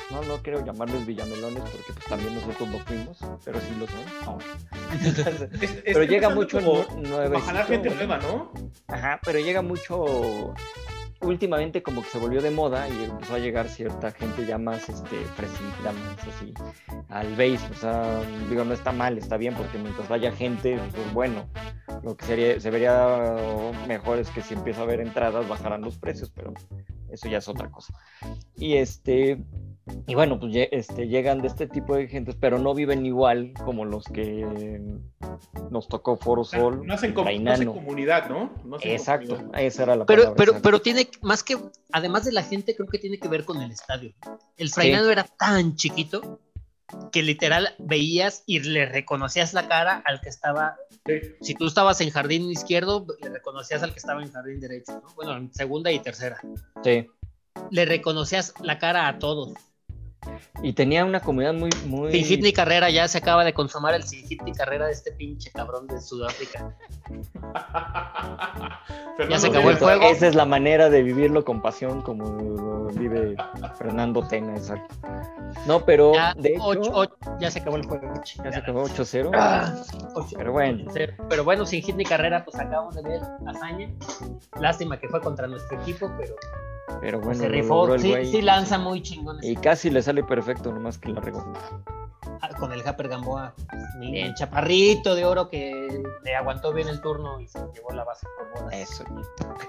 No, 0.10 0.22
no 0.24 0.38
quiero 0.42 0.66
llamarles 0.66 1.06
villamelones 1.06 1.62
porque 1.64 1.94
pues 1.94 2.06
también 2.06 2.34
nosotros 2.34 2.70
lo 2.70 2.80
fuimos, 2.80 3.18
pero 3.46 3.60
sí 3.60 3.76
lo 3.78 3.86
son. 3.88 4.00
No. 4.26 4.38
Entonces, 5.06 5.50
Es- 5.62 5.82
pero 5.94 6.04
llega 6.04 6.30
mucho 6.30 6.60
como- 6.60 6.80
nu- 6.80 6.86
como 6.88 7.06
a 7.06 7.10
nuevecito, 7.10 7.46
jalar 7.46 7.68
gente 7.68 7.90
nueva, 7.92 8.18
¿no? 8.18 8.52
Ajá, 8.88 9.20
pero 9.24 9.40
llega 9.40 9.62
mucho. 9.62 10.54
Últimamente 11.22 11.82
como 11.82 12.04
que 12.04 12.10
se 12.10 12.20
volvió 12.20 12.42
de 12.42 12.52
moda 12.52 12.88
y 12.88 13.06
empezó 13.06 13.36
a 13.36 13.40
llegar 13.40 13.68
cierta 13.70 14.12
gente 14.12 14.46
ya 14.46 14.58
más 14.58 14.88
este, 14.88 15.18
fresita, 15.36 15.92
más 15.92 16.28
así, 16.28 16.54
al 17.10 17.32
base. 17.32 17.68
O 17.72 17.74
sea, 17.74 18.22
digo, 18.50 18.64
no 18.64 18.74
está 18.74 18.92
mal, 18.92 19.18
está 19.18 19.38
bien, 19.38 19.56
porque 19.56 19.78
mientras 19.80 20.08
vaya 20.08 20.32
gente, 20.32 20.80
pues 20.94 21.14
bueno, 21.14 21.48
lo 22.04 22.16
que 22.16 22.26
sería, 22.26 22.60
se 22.60 22.70
vería 22.70 23.36
mejor 23.88 24.20
es 24.20 24.30
que 24.30 24.42
si 24.42 24.54
empieza 24.54 24.82
a 24.82 24.84
haber 24.84 25.02
entradas, 25.02 25.48
bajarán 25.48 25.82
los 25.82 25.98
precios, 25.98 26.30
pero 26.30 26.54
eso 27.10 27.28
ya 27.28 27.40
es 27.40 27.48
otra 27.48 27.70
cosa. 27.72 27.94
Y 28.56 28.76
este, 28.76 29.40
y 30.08 30.16
bueno, 30.16 30.40
pues 30.40 30.54
este, 30.72 31.08
llegan 31.08 31.42
de 31.42 31.48
este 31.48 31.68
tipo 31.68 31.96
de 31.96 32.08
gentes, 32.08 32.36
pero 32.40 32.58
no 32.60 32.74
viven 32.74 33.06
igual 33.06 33.54
como 33.66 33.86
los 33.86 34.06
que 34.06 34.82
nos 35.72 35.88
tocó 35.88 36.18
Foro 36.18 36.44
Sol, 36.44 36.86
No 36.86 36.94
hacen, 36.94 37.14
com- 37.14 37.24
no 37.24 37.30
Frainano. 37.30 37.54
hacen 37.54 37.68
comunidad, 37.74 38.30
¿no? 38.30 38.52
No 38.66 38.78
hacen 38.78 38.92
Exacto, 38.92 39.36
comunidad. 39.38 39.62
esa 39.62 39.84
era 39.84 39.96
la 39.96 40.06
Pero, 40.06 40.22
palabra. 40.24 40.38
pero, 40.38 40.52
exacto. 40.52 40.64
pero 40.70 40.82
tiene 40.82 41.08
más 41.22 41.44
que, 41.44 41.58
además 41.92 42.26
de 42.26 42.32
la 42.32 42.44
gente, 42.44 42.76
creo 42.76 42.88
que 42.88 43.00
tiene 43.00 43.20
que 43.20 43.28
ver 43.28 43.46
con 43.46 43.62
el 43.62 43.72
estadio. 43.72 44.14
El 44.58 44.70
Frainano 44.70 45.10
era 45.10 45.24
tan 45.24 45.76
chiquito 45.76 46.40
que 47.12 47.22
literal 47.22 47.76
veías 47.80 48.44
y 48.46 48.60
le 48.62 48.86
reconocías 48.86 49.54
la 49.54 49.68
cara 49.68 50.02
al 50.06 50.22
que 50.22 50.30
estaba. 50.30 50.78
Sí. 51.06 51.14
Si 51.42 51.54
tú 51.54 51.68
estabas 51.68 52.00
en 52.00 52.10
jardín 52.12 52.50
izquierdo, 52.50 53.06
le 53.22 53.30
reconocías 53.30 53.84
al 53.84 53.92
que 53.92 54.00
estaba 54.00 54.22
en 54.24 54.32
jardín 54.32 54.60
derecho. 54.62 54.94
¿no? 55.04 55.14
Bueno, 55.16 55.36
en 55.36 55.54
segunda 55.54 55.92
y 55.92 56.00
tercera. 56.00 56.40
Sí. 56.84 57.06
Le 57.72 57.86
reconocías 57.86 58.54
la 58.62 58.78
cara 58.80 59.08
a 59.10 59.20
todos. 59.20 59.54
Y 60.64 60.74
tenía 60.74 61.06
una 61.06 61.20
comunidad 61.20 61.54
muy, 61.54 61.70
muy. 61.86 62.12
Sin 62.12 62.26
hit 62.26 62.42
ni 62.44 62.54
carrera, 62.54 62.90
ya 62.90 63.08
se 63.08 63.18
acaba 63.20 63.44
de 63.44 63.54
consumar 63.54 63.94
el 63.94 64.04
sin 64.04 64.26
hit 64.28 64.42
ni 64.44 64.54
carrera 64.54 64.88
de 64.88 64.94
este 64.94 65.12
pinche 65.12 65.52
cabrón 65.52 65.86
de 65.88 66.02
Sudáfrica. 66.02 66.76
Fernando 69.18 69.40
se 69.40 69.48
acabó 69.48 69.70
el 69.72 69.78
juego. 69.78 70.02
Esa 70.04 70.28
es 70.28 70.36
la 70.36 70.46
manera 70.46 70.90
de 70.90 71.04
vivirlo 71.04 71.44
con 71.44 71.62
pasión, 71.62 72.02
como 72.02 72.86
vive 72.94 73.36
Fernando 73.78 74.26
Tena, 74.28 74.56
exacto. 74.56 74.96
No, 75.66 75.84
pero 75.86 76.14
Ya, 76.14 76.34
de 76.36 76.50
hecho, 76.50 76.64
ocho- 76.64 76.92
ocho- 76.94 77.18
ya 77.40 77.50
se 77.52 77.60
acabó 77.60 77.78
el 77.78 77.86
juego. 77.86 78.14
ya 78.44 78.52
se 78.52 78.60
acabó 78.60 78.84
8-0. 78.84 79.32
Ah, 79.34 79.74
Pero 80.38 80.52
bueno. 80.52 80.92
Pero 81.30 81.44
bueno, 81.44 81.66
sin 81.66 81.82
hit 81.82 81.96
ni 81.96 82.04
carrera, 82.04 82.44
pues 82.46 82.58
acabamos 82.60 82.96
de 82.96 83.02
ver 83.04 83.22
hazaña. 83.48 83.90
Lástima 84.60 85.00
que 85.00 85.08
fue 85.08 85.22
contra 85.22 85.48
nuestro 85.48 85.82
equipo, 85.82 86.12
pero 86.18 86.36
Pero 87.02 87.20
bueno, 87.20 87.42
se 87.42 87.48
rifó. 87.50 87.98
Sí, 87.98 88.14
sí 88.26 88.42
lanza 88.42 88.78
muy 88.78 89.02
chingón 89.02 89.38
Y 89.42 89.56
casi 89.56 89.90
le 89.90 90.02
sale 90.02 90.17
perfecto, 90.24 90.72
nomás 90.72 90.98
que 90.98 91.10
la 91.10 91.22
regó. 91.22 91.54
Ah, 92.42 92.50
con 92.60 92.72
el 92.72 92.84
Japper 92.84 93.08
Gamboa. 93.08 93.54
Bien, 94.00 94.34
chaparrito 94.36 95.16
de 95.16 95.26
oro 95.26 95.50
que 95.50 96.04
le 96.24 96.36
aguantó 96.36 96.72
bien 96.74 96.88
el 96.88 97.02
turno 97.02 97.40
y 97.40 97.48
se 97.48 97.60
llevó 97.74 97.92
la 97.94 98.04
base 98.04 98.28
por 98.38 98.64
bolas. 98.64 98.76
Eso. 98.80 99.04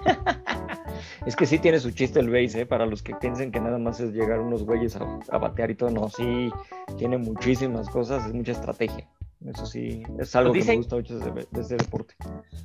es 1.25 1.35
que 1.35 1.45
sí 1.45 1.59
tiene 1.59 1.79
su 1.79 1.91
chiste 1.91 2.19
el 2.19 2.29
base, 2.29 2.61
¿eh? 2.61 2.65
Para 2.65 2.85
los 2.85 3.01
que 3.01 3.15
piensen 3.15 3.51
que 3.51 3.59
nada 3.59 3.77
más 3.77 3.99
es 3.99 4.13
llegar 4.13 4.39
unos 4.39 4.63
güeyes 4.63 4.95
a, 4.97 5.19
a 5.31 5.37
batear 5.37 5.71
y 5.71 5.75
todo. 5.75 5.89
No, 5.89 6.09
sí, 6.09 6.51
tiene 6.97 7.17
muchísimas 7.17 7.89
cosas, 7.89 8.25
es 8.25 8.33
mucha 8.33 8.51
estrategia. 8.51 9.07
Eso 9.45 9.65
sí, 9.65 10.03
es 10.19 10.35
algo 10.35 10.51
que 10.51 10.59
me 10.59 10.65
Dicen- 10.65 10.77
gusta 10.77 10.95
mucho 10.97 11.17
de, 11.17 11.29
ese- 11.41 11.47
de 11.49 11.61
ese 11.61 11.77
deporte. 11.77 12.13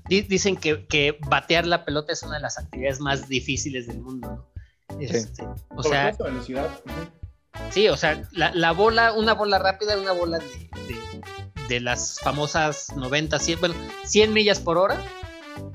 Di- 0.08 0.22
Dicen 0.22 0.56
que, 0.56 0.86
que 0.86 1.18
batear 1.28 1.66
la 1.66 1.84
pelota 1.84 2.12
es 2.12 2.22
una 2.24 2.34
de 2.34 2.40
las 2.40 2.58
actividades 2.58 3.00
más 3.00 3.28
difíciles 3.28 3.86
del 3.86 4.00
mundo, 4.00 4.44
¿no? 4.90 4.98
Este, 5.00 5.44
o 5.44 5.82
Sobre 5.82 5.88
sea, 5.88 6.12
todo 6.12 6.28
en 6.28 6.36
la 6.38 6.42
ciudad. 6.42 6.70
Ujú. 6.84 7.23
Sí, 7.70 7.88
o 7.88 7.96
sea, 7.96 8.22
la, 8.32 8.52
la 8.54 8.72
bola, 8.72 9.12
una 9.12 9.34
bola 9.34 9.58
rápida, 9.58 9.96
una 9.98 10.12
bola 10.12 10.38
de, 10.38 10.46
de- 10.86 11.22
de 11.68 11.80
las 11.80 12.20
famosas 12.20 12.92
90, 12.94 13.38
100, 13.38 13.58
bueno, 13.60 13.74
100 14.04 14.32
millas 14.32 14.60
por 14.60 14.76
hora, 14.78 15.00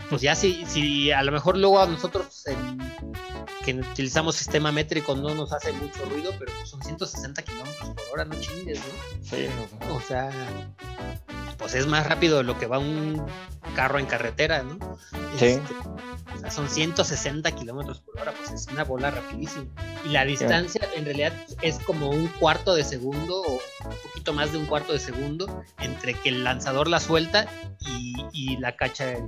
pues 0.09 0.21
ya 0.21 0.35
si, 0.35 0.63
si 0.67 1.11
a 1.11 1.23
lo 1.23 1.31
mejor 1.31 1.57
luego 1.57 1.79
a 1.81 1.87
nosotros 1.87 2.45
en- 2.47 2.79
que 3.65 3.73
utilizamos 3.73 4.35
sistema 4.35 4.71
métrico 4.71 5.15
no 5.15 5.33
nos 5.35 5.51
hace 5.51 5.71
mucho 5.73 6.05
ruido, 6.05 6.31
pero 6.39 6.51
pues 6.57 6.69
son 6.69 6.81
160 6.81 7.41
kilómetros 7.43 7.89
por 7.89 8.03
hora, 8.13 8.25
no 8.25 8.35
chingues, 8.39 8.79
¿no? 8.79 9.25
Sí, 9.25 9.47
O 9.91 9.99
sea, 10.01 10.29
pues 11.59 11.75
es 11.75 11.85
más 11.85 12.07
rápido 12.07 12.37
de 12.37 12.43
lo 12.43 12.57
que 12.57 12.65
va 12.65 12.79
un 12.79 13.23
carro 13.75 13.99
en 13.99 14.05
carretera, 14.05 14.63
¿no? 14.63 14.97
Sí. 15.37 15.45
Este, 15.45 15.73
O 16.35 16.39
sea, 16.39 16.49
son 16.49 16.69
160 16.69 17.51
kilómetros 17.51 17.99
por 17.99 18.19
hora, 18.19 18.33
pues 18.33 18.51
es 18.51 18.67
una 18.71 18.83
bola 18.85 19.11
rapidísima. 19.11 19.65
Y 20.05 20.09
la 20.09 20.25
distancia 20.25 20.81
en 20.95 21.05
realidad 21.05 21.33
es 21.61 21.77
como 21.79 22.09
un 22.09 22.27
cuarto 22.39 22.73
de 22.73 22.83
segundo 22.83 23.41
o 23.41 23.51
un 23.53 23.97
poquito 24.03 24.33
más 24.33 24.51
de 24.53 24.57
un 24.57 24.65
cuarto 24.65 24.93
de 24.93 24.99
segundo 24.99 25.63
entre 25.79 26.13
que 26.13 26.29
el 26.29 26.43
lanzador 26.43 26.87
la 26.87 26.99
suelta 26.99 27.47
y, 27.81 28.15
y 28.31 28.57
la 28.57 28.75
cacha, 28.75 29.11
el, 29.11 29.27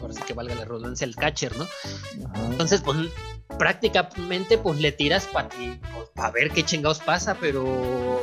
ahora 0.00 0.14
sí 0.14 0.22
que 0.26 0.34
valga 0.34 0.54
la 0.56 0.64
redundancia, 0.64 1.04
el 1.04 1.14
catcher, 1.14 1.56
¿no? 1.56 1.64
Ajá. 1.64 2.46
Entonces, 2.50 2.80
pues 2.80 2.98
prácticamente 3.58 4.58
pues 4.58 4.80
le 4.80 4.90
tiras 4.92 5.26
para 5.26 5.48
pues, 5.48 6.32
ver 6.32 6.50
qué 6.50 6.64
chingados 6.64 6.98
pasa, 6.98 7.36
pero 7.40 8.20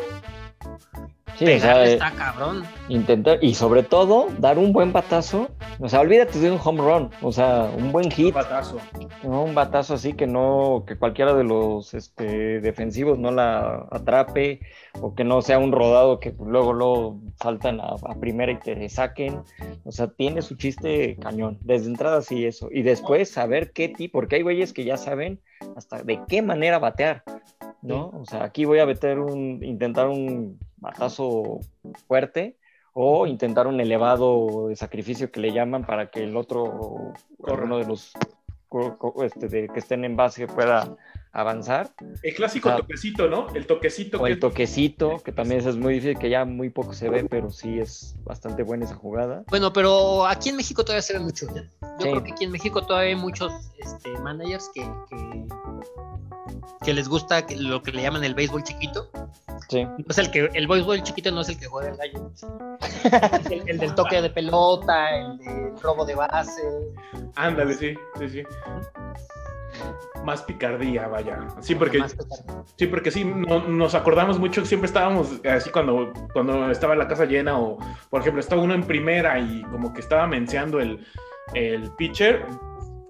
Sí, 1.39 1.45
o 1.45 1.47
sea, 1.47 1.55
pegarle 1.55 1.85
eh, 1.85 1.93
está 1.93 2.11
cabrón. 2.11 2.63
intentar, 2.89 3.41
y 3.41 3.53
sobre 3.53 3.81
todo, 3.81 4.27
dar 4.39 4.59
un 4.59 4.73
buen 4.73 4.91
batazo. 4.91 5.49
O 5.79 5.87
sea, 5.87 6.01
olvídate 6.01 6.37
de 6.37 6.51
un 6.51 6.59
home 6.61 6.81
run, 6.81 7.09
o 7.21 7.31
sea, 7.31 7.71
un 7.77 7.93
buen 7.93 8.07
Un 8.07 8.11
hit, 8.11 8.33
batazo. 8.33 8.77
¿no? 9.23 9.43
un 9.43 9.55
batazo 9.55 9.93
así 9.93 10.11
que 10.11 10.27
no, 10.27 10.83
que 10.85 10.97
cualquiera 10.97 11.33
de 11.33 11.45
los 11.45 11.93
este, 11.93 12.59
defensivos 12.59 13.17
no 13.17 13.31
la 13.31 13.87
atrape, 13.89 14.59
o 14.99 15.15
que 15.15 15.23
no 15.23 15.41
sea 15.41 15.59
un 15.59 15.71
rodado 15.71 16.19
que 16.19 16.35
luego 16.45 16.73
luego 16.73 17.21
saltan 17.41 17.79
a, 17.79 17.95
a 18.03 18.15
primera 18.19 18.51
y 18.51 18.57
te 18.57 18.89
saquen. 18.89 19.41
O 19.85 19.93
sea, 19.93 20.07
tiene 20.07 20.41
su 20.41 20.55
chiste 20.57 21.15
cañón. 21.21 21.57
Desde 21.61 21.87
entrada 21.87 22.21
sí 22.21 22.45
eso. 22.45 22.67
Y 22.69 22.81
después 22.81 23.31
saber 23.31 23.71
qué 23.71 23.87
tipo, 23.87 24.19
porque 24.19 24.35
hay 24.35 24.41
güeyes 24.41 24.73
que 24.73 24.83
ya 24.83 24.97
saben 24.97 25.39
hasta 25.77 26.03
de 26.03 26.19
qué 26.27 26.41
manera 26.41 26.79
batear. 26.79 27.23
¿No? 27.81 28.09
O 28.09 28.25
sea, 28.25 28.43
aquí 28.43 28.65
voy 28.65 28.79
a 28.79 28.85
meter 28.85 29.19
un, 29.19 29.63
intentar 29.63 30.07
un 30.07 30.59
batazo 30.77 31.59
fuerte 32.07 32.57
o 32.93 33.27
intentar 33.27 33.67
un 33.67 33.79
elevado 33.79 34.67
de 34.67 34.75
sacrificio 34.75 35.31
que 35.31 35.39
le 35.39 35.53
llaman 35.53 35.85
para 35.85 36.09
que 36.09 36.23
el 36.23 36.35
otro, 36.35 37.13
uno 37.37 37.77
de 37.77 37.85
los 37.85 38.13
este, 39.23 39.47
de- 39.47 39.67
que 39.69 39.79
estén 39.79 40.05
en 40.05 40.15
base 40.15 40.47
pueda 40.47 40.95
avanzar. 41.31 41.91
El 42.23 42.33
clásico 42.33 42.75
toquecito, 42.75 43.27
¿no? 43.29 43.47
El 43.53 43.67
toquecito 43.67 44.19
O 44.19 44.23
que 44.23 44.31
el 44.31 44.39
toquecito, 44.39 45.19
que 45.23 45.31
también 45.31 45.59
eso 45.59 45.69
es 45.69 45.75
muy 45.77 45.93
difícil, 45.95 46.17
que 46.17 46.29
ya 46.29 46.43
muy 46.45 46.69
poco 46.69 46.93
se 46.93 47.09
ve, 47.09 47.25
pero 47.29 47.51
sí 47.51 47.79
es 47.79 48.15
bastante 48.23 48.63
buena 48.63 48.85
esa 48.85 48.95
jugada. 48.95 49.43
Bueno, 49.47 49.71
pero 49.71 50.25
aquí 50.25 50.49
en 50.49 50.55
México 50.55 50.83
todavía 50.83 51.01
se 51.03 51.13
ve 51.13 51.19
mucho. 51.19 51.45
Yo 51.53 51.61
Sí. 51.99 52.09
creo 52.09 52.23
que 52.23 52.31
aquí 52.31 52.45
en 52.45 52.51
México 52.51 52.81
todavía 52.85 53.09
hay 53.09 53.15
muchos 53.15 53.51
este, 53.77 54.11
managers 54.19 54.69
que, 54.73 54.81
que, 55.09 55.45
que 56.85 56.93
les 56.93 57.07
gusta 57.07 57.45
que- 57.45 57.57
lo 57.57 57.83
que 57.83 57.91
le 57.91 58.01
llaman 58.01 58.23
el 58.23 58.33
béisbol 58.33 58.63
chiquito. 58.63 59.09
Sí. 59.69 59.83
No 59.83 60.05
es 60.09 60.17
el 60.17 60.31
que 60.31 60.49
el 60.53 60.67
béisbol 60.67 61.03
chiquito 61.03 61.29
no 61.31 61.41
es 61.41 61.49
el 61.49 61.59
que 61.59 61.67
juega 61.67 61.89
el 61.91 61.97
gallo. 61.97 62.31
El 63.67 63.77
del 63.77 63.93
toque 63.95 64.21
de 64.21 64.29
pelota, 64.29 65.15
el 65.15 65.37
del 65.37 65.79
robo 65.81 66.05
de 66.05 66.15
base. 66.15 66.61
Ándale, 67.35 67.73
sí, 67.75 67.93
sí, 68.17 68.29
sí. 68.29 68.43
Más 70.23 70.43
picardía, 70.43 71.07
vaya. 71.07 71.47
Sí, 71.61 71.75
porque, 71.75 72.03
sí, 72.75 72.87
porque 72.87 73.11
sí, 73.11 73.23
no- 73.25 73.67
nos 73.67 73.95
acordamos 73.95 74.37
mucho, 74.39 74.65
siempre 74.65 74.87
estábamos 74.87 75.41
así 75.49 75.69
cuando, 75.71 76.11
cuando 76.33 76.69
estaba 76.71 76.95
la 76.95 77.07
casa 77.07 77.25
llena 77.25 77.57
o, 77.59 77.77
por 78.09 78.21
ejemplo, 78.21 78.39
estaba 78.39 78.61
uno 78.61 78.73
en 78.73 78.83
primera 78.83 79.39
y 79.39 79.61
como 79.63 79.93
que 79.93 80.01
estaba 80.01 80.27
menseando 80.27 80.79
el, 80.79 81.05
el 81.53 81.91
pitcher. 81.97 82.45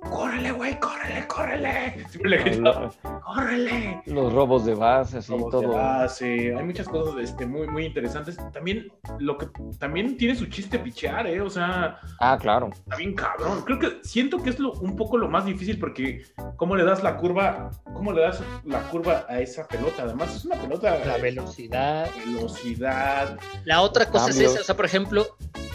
¡Córrele, 0.01 0.51
güey! 0.51 0.79
¡Córrele, 0.79 1.27
córrele! 1.27 2.05
Siempre 2.09 2.29
le 2.31 2.37
gritaba, 2.37 2.89
¡córrele! 3.25 4.01
Los 4.05 4.31
robos 4.33 4.65
de 4.65 4.73
base, 4.73 5.17
así 5.17 5.31
Robos 5.31 5.51
de 5.53 5.59
todo. 5.67 5.73
base, 5.75 6.55
hay 6.55 6.63
muchas 6.63 6.87
cosas 6.87 7.15
este, 7.21 7.45
muy, 7.45 7.67
muy 7.67 7.85
interesantes. 7.85 8.37
También, 8.53 8.87
lo 9.19 9.37
que, 9.37 9.47
también 9.77 10.15
tiene 10.17 10.35
su 10.35 10.45
chiste 10.45 10.79
pichear, 10.79 11.27
¿eh? 11.27 11.41
O 11.41 11.49
sea, 11.49 11.99
Ah, 12.21 12.37
claro. 12.39 12.69
Está 12.71 12.95
bien 12.95 13.13
cabrón. 13.13 13.61
Creo 13.65 13.77
que 13.77 13.99
siento 14.03 14.41
que 14.41 14.51
es 14.51 14.59
lo, 14.59 14.71
un 14.73 14.95
poco 14.95 15.17
lo 15.17 15.27
más 15.27 15.45
difícil 15.45 15.77
porque 15.77 16.23
cómo 16.55 16.75
le 16.77 16.85
das 16.85 17.03
la 17.03 17.17
curva, 17.17 17.69
cómo 17.93 18.13
le 18.13 18.21
das 18.21 18.41
la 18.63 18.79
curva 18.89 19.25
a 19.27 19.39
esa 19.41 19.67
pelota. 19.67 20.03
Además 20.03 20.33
es 20.33 20.45
una 20.45 20.55
pelota 20.55 20.97
La 21.05 21.15
de 21.15 21.21
velocidad. 21.21 22.09
velocidad. 22.25 23.37
La 23.65 23.81
otra 23.81 24.09
cosa 24.09 24.29
es 24.29 24.39
esa, 24.39 24.61
o 24.61 24.63
sea, 24.63 24.75
por 24.75 24.85
ejemplo, 24.85 25.25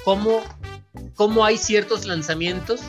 cómo, 0.05 0.41
cómo 1.15 1.45
hay 1.45 1.59
ciertos 1.59 2.07
lanzamientos, 2.07 2.81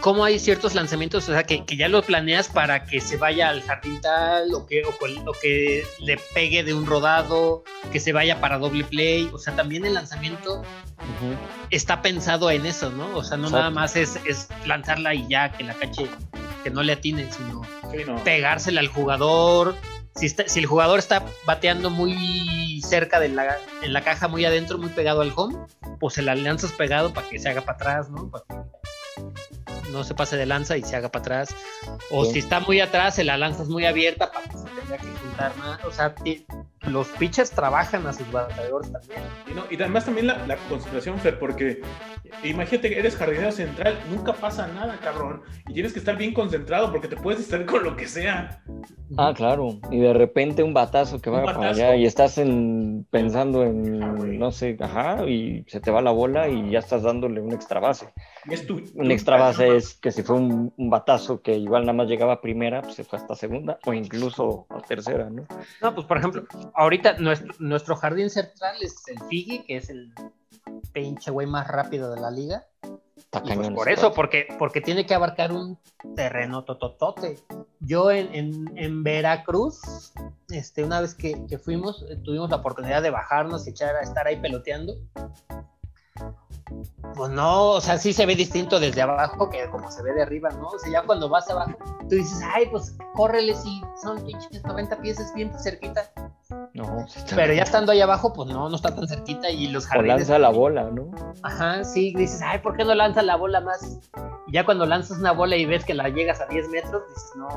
cómo 0.00 0.22
hay 0.24 0.38
ciertos 0.38 0.74
lanzamientos, 0.74 1.26
o 1.28 1.32
sea, 1.32 1.44
que, 1.44 1.64
que 1.64 1.76
ya 1.76 1.88
lo 1.88 2.02
planeas 2.02 2.48
para 2.48 2.84
que 2.84 3.00
se 3.00 3.16
vaya 3.16 3.48
al 3.48 3.62
jardín 3.62 4.00
tal, 4.02 4.52
o 4.52 4.66
que, 4.66 4.82
o, 4.84 5.32
que 5.40 5.82
le 5.98 6.18
pegue 6.34 6.62
de 6.62 6.74
un 6.74 6.84
rodado, 6.84 7.64
que 7.90 8.00
se 8.00 8.12
vaya 8.12 8.38
para 8.40 8.58
doble 8.58 8.84
play, 8.84 9.30
o 9.32 9.38
sea, 9.38 9.56
también 9.56 9.86
el 9.86 9.94
lanzamiento 9.94 10.62
está 11.70 12.02
pensado 12.02 12.50
en 12.50 12.66
eso, 12.66 12.90
¿no? 12.90 13.16
O 13.16 13.24
sea, 13.24 13.38
no 13.38 13.44
Exacto. 13.44 13.58
nada 13.58 13.70
más 13.70 13.96
es, 13.96 14.18
es 14.26 14.48
lanzarla 14.66 15.14
y 15.14 15.26
ya, 15.28 15.50
que 15.52 15.64
la 15.64 15.72
cache, 15.74 16.06
que 16.62 16.70
no 16.70 16.82
le 16.82 16.92
atine, 16.92 17.30
sino 17.32 17.62
Sí, 17.90 17.98
no. 18.06 18.22
pegársela 18.24 18.80
al 18.80 18.88
jugador. 18.88 19.74
Si, 20.16 20.26
está- 20.26 20.46
si 20.48 20.60
el 20.60 20.66
jugador 20.66 20.98
está 20.98 21.22
bateando 21.44 21.90
muy 21.90 22.80
cerca 22.86 23.18
de 23.20 23.28
la, 23.30 23.56
en 23.82 23.92
la 23.92 24.02
caja, 24.02 24.28
muy 24.28 24.44
adentro, 24.44 24.78
muy 24.78 24.90
pegado 24.90 25.20
al 25.22 25.32
home, 25.34 25.56
pues 25.98 26.14
se 26.14 26.22
la 26.22 26.34
lanzas 26.34 26.72
pegado 26.72 27.12
para 27.12 27.28
que 27.28 27.38
se 27.38 27.48
haga 27.48 27.62
para 27.62 27.76
atrás, 27.76 28.10
¿no? 28.10 28.30
Para 28.30 28.44
que 28.44 29.90
no 29.90 30.02
se 30.04 30.14
pase 30.14 30.36
de 30.36 30.46
lanza 30.46 30.76
y 30.76 30.82
se 30.82 30.96
haga 30.96 31.08
para 31.10 31.20
atrás. 31.22 31.54
O 32.10 32.24
Sí. 32.24 32.32
si 32.34 32.38
está 32.40 32.60
muy 32.60 32.80
atrás, 32.80 33.14
se 33.16 33.24
la 33.24 33.36
lanzas 33.36 33.68
muy 33.68 33.86
abierta 33.86 34.30
para 34.32 34.46
que 34.48 34.56
se 34.58 34.64
tenga 34.64 34.96
que 34.98 35.18
juntar 35.20 35.56
más. 35.58 35.84
O 35.84 35.90
sea, 35.92 36.14
los 36.82 37.06
pitchers 37.08 37.50
trabajan 37.50 38.06
a 38.06 38.12
sus 38.12 38.30
bateadores 38.30 38.92
también. 38.92 39.20
Y, 39.48 39.54
no, 39.54 39.64
y 39.70 39.74
además 39.76 40.04
también 40.04 40.26
la, 40.28 40.46
la 40.46 40.56
concentración, 40.68 41.18
Fer, 41.18 41.38
porque 41.38 41.80
imagínate 42.50 42.90
que 42.90 42.98
eres 42.98 43.16
jardinero 43.16 43.52
central, 43.52 43.98
nunca 44.10 44.32
pasa 44.32 44.66
nada, 44.68 44.98
cabrón. 45.02 45.42
Y 45.68 45.74
tienes 45.74 45.92
que 45.92 45.98
estar 45.98 46.16
bien 46.16 46.32
concentrado 46.34 46.90
porque 46.90 47.08
te 47.08 47.16
puedes 47.16 47.40
estar 47.40 47.64
con 47.66 47.82
lo 47.84 47.96
que 47.96 48.06
sea. 48.06 48.62
Ah, 49.16 49.32
claro. 49.34 49.78
Y 49.90 50.00
de 50.00 50.12
repente 50.12 50.62
un 50.62 50.74
batazo 50.74 51.20
que 51.20 51.30
Un 51.30 51.36
va 51.36 51.44
para 51.44 51.68
allá 51.70 51.94
y 51.96 52.04
estás 52.06 52.38
en, 52.38 53.06
pensando 53.10 53.62
en, 53.64 54.38
no 54.38 54.50
sé, 54.50 54.76
ajá, 54.80 55.26
y 55.28 55.64
se 55.68 55.80
te 55.80 55.90
va 55.90 56.02
la 56.02 56.10
bola 56.10 56.48
y 56.48 56.70
ya 56.70 56.78
estás 56.80 57.02
dándole 57.02 57.40
un 57.40 57.52
extra 57.52 57.80
base. 57.80 58.12
Y 58.46 58.54
es 58.54 58.66
tu, 58.66 58.76
Un 58.76 58.92
tu- 59.06 59.10
extra 59.10 59.36
base 59.36 59.76
es 59.76 59.94
que 59.94 60.10
si 60.10 60.22
fue 60.22 60.36
un, 60.36 60.72
un 60.76 60.90
batazo 60.90 61.42
que 61.42 61.56
igual 61.56 61.82
nada 61.82 61.92
más 61.92 62.08
llegaba 62.08 62.34
a 62.34 62.40
primera, 62.40 62.82
pues 62.82 62.94
se 62.96 63.04
fue 63.04 63.18
hasta 63.18 63.34
segunda 63.34 63.78
o 63.86 63.92
incluso 63.92 64.66
a 64.70 64.80
tercera, 64.80 65.30
¿no? 65.30 65.44
No, 65.80 65.94
pues 65.94 66.06
por 66.06 66.18
ejemplo, 66.18 66.44
ahorita 66.74 67.18
nuestro, 67.18 67.54
nuestro 67.58 67.96
jardín 67.96 68.30
central 68.30 68.76
es 68.80 69.02
el 69.08 69.18
Figi, 69.28 69.60
que 69.60 69.76
es 69.76 69.90
el 69.90 70.12
pinche 70.92 71.30
güey 71.30 71.46
más 71.46 71.68
rápido 71.68 72.14
de 72.14 72.20
la 72.20 72.30
liga. 72.30 72.66
Y 73.44 73.54
pues 73.54 73.70
por 73.70 73.88
eso, 73.88 74.12
porque, 74.12 74.46
porque 74.58 74.80
tiene 74.80 75.06
que 75.06 75.14
abarcar 75.14 75.52
un 75.52 75.78
terreno 76.14 76.64
tototote. 76.64 77.38
Yo 77.80 78.10
en, 78.10 78.32
en, 78.34 78.78
en 78.78 79.02
Veracruz, 79.02 80.12
este, 80.50 80.84
una 80.84 81.00
vez 81.00 81.14
que, 81.14 81.44
que 81.46 81.58
fuimos, 81.58 82.04
eh, 82.08 82.16
tuvimos 82.16 82.50
la 82.50 82.56
oportunidad 82.56 83.02
de 83.02 83.10
bajarnos 83.10 83.66
y 83.66 83.70
echar 83.70 83.96
a 83.96 84.02
estar 84.02 84.26
ahí 84.26 84.36
peloteando. 84.36 84.94
Pues 87.14 87.30
no, 87.30 87.72
o 87.72 87.80
sea, 87.80 87.98
sí 87.98 88.12
se 88.12 88.24
ve 88.24 88.34
distinto 88.34 88.80
desde 88.80 89.02
abajo 89.02 89.50
que 89.50 89.68
como 89.70 89.90
se 89.90 90.02
ve 90.02 90.12
de 90.14 90.22
arriba, 90.22 90.50
¿no? 90.50 90.68
O 90.68 90.78
sea, 90.78 90.90
ya 90.90 91.02
cuando 91.02 91.28
vas 91.28 91.48
abajo, 91.50 91.72
tú 92.08 92.16
dices, 92.16 92.40
ay, 92.54 92.66
pues 92.70 92.96
córrele 93.14 93.54
si 93.54 93.82
son 94.02 94.24
pinches 94.24 94.64
90 94.64 95.00
pies, 95.00 95.18
es 95.20 95.34
bien 95.34 95.52
cerquita. 95.58 96.10
No, 96.74 97.06
Pero 97.36 97.52
ya 97.54 97.62
estando 97.62 97.92
ahí 97.92 98.00
abajo, 98.00 98.32
pues 98.32 98.48
no, 98.48 98.68
no 98.68 98.74
está 98.76 98.92
tan 98.94 99.06
cerquita 99.06 99.48
y 99.48 99.68
los 99.68 99.84
O 99.84 99.88
jardines. 99.90 100.16
lanza 100.18 100.38
la 100.40 100.48
bola, 100.50 100.90
¿no? 100.90 101.08
Ajá, 101.42 101.84
sí, 101.84 102.12
dices, 102.16 102.40
ay, 102.42 102.58
¿por 102.58 102.76
qué 102.76 102.84
no 102.84 102.94
lanzas 102.96 103.24
la 103.24 103.36
bola 103.36 103.60
más? 103.60 104.00
Y 104.48 104.52
ya 104.52 104.64
cuando 104.64 104.84
lanzas 104.84 105.18
una 105.18 105.30
bola 105.32 105.54
y 105.56 105.66
ves 105.66 105.84
que 105.84 105.94
la 105.94 106.08
llegas 106.08 106.40
a 106.40 106.46
10 106.46 106.68
metros, 106.70 107.02
dices, 107.08 107.30
no, 107.36 107.48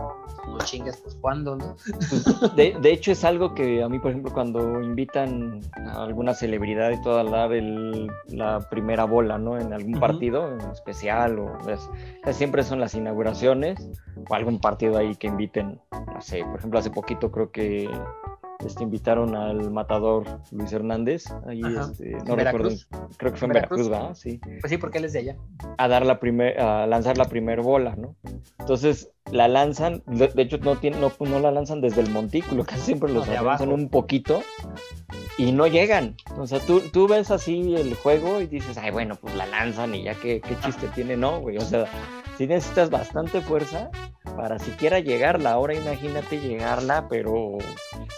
no 0.48 0.58
chingues, 0.60 0.98
pues 0.98 1.16
¿cuándo, 1.20 1.56
no? 1.56 1.76
Pues, 2.10 2.56
de, 2.56 2.78
de 2.80 2.92
hecho, 2.92 3.12
es 3.12 3.24
algo 3.24 3.56
que 3.56 3.82
a 3.82 3.90
mí, 3.90 3.98
por 3.98 4.12
ejemplo, 4.12 4.32
cuando 4.32 4.82
invitan 4.84 5.62
a 5.76 6.04
alguna 6.04 6.36
celebridad 6.36 6.92
y 6.92 7.02
todo 7.02 7.20
a 7.20 7.24
dar 7.24 7.54
el- 7.54 8.12
la 8.28 8.60
primera 8.70 9.06
bola, 9.06 9.40
¿no? 9.40 9.58
En 9.58 9.74
algún 9.74 10.00
partido 10.00 10.48
en 10.54 10.62
especial, 10.72 11.40
o 11.40 11.58
es- 11.70 11.90
casi 12.22 12.38
siempre 12.38 12.62
son 12.64 12.80
las 12.80 12.94
inauguraciones, 12.94 13.90
o 14.30 14.36
algún 14.36 14.60
partido 14.60 14.98
ahí 14.98 15.16
que 15.16 15.26
inviten, 15.28 15.80
no 15.92 16.22
sé, 16.22 16.44
por 16.46 16.58
ejemplo, 16.60 16.78
hace 16.80 16.92
poquito 16.92 17.32
creo 17.32 17.52
que 17.52 17.90
este, 18.66 18.84
invitaron 18.84 19.36
al 19.36 19.72
matador 19.72 20.26
Luis 20.52 20.72
Hernández, 20.74 21.26
ahí, 21.48 21.62
este, 21.62 22.18
¿En 22.18 22.26
no 22.26 22.36
recuerdo, 22.36 22.70
creo 23.18 23.32
que 23.32 23.38
fue 23.38 23.48
en 23.48 23.54
¿Veracruz? 23.54 23.88
Veracruz, 23.88 23.90
¿verdad? 23.90 24.16
Sí 24.16 24.40
Pues 24.62 24.70
sí, 24.72 24.78
porque 24.78 24.98
él 24.98 25.06
es 25.06 25.14
de 25.14 25.20
allá. 25.20 25.38
a 25.78 25.88
dar 25.88 26.06
la 26.06 26.20
primer, 26.20 26.60
a 26.60 26.88
lanzar 26.88 27.18
la 27.18 27.26
primera 27.26 27.62
bola, 27.62 27.96
¿no? 27.96 28.16
Entonces 28.60 29.12
la 29.32 29.48
lanzan, 29.48 30.04
de, 30.06 30.28
de 30.30 30.42
hecho 30.42 30.58
no, 30.58 30.78
tiene, 30.78 31.00
no, 31.00 31.12
no 31.20 31.40
la 31.40 31.52
lanzan 31.52 31.82
desde 31.82 32.02
el 32.02 32.10
montículo, 32.10 32.64
casi 32.66 32.82
siempre 32.82 33.12
los 33.12 33.28
No, 33.28 33.44
lanzan 33.44 33.72
un 33.72 33.90
poquito 33.90 34.42
y 35.38 35.52
no 35.52 35.68
llegan. 35.68 36.16
O 36.38 36.48
sea, 36.48 36.60
tú, 36.60 36.82
tú 36.92 37.08
ves 37.08 37.30
así 37.32 37.76
el 37.76 37.94
juego 37.96 38.42
y 38.42 38.48
dices, 38.48 38.78
ay, 38.78 38.92
bueno, 38.92 39.16
pues 39.16 39.36
la 39.36 39.46
lanzan 39.46 39.94
y 39.94 40.04
ya 40.04 40.16
qué, 40.16 40.42
qué 40.42 40.58
chiste 40.62 40.88
tiene, 40.96 41.16
no, 41.16 41.42
güey. 41.42 41.58
O 41.58 41.62
sea, 41.62 41.86
si 42.38 42.48
necesitas 42.48 42.90
bastante 42.90 43.42
fuerza 43.42 43.92
para 44.36 44.60
siquiera 44.60 45.00
llegarla. 45.00 45.52
Ahora 45.52 45.74
imagínate 45.74 46.40
llegarla, 46.40 47.08
pero 47.10 47.58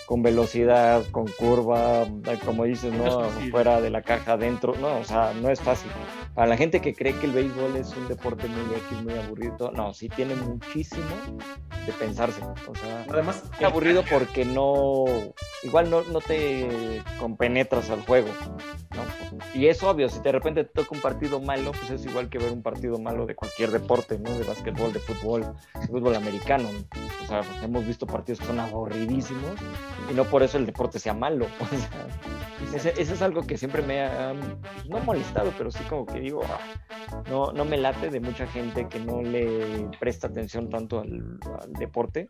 con 0.05 0.21
velocidad, 0.23 1.03
con 1.11 1.27
curva, 1.27 2.07
como 2.45 2.63
dices, 2.63 2.93
¿no? 2.93 3.29
Fuera 3.51 3.81
de 3.81 3.89
la 3.89 4.01
caja, 4.01 4.33
adentro. 4.33 4.73
No, 4.79 4.97
o 4.97 5.03
sea, 5.03 5.33
no 5.41 5.49
es 5.49 5.61
fácil. 5.61 5.91
Para 6.33 6.47
la 6.47 6.57
gente 6.57 6.81
que 6.81 6.93
cree 6.93 7.13
que 7.13 7.25
el 7.25 7.31
béisbol 7.33 7.75
es 7.75 7.95
un 7.95 8.07
deporte 8.07 8.47
muy 8.47 8.75
X, 8.75 9.03
muy 9.03 9.13
aburrido, 9.13 9.71
no, 9.71 9.93
sí 9.93 10.09
tiene 10.09 10.35
muchísimo 10.35 11.05
de 11.85 11.91
pensarse. 11.93 12.41
O 12.67 12.75
sea, 12.75 13.05
además 13.09 13.43
es 13.57 13.65
aburrido 13.65 14.03
porque 14.09 14.45
no, 14.45 15.05
igual 15.63 15.89
no, 15.89 16.03
no 16.03 16.21
te 16.21 17.01
compenetras 17.19 17.89
al 17.89 18.01
juego. 18.01 18.29
Y 19.53 19.67
es 19.67 19.81
obvio, 19.83 20.09
si 20.09 20.19
de 20.19 20.31
repente 20.31 20.63
te 20.63 20.71
toca 20.71 20.95
un 20.95 21.01
partido 21.01 21.39
malo, 21.39 21.71
pues 21.71 21.91
es 21.91 22.05
igual 22.05 22.29
que 22.29 22.37
ver 22.37 22.51
un 22.51 22.61
partido 22.61 22.97
malo 22.99 23.25
de 23.25 23.35
cualquier 23.35 23.71
deporte, 23.71 24.19
¿no? 24.19 24.31
De 24.31 24.43
básquetbol, 24.43 24.93
de 24.93 24.99
fútbol, 24.99 25.55
fútbol 25.99 26.15
americano. 26.15 26.69
O 27.23 27.27
sea, 27.27 27.41
hemos 27.61 27.85
visto 27.85 28.07
partidos 28.07 28.39
que 28.39 28.45
son 28.45 28.59
aburridísimos 28.59 29.51
y 30.09 30.13
no 30.13 30.23
por 30.25 30.43
eso 30.43 30.57
el 30.57 30.65
deporte 30.65 30.99
sea 30.99 31.13
malo. 31.13 31.45
O 32.75 32.77
sea, 32.77 32.91
eso 32.91 33.13
es 33.13 33.21
algo 33.21 33.41
que 33.43 33.57
siempre 33.57 33.81
me 33.81 34.01
ha, 34.01 34.35
pues, 34.73 34.85
no 34.89 34.99
molestado, 34.99 35.51
pero 35.57 35.71
sí 35.71 35.79
como 35.89 36.05
que 36.05 36.19
digo, 36.19 36.41
ah, 36.45 37.23
no, 37.29 37.51
no 37.53 37.65
me 37.65 37.77
late 37.77 38.09
de 38.09 38.19
mucha 38.19 38.45
gente 38.47 38.87
que 38.87 38.99
no 38.99 39.21
le 39.21 39.89
presta 39.97 40.27
atención 40.27 40.69
tanto 40.69 40.99
al, 40.99 41.39
deporte 41.79 42.29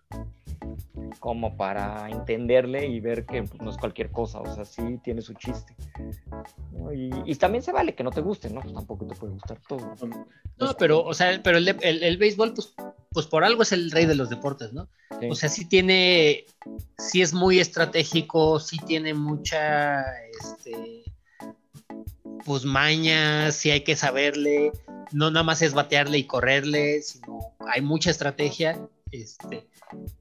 como 1.19 1.57
para 1.57 2.09
entenderle 2.09 2.87
y 2.87 2.99
ver 2.99 3.25
que 3.25 3.43
pues, 3.43 3.61
no 3.61 3.69
es 3.69 3.77
cualquier 3.77 4.11
cosa, 4.11 4.39
o 4.39 4.55
sea, 4.55 4.65
sí 4.65 4.99
tiene 5.03 5.21
su 5.21 5.33
chiste. 5.33 5.75
Y, 7.25 7.35
también 7.35 7.63
se 7.63 7.71
vale 7.71 7.95
que 7.95 8.03
no 8.03 8.11
te 8.11 8.21
guste, 8.21 8.49
¿no? 8.49 8.61
Pues 8.61 8.73
tampoco 8.73 9.07
te 9.07 9.15
puede 9.15 9.33
gustar 9.33 9.59
todo. 9.67 9.95
No, 10.57 10.73
pero, 10.77 11.03
o 11.03 11.13
sea, 11.13 11.41
pero 11.43 11.57
el, 11.57 11.67
el, 11.81 12.17
béisbol, 12.17 12.53
pues, 12.53 12.73
pues 13.11 13.27
por 13.27 13.43
algo 13.43 13.63
es 13.63 13.71
el 13.71 13.91
rey 13.91 14.05
de 14.05 14.15
los 14.15 14.29
deportes, 14.29 14.73
¿no? 14.73 14.89
O 15.29 15.35
sea, 15.35 15.49
sí 15.49 15.65
tiene, 15.65 16.45
sí 16.97 17.21
es 17.21 17.33
muy 17.33 17.59
estratégico, 17.59 18.59
sí 18.59 18.77
tiene 18.85 19.13
mucha, 19.13 20.03
este, 20.27 21.03
pues 22.45 22.65
maña, 22.65 23.51
sí 23.51 23.71
hay 23.71 23.81
que 23.81 23.95
saberle, 23.95 24.71
no 25.11 25.31
nada 25.31 25.43
más 25.43 25.61
es 25.61 25.73
batearle 25.73 26.17
y 26.17 26.25
correrle, 26.25 27.01
sino 27.01 27.39
hay 27.59 27.81
mucha 27.81 28.11
estrategia, 28.11 28.79
este, 29.11 29.67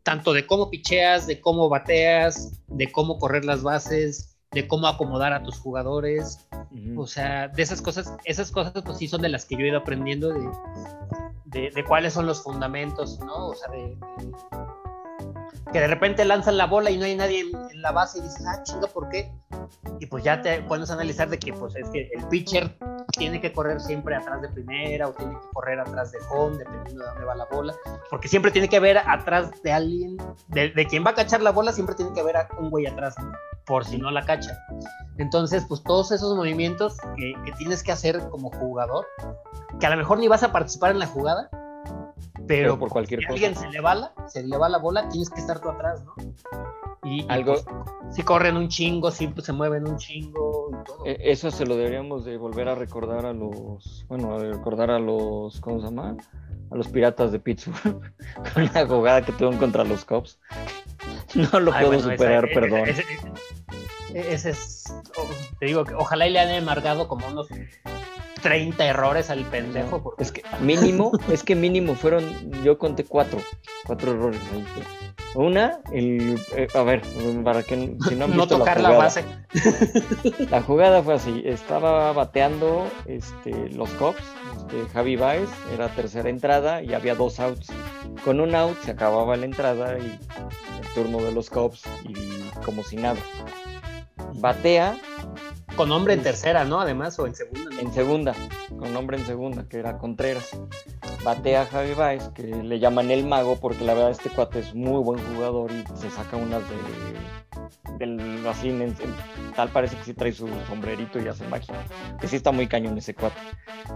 tanto 0.03 0.33
de 0.33 0.47
cómo 0.47 0.71
picheas, 0.71 1.27
de 1.27 1.41
cómo 1.41 1.69
bateas, 1.69 2.63
de 2.69 2.91
cómo 2.91 3.19
correr 3.19 3.45
las 3.45 3.63
bases, 3.63 4.37
de 4.53 4.67
cómo 4.67 4.87
acomodar 4.87 5.33
a 5.33 5.43
tus 5.43 5.59
jugadores. 5.59 6.49
O 6.97 7.07
sea, 7.07 7.49
de 7.49 7.63
esas 7.63 7.83
cosas, 7.83 8.15
esas 8.25 8.51
cosas 8.51 8.83
pues 8.85 8.99
sí 8.99 9.09
son 9.09 9.23
de 9.23 9.29
las 9.29 9.45
que 9.45 9.57
yo 9.57 9.63
he 9.63 9.69
ido 9.69 9.79
aprendiendo 9.79 10.33
de, 11.47 11.71
de, 11.71 11.85
cuáles 11.85 12.13
son 12.13 12.27
los 12.27 12.43
fundamentos, 12.43 13.19
¿no? 13.21 13.49
O 13.49 13.55
sea, 13.55 13.71
de, 13.71 13.97
que 15.73 15.81
de 15.81 15.87
repente 15.87 16.25
lanzan 16.25 16.57
la 16.57 16.67
bola 16.67 16.91
y 16.91 16.97
no 16.97 17.05
hay 17.05 17.17
nadie 17.17 17.41
en, 17.41 17.83
la 17.83 17.93
base 17.93 18.19
y 18.19 18.23
dices, 18.23 18.45
ah, 18.47 18.63
chinga, 18.63 18.89
¿por 18.89 19.09
qué? 19.09 19.33
Y 20.01 20.07
pues 20.07 20.25
ya 20.25 20.43
te 20.43 20.63
puedes 20.63 20.91
analizar 20.91 21.29
de 21.29 21.39
que 21.39 21.53
pues 21.53 21.77
es 21.77 21.89
que 21.91 22.11
el 22.13 22.25
pitcher 22.29 22.77
tiene 23.13 23.41
que 23.41 23.53
correr 23.53 23.81
siempre 23.81 24.17
atrás 24.17 24.43
de 24.43 24.49
primera 24.49 25.09
o 25.09 25.13
tiene 25.13 25.33
que 25.33 25.47
correr 25.53 25.79
atrás 25.79 26.13
de 26.13 26.19
home, 26.31 26.59
dependiendo 26.59 27.05
de 27.05 27.11
dónde 27.11 27.25
va 27.25 27.35
la 27.35 27.45
bola, 27.47 27.75
porque 28.11 28.29
siempre 28.29 28.51
tiene 28.51 28.69
que 28.69 28.77
haber 28.77 28.99
atrás 28.99 29.51
de 29.63 29.73
alguien, 29.73 30.17
de, 30.49 30.71
de 30.71 30.87
quien 30.87 31.05
va 31.05 31.11
a 31.11 31.15
cachar 31.15 31.41
la 31.43 31.53
bola, 31.53 31.73
siempre 31.73 31.95
tiene 31.95 32.13
que 32.13 32.21
haber 32.21 32.37
un 32.59 32.71
güey 32.71 32.87
atrás, 32.87 33.15
por 33.65 33.85
si 33.85 33.99
no 33.99 34.11
la 34.11 34.25
cacha. 34.25 34.59
Entonces, 35.19 35.65
pues 35.69 35.83
todos 35.83 36.11
esos 36.11 36.35
movimientos 36.37 36.97
que, 37.17 37.35
que 37.45 37.53
tienes 37.53 37.83
que 37.83 37.93
hacer 37.93 38.29
como 38.31 38.51
jugador, 38.51 39.07
que 39.79 39.87
a 39.87 39.91
lo 39.91 39.97
mejor 39.97 40.19
ni 40.19 40.29
vas 40.29 40.43
a 40.43 40.53
participar 40.53 40.93
en 40.93 40.99
la 40.99 41.07
jugada, 41.07 41.51
pero, 42.49 42.79
por 42.79 42.89
cualquier 42.89 43.21
si 43.21 43.27
cosa. 43.27 43.35
alguien 43.35 43.55
se 43.55 43.69
le 43.69 43.81
va 43.81 43.95
la, 43.95 44.13
se 44.27 44.43
le 44.43 44.57
va 44.57 44.69
la 44.69 44.79
bola, 44.79 45.09
tienes 45.09 45.31
que 45.31 45.41
estar 45.41 45.61
tú 45.61 45.69
atrás, 45.69 46.03
¿no? 46.05 46.15
Y, 47.05 47.25
algo 47.29 47.53
pues, 47.53 47.65
si 48.17 48.23
corren 48.23 48.57
un 48.57 48.69
chingo, 48.69 49.11
si 49.11 49.33
se 49.41 49.53
mueven 49.53 49.87
un 49.87 49.97
chingo 49.99 50.71
y 50.71 50.85
todo. 50.85 51.07
E, 51.07 51.19
eso 51.21 51.51
se 51.51 51.65
lo 51.65 51.77
deberíamos 51.77 52.25
de 52.25 52.37
volver 52.37 52.69
a 52.69 52.75
recordar 52.75 53.25
a 53.25 53.33
los, 53.33 54.05
bueno, 54.09 54.35
a 54.35 54.39
recordar 54.39 54.91
a 54.91 54.99
los, 54.99 55.61
¿cómo 55.61 55.79
se 55.79 55.87
llama? 55.87 56.17
A 56.71 56.75
los 56.75 56.89
piratas 56.89 57.31
de 57.31 57.39
Pittsburgh 57.39 58.13
con 58.55 58.71
la 58.75 58.87
jugada 58.87 59.23
que 59.23 59.33
tuvieron 59.33 59.59
contra 59.59 59.85
los 59.85 60.05
Cops. 60.05 60.39
No 61.35 61.61
lo 61.61 61.73
puedo 61.73 62.01
superar, 62.01 62.49
perdón. 62.55 62.89
Ese, 64.15 64.51
es, 64.51 64.85
te 65.61 65.67
digo 65.67 65.85
que 65.85 65.95
ojalá 65.95 66.27
y 66.27 66.31
le 66.31 66.41
han 66.41 66.49
embargado 66.49 67.07
como 67.07 67.27
unos 67.29 67.49
30 68.43 68.85
errores 68.87 69.31
al 69.31 69.45
pendejo. 69.45 70.15
Es 70.19 70.33
que 70.33 70.43
mínimo, 70.61 71.13
es 71.33 71.43
que 71.43 71.55
mínimo 71.55 71.95
fueron, 71.95 72.25
yo 72.63 72.79
conté 72.79 73.05
cuatro, 73.05 73.41
cuatro 73.87 74.13
errores. 74.13 74.41
Una, 75.35 75.81
el, 75.93 76.41
eh, 76.57 76.69
a 76.75 76.83
ver, 76.83 77.03
para 77.45 77.63
que 77.63 77.97
si 78.09 78.15
no 78.15 78.25
han 78.25 78.33
visto 78.33 78.59
tocar 78.59 78.81
la, 78.81 78.91
base. 78.91 79.25
La 80.51 80.63
jugada 80.63 81.03
fue 81.03 81.15
así, 81.15 81.43
estaba 81.45 82.13
bateando 82.13 82.89
este, 83.07 83.69
los 83.71 83.91
Cops, 83.91 84.23
este, 84.57 84.89
Javi 84.93 85.17
Baez, 85.17 85.51
era 85.73 85.89
tercera 85.89 86.31
entrada 86.31 86.83
y 86.83 86.95
había 86.95 87.15
dos 87.15 87.41
outs. 87.41 87.69
Con 88.25 88.41
un 88.41 88.55
out 88.55 88.77
se 88.83 88.91
acababa 88.91 89.37
la 89.37 89.45
entrada 89.45 89.99
y 89.99 90.07
el 90.07 90.95
turno 90.95 91.19
de 91.19 91.33
los 91.33 91.51
Cops 91.51 91.85
y 92.05 92.15
como 92.65 92.83
si 92.83 92.97
nada. 92.97 93.21
Batea, 94.35 94.97
con 95.77 95.93
hombre 95.93 96.15
en 96.15 96.23
tercera, 96.23 96.65
¿no? 96.65 96.81
Además, 96.81 97.19
o 97.19 97.27
en 97.27 97.35
segunda. 97.35 97.81
En 97.81 97.93
segunda, 97.93 98.35
con 98.79 98.95
hombre 98.97 99.19
en 99.19 99.27
segunda, 99.27 99.69
que 99.69 99.79
era 99.79 99.99
Contreras. 99.99 100.59
Batea 101.25 101.63
a 101.63 101.67
Javi 101.67 101.95
Baez, 101.95 102.29
que 102.29 102.43
le 102.43 102.79
llaman 102.79 103.11
el 103.11 103.25
mago, 103.25 103.57
porque 103.57 103.85
la 103.85 103.95
verdad 103.95 104.11
este 104.11 104.31
cuate 104.31 104.61
es 104.61 104.75
muy 104.75 105.03
buen 105.03 105.19
jugador 105.35 105.71
y 105.73 105.85
se 105.97 106.11
saca 106.11 106.37
unas 106.37 106.63
de. 106.69 107.99
del 107.99 108.47
así, 108.47 108.73
tal 109.57 109.69
parece 109.71 109.97
que 109.97 110.05
sí 110.05 110.15
trae 110.15 110.33
su 110.33 110.49
sombrerito 110.69 111.21
y 111.21 111.29
hace 111.29 111.47
magia. 111.49 111.75
Que 112.21 112.29
sí 112.29 112.37
está 112.37 112.53
muy 112.53 112.67
cañón 112.67 112.97
ese 112.99 113.15
cuate. 113.15 113.37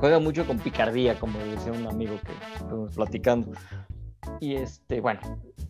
Juega 0.00 0.18
mucho 0.18 0.46
con 0.46 0.58
picardía, 0.58 1.18
como 1.18 1.38
decía 1.38 1.72
un 1.72 1.86
amigo 1.86 2.18
que 2.24 2.32
estuvimos 2.58 2.94
platicando. 2.94 3.52
Y 4.40 4.54
este, 4.54 5.00
bueno, 5.00 5.20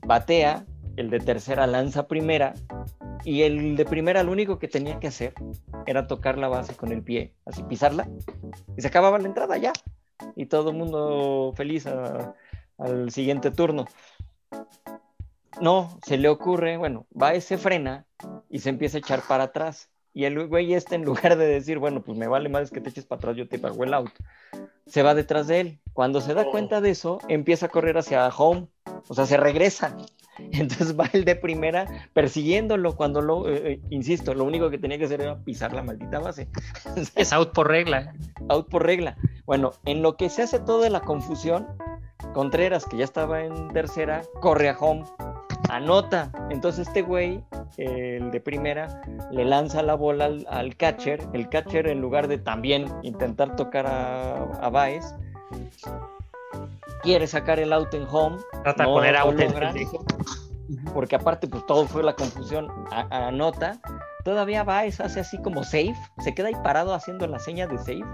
batea, 0.06 0.64
el 0.96 1.10
de 1.10 1.20
tercera 1.20 1.66
lanza 1.66 2.06
primera 2.06 2.54
y 3.24 3.42
el 3.42 3.76
de 3.76 3.84
primera 3.84 4.22
lo 4.22 4.32
único 4.32 4.58
que 4.58 4.68
tenía 4.68 4.98
que 4.98 5.08
hacer 5.08 5.34
era 5.86 6.06
tocar 6.06 6.38
la 6.38 6.48
base 6.48 6.74
con 6.74 6.92
el 6.92 7.02
pie, 7.02 7.34
así 7.44 7.62
pisarla, 7.62 8.08
y 8.76 8.82
se 8.82 8.88
acababa 8.88 9.18
la 9.18 9.28
entrada 9.28 9.56
ya. 9.56 9.72
Y 10.36 10.46
todo 10.46 10.70
el 10.70 10.76
mundo 10.76 11.52
feliz 11.56 11.86
al 11.86 13.10
siguiente 13.10 13.50
turno. 13.50 13.86
No, 15.60 15.98
se 16.06 16.18
le 16.18 16.28
ocurre, 16.28 16.76
bueno, 16.76 17.06
va 17.20 17.34
ese 17.34 17.58
frena 17.58 18.06
y 18.48 18.60
se 18.60 18.70
empieza 18.70 18.98
a 18.98 19.00
echar 19.00 19.22
para 19.28 19.44
atrás. 19.44 19.90
Y 20.14 20.24
el 20.24 20.46
güey 20.46 20.74
este, 20.74 20.94
en 20.94 21.04
lugar 21.04 21.36
de 21.36 21.46
decir, 21.46 21.78
bueno, 21.78 22.02
pues 22.02 22.18
me 22.18 22.28
vale 22.28 22.48
más 22.48 22.70
que 22.70 22.80
te 22.80 22.90
eches 22.90 23.06
para 23.06 23.18
atrás, 23.18 23.36
yo 23.36 23.48
te 23.48 23.58
pago 23.58 23.84
el 23.84 23.94
out, 23.94 24.10
se 24.86 25.02
va 25.02 25.14
detrás 25.14 25.46
de 25.46 25.60
él. 25.60 25.80
Cuando 25.92 26.20
se 26.20 26.34
da 26.34 26.42
oh. 26.42 26.50
cuenta 26.50 26.80
de 26.80 26.90
eso, 26.90 27.18
empieza 27.28 27.66
a 27.66 27.68
correr 27.68 27.96
hacia 27.96 28.28
home, 28.28 28.68
o 29.08 29.14
sea, 29.14 29.26
se 29.26 29.36
regresa. 29.36 29.96
Entonces 30.52 30.98
va 30.98 31.08
el 31.12 31.24
de 31.24 31.36
primera 31.36 32.08
persiguiéndolo 32.12 32.96
cuando 32.96 33.20
lo, 33.20 33.48
eh, 33.48 33.72
eh, 33.72 33.80
insisto, 33.90 34.34
lo 34.34 34.44
único 34.44 34.70
que 34.70 34.78
tenía 34.78 34.98
que 34.98 35.04
hacer 35.04 35.20
era 35.20 35.38
pisar 35.38 35.72
la 35.72 35.82
maldita 35.82 36.18
base. 36.18 36.48
es 37.16 37.32
out 37.32 37.52
por 37.52 37.68
regla. 37.68 38.14
Out 38.48 38.68
por 38.68 38.84
regla. 38.84 39.16
Bueno, 39.44 39.72
en 39.84 40.02
lo 40.02 40.16
que 40.16 40.28
se 40.28 40.42
hace 40.42 40.58
toda 40.58 40.88
la 40.88 41.00
confusión, 41.00 41.66
Contreras, 42.32 42.86
que 42.86 42.96
ya 42.96 43.04
estaba 43.04 43.42
en 43.42 43.68
tercera, 43.68 44.22
corre 44.40 44.70
a 44.70 44.78
home, 44.78 45.04
anota. 45.68 46.32
Entonces 46.50 46.88
este 46.88 47.02
güey, 47.02 47.44
el 47.76 48.30
de 48.30 48.40
primera, 48.40 49.02
le 49.30 49.44
lanza 49.44 49.82
la 49.82 49.94
bola 49.94 50.30
al, 50.48 50.76
catcher. 50.76 51.20
El 51.34 51.48
catcher, 51.48 51.88
en 51.88 52.00
lugar 52.00 52.28
de 52.28 52.38
también 52.38 52.86
intentar 53.02 53.54
tocar 53.56 53.86
a, 53.86 54.44
a 54.44 54.70
Baez, 54.70 55.14
quiere 57.02 57.26
sacar 57.26 57.58
el 57.58 57.72
out 57.72 57.92
en 57.92 58.06
home. 58.10 58.38
Trata 58.62 58.84
de 58.84 58.88
poner 58.88 59.16
out 59.16 59.38
en 59.40 59.52
Porque 60.94 61.16
aparte, 61.16 61.48
pues 61.48 61.66
todo 61.66 61.86
fue 61.86 62.02
la 62.02 62.14
confusión. 62.14 62.68
Anota. 63.10 63.80
Todavía 64.24 64.62
va, 64.62 64.84
eso 64.84 65.02
hace 65.04 65.20
así 65.20 65.38
como 65.42 65.64
safe. 65.64 65.94
Se 66.22 66.34
queda 66.34 66.48
ahí 66.48 66.56
parado 66.62 66.94
haciendo 66.94 67.26
la 67.26 67.38
seña 67.38 67.66
de 67.66 67.78
safe. 67.78 68.04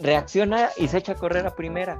Reacciona 0.00 0.68
y 0.76 0.88
se 0.88 0.98
echa 0.98 1.12
a 1.12 1.16
correr 1.16 1.46
a 1.46 1.54
primera. 1.54 1.98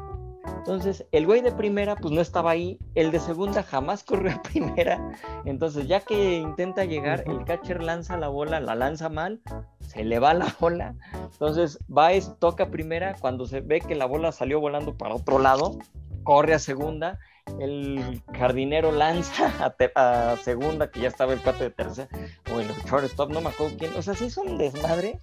Entonces, 0.66 1.06
el 1.12 1.26
güey 1.26 1.42
de 1.42 1.52
primera, 1.52 1.94
pues 1.94 2.12
no 2.12 2.20
estaba 2.20 2.50
ahí. 2.50 2.78
El 2.96 3.12
de 3.12 3.20
segunda 3.20 3.62
jamás 3.62 4.02
corrió 4.04 4.32
a 4.32 4.42
primera. 4.42 5.12
Entonces, 5.44 5.86
ya 5.86 6.00
que 6.00 6.38
intenta 6.38 6.84
llegar, 6.84 7.22
el 7.26 7.44
catcher 7.44 7.82
lanza 7.82 8.16
la 8.16 8.28
bola, 8.28 8.58
la 8.58 8.74
lanza 8.74 9.08
mal, 9.08 9.40
se 9.80 10.04
le 10.04 10.18
va 10.18 10.34
la 10.34 10.52
bola. 10.58 10.96
Entonces, 11.32 11.78
Baez 11.86 12.32
toca 12.40 12.68
primera. 12.68 13.14
Cuando 13.20 13.46
se 13.46 13.60
ve 13.60 13.80
que 13.80 13.94
la 13.94 14.06
bola 14.06 14.32
salió 14.32 14.58
volando 14.60 14.96
para 14.96 15.14
otro 15.14 15.38
lado, 15.38 15.78
corre 16.24 16.54
a 16.54 16.58
segunda. 16.58 17.20
El 17.60 18.23
jardinero 18.39 18.93
lanza 18.93 19.51
a, 19.94 20.36
segunda, 20.43 20.90
que 20.90 21.01
ya 21.01 21.09
estaba 21.09 21.32
el 21.32 21.40
cuate 21.40 21.64
de 21.64 21.70
tercera, 21.70 22.09
o 22.55 22.60
el 22.60 22.68
shortstop, 22.85 23.31
no 23.31 23.40
me 23.40 23.48
acuerdo 23.51 23.77
quién. 23.78 23.94
O 23.94 24.02
sea, 24.02 24.14
sí 24.14 24.27
es 24.27 24.36
un 24.36 24.59
desmadre. 24.59 25.20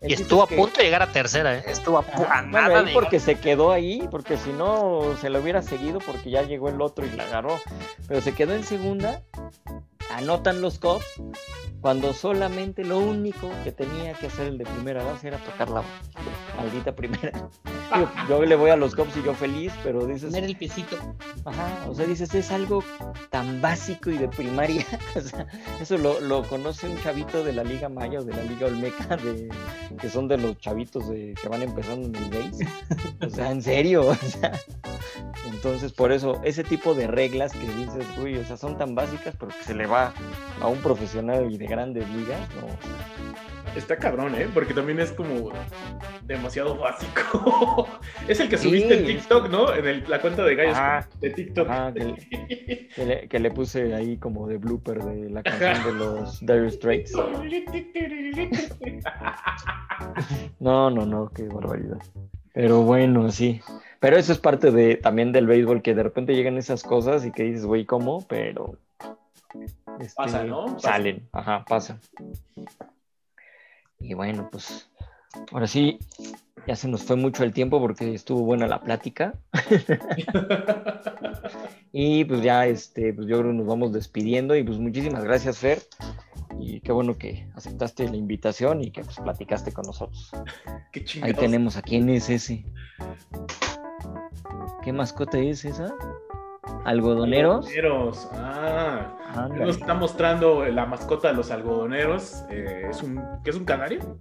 El 0.00 0.10
Y 0.10 0.14
estuvo 0.14 0.42
es 0.44 0.46
a 0.46 0.48
que- 0.48 0.56
punto 0.56 0.78
de 0.78 0.84
llegar 0.84 1.02
a 1.02 1.12
tercera, 1.12 1.58
¿eh? 1.58 1.64
Estuvo 1.66 1.98
a, 1.98 2.00
Ajá, 2.00 2.38
a 2.38 2.42
bueno, 2.42 2.50
nada 2.68 2.82
de 2.82 2.92
porque 2.92 3.20
se 3.20 3.34
quedó 3.34 3.72
ahí, 3.72 4.06
porque 4.10 4.36
si 4.38 4.50
no 4.52 5.16
se 5.20 5.28
lo 5.28 5.40
hubiera 5.40 5.60
seguido 5.62 5.98
porque 5.98 6.30
ya 6.30 6.42
llegó 6.42 6.68
el 6.68 6.80
otro 6.80 7.04
y 7.04 7.10
la 7.10 7.24
agarró. 7.24 7.60
Pero 8.08 8.20
se 8.20 8.32
quedó 8.32 8.54
en 8.54 8.64
segunda, 8.64 9.22
anotan 10.16 10.62
los 10.62 10.78
Cubs, 10.78 11.04
cuando 11.80 12.12
solamente 12.14 12.84
lo 12.84 12.98
único 12.98 13.50
que 13.62 13.70
tenía 13.70 14.14
que 14.14 14.26
hacer 14.26 14.48
el 14.48 14.58
de 14.58 14.64
primera 14.64 15.04
base 15.04 15.28
era 15.28 15.38
tocar 15.38 15.68
la 15.68 15.82
maldita 16.56 16.94
primera. 16.96 17.48
Yo 18.28 18.44
le 18.44 18.56
voy 18.56 18.70
a 18.70 18.76
los 18.76 18.94
Cubs 18.96 19.16
y 19.16 19.22
yo 19.22 19.32
feliz, 19.34 19.72
pero 19.84 20.04
dices, 20.06 20.30
poner 20.30 20.44
el 20.44 20.56
piecito. 20.56 20.96
Ajá, 21.44 21.86
o 21.88 21.94
sea, 21.94 22.04
dices, 22.04 22.34
es 22.34 22.50
algo 22.50 22.82
tan 23.30 23.60
básico 23.60 24.10
y 24.10 24.18
de 24.18 24.28
primaria. 24.28 24.84
O 25.16 25.20
sea, 25.20 25.46
eso 25.80 25.96
lo, 25.96 26.20
lo 26.20 26.42
conoce 26.42 26.88
un 26.88 27.00
chavito 27.02 27.44
de 27.44 27.52
la 27.52 27.62
Liga 27.62 27.88
Maya 27.88 28.20
o 28.20 28.24
de 28.24 28.34
la 28.34 28.42
Liga 28.42 28.66
Olmeca, 28.66 29.16
de, 29.24 29.48
que 30.00 30.10
son 30.10 30.28
de 30.28 30.36
los 30.38 30.58
chavitos 30.58 31.08
de, 31.08 31.34
que 31.40 31.48
van 31.48 31.62
empezando 31.62 32.08
en 32.08 32.16
el 32.16 32.30
base. 32.30 32.68
O 33.24 33.30
sea, 33.30 33.50
en 33.50 33.62
serio. 33.62 34.08
O 34.08 34.14
sea, 34.14 34.52
entonces, 35.46 35.92
por 35.92 36.12
eso, 36.12 36.40
ese 36.44 36.64
tipo 36.64 36.94
de 36.94 37.06
reglas 37.06 37.52
que 37.52 37.66
dices, 37.74 38.04
uy, 38.22 38.36
o 38.36 38.44
sea, 38.44 38.56
son 38.56 38.76
tan 38.76 38.94
básicas, 38.94 39.34
pero 39.38 39.52
que 39.56 39.64
se 39.64 39.74
le 39.74 39.86
va 39.86 40.05
a 40.60 40.68
un 40.68 40.78
profesional 40.78 41.50
y 41.52 41.58
de 41.58 41.66
grandes 41.66 42.08
ligas, 42.10 42.40
no. 42.56 42.66
Está 43.76 43.98
cabrón, 43.98 44.34
¿eh? 44.34 44.48
Porque 44.54 44.72
también 44.72 45.00
es 45.00 45.12
como 45.12 45.50
demasiado 46.24 46.78
básico. 46.78 47.86
es 48.28 48.40
el 48.40 48.48
que 48.48 48.56
subiste 48.56 49.00
en. 49.00 49.04
TikTok, 49.04 49.50
¿no? 49.50 49.74
En 49.74 49.86
el- 49.86 50.04
la 50.08 50.18
cuenta 50.22 50.44
de 50.44 50.54
Gallos 50.54 50.74
Ajá. 50.78 51.06
de 51.20 51.28
TikTok. 51.30 51.68
Ajá, 51.68 51.92
que, 51.92 52.88
que 52.94 53.04
le, 53.04 53.28
que 53.28 53.38
le 53.38 53.50
puse 53.50 53.94
ahí 53.94 54.16
como 54.16 54.48
de 54.48 54.56
blooper 54.56 55.04
de 55.04 55.28
la 55.28 55.42
canción 55.42 55.84
de 55.84 55.92
los 55.92 56.40
Dire 56.40 56.70
Straits. 56.70 57.12
No, 60.58 60.90
no, 60.90 61.04
no, 61.04 61.30
qué 61.34 61.42
barbaridad. 61.44 61.98
Pero 62.54 62.80
bueno, 62.82 63.30
sí. 63.30 63.60
Pero 64.00 64.16
eso 64.16 64.32
es 64.32 64.38
parte 64.38 64.70
de 64.70 64.96
también 64.96 65.32
del 65.32 65.46
béisbol, 65.46 65.82
que 65.82 65.94
de 65.94 66.02
repente 66.02 66.34
llegan 66.34 66.56
esas 66.56 66.82
cosas 66.82 67.26
y 67.26 67.30
que 67.32 67.42
dices, 67.42 67.66
güey, 67.66 67.84
¿cómo? 67.84 68.26
Pero. 68.26 68.78
Este, 70.00 70.14
Pasa, 70.16 70.44
¿no? 70.44 70.66
Pasa. 70.66 70.78
Salen, 70.80 71.28
ajá, 71.32 71.64
pasa. 71.64 72.00
Y 73.98 74.14
bueno, 74.14 74.48
pues. 74.50 74.88
Ahora 75.52 75.66
sí, 75.66 75.98
ya 76.66 76.76
se 76.76 76.88
nos 76.88 77.02
fue 77.02 77.16
mucho 77.16 77.44
el 77.44 77.52
tiempo 77.52 77.78
porque 77.78 78.14
estuvo 78.14 78.42
buena 78.42 78.66
la 78.66 78.80
plática. 78.80 79.34
Y 81.98 82.26
pues 82.26 82.42
ya, 82.42 82.66
este, 82.66 83.14
pues 83.14 83.26
yo 83.26 83.38
creo 83.38 83.52
que 83.52 83.56
nos 83.56 83.66
vamos 83.66 83.90
despidiendo. 83.90 84.54
Y 84.54 84.62
pues 84.62 84.78
muchísimas 84.78 85.24
gracias, 85.24 85.56
Fer. 85.56 85.80
Y 86.60 86.80
qué 86.80 86.92
bueno 86.92 87.16
que 87.16 87.48
aceptaste 87.54 88.06
la 88.06 88.16
invitación 88.16 88.82
y 88.84 88.90
que 88.90 89.02
pues 89.02 89.16
platicaste 89.16 89.72
con 89.72 89.86
nosotros. 89.86 90.30
Qué 90.92 91.00
Ahí 91.00 91.06
chingados. 91.06 91.38
tenemos 91.38 91.76
a 91.78 91.82
quién 91.82 92.10
es 92.10 92.28
ese. 92.28 92.66
¿Qué 94.82 94.92
mascota 94.92 95.38
es 95.38 95.64
esa? 95.64 95.94
¿Algodoneros? 96.84 97.66
Algodoneros. 97.66 98.28
Ah. 98.34 99.12
Ándale. 99.34 99.66
Nos 99.66 99.76
está 99.76 99.94
mostrando 99.94 100.64
la 100.66 100.86
mascota 100.86 101.28
de 101.28 101.34
los 101.34 101.50
algodoneros. 101.50 102.42
Eh, 102.50 102.86
es 102.90 103.02
un, 103.02 103.20
¿Qué 103.44 103.50
es 103.50 103.56
un 103.56 103.64
canario? 103.64 104.18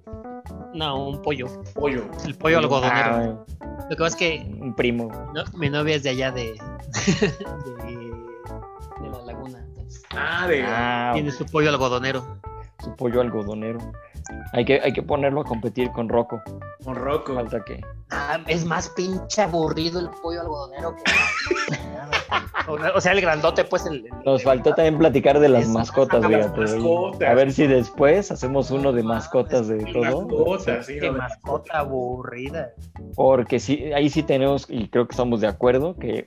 No, 0.74 1.08
un 1.08 1.22
pollo. 1.22 1.48
Pollo. 1.74 2.04
El 2.26 2.36
pollo 2.36 2.58
algodonero. 2.60 3.46
Ah, 3.62 3.78
Lo 3.84 3.90
que 3.90 3.96
pasa 3.96 4.08
es 4.08 4.16
que 4.16 4.46
un 4.60 4.76
primo. 4.76 5.10
no, 5.34 5.44
mi 5.58 5.70
novia 5.70 5.96
es 5.96 6.04
de 6.04 6.10
allá 6.10 6.32
de, 6.32 6.54
de, 7.22 7.96
de 9.02 9.10
la 9.10 9.22
laguna. 9.26 9.66
Ah, 10.16 10.48
de. 10.48 10.64
Ah, 10.64 11.12
Tiene 11.14 11.32
su 11.32 11.46
pollo 11.46 11.70
algodonero. 11.70 12.26
su 12.84 12.94
pollo 12.96 13.22
algodonero. 13.22 13.80
Hay 14.54 14.66
que, 14.66 14.82
hay 14.82 14.92
que 14.92 15.04
ponerlo 15.04 15.42
a 15.42 15.44
competir 15.46 15.92
con 15.92 16.10
Rocco. 16.10 16.42
Con 16.84 16.96
Rocco. 16.96 17.36
Falta 17.36 17.64
que. 17.64 17.80
Ah, 18.10 18.40
es 18.48 18.66
más 18.66 18.90
pinche 18.90 19.42
aburrido 19.44 20.00
el 20.00 20.10
pollo 20.22 20.42
algodonero 20.42 20.96
que. 20.96 21.04
o 22.68 23.02
sea, 23.02 23.12
el 23.12 23.22
grandote, 23.22 23.64
pues 23.66 23.86
el. 23.86 24.06
el- 24.06 24.12
Nos 24.26 24.44
faltó 24.44 24.74
también 24.74 24.98
platicar 24.98 25.40
de 25.40 25.50
las 25.50 25.68
mascotas, 25.68 26.24
Ah, 26.24 26.30
las 26.30 26.42
fíjate. 26.48 26.62
mascotas. 26.62 27.30
A 27.30 27.34
ver 27.34 27.52
si 27.52 27.68
después 27.68 28.32
hacemos 28.32 28.72
uno 28.72 28.92
de 28.92 29.04
No 29.04 29.10
mascotas 29.10 29.68
de 29.68 29.84
todo. 29.86 30.02
Mascotas, 30.28 30.86
sí, 30.86 31.00
Qué 31.00 31.12
mascota 31.12 31.80
aburrida. 31.80 32.72
Porque 33.16 33.60
sí, 33.60 33.92
ahí 33.94 34.10
sí 34.10 34.24
tenemos, 34.24 34.66
y 34.70 34.88
creo 34.90 35.08
que 35.08 35.14
estamos 35.14 35.42
de 35.42 35.48
acuerdo, 35.48 35.96
que 35.98 36.26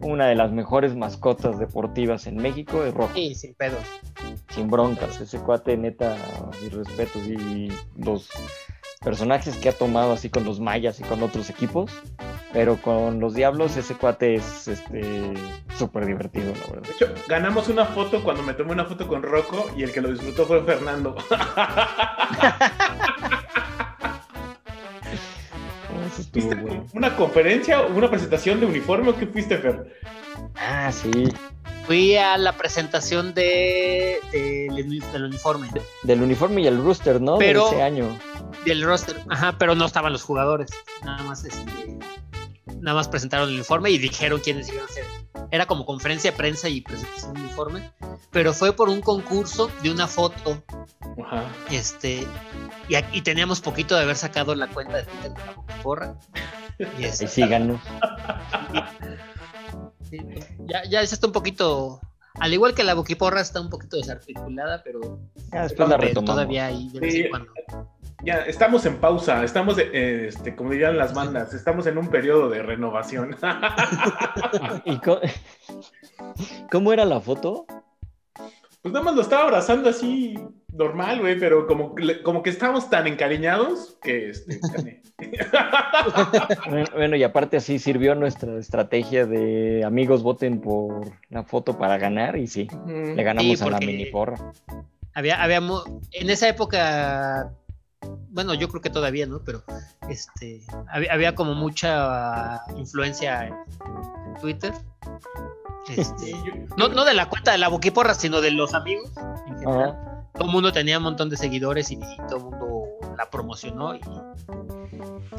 una 0.00 0.26
de 0.26 0.36
las 0.36 0.52
mejores 0.52 0.94
mascotas 0.94 1.58
deportivas 1.58 2.26
en 2.28 2.36
México 2.36 2.84
es 2.84 2.94
Rocky, 2.94 3.30
Sí, 3.30 3.34
sin 3.34 3.54
pedos. 3.54 3.80
sin 4.50 4.68
broncas. 4.70 5.20
Ese 5.20 5.38
cuate, 5.40 5.76
neta, 5.76 6.14
mis 6.62 6.72
respetos. 6.72 7.26
Y 7.26 7.68
los 7.96 8.28
personajes 8.98 9.56
que 9.56 9.68
ha 9.68 9.72
tomado 9.72 10.12
así 10.12 10.28
con 10.28 10.44
los 10.44 10.60
mayas 10.60 11.00
y 11.00 11.02
con 11.04 11.22
otros 11.22 11.50
equipos, 11.50 11.90
pero 12.52 12.76
con 12.76 13.20
los 13.20 13.34
diablos, 13.34 13.76
ese 13.76 13.94
cuate 13.94 14.34
es 14.36 14.68
este 14.68 15.34
súper 15.76 16.06
divertido, 16.06 16.52
la 16.54 16.66
verdad. 16.74 16.88
De 16.88 16.92
hecho, 16.92 17.14
ganamos 17.28 17.68
una 17.68 17.84
foto 17.84 18.22
cuando 18.22 18.42
me 18.42 18.54
tomé 18.54 18.72
una 18.72 18.84
foto 18.84 19.06
con 19.06 19.22
Rocco 19.22 19.70
y 19.76 19.82
el 19.82 19.92
que 19.92 20.00
lo 20.00 20.10
disfrutó 20.10 20.46
fue 20.46 20.62
Fernando. 20.64 21.16
Ese 26.06 26.22
estuvo 26.22 26.48
¿Viste 26.48 26.54
bueno. 26.54 26.86
una 26.94 27.16
conferencia 27.16 27.82
o 27.82 27.94
una 27.94 28.08
presentación 28.08 28.60
de 28.60 28.66
uniforme 28.66 29.10
o 29.10 29.16
qué 29.16 29.26
fuiste, 29.26 29.58
Fer? 29.58 29.94
Ah, 30.56 30.90
sí, 30.90 31.28
Fui 31.88 32.14
a 32.16 32.36
la 32.38 32.52
presentación 32.52 33.34
de, 33.34 34.20
del 34.30 34.70
uni- 34.86 35.00
del 35.12 35.24
uniforme, 35.24 35.68
del 36.04 36.22
uniforme 36.22 36.60
y 36.62 36.66
el 36.68 36.80
rooster, 36.80 37.20
¿no? 37.20 37.38
Pero- 37.38 37.64
De 37.70 37.76
ese 37.76 37.82
año. 37.82 38.18
del 38.64 38.82
roster. 38.84 39.20
Ajá, 39.30 39.56
pero 39.58 39.74
no 39.74 39.86
estaban 39.86 40.12
los 40.12 40.22
jugadores. 40.22 40.70
Nada 41.04 41.22
más 41.24 41.44
este, 41.44 41.98
nada 42.80 42.94
más 42.94 43.08
presentaron 43.08 43.48
el 43.48 43.54
uniforme 43.56 43.90
y 43.90 43.98
dijeron 43.98 44.38
quiénes 44.40 44.68
iban 44.68 44.84
a 44.84 44.88
ser. 44.88 45.04
Era 45.50 45.64
como 45.66 45.86
conferencia 45.86 46.30
de 46.30 46.36
prensa 46.36 46.68
y 46.68 46.82
presentación 46.82 47.32
de 47.34 47.40
uniforme, 47.40 47.90
pero 48.30 48.52
fue 48.52 48.74
por 48.74 48.90
un 48.90 49.00
concurso 49.00 49.70
de 49.82 49.90
una 49.90 50.06
foto, 50.06 50.62
Ajá. 51.24 51.44
este, 51.70 52.26
y, 52.88 52.96
y 53.16 53.22
teníamos 53.22 53.62
poquito 53.62 53.96
de 53.96 54.02
haber 54.02 54.16
sacado 54.16 54.54
la 54.54 54.66
cuenta 54.68 54.98
de 54.98 55.02
Twitter 55.04 55.32
de 55.32 55.38
la 55.38 55.82
porra. 55.82 56.14
Y 56.98 57.04
este, 57.04 57.24
Ahí 57.24 57.30
síganos. 57.30 57.80
Sí, 60.08 60.18
ya, 60.66 60.84
ya 60.88 61.00
esa 61.02 61.14
está 61.14 61.26
un 61.26 61.32
poquito. 61.32 62.00
Al 62.40 62.52
igual 62.54 62.74
que 62.74 62.84
la 62.84 62.94
boquiporra 62.94 63.40
está 63.40 63.60
un 63.60 63.68
poquito 63.68 63.96
desarticulada, 63.96 64.82
pero 64.84 65.18
Ya 65.52 65.62
después 65.64 65.88
la 65.88 65.96
retomamos. 65.96 66.34
todavía 66.36 66.66
ahí 66.66 66.88
de 66.90 67.00
vez 67.00 67.12
Sí. 67.14 67.20
en 67.22 67.30
cuando. 67.30 67.52
Ya, 68.24 68.38
estamos 68.42 68.84
en 68.86 68.96
pausa, 68.96 69.44
estamos, 69.44 69.78
eh, 69.78 70.26
este, 70.28 70.54
como 70.56 70.70
dirían 70.70 70.96
las 70.98 71.14
bandas, 71.14 71.52
estamos 71.54 71.86
en 71.86 71.98
un 71.98 72.08
periodo 72.08 72.48
de 72.48 72.62
renovación. 72.62 73.36
¿Y 74.84 74.98
co- 74.98 75.20
cómo 76.72 76.92
era 76.92 77.04
la 77.04 77.20
foto? 77.20 77.66
Pues 78.88 78.94
nada 78.94 79.04
más 79.04 79.14
lo 79.16 79.20
estaba 79.22 79.42
abrazando 79.44 79.90
así 79.90 80.38
normal, 80.72 81.20
güey, 81.20 81.38
pero 81.38 81.66
como, 81.66 81.94
que 81.94 82.04
le- 82.04 82.22
como 82.22 82.42
que 82.42 82.48
estábamos 82.50 82.88
tan 82.88 83.06
encariñados 83.06 83.98
que 84.02 84.30
este, 84.30 84.60
gané. 84.72 85.02
Bueno, 86.70 86.86
Bueno, 86.94 87.16
y 87.16 87.22
aparte 87.22 87.58
así 87.58 87.78
sirvió 87.78 88.14
nuestra 88.14 88.58
estrategia 88.58 89.26
de 89.26 89.84
amigos 89.84 90.22
voten 90.22 90.60
por 90.60 91.10
la 91.28 91.42
foto 91.44 91.76
para 91.76 91.98
ganar 91.98 92.36
y 92.38 92.46
sí, 92.46 92.66
le 92.86 93.22
ganamos 93.22 93.58
Sí, 93.58 93.64
a 93.64 93.70
la 93.70 93.78
mini 93.80 94.06
porra. 94.06 94.36
Había, 95.14 95.42
había 95.42 95.60
mu- 95.60 96.00
en 96.12 96.30
esa 96.30 96.48
época, 96.48 97.50
bueno, 98.30 98.54
yo 98.54 98.68
creo 98.68 98.80
que 98.80 98.90
todavía, 98.90 99.26
¿no? 99.26 99.40
Pero 99.44 99.64
este, 100.08 100.62
había, 100.90 101.12
había 101.12 101.34
como 101.34 101.54
mucha 101.54 102.60
influencia 102.76 103.48
en, 103.48 103.52
en 103.54 104.17
Twitter. 104.38 104.72
Este, 105.96 106.34
no, 106.76 106.88
no 106.88 107.04
de 107.06 107.14
la 107.14 107.30
cuenta 107.30 107.52
de 107.52 107.56
la 107.58 107.68
boquiporra, 107.68 108.12
sino 108.12 108.42
de 108.42 108.50
los 108.50 108.74
amigos 108.74 109.10
en 109.46 109.58
general. 109.58 109.90
Ajá. 109.98 110.24
todo 110.34 110.44
el 110.44 110.50
mundo 110.52 110.70
tenía 110.70 110.98
un 110.98 111.04
montón 111.04 111.30
de 111.30 111.38
seguidores 111.38 111.90
y, 111.90 111.94
y 111.94 112.16
todo 112.28 112.36
el 112.36 112.42
mundo 112.44 112.84
la 113.16 113.30
promocionó 113.30 113.94
y 113.94 114.00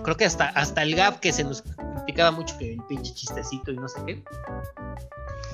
creo 0.02 0.18
que 0.18 0.26
hasta, 0.26 0.46
hasta 0.50 0.82
el 0.82 0.96
Gap 0.96 1.20
que 1.20 1.32
se 1.34 1.44
nos 1.44 1.62
criticaba 1.62 2.32
mucho 2.32 2.58
que 2.58 2.74
el 2.74 2.82
pinche 2.88 3.14
chistecito 3.14 3.72
y 3.72 3.76
no 3.78 3.88
sé 3.88 4.00
qué, 4.08 4.24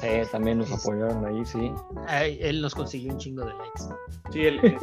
Sí, 0.02 0.08
también 0.32 0.60
nos 0.60 0.72
apoyaron 0.72 1.26
ahí, 1.26 1.44
sí. 1.46 1.74
ay, 2.08 2.38
él 2.42 2.62
nos 2.62 2.74
consiguió 2.74 3.12
un 3.12 3.18
chingo 3.20 3.44
de 3.44 3.52
likes. 3.54 3.84
Sí, 4.32 4.46
el, 4.46 4.60
el- 4.64 4.80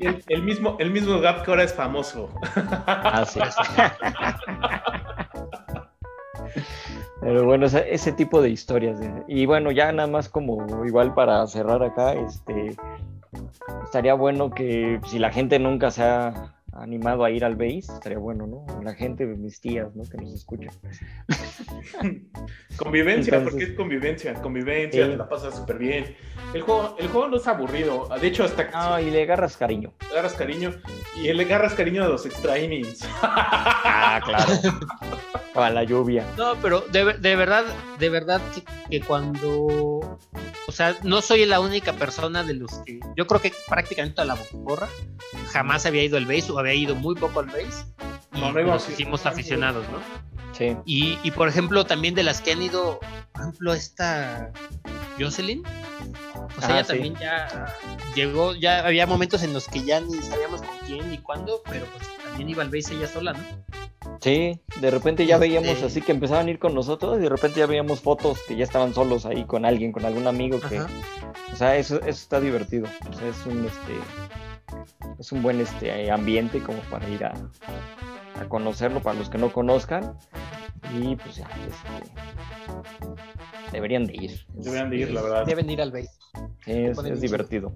el- 0.00 0.24
el 0.26 0.42
mismo, 0.42 0.76
el 0.80 0.90
mismo 0.90 1.20
Gap 1.20 1.44
que 1.44 1.50
ahora 1.52 1.62
es 1.62 1.72
famoso. 1.74 2.28
Ah, 2.86 3.24
sí. 3.24 3.38
Pero 7.20 7.44
bueno, 7.44 7.66
ese, 7.66 7.92
ese 7.94 8.12
tipo 8.12 8.42
de 8.42 8.50
historias. 8.50 8.98
de- 9.00 9.24
Y 9.28 9.46
bueno, 9.46 9.70
ya 9.70 9.90
nada 9.92 10.08
más 10.08 10.28
como 10.28 10.84
igual 10.86 11.14
para 11.14 11.46
cerrar 11.46 11.82
acá, 11.82 12.12
este 12.14 12.76
estaría 13.84 14.14
bueno 14.14 14.50
que 14.50 15.00
si 15.06 15.18
la 15.18 15.30
gente 15.32 15.58
nunca 15.58 15.90
se 15.90 16.02
ha 16.02 16.54
animado 16.76 17.24
a 17.24 17.30
ir 17.30 17.44
al 17.44 17.54
base, 17.54 17.78
estaría 17.92 18.18
bueno, 18.18 18.46
¿no? 18.48 18.66
La 18.82 18.94
gente, 18.94 19.24
mis 19.26 19.60
tías, 19.60 19.94
¿no? 19.94 20.02
Que 20.04 20.16
nos 20.18 20.32
escuchan. 20.34 20.70
Convivencia, 22.76 23.36
Entonces- 23.36 23.50
porque 23.52 23.64
es 23.64 23.76
convivencia, 23.76 24.34
convivencia, 24.34 25.08
te 25.08 25.16
la 25.16 25.28
pasas 25.28 25.54
súper 25.56 25.78
bien. 25.78 26.16
El 26.52 26.62
juego, 26.62 26.96
el 26.98 27.08
juego 27.08 27.28
no 27.28 27.36
es 27.36 27.46
aburrido, 27.46 28.08
de 28.20 28.26
hecho 28.26 28.42
hasta 28.44 28.68
No, 28.72 28.98
y 29.00 29.10
le 29.10 29.22
agarras 29.22 29.56
cariño. 29.56 29.92
le 30.00 30.08
agarras 30.14 30.34
cariño 30.34 30.72
y 31.16 31.32
le 31.32 31.44
agarras 31.44 31.74
cariño 31.74 32.02
a 32.04 32.08
los 32.08 32.26
extra 32.26 32.58
innings. 32.58 33.08
Ah, 33.22 34.20
claro. 34.24 34.44
O 35.54 35.60
a 35.62 35.70
la 35.70 35.84
lluvia. 35.84 36.26
No, 36.36 36.56
pero 36.60 36.80
de, 36.90 37.14
de 37.14 37.36
verdad, 37.36 37.64
de 37.98 38.08
verdad 38.10 38.40
que, 38.54 38.62
que 38.90 39.00
cuando. 39.06 40.18
O 40.66 40.72
sea, 40.72 40.96
no 41.02 41.20
soy 41.22 41.44
la 41.46 41.60
única 41.60 41.92
persona 41.92 42.42
de 42.42 42.54
los 42.54 42.72
que. 42.84 42.98
Yo 43.16 43.26
creo 43.26 43.40
que 43.40 43.52
prácticamente 43.68 44.16
toda 44.16 44.26
la 44.26 44.34
bocorra 44.34 44.88
jamás 45.52 45.86
había 45.86 46.02
ido 46.02 46.16
al 46.16 46.26
base 46.26 46.50
o 46.50 46.58
había 46.58 46.74
ido 46.74 46.94
muy 46.94 47.14
poco 47.14 47.40
al 47.40 47.46
base. 47.46 47.84
Y 48.34 48.40
No, 48.40 48.50
no 48.52 48.60
íbamos- 48.60 48.82
nos 48.82 48.90
hicimos 48.90 49.26
aficionados, 49.26 49.86
¿no? 49.90 49.98
Sí. 50.56 50.76
Y, 50.86 51.18
y 51.22 51.30
por 51.32 51.48
ejemplo, 51.48 51.84
también 51.84 52.14
de 52.14 52.22
las 52.24 52.40
que 52.40 52.52
han 52.52 52.62
ido, 52.62 52.98
por 53.32 53.42
ejemplo, 53.42 53.74
esta 53.74 54.50
Jocelyn. 55.20 55.62
O 56.56 56.60
sea, 56.60 56.68
Ah, 56.68 56.72
ella 56.78 56.84
sí. 56.84 56.88
también 56.92 57.14
ya 57.16 57.74
llegó, 58.14 58.54
ya 58.54 58.86
había 58.86 59.06
momentos 59.06 59.42
en 59.42 59.52
los 59.52 59.66
que 59.68 59.82
ya 59.84 60.00
ni 60.00 60.14
sabíamos 60.22 60.62
con 60.62 60.76
quién 60.86 61.10
ni 61.10 61.18
cuándo, 61.18 61.62
pero 61.68 61.84
pues 61.86 62.04
también 62.24 62.48
iba 62.50 62.62
al 62.62 62.70
base 62.70 62.94
ella 62.94 63.08
sola, 63.08 63.32
¿no? 63.32 63.40
Sí, 64.20 64.58
de 64.80 64.90
repente 64.90 65.26
ya 65.26 65.34
Este- 65.36 65.48
veíamos 65.48 65.82
así 65.82 66.00
que 66.00 66.12
empezaban 66.12 66.46
a 66.46 66.50
ir 66.50 66.58
con 66.58 66.74
nosotros 66.74 67.18
y 67.18 67.22
de 67.22 67.28
repente 67.28 67.60
ya 67.60 67.66
veíamos 67.66 68.00
fotos 68.00 68.38
que 68.46 68.56
ya 68.56 68.64
estaban 68.64 68.94
solos 68.94 69.26
ahí 69.26 69.44
con 69.44 69.64
alguien, 69.64 69.92
con 69.92 70.04
algún 70.04 70.26
amigo 70.26 70.60
que, 70.60 70.78
Ajá. 70.78 70.88
o 71.52 71.56
sea, 71.56 71.76
eso, 71.76 71.96
eso 72.00 72.08
está 72.08 72.40
divertido. 72.40 72.86
O 73.10 73.12
sea, 73.12 73.28
es 73.28 73.44
un 73.46 73.66
este 73.66 73.92
es 75.18 75.32
un 75.32 75.42
buen 75.42 75.60
este 75.60 76.10
ambiente 76.10 76.62
como 76.62 76.78
para 76.90 77.08
ir 77.08 77.24
a, 77.24 77.32
a 78.40 78.48
conocerlo 78.48 79.00
para 79.00 79.18
los 79.18 79.28
que 79.28 79.38
no 79.38 79.52
conozcan 79.52 80.16
y 80.92 81.16
pues 81.16 81.36
ya 81.36 81.48
este, 81.66 82.10
deberían 83.72 84.06
de 84.06 84.14
ir. 84.14 84.46
Deberían 84.54 84.90
de 84.90 84.96
ir, 84.96 85.10
la 85.10 85.22
verdad. 85.22 85.46
Deben 85.46 85.70
ir 85.70 85.80
al 85.82 85.90
base. 85.90 86.10
Es, 86.66 86.98
es 86.98 87.20
divertido. 87.20 87.72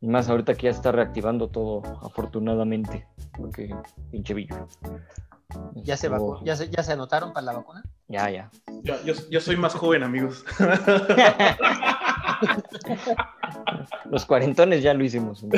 Y 0.00 0.08
más 0.08 0.28
ahorita 0.28 0.54
que 0.54 0.64
ya 0.64 0.70
está 0.70 0.92
reactivando 0.92 1.48
todo, 1.48 1.82
afortunadamente. 2.02 3.06
Porque 3.36 3.74
pinche 4.10 4.34
billo. 4.34 4.66
¿Ya 5.74 5.96
se, 5.96 6.10
ya, 6.44 6.56
se, 6.56 6.70
¿Ya 6.70 6.82
se 6.82 6.92
anotaron 6.92 7.32
para 7.32 7.46
la 7.46 7.52
vacuna? 7.54 7.82
Ya, 8.08 8.30
ya. 8.30 8.50
Yo, 8.82 8.94
yo, 9.04 9.14
yo 9.30 9.40
soy 9.40 9.56
más 9.56 9.74
joven, 9.74 10.02
amigos. 10.02 10.44
Los 14.10 14.24
cuarentones 14.26 14.82
ya 14.82 14.94
lo 14.94 15.04
hicimos. 15.04 15.44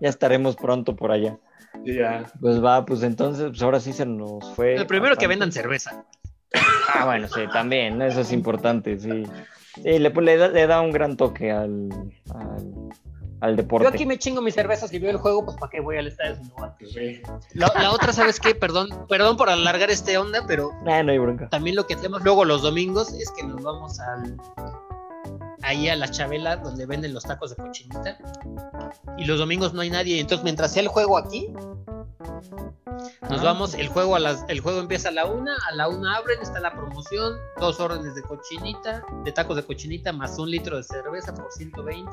ya 0.00 0.08
estaremos 0.08 0.56
pronto 0.56 0.96
por 0.96 1.12
allá. 1.12 1.36
ya. 1.84 2.24
Pues 2.40 2.62
va, 2.64 2.84
pues 2.86 3.02
entonces, 3.02 3.48
pues 3.50 3.62
ahora 3.62 3.80
sí 3.80 3.92
se 3.92 4.06
nos 4.06 4.54
fue. 4.54 4.74
El 4.76 4.86
primero 4.86 5.16
que 5.16 5.26
vendan 5.26 5.52
cerveza. 5.52 6.04
Ah, 6.94 7.04
bueno, 7.04 7.28
sí, 7.28 7.42
también, 7.52 8.02
eso 8.02 8.20
es 8.22 8.32
importante, 8.32 8.98
sí. 8.98 9.24
Sí, 9.76 9.98
le, 10.00 10.10
le 10.10 10.36
da, 10.36 10.48
le 10.48 10.66
da 10.66 10.80
un 10.80 10.90
gran 10.90 11.16
toque 11.16 11.52
al, 11.52 11.88
al, 12.34 12.74
al 13.40 13.56
deporte. 13.56 13.84
Yo 13.84 13.90
aquí 13.94 14.04
me 14.04 14.18
chingo 14.18 14.42
mis 14.42 14.54
cervezas 14.54 14.92
y 14.92 14.98
veo 14.98 15.12
el 15.12 15.18
juego, 15.18 15.44
pues 15.44 15.56
¿para 15.58 15.70
qué 15.70 15.78
voy 15.80 15.96
al 15.96 16.08
estadio 16.08 16.34
si 16.34 16.42
no 16.48 16.54
voy? 16.58 16.68
Pues 16.80 16.92
sí. 16.92 17.22
La, 17.54 17.70
la 17.80 17.92
otra, 17.92 18.12
¿sabes 18.12 18.40
qué? 18.40 18.56
Perdón, 18.56 18.88
perdón 19.08 19.36
por 19.36 19.48
alargar 19.48 19.90
este 19.90 20.18
onda, 20.18 20.44
pero 20.48 20.72
Nah, 20.84 21.04
no 21.04 21.12
hay 21.12 21.18
bronca. 21.18 21.48
también 21.50 21.76
lo 21.76 21.86
que 21.86 21.94
hacemos 21.94 22.24
luego 22.24 22.44
los 22.44 22.62
domingos 22.62 23.12
es 23.12 23.30
que 23.30 23.44
nos 23.46 23.62
vamos 23.62 24.00
al 24.00 24.36
ahí 25.62 25.88
a 25.88 25.96
la 25.96 26.10
Chabela 26.10 26.56
donde 26.56 26.86
venden 26.86 27.14
los 27.14 27.24
tacos 27.24 27.50
de 27.50 27.56
cochinita. 27.56 28.18
Y 29.16 29.24
los 29.24 29.38
domingos 29.38 29.72
no 29.74 29.80
hay 29.82 29.90
nadie. 29.90 30.20
Entonces 30.20 30.44
mientras 30.44 30.72
sea 30.72 30.82
el 30.82 30.88
juego 30.88 31.18
aquí 31.18 31.52
nos 33.28 33.40
Ah. 33.40 33.44
vamos. 33.44 33.74
El 33.74 33.88
juego 33.88 34.14
a 34.16 34.18
las 34.18 34.44
el 34.48 34.60
juego 34.60 34.80
empieza 34.80 35.08
a 35.08 35.12
la 35.12 35.24
una 35.26 35.56
a 35.68 35.74
la 35.74 35.88
una 35.88 36.16
abren 36.16 36.40
está 36.42 36.60
la 36.60 36.72
promoción 36.72 37.34
dos 37.58 37.80
órdenes 37.80 38.14
de 38.14 38.22
cochinita 38.22 39.04
de 39.24 39.32
tacos 39.32 39.56
de 39.56 39.62
cochinita 39.64 40.12
más 40.12 40.38
un 40.38 40.50
litro 40.50 40.76
de 40.76 40.82
cerveza 40.82 41.34
por 41.34 41.50
120 41.50 42.10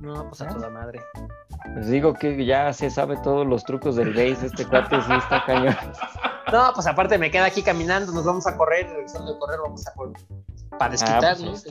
no 0.00 0.28
pues 0.28 0.40
a 0.40 0.48
toda 0.48 0.70
madre. 0.70 1.00
Les 1.76 1.88
digo 1.88 2.14
que 2.14 2.44
ya 2.44 2.72
se 2.72 2.90
sabe 2.90 3.16
todos 3.18 3.46
los 3.46 3.64
trucos 3.64 3.96
del 3.96 4.10
base, 4.10 4.46
este 4.46 4.66
cuate 4.66 4.96
sí 5.02 5.12
está 5.12 5.44
cañón. 5.44 5.76
no 6.52 6.72
pues 6.74 6.86
aparte 6.86 7.18
me 7.18 7.30
queda 7.30 7.46
aquí 7.46 7.62
caminando 7.62 8.12
nos 8.12 8.24
vamos 8.24 8.46
a 8.46 8.56
correr 8.56 8.88
regresando 8.88 9.32
de 9.32 9.38
correr 9.38 9.60
vamos 9.60 9.86
a 9.86 9.92
correr 9.94 10.14
para 10.78 10.86
Ah, 10.86 10.90
desquitar 10.90 11.36
pues. 11.38 11.64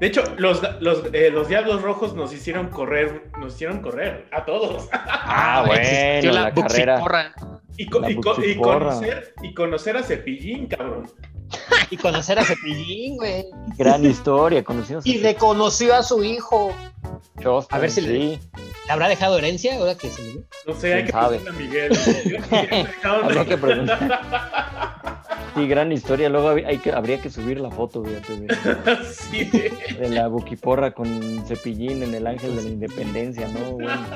De 0.00 0.06
hecho, 0.06 0.22
los, 0.38 0.60
los, 0.80 1.02
eh, 1.12 1.30
los 1.30 1.48
Diablos 1.48 1.82
Rojos 1.82 2.14
nos 2.14 2.32
hicieron 2.32 2.68
correr, 2.68 3.30
nos 3.38 3.54
hicieron 3.54 3.80
correr 3.80 4.28
a 4.32 4.44
todos. 4.44 4.88
Ah, 4.92 5.64
existió 5.74 6.30
bueno, 6.30 6.44
la 6.44 6.54
carrera. 6.54 6.94
buxiporra. 6.94 7.34
Y, 7.76 7.86
co- 7.86 8.00
La 8.00 8.10
y 8.10 8.14
co- 8.16 8.42
y 8.44 8.56
conocer, 8.56 9.34
y 9.42 9.54
conocer 9.54 9.96
a 9.96 10.02
Cepillín, 10.02 10.66
cabrón. 10.66 11.10
Y 11.90 11.96
conocer 11.96 12.38
a 12.38 12.44
Cepillín, 12.44 13.16
güey. 13.16 13.44
Gran 13.76 14.04
historia, 14.04 14.62
conocimos 14.62 15.04
Y 15.04 15.18
reconoció 15.18 15.94
a 15.96 16.02
su 16.04 16.22
hijo. 16.22 16.72
A 17.70 17.78
ver 17.78 17.90
si 17.90 18.00
le- 18.02 18.08
sí. 18.08 18.40
¿Le 18.86 18.92
habrá 18.92 19.08
dejado 19.08 19.38
herencia 19.38 19.76
ahora 19.76 19.94
que 19.96 20.08
se 20.10 20.22
murió? 20.22 20.42
No 20.66 20.74
sé, 20.74 20.94
hay 20.94 21.02
¿Quién 21.02 21.06
que 21.06 21.12
sabe? 21.12 21.38
preguntarle 21.38 21.50
a 21.50 21.68
Miguel. 21.68 22.86
Habría 23.02 23.44
que 23.44 23.56
preguntar. 23.58 24.89
Sí, 25.54 25.66
gran 25.66 25.90
historia. 25.92 26.28
Luego 26.28 26.50
hay 26.50 26.78
que, 26.78 26.92
habría 26.92 27.20
que 27.20 27.30
subir 27.30 27.60
la 27.60 27.70
foto 27.70 28.04
fíjate, 28.04 28.36
de, 28.40 29.04
sí. 29.12 29.44
de 29.98 30.08
la 30.10 30.28
buquiporra 30.28 30.92
con 30.92 31.44
cepillín 31.46 32.02
en 32.02 32.14
el 32.14 32.26
ángel 32.26 32.56
de 32.56 32.62
la 32.62 32.68
independencia, 32.68 33.48
¿no? 33.48 33.72
Bueno. 33.72 34.06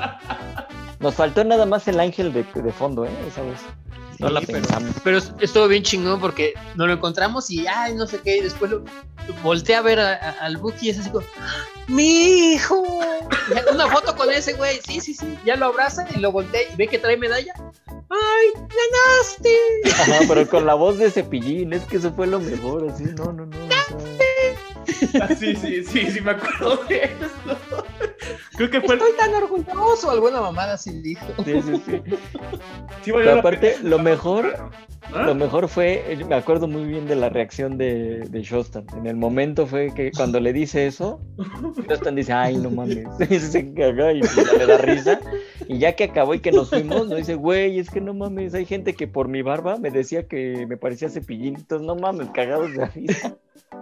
Nos 1.00 1.14
faltó 1.14 1.44
nada 1.44 1.66
más 1.66 1.86
el 1.88 2.00
ángel 2.00 2.32
de, 2.32 2.44
de 2.44 2.72
fondo, 2.72 3.04
¿eh? 3.04 3.10
Esa 3.26 3.42
vez. 3.42 3.60
No 4.18 4.28
Sí, 4.28 4.34
la 4.34 4.40
pensamos. 4.40 4.90
Pero 5.02 5.18
estuvo 5.40 5.68
bien 5.68 5.82
chingón 5.82 6.20
porque 6.20 6.54
nos 6.74 6.86
lo 6.86 6.92
encontramos 6.94 7.50
y, 7.50 7.66
ay, 7.66 7.94
no 7.94 8.06
sé 8.06 8.20
qué. 8.22 8.38
Y 8.38 8.40
después 8.42 8.70
lo, 8.70 8.84
volteé 9.42 9.76
a 9.76 9.82
ver 9.82 9.98
a- 10.00 10.14
a- 10.14 10.30
al 10.44 10.56
Buki 10.56 10.86
y 10.86 10.90
es 10.90 10.98
así 10.98 11.10
como, 11.10 11.26
¡Mi 11.88 12.52
hijo! 12.54 12.82
Una 13.72 13.88
foto 13.88 14.16
con 14.16 14.30
ese 14.30 14.54
güey. 14.54 14.80
Sí, 14.86 15.00
sí, 15.00 15.14
sí. 15.14 15.38
Ya 15.44 15.56
lo 15.56 15.66
abraza 15.66 16.06
y 16.14 16.18
lo 16.18 16.32
voltea 16.32 16.62
y 16.62 16.76
ve 16.76 16.88
que 16.88 16.98
trae 16.98 17.16
medalla. 17.16 17.52
¡Ay, 17.86 18.46
ganaste! 18.54 19.56
Ajá, 19.92 20.20
pero 20.28 20.48
con 20.48 20.66
la 20.66 20.74
voz 20.74 20.98
de 20.98 21.10
cepillín, 21.10 21.72
es 21.72 21.82
que 21.84 21.96
eso 21.96 22.12
fue 22.12 22.26
lo 22.26 22.38
mejor, 22.40 22.88
así, 22.90 23.04
no, 23.04 23.32
no, 23.32 23.44
no. 23.46 23.56
o 23.64 23.68
sea, 23.68 23.96
Ah, 25.20 25.28
sí, 25.34 25.54
sí, 25.56 25.84
sí, 25.84 26.10
sí, 26.10 26.20
me 26.20 26.32
acuerdo 26.32 26.76
de 26.88 27.04
eso. 27.04 27.58
Creo 28.56 28.70
que 28.70 28.80
fue. 28.80 28.94
Estoy 28.94 29.12
tan 29.16 29.34
orgulloso. 29.34 30.10
Alguna 30.10 30.40
mamada 30.40 30.74
así 30.74 31.00
dijo. 31.00 31.26
sí, 31.44 31.62
sí, 31.62 31.82
sí. 31.84 32.02
Pero 33.04 33.38
aparte, 33.38 33.76
pena. 33.76 33.88
lo 33.88 33.98
mejor, 33.98 34.56
¿Ah? 35.12 35.24
lo 35.24 35.34
mejor 35.34 35.68
fue, 35.68 36.12
eh, 36.12 36.24
me 36.24 36.34
acuerdo 36.34 36.66
muy 36.66 36.84
bien 36.84 37.06
de 37.06 37.16
la 37.16 37.28
reacción 37.28 37.76
de, 37.76 38.20
de 38.28 38.42
Shostan. 38.42 38.86
En 38.96 39.06
el 39.06 39.16
momento 39.16 39.66
fue 39.66 39.92
que 39.92 40.12
cuando 40.12 40.40
le 40.40 40.52
dice 40.52 40.86
eso, 40.86 41.20
Shostan 41.88 42.14
dice, 42.14 42.32
ay, 42.32 42.56
no 42.56 42.70
mames. 42.70 43.06
Y 43.30 43.38
se 43.38 43.72
caga 43.74 44.12
y 44.12 44.20
pues, 44.20 44.36
ya 44.36 44.52
le 44.58 44.66
da 44.66 44.78
risa. 44.78 45.20
Y 45.68 45.78
ya 45.78 45.94
que 45.94 46.04
acabó 46.04 46.34
y 46.34 46.40
que 46.40 46.52
nos 46.52 46.70
fuimos, 46.70 47.08
nos 47.08 47.18
dice, 47.18 47.34
güey, 47.34 47.78
es 47.78 47.90
que 47.90 48.00
no 48.00 48.14
mames, 48.14 48.54
hay 48.54 48.66
gente 48.66 48.94
que 48.94 49.08
por 49.08 49.28
mi 49.28 49.42
barba 49.42 49.76
me 49.76 49.90
decía 49.90 50.26
que 50.28 50.66
me 50.68 50.76
parecía 50.76 51.08
cepillín. 51.08 51.56
Entonces, 51.56 51.86
no 51.86 51.96
mames, 51.96 52.28
cagados 52.30 52.72
de 52.72 52.86
risa. 52.86 53.36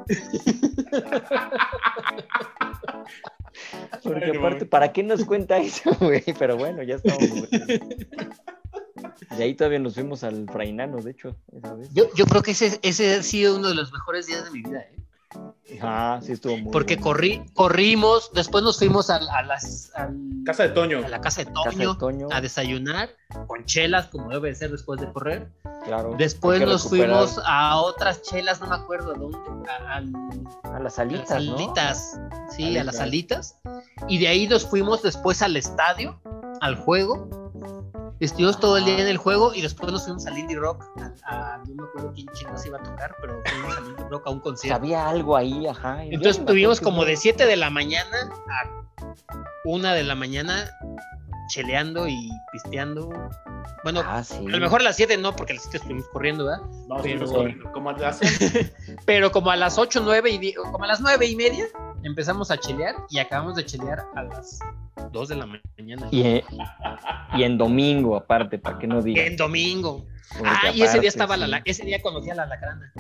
Porque 4.03 4.37
aparte. 4.37 4.67
¿para 4.67 4.93
qué 4.93 5.03
nos 5.03 5.25
cuenta 5.25 5.59
eso, 5.59 5.95
güey? 6.01 6.25
Pero 6.39 6.57
bueno, 6.57 6.83
ya 6.83 6.97
estamos. 6.97 7.29
güey. 7.29 7.49
Y 9.39 9.43
ahí 9.43 9.55
todavía 9.55 9.79
nos 9.79 9.95
fuimos 9.95 10.25
al 10.25 10.47
Frainano, 10.51 10.99
de 10.99 11.13
hecho, 11.13 11.37
esa 11.57 11.75
vez. 11.75 11.89
Yo, 11.95 12.05
yo 12.15 12.27
creo 12.27 12.43
que 12.43 12.51
ese, 12.51 12.79
ese 12.83 13.15
ha 13.15 13.23
sido 13.23 13.57
uno 13.57 13.69
de 13.69 13.75
los 13.75 13.91
mejores 13.93 14.27
días 14.27 14.45
de 14.45 14.51
mi 14.51 14.63
vida, 14.63 14.81
¿eh? 14.81 14.97
Ah, 15.81 16.21
sí 16.23 16.33
estuvo 16.33 16.57
muy 16.59 16.71
Porque 16.73 16.97
bueno. 16.97 17.47
corrimos, 17.55 18.31
después 18.35 18.63
nos 18.63 18.79
fuimos 18.79 19.09
a, 19.11 19.17
a 19.17 19.43
las, 19.43 19.91
Casa 20.45 20.65
de 20.65 20.69
Toño. 20.71 20.99
a 21.05 21.09
la 21.09 21.21
casa 21.21 21.45
de 21.45 21.53
Casa 21.53 21.79
de 21.79 21.95
Toño 21.99 22.29
a 22.31 22.41
desayunar 22.41 23.11
con 23.47 23.65
chelas, 23.65 24.09
como 24.09 24.29
debe 24.31 24.49
de 24.49 24.55
ser 24.55 24.71
después 24.71 25.01
de 25.01 25.11
correr. 25.13 25.49
claro. 25.85 26.15
Después 26.19 26.61
nos 26.61 26.85
recuperar 26.85 27.27
fuimos 27.27 27.41
a 27.47 27.77
otras 27.81 28.23
chelas, 28.23 28.61
no 28.61 28.67
me 28.67 28.75
acuerdo 28.75 29.15
a 29.15 29.19
dónde, 29.19 29.39
a, 29.71 30.01
las 30.01 30.65
a 30.65 30.79
las 30.81 30.99
alitas, 30.99 32.19
sí, 32.51 32.77
a 32.77 32.85
las 32.85 32.99
Alitas. 33.01 33.57
salitas. 33.57 33.61
Y 34.09 34.19
de 34.19 34.29
ahí 34.29 34.47
nos 34.49 34.67
fuimos 34.67 35.03
después 35.03 35.41
al 35.43 35.57
estadio, 35.57 36.21
al 36.61 36.77
juego. 36.77 37.42
Estuvimos 38.23 38.61
todo 38.61 38.77
el 38.79 38.85
día 38.85 38.99
en 39.01 39.09
el 39.09 39.17
juego 39.17 39.53
y 39.53 39.63
después 39.63 39.91
nos 39.93 40.05
fuimos 40.05 40.25
al 40.27 40.39
Indie 40.39 40.57
Rock. 40.57 40.85
A, 41.25 41.55
a- 41.55 41.59
no 41.59 41.75
me 41.75 41.83
acuerdo 41.89 42.13
quién 42.15 42.29
chingos 42.35 42.65
iba 42.67 42.79
a 42.79 42.83
tocar, 42.83 43.15
pero 43.21 43.43
fuimos 43.45 43.77
al 43.77 43.85
Indie 43.89 44.05
Rock 44.11 44.27
a 44.27 44.31
un 44.31 44.41
concierto. 44.41 44.77
había 44.77 45.09
algo 45.09 45.37
ahí, 45.37 45.67
ajá. 45.67 46.05
Entonces 46.05 46.37
yo 46.37 46.43
me 46.43 46.47
tuvimos 46.47 46.79
acuerdo 46.79 46.97
como 46.99 47.05
de 47.07 47.17
7 47.17 47.47
de 47.47 47.57
la 47.57 47.71
mañana 47.71 48.31
a 48.49 49.43
1 49.65 49.89
de 49.93 50.03
la 50.05 50.15
mañana 50.15 50.71
cheleando 51.49 52.07
y 52.09 52.31
pisteando. 52.53 53.11
Bueno, 53.83 54.03
Ah, 54.07 54.23
sí. 54.23 54.37
a 54.37 54.41
lo 54.51 54.59
mejor 54.61 54.81
a 54.81 54.85
las 54.85 54.97
7 54.97 55.17
no, 55.19 55.35
porque 55.35 55.53
a 55.53 55.57
las 55.57 55.65
7 55.65 55.79
estuvimos 55.79 56.07
corriendo, 56.09 56.45
¿verdad? 56.45 56.65
Irnos 57.05 57.31
Sí. 57.31 57.35
corriendo. 57.37 57.73
Como 57.73 57.91
a 57.91 57.99
las 57.99 58.21
Pero 59.07 59.33
como 59.33 59.51
a 59.51 59.57
las 59.57 59.77
8, 59.79 60.01
9 60.05 60.31
y 60.31 60.39
die- 60.39 60.55
como 60.55 60.85
a 60.85 60.87
las 60.87 61.01
9 61.01 61.27
y 61.27 61.35
media 61.37 61.67
empezamos 62.03 62.51
a 62.51 62.59
chelear 62.59 62.95
y 63.11 63.19
acabamos 63.19 63.55
de 63.57 63.65
chelear 63.65 64.05
a 64.15 64.23
las 64.25 64.59
2 65.13 65.29
de 65.29 65.37
la 65.37 65.47
mañana. 65.47 66.09
Y, 66.11 66.43
y 67.35 67.43
en 67.43 67.59
domingo, 67.59 68.17
aparte, 68.17 68.59
para 68.59 68.79
que 68.79 68.87
no 68.87 69.01
digan. 69.03 69.27
En 69.27 69.37
domingo. 69.37 70.07
Porque 70.39 70.51
Ah, 70.65 70.71
y 70.75 70.83
ese 70.83 70.99
día 71.01 71.09
estaba 71.11 71.37
la, 71.37 71.45
sí. 71.47 71.51
la- 71.51 71.63
ese 71.65 71.85
día 71.85 72.01
conocí 72.01 72.31
a 72.31 72.35
la 72.35 72.47
lacrana. 72.47 72.93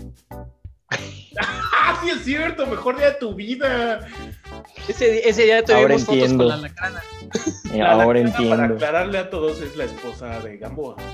¡Ah, 1.40 1.98
sí 2.02 2.10
es 2.10 2.24
cierto! 2.24 2.66
Mejor 2.66 2.96
día 2.96 3.06
de 3.06 3.14
tu 3.14 3.34
vida. 3.34 4.06
Ese, 4.88 5.28
ese 5.28 5.44
día 5.44 5.64
tuvimos 5.64 5.82
Ahora 5.82 5.98
fotos 5.98 6.14
entiendo. 6.14 6.44
con 6.44 6.48
la 6.48 6.56
lacrana. 6.68 7.02
Eh, 7.72 7.78
La 7.78 7.92
ahora 7.92 8.04
Lacrana, 8.04 8.06
Para 8.06 8.20
entiendo. 8.20 8.74
aclararle 8.74 9.18
a 9.18 9.30
todos, 9.30 9.60
es 9.60 9.76
la 9.76 9.84
esposa 9.84 10.40
de 10.40 10.56
Gamboa. 10.58 10.96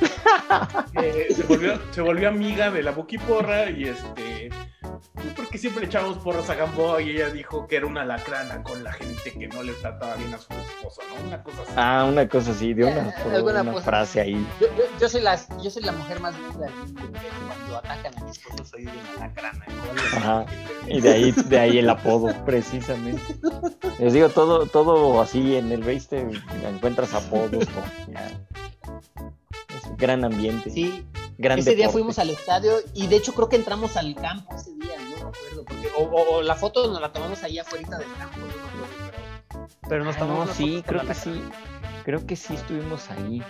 Eh, 0.94 1.28
se, 1.34 1.42
volvió, 1.44 1.78
se 1.90 2.00
volvió 2.00 2.28
amiga 2.28 2.70
de 2.70 2.82
la 2.82 2.90
Buquiporra 2.92 3.70
y 3.70 3.84
este. 3.84 4.50
pues, 5.14 5.26
Porque 5.36 5.58
siempre 5.58 5.82
le 5.82 5.86
echábamos 5.88 6.18
porras 6.18 6.48
a 6.50 6.54
Gamboa 6.54 7.00
y 7.02 7.10
ella 7.10 7.28
dijo 7.30 7.66
que 7.68 7.76
era 7.76 7.86
una 7.86 8.04
lacrana 8.04 8.62
con 8.62 8.82
la 8.82 8.92
gente 8.92 9.32
que 9.32 9.46
no 9.48 9.62
le 9.62 9.72
trataba 9.74 10.16
bien 10.16 10.32
a 10.34 10.38
su 10.38 10.48
esposa, 10.52 11.02
¿no? 11.14 11.28
Una 11.28 11.42
cosa 11.42 11.62
así. 11.62 11.72
Ah, 11.76 12.06
una 12.08 12.28
cosa 12.28 12.50
así, 12.52 12.72
de 12.74 12.84
una, 12.84 13.14
Eh, 13.32 13.40
una 13.42 13.64
frase 13.82 14.20
ahí. 14.20 14.46
Yo, 14.60 14.66
yo, 14.76 14.84
yo 14.98 15.08
soy 15.08 15.20
la, 15.20 15.38
yo 15.62 15.70
soy 15.70 15.82
la 15.82 15.92
mujer 15.92 16.20
más 16.20 16.34
linda 16.38 16.68
atacan 17.78 18.16
a 18.18 18.24
mi 18.24 18.30
esposo 18.30 18.64
soy 18.64 18.82
una 18.86 19.26
lacrana. 19.26 19.64
Ajá. 20.16 20.46
Y 20.86 21.00
de 21.00 21.10
ahí, 21.12 21.32
de 21.32 21.58
ahí 21.58 21.78
el 21.78 21.90
apodo, 21.90 22.32
precisamente. 22.44 23.22
Les 23.98 24.12
digo, 24.12 24.28
todo, 24.28 24.66
todo 24.66 25.20
así 25.20 25.56
en 25.56 25.70
el 25.72 25.80
base 25.82 26.24
te 26.60 26.68
encuentras 26.68 27.14
apodos. 27.14 27.66
Es 29.76 29.84
un 29.84 29.96
gran 29.96 30.24
ambiente. 30.24 30.70
Sí, 30.70 31.04
gran 31.38 31.58
ese 31.58 31.74
día 31.74 31.88
fuimos 31.90 32.18
al 32.18 32.30
estadio 32.30 32.72
y 32.94 33.06
de 33.06 33.16
hecho 33.16 33.34
creo 33.34 33.48
que 33.48 33.56
entramos 33.56 33.96
al 33.96 34.14
campo 34.14 34.54
ese 34.56 34.72
día, 34.74 34.96
no 34.98 35.08
me 35.10 35.16
acuerdo. 35.16 35.64
Porque, 35.64 35.88
o, 35.96 36.02
o- 36.02 36.36
o 36.38 36.42
la 36.42 36.54
foto 36.54 36.86
nos 36.90 37.00
la 37.00 37.12
tomamos 37.12 37.42
ahí 37.42 37.58
afuera 37.58 37.98
del 37.98 38.08
campo, 38.18 38.38
no 38.38 38.46
me 38.46 38.52
acuerdo. 38.52 38.86
Pero, 39.50 39.68
pero 39.88 40.04
nos 40.04 40.16
Ah, 40.16 40.20
tomamos 40.20 40.48
no, 40.48 40.54
sí, 40.54 40.72
con 40.74 40.82
creo 40.82 41.02
la 41.02 41.08
que 41.08 41.14
sí. 41.14 41.42
Creo 42.08 42.24
que 42.26 42.36
sí 42.36 42.54
estuvimos 42.54 43.10
ahí. 43.10 43.42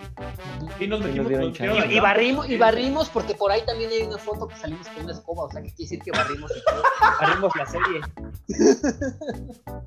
Y 0.81 0.89
nos 0.89 0.99
Sí, 0.99 1.05
metimos 1.05 1.17
nos 1.17 1.29
dieron 1.29 1.53
chance. 1.53 1.95
Y, 1.95 2.01
barrimos, 2.01 2.51
y 2.51 2.57
barrimos 2.59 3.09
porque 3.09 3.35
por 3.37 3.53
ahí 3.53 3.61
también 3.65 3.89
hay 3.89 4.03
una 4.03 4.19
foto 4.19 4.49
que 4.49 4.57
salimos 4.57 4.89
con 4.89 5.05
una 5.05 5.13
escoba, 5.13 5.45
o 5.45 5.51
sea 5.53 5.63
que 5.63 5.69
quiere 5.69 5.83
decir 5.91 6.01
que 6.03 6.11
barrimos, 6.11 6.53
barrimos 7.21 7.53
la 7.55 7.67
serie. 7.67 8.01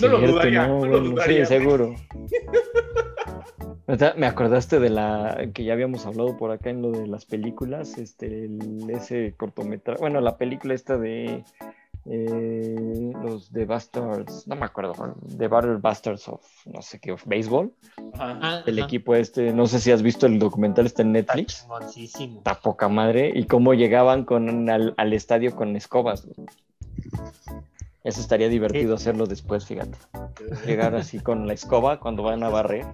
No 0.00 0.08
lo 0.08 0.20
dudaría, 0.20 0.66
no 0.68 0.74
lo 0.74 0.78
bueno, 0.78 0.98
dudaría. 1.00 1.44
Sí, 1.44 1.54
seguro. 1.58 1.94
Me 4.16 4.26
acordaste 4.26 4.78
de 4.78 4.90
la 4.90 5.48
que 5.52 5.64
ya 5.64 5.72
habíamos 5.72 6.06
hablado 6.06 6.36
por 6.36 6.52
acá 6.52 6.70
en 6.70 6.82
lo 6.82 6.92
de 6.92 7.08
las 7.08 7.24
películas, 7.24 7.98
este, 7.98 8.44
el- 8.44 8.88
ese 8.90 9.34
cortometraje, 9.36 9.98
bueno, 10.00 10.20
la 10.20 10.36
película 10.36 10.74
esta 10.74 10.96
de 10.98 11.42
eh, 12.10 13.12
los 13.22 13.52
de 13.52 13.64
Bastards, 13.66 14.46
no 14.46 14.56
me 14.56 14.64
acuerdo, 14.64 15.14
de 15.22 15.48
Battle 15.48 15.76
Bastards 15.76 16.28
of 16.28 16.42
no 16.66 16.80
sé 16.82 16.98
qué, 17.00 17.12
of 17.12 17.22
Baseball, 17.26 17.72
Ajá. 18.14 18.62
El 18.66 18.78
ajá. 18.78 18.86
equipo 18.86 19.14
este, 19.14 19.52
no 19.52 19.66
sé 19.66 19.78
si 19.80 19.90
has 19.90 20.02
visto 20.02 20.26
el 20.26 20.38
documental 20.38 20.86
está 20.86 21.02
en 21.02 21.12
Netflix, 21.12 21.66
está 22.16 22.60
poca 22.60 22.88
madre, 22.88 23.32
y 23.34 23.44
cómo 23.44 23.74
llegaban 23.74 24.24
con 24.24 24.70
al, 24.70 24.94
al 24.96 25.12
estadio 25.12 25.54
con 25.54 25.76
escobas. 25.76 26.26
güey. 26.26 26.48
Eso 28.04 28.20
estaría 28.20 28.48
divertido 28.48 28.94
hacerlo 28.94 29.26
después, 29.26 29.66
fíjate. 29.66 29.98
Llegar 30.66 30.94
así 30.94 31.20
con 31.20 31.46
la 31.46 31.52
escoba 31.52 32.00
cuando 32.00 32.22
van 32.22 32.42
a 32.42 32.48
barrer. 32.48 32.86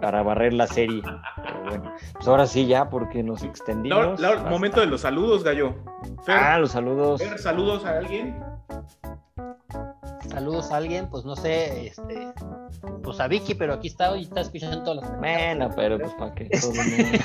Para 0.00 0.22
barrer 0.22 0.52
la 0.52 0.66
serie. 0.66 1.02
Pero 1.42 1.62
bueno, 1.64 1.92
pues 2.14 2.26
ahora 2.28 2.46
sí 2.46 2.66
ya, 2.66 2.88
porque 2.90 3.22
nos 3.22 3.42
extendimos. 3.42 4.20
Laura, 4.20 4.36
Basta. 4.36 4.50
momento 4.50 4.80
de 4.80 4.86
los 4.86 5.00
saludos, 5.02 5.44
Gallo. 5.44 5.74
Fer, 6.24 6.36
Ah, 6.36 6.58
los 6.58 6.72
saludos. 6.72 7.22
Fer, 7.22 7.38
saludos 7.38 7.84
a 7.84 7.98
alguien. 7.98 8.36
Saludos 10.30 10.70
a 10.72 10.76
alguien, 10.78 11.08
pues 11.10 11.24
no 11.24 11.36
sé, 11.36 11.86
este, 11.88 12.32
pues 13.02 13.20
a 13.20 13.28
Vicky, 13.28 13.54
pero 13.54 13.74
aquí 13.74 13.88
está 13.88 14.16
y 14.16 14.22
está 14.22 14.40
escuchando 14.40 14.82
todas 14.82 15.02
las 15.08 15.18
Bueno, 15.18 15.70
pero 15.76 15.98
pues 15.98 16.12
para 16.14 16.34
que 16.34 16.48
todo 16.58 16.72
mundo- 16.72 17.18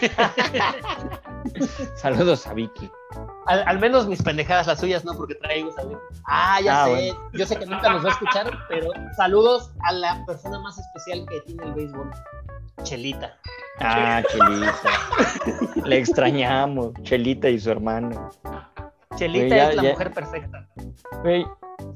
Saludos 1.96 2.46
a 2.48 2.54
Vicky. 2.54 2.90
Al, 3.48 3.64
al 3.66 3.80
menos 3.80 4.08
mis 4.08 4.22
pendejadas, 4.22 4.68
las 4.68 4.80
suyas 4.80 5.04
no, 5.06 5.14
porque 5.16 5.36
traigo 5.36 5.72
a 5.78 5.84
Vicky. 5.84 6.00
Ah, 6.26 6.62
ya 6.62 6.84
Ah, 6.84 6.86
sé, 6.86 6.92
bueno. 7.14 7.30
yo 7.34 7.46
sé 7.46 7.58
que 7.58 7.66
nunca 7.66 7.90
nos 7.94 8.04
va 8.06 8.10
a 8.10 8.12
escuchar, 8.12 8.52
pero 8.68 8.92
saludos 9.16 9.72
a 9.84 9.94
la 9.94 10.24
persona 10.26 10.60
más 10.60 10.78
especial 10.78 11.26
que 11.28 11.42
tiene 11.42 11.64
el 11.64 11.74
béisbol, 11.74 12.12
Chelita. 12.84 13.38
Ah, 13.80 14.22
Chelita. 14.30 14.74
Le 15.86 15.98
extrañamos. 15.98 16.94
Chelita 17.04 17.50
y 17.50 17.60
su 17.60 17.72
hermano. 17.72 18.30
Chelita 19.16 19.56
ya- 19.56 19.70
es 19.70 19.76
la 19.78 19.84
ya- 19.84 19.90
mujer 19.92 20.14
perfecta. 20.14 20.68
Güey, 21.24 21.46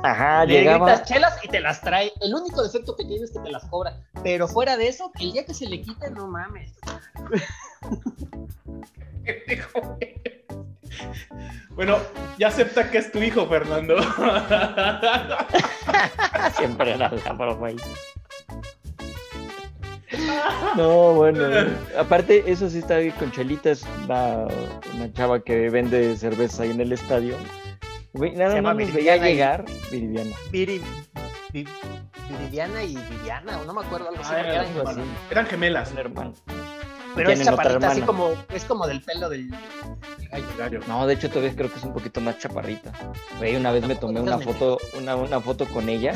Ajá, 0.03 0.45
Le 0.45 0.59
llegaba. 0.59 0.85
gritas 0.87 1.07
chelas 1.07 1.37
y 1.43 1.47
te 1.47 1.59
las 1.59 1.81
trae. 1.81 2.11
El 2.21 2.33
único 2.33 2.61
defecto 2.63 2.95
que 2.95 3.05
tiene 3.05 3.25
es 3.25 3.31
que 3.31 3.39
te 3.39 3.51
las 3.51 3.65
cobra. 3.65 3.97
Pero 4.23 4.47
fuera 4.47 4.77
de 4.77 4.87
eso, 4.87 5.11
el 5.19 5.31
día 5.33 5.45
que 5.45 5.53
se 5.53 5.67
le 5.67 5.81
quite, 5.81 6.09
no 6.11 6.27
mames. 6.27 6.71
Bueno, 11.71 11.97
ya 12.37 12.49
acepta 12.49 12.89
que 12.91 12.99
es 12.99 13.11
tu 13.11 13.17
hijo, 13.19 13.47
Fernando. 13.47 13.95
Siempre 16.55 16.93
era 16.93 17.09
la 17.09 17.33
broma 17.33 17.67
ahí. 17.67 17.77
No, 20.77 21.13
bueno. 21.15 21.43
Aparte, 21.97 22.43
eso 22.45 22.69
sí 22.69 22.77
está 22.79 22.99
con 23.17 23.31
Chelitas, 23.31 23.83
una, 24.05 24.45
una 24.93 25.11
chava 25.13 25.39
que 25.39 25.69
vende 25.71 26.15
cerveza 26.15 26.63
ahí 26.63 26.71
en 26.71 26.81
el 26.81 26.93
estadio. 26.93 27.35
Güey, 28.13 28.31
nada 28.35 28.53
Se 28.53 28.61
más 28.61 28.75
nos 28.75 28.93
veía 28.93 29.17
y- 29.17 29.21
llegar. 29.21 29.65
Viridiana. 29.91 30.35
Viri, 30.51 30.81
Vi- 31.51 31.67
Viridiana 32.29 32.83
y 32.83 32.95
Viviana, 32.95 33.59
o 33.59 33.65
no 33.65 33.73
me 33.73 33.81
acuerdo 33.85 34.09
algo 34.09 34.21
así. 34.21 34.31
Ah, 34.33 34.39
era 34.39 34.53
eran- 34.53 34.65
algo 34.67 34.87
así. 34.89 34.99
Eran 35.31 35.45
gemelas. 35.47 35.91
Un 35.91 35.97
hermano. 35.99 36.33
pero 37.15 37.29
es 37.31 37.43
chaparrita, 37.43 37.89
así 37.91 38.01
como, 38.01 38.31
es 38.53 38.65
como 38.65 38.87
del 38.87 39.01
pelo 39.01 39.29
del, 39.29 39.49
del 39.51 40.43
gallo. 40.57 40.79
No, 40.87 41.05
de 41.05 41.13
hecho 41.13 41.29
todavía 41.29 41.55
creo 41.55 41.71
que 41.71 41.77
es 41.77 41.83
un 41.83 41.93
poquito 41.93 42.21
más 42.21 42.39
chaparrita. 42.39 42.91
Güey, 43.37 43.55
una 43.55 43.71
vez 43.71 43.85
me 43.87 43.95
tomé 43.95 44.19
una 44.19 44.39
foto, 44.39 44.79
una, 44.97 45.15
una 45.15 45.39
foto 45.39 45.65
con 45.67 45.89
ella. 45.89 46.13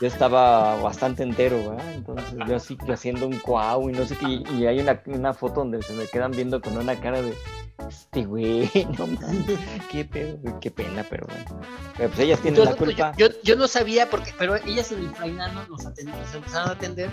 Yo 0.00 0.06
estaba 0.08 0.80
bastante 0.82 1.22
entero, 1.22 1.58
¿verdad? 1.70 1.92
Entonces 1.94 2.34
yo 2.48 2.56
así 2.56 2.76
que 2.76 2.92
haciendo 2.92 3.26
un 3.26 3.38
cuau 3.38 3.88
y 3.88 3.92
no 3.92 4.04
sé 4.04 4.16
qué. 4.16 4.42
Y 4.56 4.66
hay 4.66 4.80
una, 4.80 5.00
una 5.06 5.32
foto 5.34 5.60
donde 5.60 5.80
se 5.82 5.92
me 5.92 6.06
quedan 6.06 6.32
viendo 6.32 6.60
con 6.60 6.76
una 6.76 6.96
cara 6.98 7.22
de 7.22 7.34
este 7.88 8.24
güey, 8.24 8.70
no 8.98 9.06
mames, 9.06 9.58
qué 9.90 10.04
pedo, 10.04 10.60
qué 10.60 10.70
pena, 10.70 11.04
pero 11.08 11.26
bueno. 11.26 11.60
Pero 11.96 12.08
pues 12.08 12.20
ellas 12.20 12.40
tienen 12.40 12.58
Yo, 12.58 12.64
la 12.64 12.76
culpa. 12.76 13.12
yo, 13.16 13.28
yo- 13.28 13.34
yo 13.42 13.56
no 13.56 13.68
sabía, 13.68 14.08
porque, 14.10 14.32
pero 14.38 14.56
ellas 14.56 14.90
en 14.92 15.00
el 15.00 15.14
Frainano 15.14 15.66
nos, 15.68 15.84
empezaron 15.86 16.68
a 16.68 16.72
atender. 16.72 17.10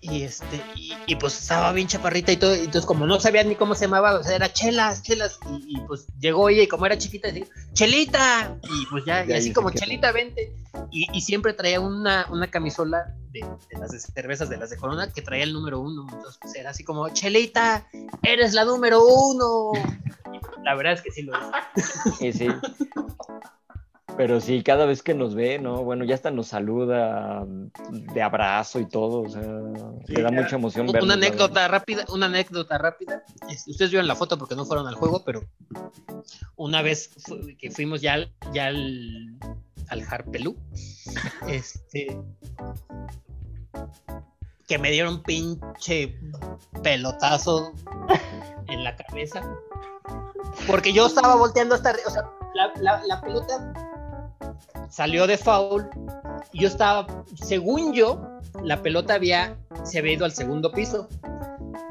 Y 0.00 0.22
este, 0.22 0.60
y, 0.74 0.92
y, 1.06 1.16
pues 1.16 1.40
estaba 1.40 1.72
bien 1.72 1.86
chaparrita 1.88 2.32
y 2.32 2.36
todo. 2.36 2.54
y 2.56 2.60
Entonces, 2.60 2.84
como 2.86 3.06
no 3.06 3.20
sabía 3.20 3.44
ni 3.44 3.54
cómo 3.54 3.74
se 3.74 3.84
llamaba, 3.86 4.14
o 4.18 4.22
sea, 4.24 4.34
era 4.34 4.52
chelas, 4.52 5.02
chelas. 5.02 5.38
Y, 5.50 5.76
y, 5.76 5.80
pues 5.86 6.06
llegó 6.18 6.48
ella 6.48 6.62
y 6.62 6.66
como 6.68 6.86
era 6.86 6.98
chiquita, 6.98 7.28
decía, 7.28 7.46
¡Chelita! 7.72 8.56
Y 8.64 8.86
pues 8.86 9.04
ya, 9.04 9.24
y 9.24 9.32
así 9.32 9.52
como. 9.52 9.70
Chelita, 9.70 10.10
vente. 10.12 10.52
Y, 10.90 11.06
y 11.12 11.20
siempre 11.20 11.52
traía 11.52 11.80
una, 11.80 12.26
una 12.30 12.50
camisola 12.50 13.14
de, 13.30 13.40
de 13.40 13.78
las 13.78 13.90
de 13.92 14.00
cervezas 14.00 14.48
de 14.48 14.56
las 14.56 14.70
de 14.70 14.76
Corona 14.76 15.12
que 15.12 15.22
traía 15.22 15.44
el 15.44 15.52
número 15.52 15.80
uno. 15.80 16.06
Entonces, 16.10 16.38
pues 16.40 16.54
era 16.54 16.70
así 16.70 16.84
como, 16.84 17.08
Chelita, 17.10 17.86
eres 18.22 18.52
la 18.54 18.64
número 18.64 19.04
uno. 19.04 19.72
La 20.62 20.76
verdad 20.76 20.92
es 20.92 21.02
que 21.02 21.10
sí 21.10 21.22
lo 21.22 21.32
es. 21.34 21.86
Sí, 22.18 22.32
sí. 22.32 22.46
Pero 24.16 24.40
sí, 24.40 24.62
cada 24.62 24.84
vez 24.84 25.02
que 25.02 25.14
nos 25.14 25.34
ve, 25.34 25.58
¿no? 25.58 25.82
Bueno, 25.84 26.04
ya 26.04 26.14
hasta 26.14 26.30
nos 26.30 26.48
saluda 26.48 27.44
de 27.90 28.22
abrazo 28.22 28.78
y 28.78 28.86
todo, 28.88 29.22
o 29.22 29.28
sea, 29.28 29.42
Sí, 30.06 30.14
le 30.14 30.22
da 30.22 30.30
ya. 30.30 30.42
mucha 30.42 30.56
emoción 30.56 30.88
una 30.90 31.14
anécdota 31.14 31.66
rápida, 31.66 32.04
una 32.12 32.26
anécdota 32.26 32.76
rápida. 32.78 33.22
Este, 33.48 33.70
ustedes 33.70 33.90
vieron 33.90 34.06
la 34.06 34.14
foto 34.14 34.36
porque 34.38 34.54
no 34.54 34.64
fueron 34.66 34.86
al 34.86 34.96
juego, 34.96 35.24
pero 35.24 35.42
una 36.56 36.82
vez 36.82 37.10
fu- 37.24 37.38
que 37.58 37.70
fuimos 37.70 38.02
ya, 38.02 38.14
al- 38.14 38.32
ya 38.52 38.66
al, 38.66 39.34
al 39.88 40.02
Harpelú, 40.08 40.56
este, 41.48 42.20
que 44.68 44.78
me 44.78 44.90
dieron 44.90 45.22
pinche 45.22 46.18
pelotazo 46.82 47.72
en 48.68 48.84
la 48.84 48.94
cabeza. 48.94 49.42
Porque 50.66 50.92
yo 50.92 51.06
estaba 51.06 51.34
volteando 51.36 51.74
hasta 51.74 51.90
arriba, 51.90 52.08
o 52.08 52.10
sea, 52.10 52.30
la, 52.54 52.72
la- 52.80 53.02
la 53.06 53.20
pelota 53.22 53.72
salió 54.92 55.26
de 55.26 55.38
foul 55.38 55.88
yo 56.52 56.68
estaba, 56.68 57.06
según 57.42 57.92
yo, 57.94 58.20
la 58.62 58.82
pelota 58.82 59.14
había, 59.14 59.56
se 59.84 59.98
había 59.98 60.12
ido 60.12 60.24
al 60.24 60.32
segundo 60.32 60.70
piso, 60.70 61.08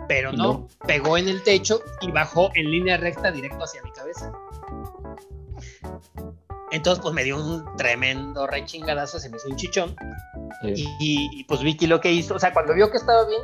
pero 0.07 0.31
no, 0.31 0.43
No. 0.53 0.67
pegó 0.85 1.17
en 1.17 1.27
el 1.27 1.41
techo 1.43 1.81
y 2.01 2.11
bajó 2.11 2.51
en 2.55 2.69
línea 2.69 2.97
recta 2.97 3.31
directo 3.31 3.63
hacia 3.63 3.81
mi 3.81 3.91
cabeza. 3.91 4.31
Entonces, 6.71 7.01
pues 7.01 7.13
me 7.13 7.23
dio 7.23 7.37
un 7.37 7.65
tremendo 7.75 8.47
rechingadazo, 8.47 9.19
se 9.19 9.29
me 9.29 9.37
hizo 9.37 9.49
un 9.49 9.55
chichón. 9.55 9.95
Sí. 10.61 10.85
Y, 10.99 11.29
y, 11.39 11.43
pues 11.45 11.61
Vicky 11.61 11.87
lo 11.87 11.99
que 11.99 12.11
hizo, 12.11 12.35
o 12.35 12.39
sea, 12.39 12.53
cuando 12.53 12.73
vio 12.73 12.91
que 12.91 12.97
estaba 12.97 13.25
bien, 13.25 13.41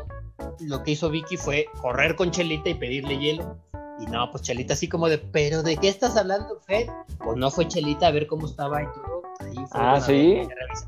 lo 0.62 0.84
que 0.84 0.92
hizo 0.92 1.10
Vicky 1.10 1.36
fue 1.36 1.66
correr 1.82 2.16
con 2.16 2.32
Chelita 2.32 2.70
y 2.70 2.76
pedirle 2.76 3.18
hielo. 3.18 3.58
Y 4.00 4.06
no, 4.06 4.30
pues 4.32 4.44
Chelita 4.44 4.74
así 4.76 4.88
como 4.88 5.10
de, 5.10 5.18
¿pero 5.18 5.64
de 5.64 5.78
qué 5.78 5.90
estás 5.90 6.16
hablando, 6.16 6.60
Fer? 6.62 6.88
Pues 7.18 7.38
no 7.38 7.50
fue 7.50 7.68
Chelita 7.68 8.08
a 8.08 8.12
ver 8.12 8.28
cómo 8.28 8.46
estaba 8.46 8.84
y 8.84 8.86
todo. 8.86 9.17
Ahí 9.40 9.56
Ah, 9.72 10.00
¿sí? 10.02 10.42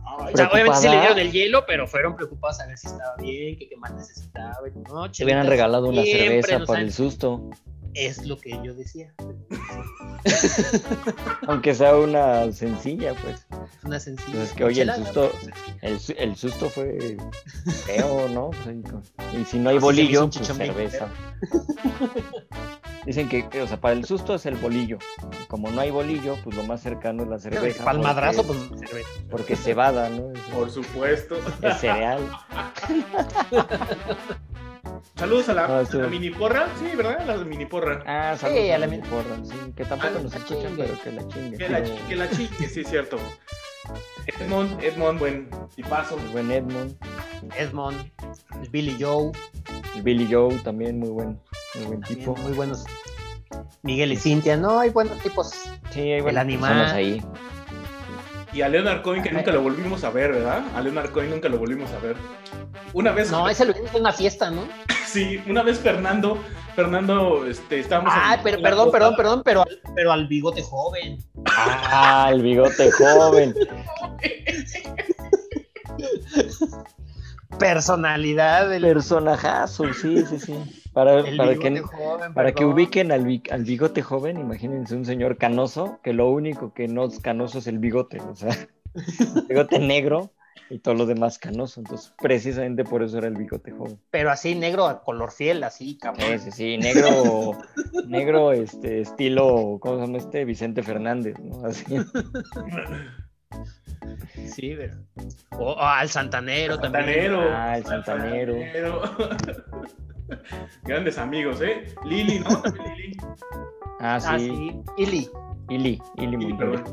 O 0.05 0.35
sea, 0.35 0.49
obviamente 0.49 0.77
sí 0.79 0.87
le 0.89 0.99
dieron 0.99 1.19
el 1.19 1.31
hielo, 1.31 1.65
pero 1.67 1.87
fueron 1.87 2.15
preocupados 2.15 2.59
a 2.59 2.67
ver 2.67 2.77
si 2.77 2.87
estaba 2.87 3.15
bien, 3.17 3.57
que 3.57 3.69
qué 3.69 3.77
más 3.77 3.93
necesitaba. 3.93 4.55
No, 4.89 5.09
Te 5.11 5.23
hubieran 5.23 5.47
regalado 5.47 5.87
una 5.89 6.03
cerveza 6.03 6.63
ha- 6.67 6.79
el 6.81 6.91
susto. 6.91 7.49
Es 7.93 8.25
lo 8.25 8.37
que 8.37 8.51
yo 8.63 8.73
decía. 8.73 9.13
Aunque 11.47 11.73
sea 11.73 11.95
una 11.95 12.51
sencilla, 12.51 13.13
pues. 13.23 13.45
Una 13.83 13.99
sencilla. 13.99 14.31
Pues 14.31 14.49
es 14.49 14.53
que, 14.55 14.63
oye, 14.63 14.81
el 14.83 14.93
susto-. 14.95 15.31
El, 15.81 15.99
el 16.17 16.35
susto 16.35 16.69
fue 16.69 17.17
feo, 17.85 18.27
¿no? 18.29 18.51
Y 19.39 19.45
si 19.45 19.57
no 19.59 19.69
hay 19.71 19.77
Ah, 19.77 19.81
bolillo, 19.81 20.29
pues 20.29 20.47
cerveza. 20.47 21.07
Dicen 23.05 23.29
que, 23.29 23.47
que, 23.49 23.61
o 23.61 23.67
sea, 23.67 23.79
para 23.79 23.93
el 23.93 24.05
susto 24.05 24.35
es 24.35 24.45
el 24.45 24.55
bolillo. 24.55 24.99
Como 25.47 25.69
no 25.71 25.81
hay 25.81 25.89
bolillo, 25.89 26.35
pues 26.43 26.55
lo 26.55 26.63
más 26.63 26.81
cercano 26.81 27.23
es 27.23 27.29
la 27.29 27.39
cerveza. 27.39 27.83
Para 27.83 27.97
el 27.97 28.03
madrazo, 28.03 28.43
porque- 28.45 28.65
pues 28.69 28.81
cerveza. 28.89 29.09
Porque 29.31 29.55
cebada, 29.55 30.09
¿no? 30.09 30.31
Es, 30.33 30.39
Por 30.53 30.69
supuesto. 30.69 31.35
es 31.61 31.77
cereal. 31.79 32.19
Saludos 35.15 35.49
a 35.49 35.53
la, 35.53 35.65
a 35.65 35.83
la 35.83 36.07
mini 36.07 36.29
porra. 36.29 36.67
Sí, 36.79 36.95
¿verdad? 36.95 37.25
La 37.25 37.37
mini 37.37 37.65
porra. 37.65 38.03
Ah, 38.05 38.35
saludos 38.37 38.61
Sí, 38.63 38.69
a 38.71 38.75
a 38.75 38.77
la 38.79 38.87
la 38.87 38.91
mi- 38.95 39.01
porra, 39.01 39.35
sí, 39.43 39.73
que 39.75 39.85
tampoco 39.85 40.13
Ah, 40.17 40.21
nos 40.23 40.33
escuchan, 40.35 40.67
chingue. 40.67 40.83
pero 40.83 41.01
que 41.03 41.11
la 41.11 41.27
chingue. 41.27 41.57
Que 41.57 41.69
la, 41.69 41.83
que 41.83 42.15
la 42.15 42.29
chique, 42.29 42.67
sí, 42.69 42.81
es 42.81 42.87
cierto. 42.89 43.17
Edmond, 44.27 44.81
Edmond, 44.83 45.19
buen 45.19 45.49
tipazo. 45.75 46.17
el 46.19 46.27
buen 46.29 46.51
Edmond, 46.51 46.95
Edmond, 47.57 48.11
el 48.61 48.69
Billy 48.69 48.95
Joe, 48.99 49.31
el 49.95 50.01
Billy 50.03 50.27
Joe 50.31 50.53
también 50.59 50.99
muy 50.99 51.09
buen, 51.09 51.39
muy 51.75 51.85
buen 51.85 52.01
también 52.01 52.19
tipo. 52.19 52.35
muy 52.37 52.51
buenos. 52.53 52.83
Miguel 53.81 54.11
y 54.13 54.17
Cintia, 54.17 54.57
no, 54.57 54.79
hay 54.79 54.89
buenos 54.89 55.17
tipos. 55.19 55.51
Sí, 55.91 56.01
hay 56.01 56.21
buenas 56.21 56.41
animal. 56.41 56.69
personas 56.71 56.93
ahí. 56.93 57.23
Y 58.51 58.61
a 58.61 58.69
Leonard 58.69 59.01
Cohen, 59.03 59.21
que 59.21 59.31
nunca 59.31 59.51
lo 59.51 59.61
volvimos 59.61 60.03
a 60.03 60.09
ver, 60.09 60.31
¿verdad? 60.33 60.63
A 60.75 60.81
Leonard 60.81 61.11
Cohen 61.11 61.29
nunca 61.29 61.49
lo 61.49 61.59
volvimos 61.59 61.91
a 61.91 61.99
ver. 61.99 62.15
Una 62.93 63.11
vez, 63.11 63.29
No, 63.31 63.47
ese 63.47 63.65
lo 63.65 63.73
vimos 63.73 63.93
en 63.93 64.01
una 64.01 64.11
fiesta, 64.11 64.49
¿no? 64.49 64.63
sí, 65.07 65.39
una 65.47 65.61
vez 65.63 65.79
Fernando, 65.79 66.39
Fernando, 66.75 67.45
este, 67.45 67.79
estábamos 67.79 68.11
en- 68.13 68.19
Ah, 68.21 68.39
pero 68.43 68.57
en 68.57 68.63
perdón, 68.63 68.91
perdón, 68.91 69.15
perdón, 69.15 69.41
pero, 69.45 69.61
al- 69.61 69.81
pero 69.95 70.11
al 70.11 70.27
bigote 70.27 70.63
joven. 70.63 71.17
Ah, 71.55 72.29
el 72.31 72.41
bigote 72.41 72.89
joven. 72.91 73.53
Personalidad 77.57 78.69
del 78.69 78.83
Personajazo, 78.83 79.91
sí, 79.93 80.25
sí, 80.25 80.39
sí. 80.39 80.53
Para, 80.93 81.19
el 81.19 81.37
para 81.37 81.55
que, 81.55 81.81
joven. 81.81 82.33
para 82.33 82.51
que 82.51 82.65
ubiquen 82.65 83.11
al, 83.11 83.25
bi- 83.25 83.43
al 83.51 83.63
bigote 83.63 84.01
joven, 84.01 84.39
imagínense 84.39 84.95
un 84.95 85.05
señor 85.05 85.37
canoso, 85.37 85.99
que 86.03 86.13
lo 86.13 86.29
único 86.29 86.73
que 86.73 86.87
no 86.87 87.05
es 87.05 87.19
canoso 87.19 87.59
es 87.59 87.67
el 87.67 87.79
bigote, 87.79 88.19
o 88.21 88.35
sea, 88.35 88.51
el 88.95 89.43
bigote 89.47 89.79
negro 89.79 90.31
y 90.69 90.79
todo 90.79 90.95
lo 90.95 91.05
demás 91.05 91.37
canoso. 91.37 91.79
Entonces, 91.81 92.13
precisamente 92.21 92.83
por 92.83 93.03
eso 93.03 93.17
era 93.17 93.27
el 93.27 93.35
bigote 93.35 93.71
joven. 93.71 93.99
Pero 94.09 94.31
así 94.31 94.55
negro 94.55 94.87
a 94.87 95.03
color 95.03 95.31
fiel, 95.31 95.63
así, 95.63 95.97
cabrón. 95.97 96.39
Sí, 96.39 96.45
sí, 96.45 96.51
sí, 96.51 96.77
negro, 96.77 97.57
negro, 98.05 98.51
este, 98.51 99.01
estilo, 99.01 99.77
¿cómo 99.79 99.95
se 99.95 100.01
llama 100.05 100.17
este? 100.17 100.45
Vicente 100.45 100.81
Fernández, 100.83 101.37
¿no? 101.39 101.65
Así. 101.65 101.83
Sí, 104.45 104.75
pero. 104.77 104.95
O, 105.57 105.71
o 105.73 105.79
al 105.81 106.09
santanero, 106.09 106.77
también. 106.79 107.05
Santanero. 107.05 107.41
Ah, 107.55 107.77
el 107.77 107.85
santanero. 107.85 108.53
Santanero. 108.53 109.01
Grandes 110.83 111.17
amigos, 111.17 111.59
¿eh? 111.61 111.93
Lili, 112.05 112.39
¿no? 112.39 112.61
Lili. 112.95 113.17
Ah, 113.99 114.15
Ah, 114.15 114.19
sí, 114.39 114.47
sí. 114.49 114.81
Ili. 114.97 115.29
Ili, 115.69 116.01
Ili 116.17 116.37
Lili, 116.37 116.53
Montoya. 116.53 116.83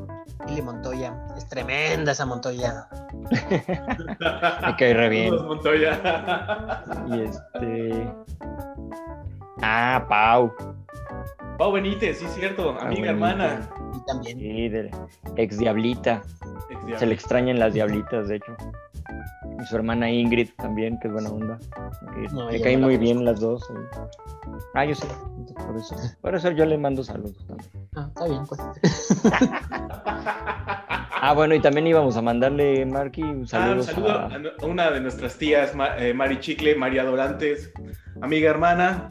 Ili 0.48 0.62
Montoya. 0.62 1.26
Es 1.36 1.48
tremenda 1.48 2.12
esa 2.12 2.26
Montoya. 2.26 2.88
Me 3.30 4.76
cae 4.76 4.94
re 4.94 5.08
bien. 5.08 5.34
Montoya. 5.34 6.84
Y 7.08 7.20
este. 7.22 8.08
Ah, 9.62 10.04
Pau. 10.08 10.52
Pau 11.58 11.72
Benítez, 11.72 12.18
sí, 12.18 12.26
cierto. 12.28 12.70
Amiga, 12.70 12.84
Benítez. 12.88 13.08
hermana. 13.10 13.68
Y 14.06 14.10
también. 14.12 14.38
Sí, 14.38 14.68
de 14.68 14.90
ex 15.36 15.58
diablita. 15.58 16.22
Ex 16.88 16.98
Se 17.00 17.06
le 17.06 17.14
extrañan 17.14 17.58
las 17.58 17.74
diablitas, 17.74 18.28
de 18.28 18.36
hecho. 18.36 18.56
Y 19.60 19.66
su 19.66 19.76
hermana 19.76 20.10
Ingrid 20.10 20.50
también, 20.56 20.98
que 21.00 21.08
es 21.08 21.12
buena 21.14 21.30
onda. 21.30 21.58
Que 22.14 22.22
No, 22.34 22.46
me 22.46 22.56
ella 22.56 22.64
caen 22.64 22.80
no 22.80 22.86
muy 22.86 22.96
bien 22.98 23.24
las 23.24 23.40
dos. 23.40 23.62
Ah, 24.74 24.84
yo 24.84 24.94
sé. 24.94 25.06
Por 25.54 25.76
eso, 25.76 25.96
por 26.20 26.34
eso 26.34 26.50
yo 26.50 26.66
le 26.66 26.76
mando 26.78 27.02
saludos 27.02 27.44
también. 27.46 27.70
Ah, 27.96 28.06
está 28.08 28.24
bien, 28.28 28.42
pues. 28.46 28.60
Ah, 31.18 31.32
bueno, 31.32 31.54
y 31.54 31.60
también 31.60 31.86
íbamos 31.86 32.16
a 32.16 32.22
mandarle, 32.22 32.84
Marky, 32.84 33.22
un 33.22 33.28
Ah, 33.52 33.72
un 33.72 33.82
saludo. 33.82 33.82
saludo 33.82 34.10
a 34.12 34.30
a 34.62 34.66
una 34.66 34.90
de 34.90 35.00
nuestras 35.00 35.36
tías, 35.38 35.72
eh, 35.98 36.12
Mari 36.12 36.38
Chicle, 36.40 36.76
María 36.76 37.04
Dorantes, 37.04 37.72
amiga 38.20 38.50
hermana. 38.50 39.08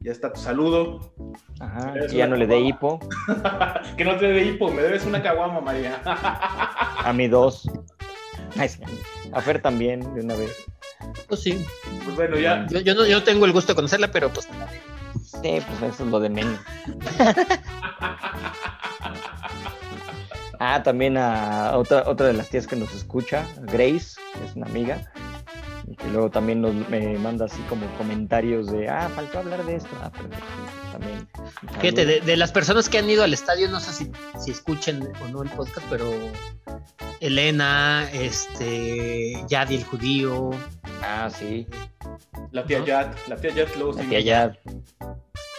Ya 0.00 0.12
está 0.12 0.32
tu 0.32 0.40
saludo. 0.40 1.12
Ajá, 1.58 1.92
que 2.08 2.16
ya 2.16 2.26
no 2.26 2.36
le 2.36 2.46
dé 2.46 2.60
hipo. 2.60 3.00
que 3.96 4.04
no 4.04 4.16
te 4.16 4.26
dé 4.26 4.44
hipo, 4.44 4.70
me 4.70 4.82
debes 4.82 5.04
una 5.04 5.22
caguama, 5.22 5.60
María. 5.60 6.00
A 6.04 7.12
mí 7.12 7.26
dos. 7.26 7.68
A 9.32 9.40
Fer 9.40 9.60
también, 9.60 10.00
de 10.14 10.20
una 10.22 10.34
vez. 10.34 10.66
Pues 11.28 11.42
sí. 11.42 11.64
pues 12.04 12.16
bueno, 12.16 12.38
ya. 12.38 12.66
Yo, 12.68 12.80
yo 12.80 12.94
no 12.94 13.06
yo 13.06 13.18
no 13.18 13.24
tengo 13.24 13.44
el 13.44 13.52
gusto 13.52 13.72
de 13.72 13.76
conocerla, 13.76 14.10
pero 14.10 14.32
pues. 14.32 14.48
Sí, 15.24 15.60
pues 15.66 15.94
eso 15.94 16.04
es 16.04 16.10
lo 16.10 16.20
de 16.20 16.30
menos. 16.30 16.60
Ah, 20.60 20.82
también 20.82 21.16
a 21.16 21.76
otra, 21.76 22.02
otra 22.08 22.26
de 22.26 22.32
las 22.32 22.48
tías 22.48 22.66
que 22.66 22.74
nos 22.74 22.92
escucha, 22.92 23.46
Grace, 23.62 24.20
que 24.34 24.44
es 24.44 24.56
una 24.56 24.66
amiga, 24.66 25.12
y 25.90 25.96
que 25.96 26.08
luego 26.08 26.30
también 26.30 26.60
nos, 26.60 26.74
me 26.88 27.18
manda 27.18 27.46
así 27.46 27.60
como 27.68 27.86
comentarios 27.96 28.70
de, 28.70 28.88
ah, 28.88 29.08
faltó 29.14 29.38
hablar 29.38 29.64
de 29.64 29.76
esto. 29.76 29.88
Ah, 30.02 30.10
perfecto, 30.10 30.44
también. 30.92 31.28
Fíjate, 31.80 32.04
de, 32.04 32.20
de 32.20 32.36
las 32.36 32.52
personas 32.52 32.88
que 32.88 32.98
han 32.98 33.08
ido 33.08 33.22
al 33.24 33.32
estadio, 33.32 33.68
no 33.68 33.80
sé 33.80 33.92
si, 33.92 34.10
si 34.38 34.50
escuchen 34.50 35.08
o 35.24 35.28
no 35.28 35.42
el 35.42 35.48
podcast, 35.50 35.86
pero 35.88 36.04
Elena, 37.20 38.08
este, 38.12 39.44
Yadi 39.48 39.76
el 39.76 39.84
judío, 39.84 40.50
Ah, 41.02 41.30
sí, 41.30 41.66
La 42.50 42.64
tía 42.64 42.80
¿No? 42.80 42.86
Yat, 42.86 43.28
la 43.28 43.36
tía 43.36 43.50
Yat 43.54 43.74
luego 43.76 43.92
la 43.92 44.02
sí. 44.02 44.08
tía 44.08 44.20
ya, 44.20 44.52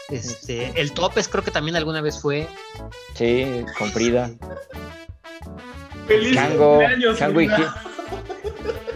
este, 0.09 0.79
el 0.79 0.91
Topes 0.91 1.27
creo 1.29 1.43
que 1.43 1.51
también 1.51 1.75
alguna 1.75 2.01
vez 2.01 2.19
fue. 2.21 2.47
sí, 3.13 3.63
con 3.77 3.89
Frida. 3.91 4.29
¡Feliz 6.07 6.33
Chango, 6.35 6.69
cumpleaños, 6.77 7.17
Chango 7.17 7.41
y, 7.41 7.47
Frida! 7.47 7.83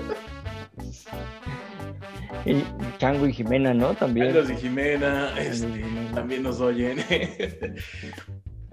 Y 2.45 2.64
Chango 2.98 3.26
y 3.27 3.34
Jimena, 3.34 3.73
¿no? 3.73 3.94
También. 3.94 4.27
Carlos 4.34 4.49
y 4.52 4.56
Jimena, 4.57 5.27
Chango 5.30 5.41
y 5.41 5.45
este, 5.48 5.68
Jimena. 5.68 6.11
también 6.14 6.44
nos 6.44 6.60
oyen. 6.61 7.03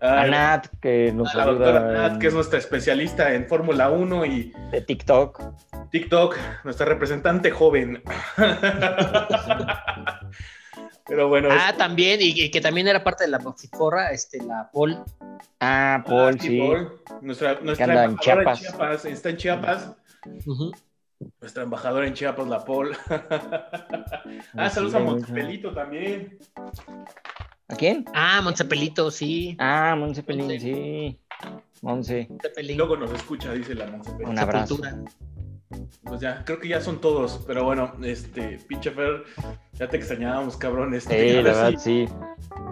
A 0.02 0.26
Nat, 0.26 0.66
que 0.80 1.12
nos 1.12 1.34
a 1.34 1.38
la 1.38 1.44
doctora 1.44 1.78
ayuda 1.90 2.08
Nat, 2.08 2.18
que 2.18 2.28
es 2.28 2.34
nuestra 2.34 2.58
especialista 2.58 3.34
en 3.34 3.46
Fórmula 3.46 3.90
1 3.90 4.24
y 4.24 4.50
de 4.72 4.80
TikTok. 4.80 5.42
TikTok, 5.90 6.38
nuestra 6.64 6.86
representante 6.86 7.50
joven. 7.50 8.02
Pero 11.06 11.28
bueno, 11.28 11.48
es- 11.48 11.54
Ah, 11.60 11.74
también, 11.76 12.20
y, 12.22 12.28
y 12.40 12.50
que 12.50 12.60
también 12.62 12.88
era 12.88 13.04
parte 13.04 13.24
de 13.24 13.30
la 13.30 13.38
Boxiforra, 13.38 14.10
este, 14.12 14.42
la 14.42 14.70
Paul. 14.72 14.96
Ah, 15.60 16.02
Paul, 16.06 16.36
Ah, 16.38 16.42
sí. 16.42 16.58
Paul. 16.58 17.00
Nuestra, 17.20 17.58
nuestra 17.60 17.84
anda 17.86 18.04
en 18.04 18.16
Chiapas. 18.18 19.04
Está 19.04 19.28
en 19.30 19.36
Chiapas. 19.36 19.92
Nuestra 21.40 21.62
embajadora 21.64 22.06
en 22.06 22.14
Chiapas, 22.14 22.48
la 22.48 22.64
Paul. 22.64 22.96
ah, 23.10 24.68
Sí, 24.68 24.74
saludos 24.74 24.94
a 24.94 25.00
Montepelito 25.00 25.72
también. 25.72 26.38
¿A 27.68 27.76
quién? 27.76 28.04
Ah, 28.14 28.40
Montsepelito, 28.42 29.10
sí. 29.10 29.56
Ah, 29.58 29.94
Monse 29.96 30.22
Pelín, 30.22 30.46
Monse. 30.46 30.60
sí. 30.60 31.20
Monse. 31.82 32.28
Luego 32.76 32.96
nos 32.96 33.12
escucha, 33.12 33.52
dice 33.52 33.74
la 33.74 33.86
Montepelito. 33.86 34.30
Un 34.30 34.38
abrazo. 34.38 34.76
Sepultura. 34.76 35.04
Pues 36.04 36.20
ya, 36.20 36.44
creo 36.44 36.58
que 36.58 36.68
ya 36.68 36.80
son 36.80 37.00
todos. 37.00 37.42
Pero 37.46 37.64
bueno, 37.64 37.92
este, 38.02 38.58
pinche 38.68 38.90
Fer, 38.90 39.24
ya 39.74 39.88
te 39.88 39.96
extrañábamos, 39.96 40.56
cabrón. 40.56 40.94
Este, 40.94 41.14
Sí, 41.14 41.30
a, 41.30 41.42
la 41.42 41.42
ver 41.42 41.44
verdad, 41.44 41.70
si, 41.78 42.06
sí. 42.06 42.08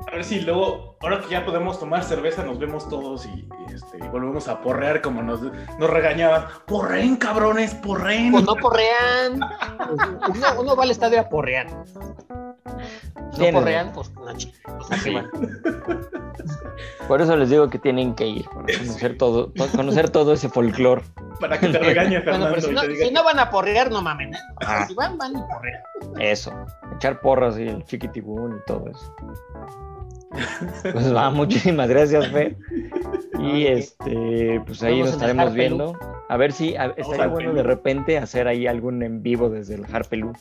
a 0.06 0.10
ver 0.10 0.24
si 0.24 0.40
luego, 0.40 0.96
ahora 1.00 1.20
que 1.20 1.28
ya 1.28 1.44
podemos 1.44 1.78
tomar 1.78 2.04
cerveza, 2.04 2.44
nos 2.44 2.58
vemos 2.58 2.88
todos 2.88 3.26
y, 3.26 3.48
y, 3.68 3.74
este, 3.74 3.98
y 3.98 4.08
volvemos 4.08 4.48
a 4.48 4.60
porrear 4.60 5.02
como 5.02 5.22
nos, 5.22 5.40
nos 5.42 5.90
regañaban. 5.90 6.46
¡Porren, 6.66 7.16
cabrones! 7.16 7.74
¡Porren! 7.74 8.32
Pues 8.32 8.44
no 8.44 8.54
porrean. 8.56 9.40
Uno, 10.28 10.46
uno 10.60 10.76
va 10.76 10.84
al 10.84 10.90
estadio 10.90 11.20
a 11.20 11.28
porrear. 11.28 11.66
No 13.38 13.44
Tienen. 13.44 13.60
porrean, 13.62 13.92
pues 13.92 14.10
no, 14.14 14.22
pues, 14.24 15.08
¿a 15.08 15.12
van? 15.14 15.30
Por 17.06 17.22
eso 17.22 17.36
les 17.36 17.50
digo 17.50 17.70
que 17.70 17.78
tienen 17.78 18.14
que 18.14 18.26
ir, 18.26 18.44
para 18.46 18.66
conocer 18.78 19.16
todo, 19.16 19.52
para 19.54 19.70
conocer 19.72 20.10
todo 20.10 20.32
ese 20.32 20.48
folclore. 20.48 21.02
Para 21.40 21.58
que 21.58 21.68
te 21.68 21.78
regañe 21.78 22.20
Bueno, 22.24 22.46
Fernando 22.48 22.60
si 22.60 22.72
no, 22.74 22.80
te 22.82 22.88
diga 22.88 23.06
si 23.06 23.12
no 23.12 23.24
van 23.24 23.38
a 23.38 23.50
porrear, 23.50 23.90
no 23.90 24.02
mamen. 24.02 24.34
¿eh? 24.34 24.38
Ah. 24.60 24.84
Si 24.86 24.94
van, 24.94 25.16
van 25.18 25.32
y 25.32 25.40
porrean. 25.40 25.82
Eso. 26.20 26.52
Echar 26.96 27.20
porras 27.20 27.58
y 27.58 27.62
el 27.68 27.84
chiquitibún 27.84 28.56
y 28.56 28.64
todo 28.66 28.84
eso. 28.88 29.14
Pues 30.92 31.14
va, 31.14 31.30
muchísimas 31.30 31.88
gracias, 31.88 32.28
Fer. 32.28 32.56
Y 33.40 33.66
este, 33.66 34.60
pues 34.66 34.82
ahí 34.82 35.00
nos 35.00 35.10
estaremos 35.12 35.54
viendo. 35.54 35.98
A 36.28 36.36
ver 36.36 36.52
si 36.52 36.76
a- 36.76 36.92
estaría 36.96 37.28
bueno 37.28 37.54
de 37.54 37.62
repente 37.62 38.18
hacer 38.18 38.46
ahí 38.48 38.66
algún 38.66 39.02
en 39.02 39.22
vivo 39.22 39.48
desde 39.48 39.76
el 39.76 39.86
Harpelú. 39.90 40.32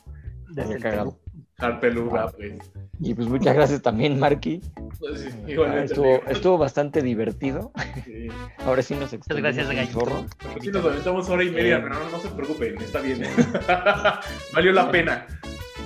Desde 0.50 0.76
el 0.76 0.82
cagado. 0.82 1.18
Perú. 1.58 1.74
Harpeluga, 1.74 2.28
pues. 2.36 2.54
Y 3.00 3.14
pues 3.16 3.28
muchas 3.28 3.56
gracias 3.56 3.82
también, 3.82 4.20
Marky. 4.20 4.62
Pues 5.00 5.22
sí, 5.22 5.30
Ah, 5.66 5.84
estuvo, 5.84 6.22
estuvo 6.28 6.58
bastante 6.60 7.02
divertido. 7.02 7.72
Sí. 8.06 8.28
Ahora 8.66 8.82
sí 8.84 8.94
nos 8.94 9.12
Muchas 9.12 9.14
extendimos 9.14 9.56
gracias, 9.56 9.76
Gallito. 9.76 10.00
chorro. 10.00 10.26
Pues 10.40 10.56
sí, 10.64 10.70
nos 10.70 10.86
aventamos 10.86 11.30
hora 11.30 11.44
y 11.44 11.50
media, 11.50 11.78
Eh. 11.78 11.80
pero 11.82 11.96
no, 11.96 12.10
no 12.12 12.20
se 12.20 12.28
preocupen, 12.30 12.78
está 12.80 13.02
bien. 13.02 13.24
Valió 14.54 14.72
la 14.72 14.92
pena. 14.92 15.26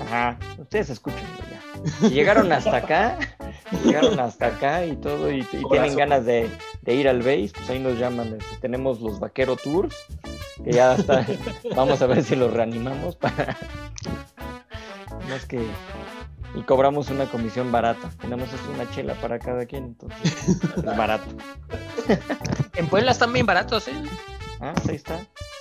Ajá, 0.01 0.37
ustedes 0.57 0.89
escuchan 0.89 1.21
ya. 1.49 1.61
Si 1.99 2.09
llegaron 2.09 2.51
hasta 2.51 2.75
acá, 2.77 3.17
si 3.69 3.87
llegaron 3.87 4.19
hasta 4.19 4.47
acá 4.47 4.85
y 4.85 4.95
todo, 4.97 5.31
y, 5.31 5.39
y 5.39 5.63
tienen 5.69 5.95
ganas 5.95 6.25
de, 6.25 6.49
de 6.81 6.95
ir 6.95 7.07
al 7.07 7.19
base, 7.19 7.51
pues 7.55 7.69
ahí 7.69 7.79
nos 7.79 7.97
llaman. 7.97 8.27
este, 8.39 8.57
tenemos 8.61 8.99
los 8.99 9.19
Vaquero 9.19 9.55
Tours, 9.55 9.95
que 10.63 10.73
ya 10.73 10.95
está. 10.95 11.25
Vamos 11.75 12.01
a 12.01 12.07
ver 12.07 12.23
si 12.23 12.35
los 12.35 12.51
reanimamos 12.53 13.15
para. 13.15 13.57
Más 15.29 15.45
que. 15.45 15.65
Y 16.53 16.61
cobramos 16.63 17.09
una 17.09 17.25
comisión 17.25 17.71
barata. 17.71 18.09
Tenemos 18.19 18.51
es 18.51 18.59
una 18.73 18.89
chela 18.91 19.13
para 19.15 19.39
cada 19.39 19.65
quien, 19.65 19.85
entonces 19.85 20.47
es 20.49 20.83
barato. 20.97 21.25
En 22.75 22.87
Puebla 22.87 23.11
están 23.11 23.31
bien 23.31 23.45
baratos, 23.45 23.87
¿eh? 23.87 23.93
Ah, 24.59 24.73
ahí 24.89 24.95
está. 24.95 25.19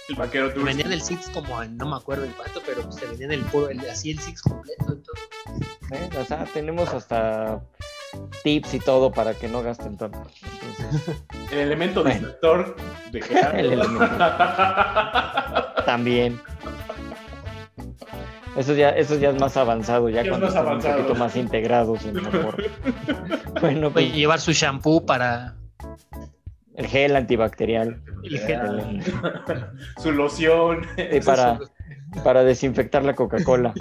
El 0.09 0.16
vaquero 0.16 0.53
tour. 0.53 0.65
Vendían 0.65 0.93
el 0.93 1.01
Six 1.01 1.31
como 1.31 1.62
no 1.65 1.87
me 1.89 1.97
acuerdo 1.97 2.24
en 2.24 2.32
cuánto, 2.32 2.61
pero 2.66 2.82
pues, 2.82 2.97
se 2.97 3.07
vendían 3.07 3.31
el 3.31 3.43
puro, 3.45 3.69
el, 3.69 3.78
así 3.89 4.11
el 4.11 4.19
Six 4.19 4.43
completo 4.43 4.95
y 4.95 5.03
todo. 5.03 5.16
¿eh? 5.93 6.11
O 6.20 6.24
sea, 6.24 6.45
tenemos 6.47 6.93
hasta 6.93 7.62
tips 8.43 8.74
y 8.74 8.81
todo 8.81 9.12
para 9.12 9.35
que 9.35 9.47
no 9.47 9.62
gasten 9.62 9.97
tanto. 9.97 10.27
Entonces, 10.43 11.23
El 11.53 11.59
elemento 11.59 12.03
Bueno. 12.03 12.15
distractor 12.19 12.77
de 13.12 13.23
Gerardo. 13.27 13.59
El 13.59 13.73
elemento. 13.73 14.09
También. 15.87 16.41
Eso 18.57 18.75
ya, 18.75 18.91
eso 18.91 19.17
ya 19.19 19.31
es 19.31 19.41
más 19.41 19.57
avanzado, 19.57 20.09
ya 20.09 20.23
es 20.23 20.29
cuando 20.29 20.49
están 20.49 20.67
avanzado. 20.67 20.97
un 20.97 21.03
poquito 21.05 21.19
más 21.19 21.37
integrados 21.37 22.05
en 22.05 22.17
la 22.23 22.31
forma. 22.31 22.65
Bueno, 23.61 23.91
pues 23.93 24.13
llevar 24.13 24.41
su 24.41 24.53
shampoo 24.53 25.05
para 25.07 25.55
el 26.75 26.87
gel 26.87 27.15
antibacterial 27.17 28.03
el 28.25 28.39
gel. 28.39 28.61
el- 28.81 29.03
Su 30.03 30.13
loción. 30.13 30.87
para, 31.25 31.59
para 32.25 32.43
desinfectar 32.45 33.05
la 33.05 33.15
Coca-Cola. 33.15 33.73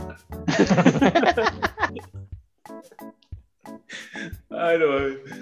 Ay, 4.52 4.78
no, 4.80 4.86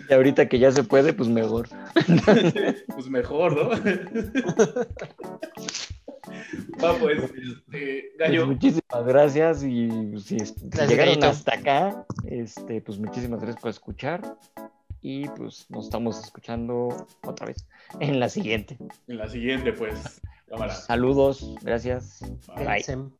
Y 0.09 0.13
ahorita 0.13 0.47
que 0.47 0.59
ya 0.59 0.71
se 0.71 0.83
puede, 0.83 1.13
pues 1.13 1.27
mejor. 1.29 1.67
pues 2.95 3.09
mejor, 3.09 3.55
¿no? 3.55 3.69
Va, 6.83 6.93
pues, 6.97 7.23
este, 7.23 8.11
Pues 8.17 8.45
muchísimas 8.45 9.05
gracias 9.05 9.63
y 9.63 9.89
si, 10.19 10.39
si 10.39 10.53
Gracias, 10.63 10.89
llegaron 10.89 11.13
Gallito. 11.15 11.27
hasta 11.27 11.53
acá, 11.55 12.05
este, 12.25 12.81
pues 12.81 12.99
muchísimas 12.99 13.39
gracias 13.41 13.61
por 13.61 13.69
escuchar 13.69 14.37
y 15.01 15.27
pues 15.29 15.65
nos 15.69 15.85
estamos 15.85 16.19
escuchando 16.23 17.07
otra 17.23 17.47
vez 17.47 17.67
en 17.99 18.19
la 18.19 18.29
siguiente. 18.29 18.77
en 19.07 19.17
la 19.17 19.27
siguiente, 19.27 19.73
pues, 19.73 20.21
cámara. 20.49 20.73
Saludos, 20.73 21.55
gracias. 21.61 22.21
Bye. 22.55 22.83
Sem. 22.83 23.11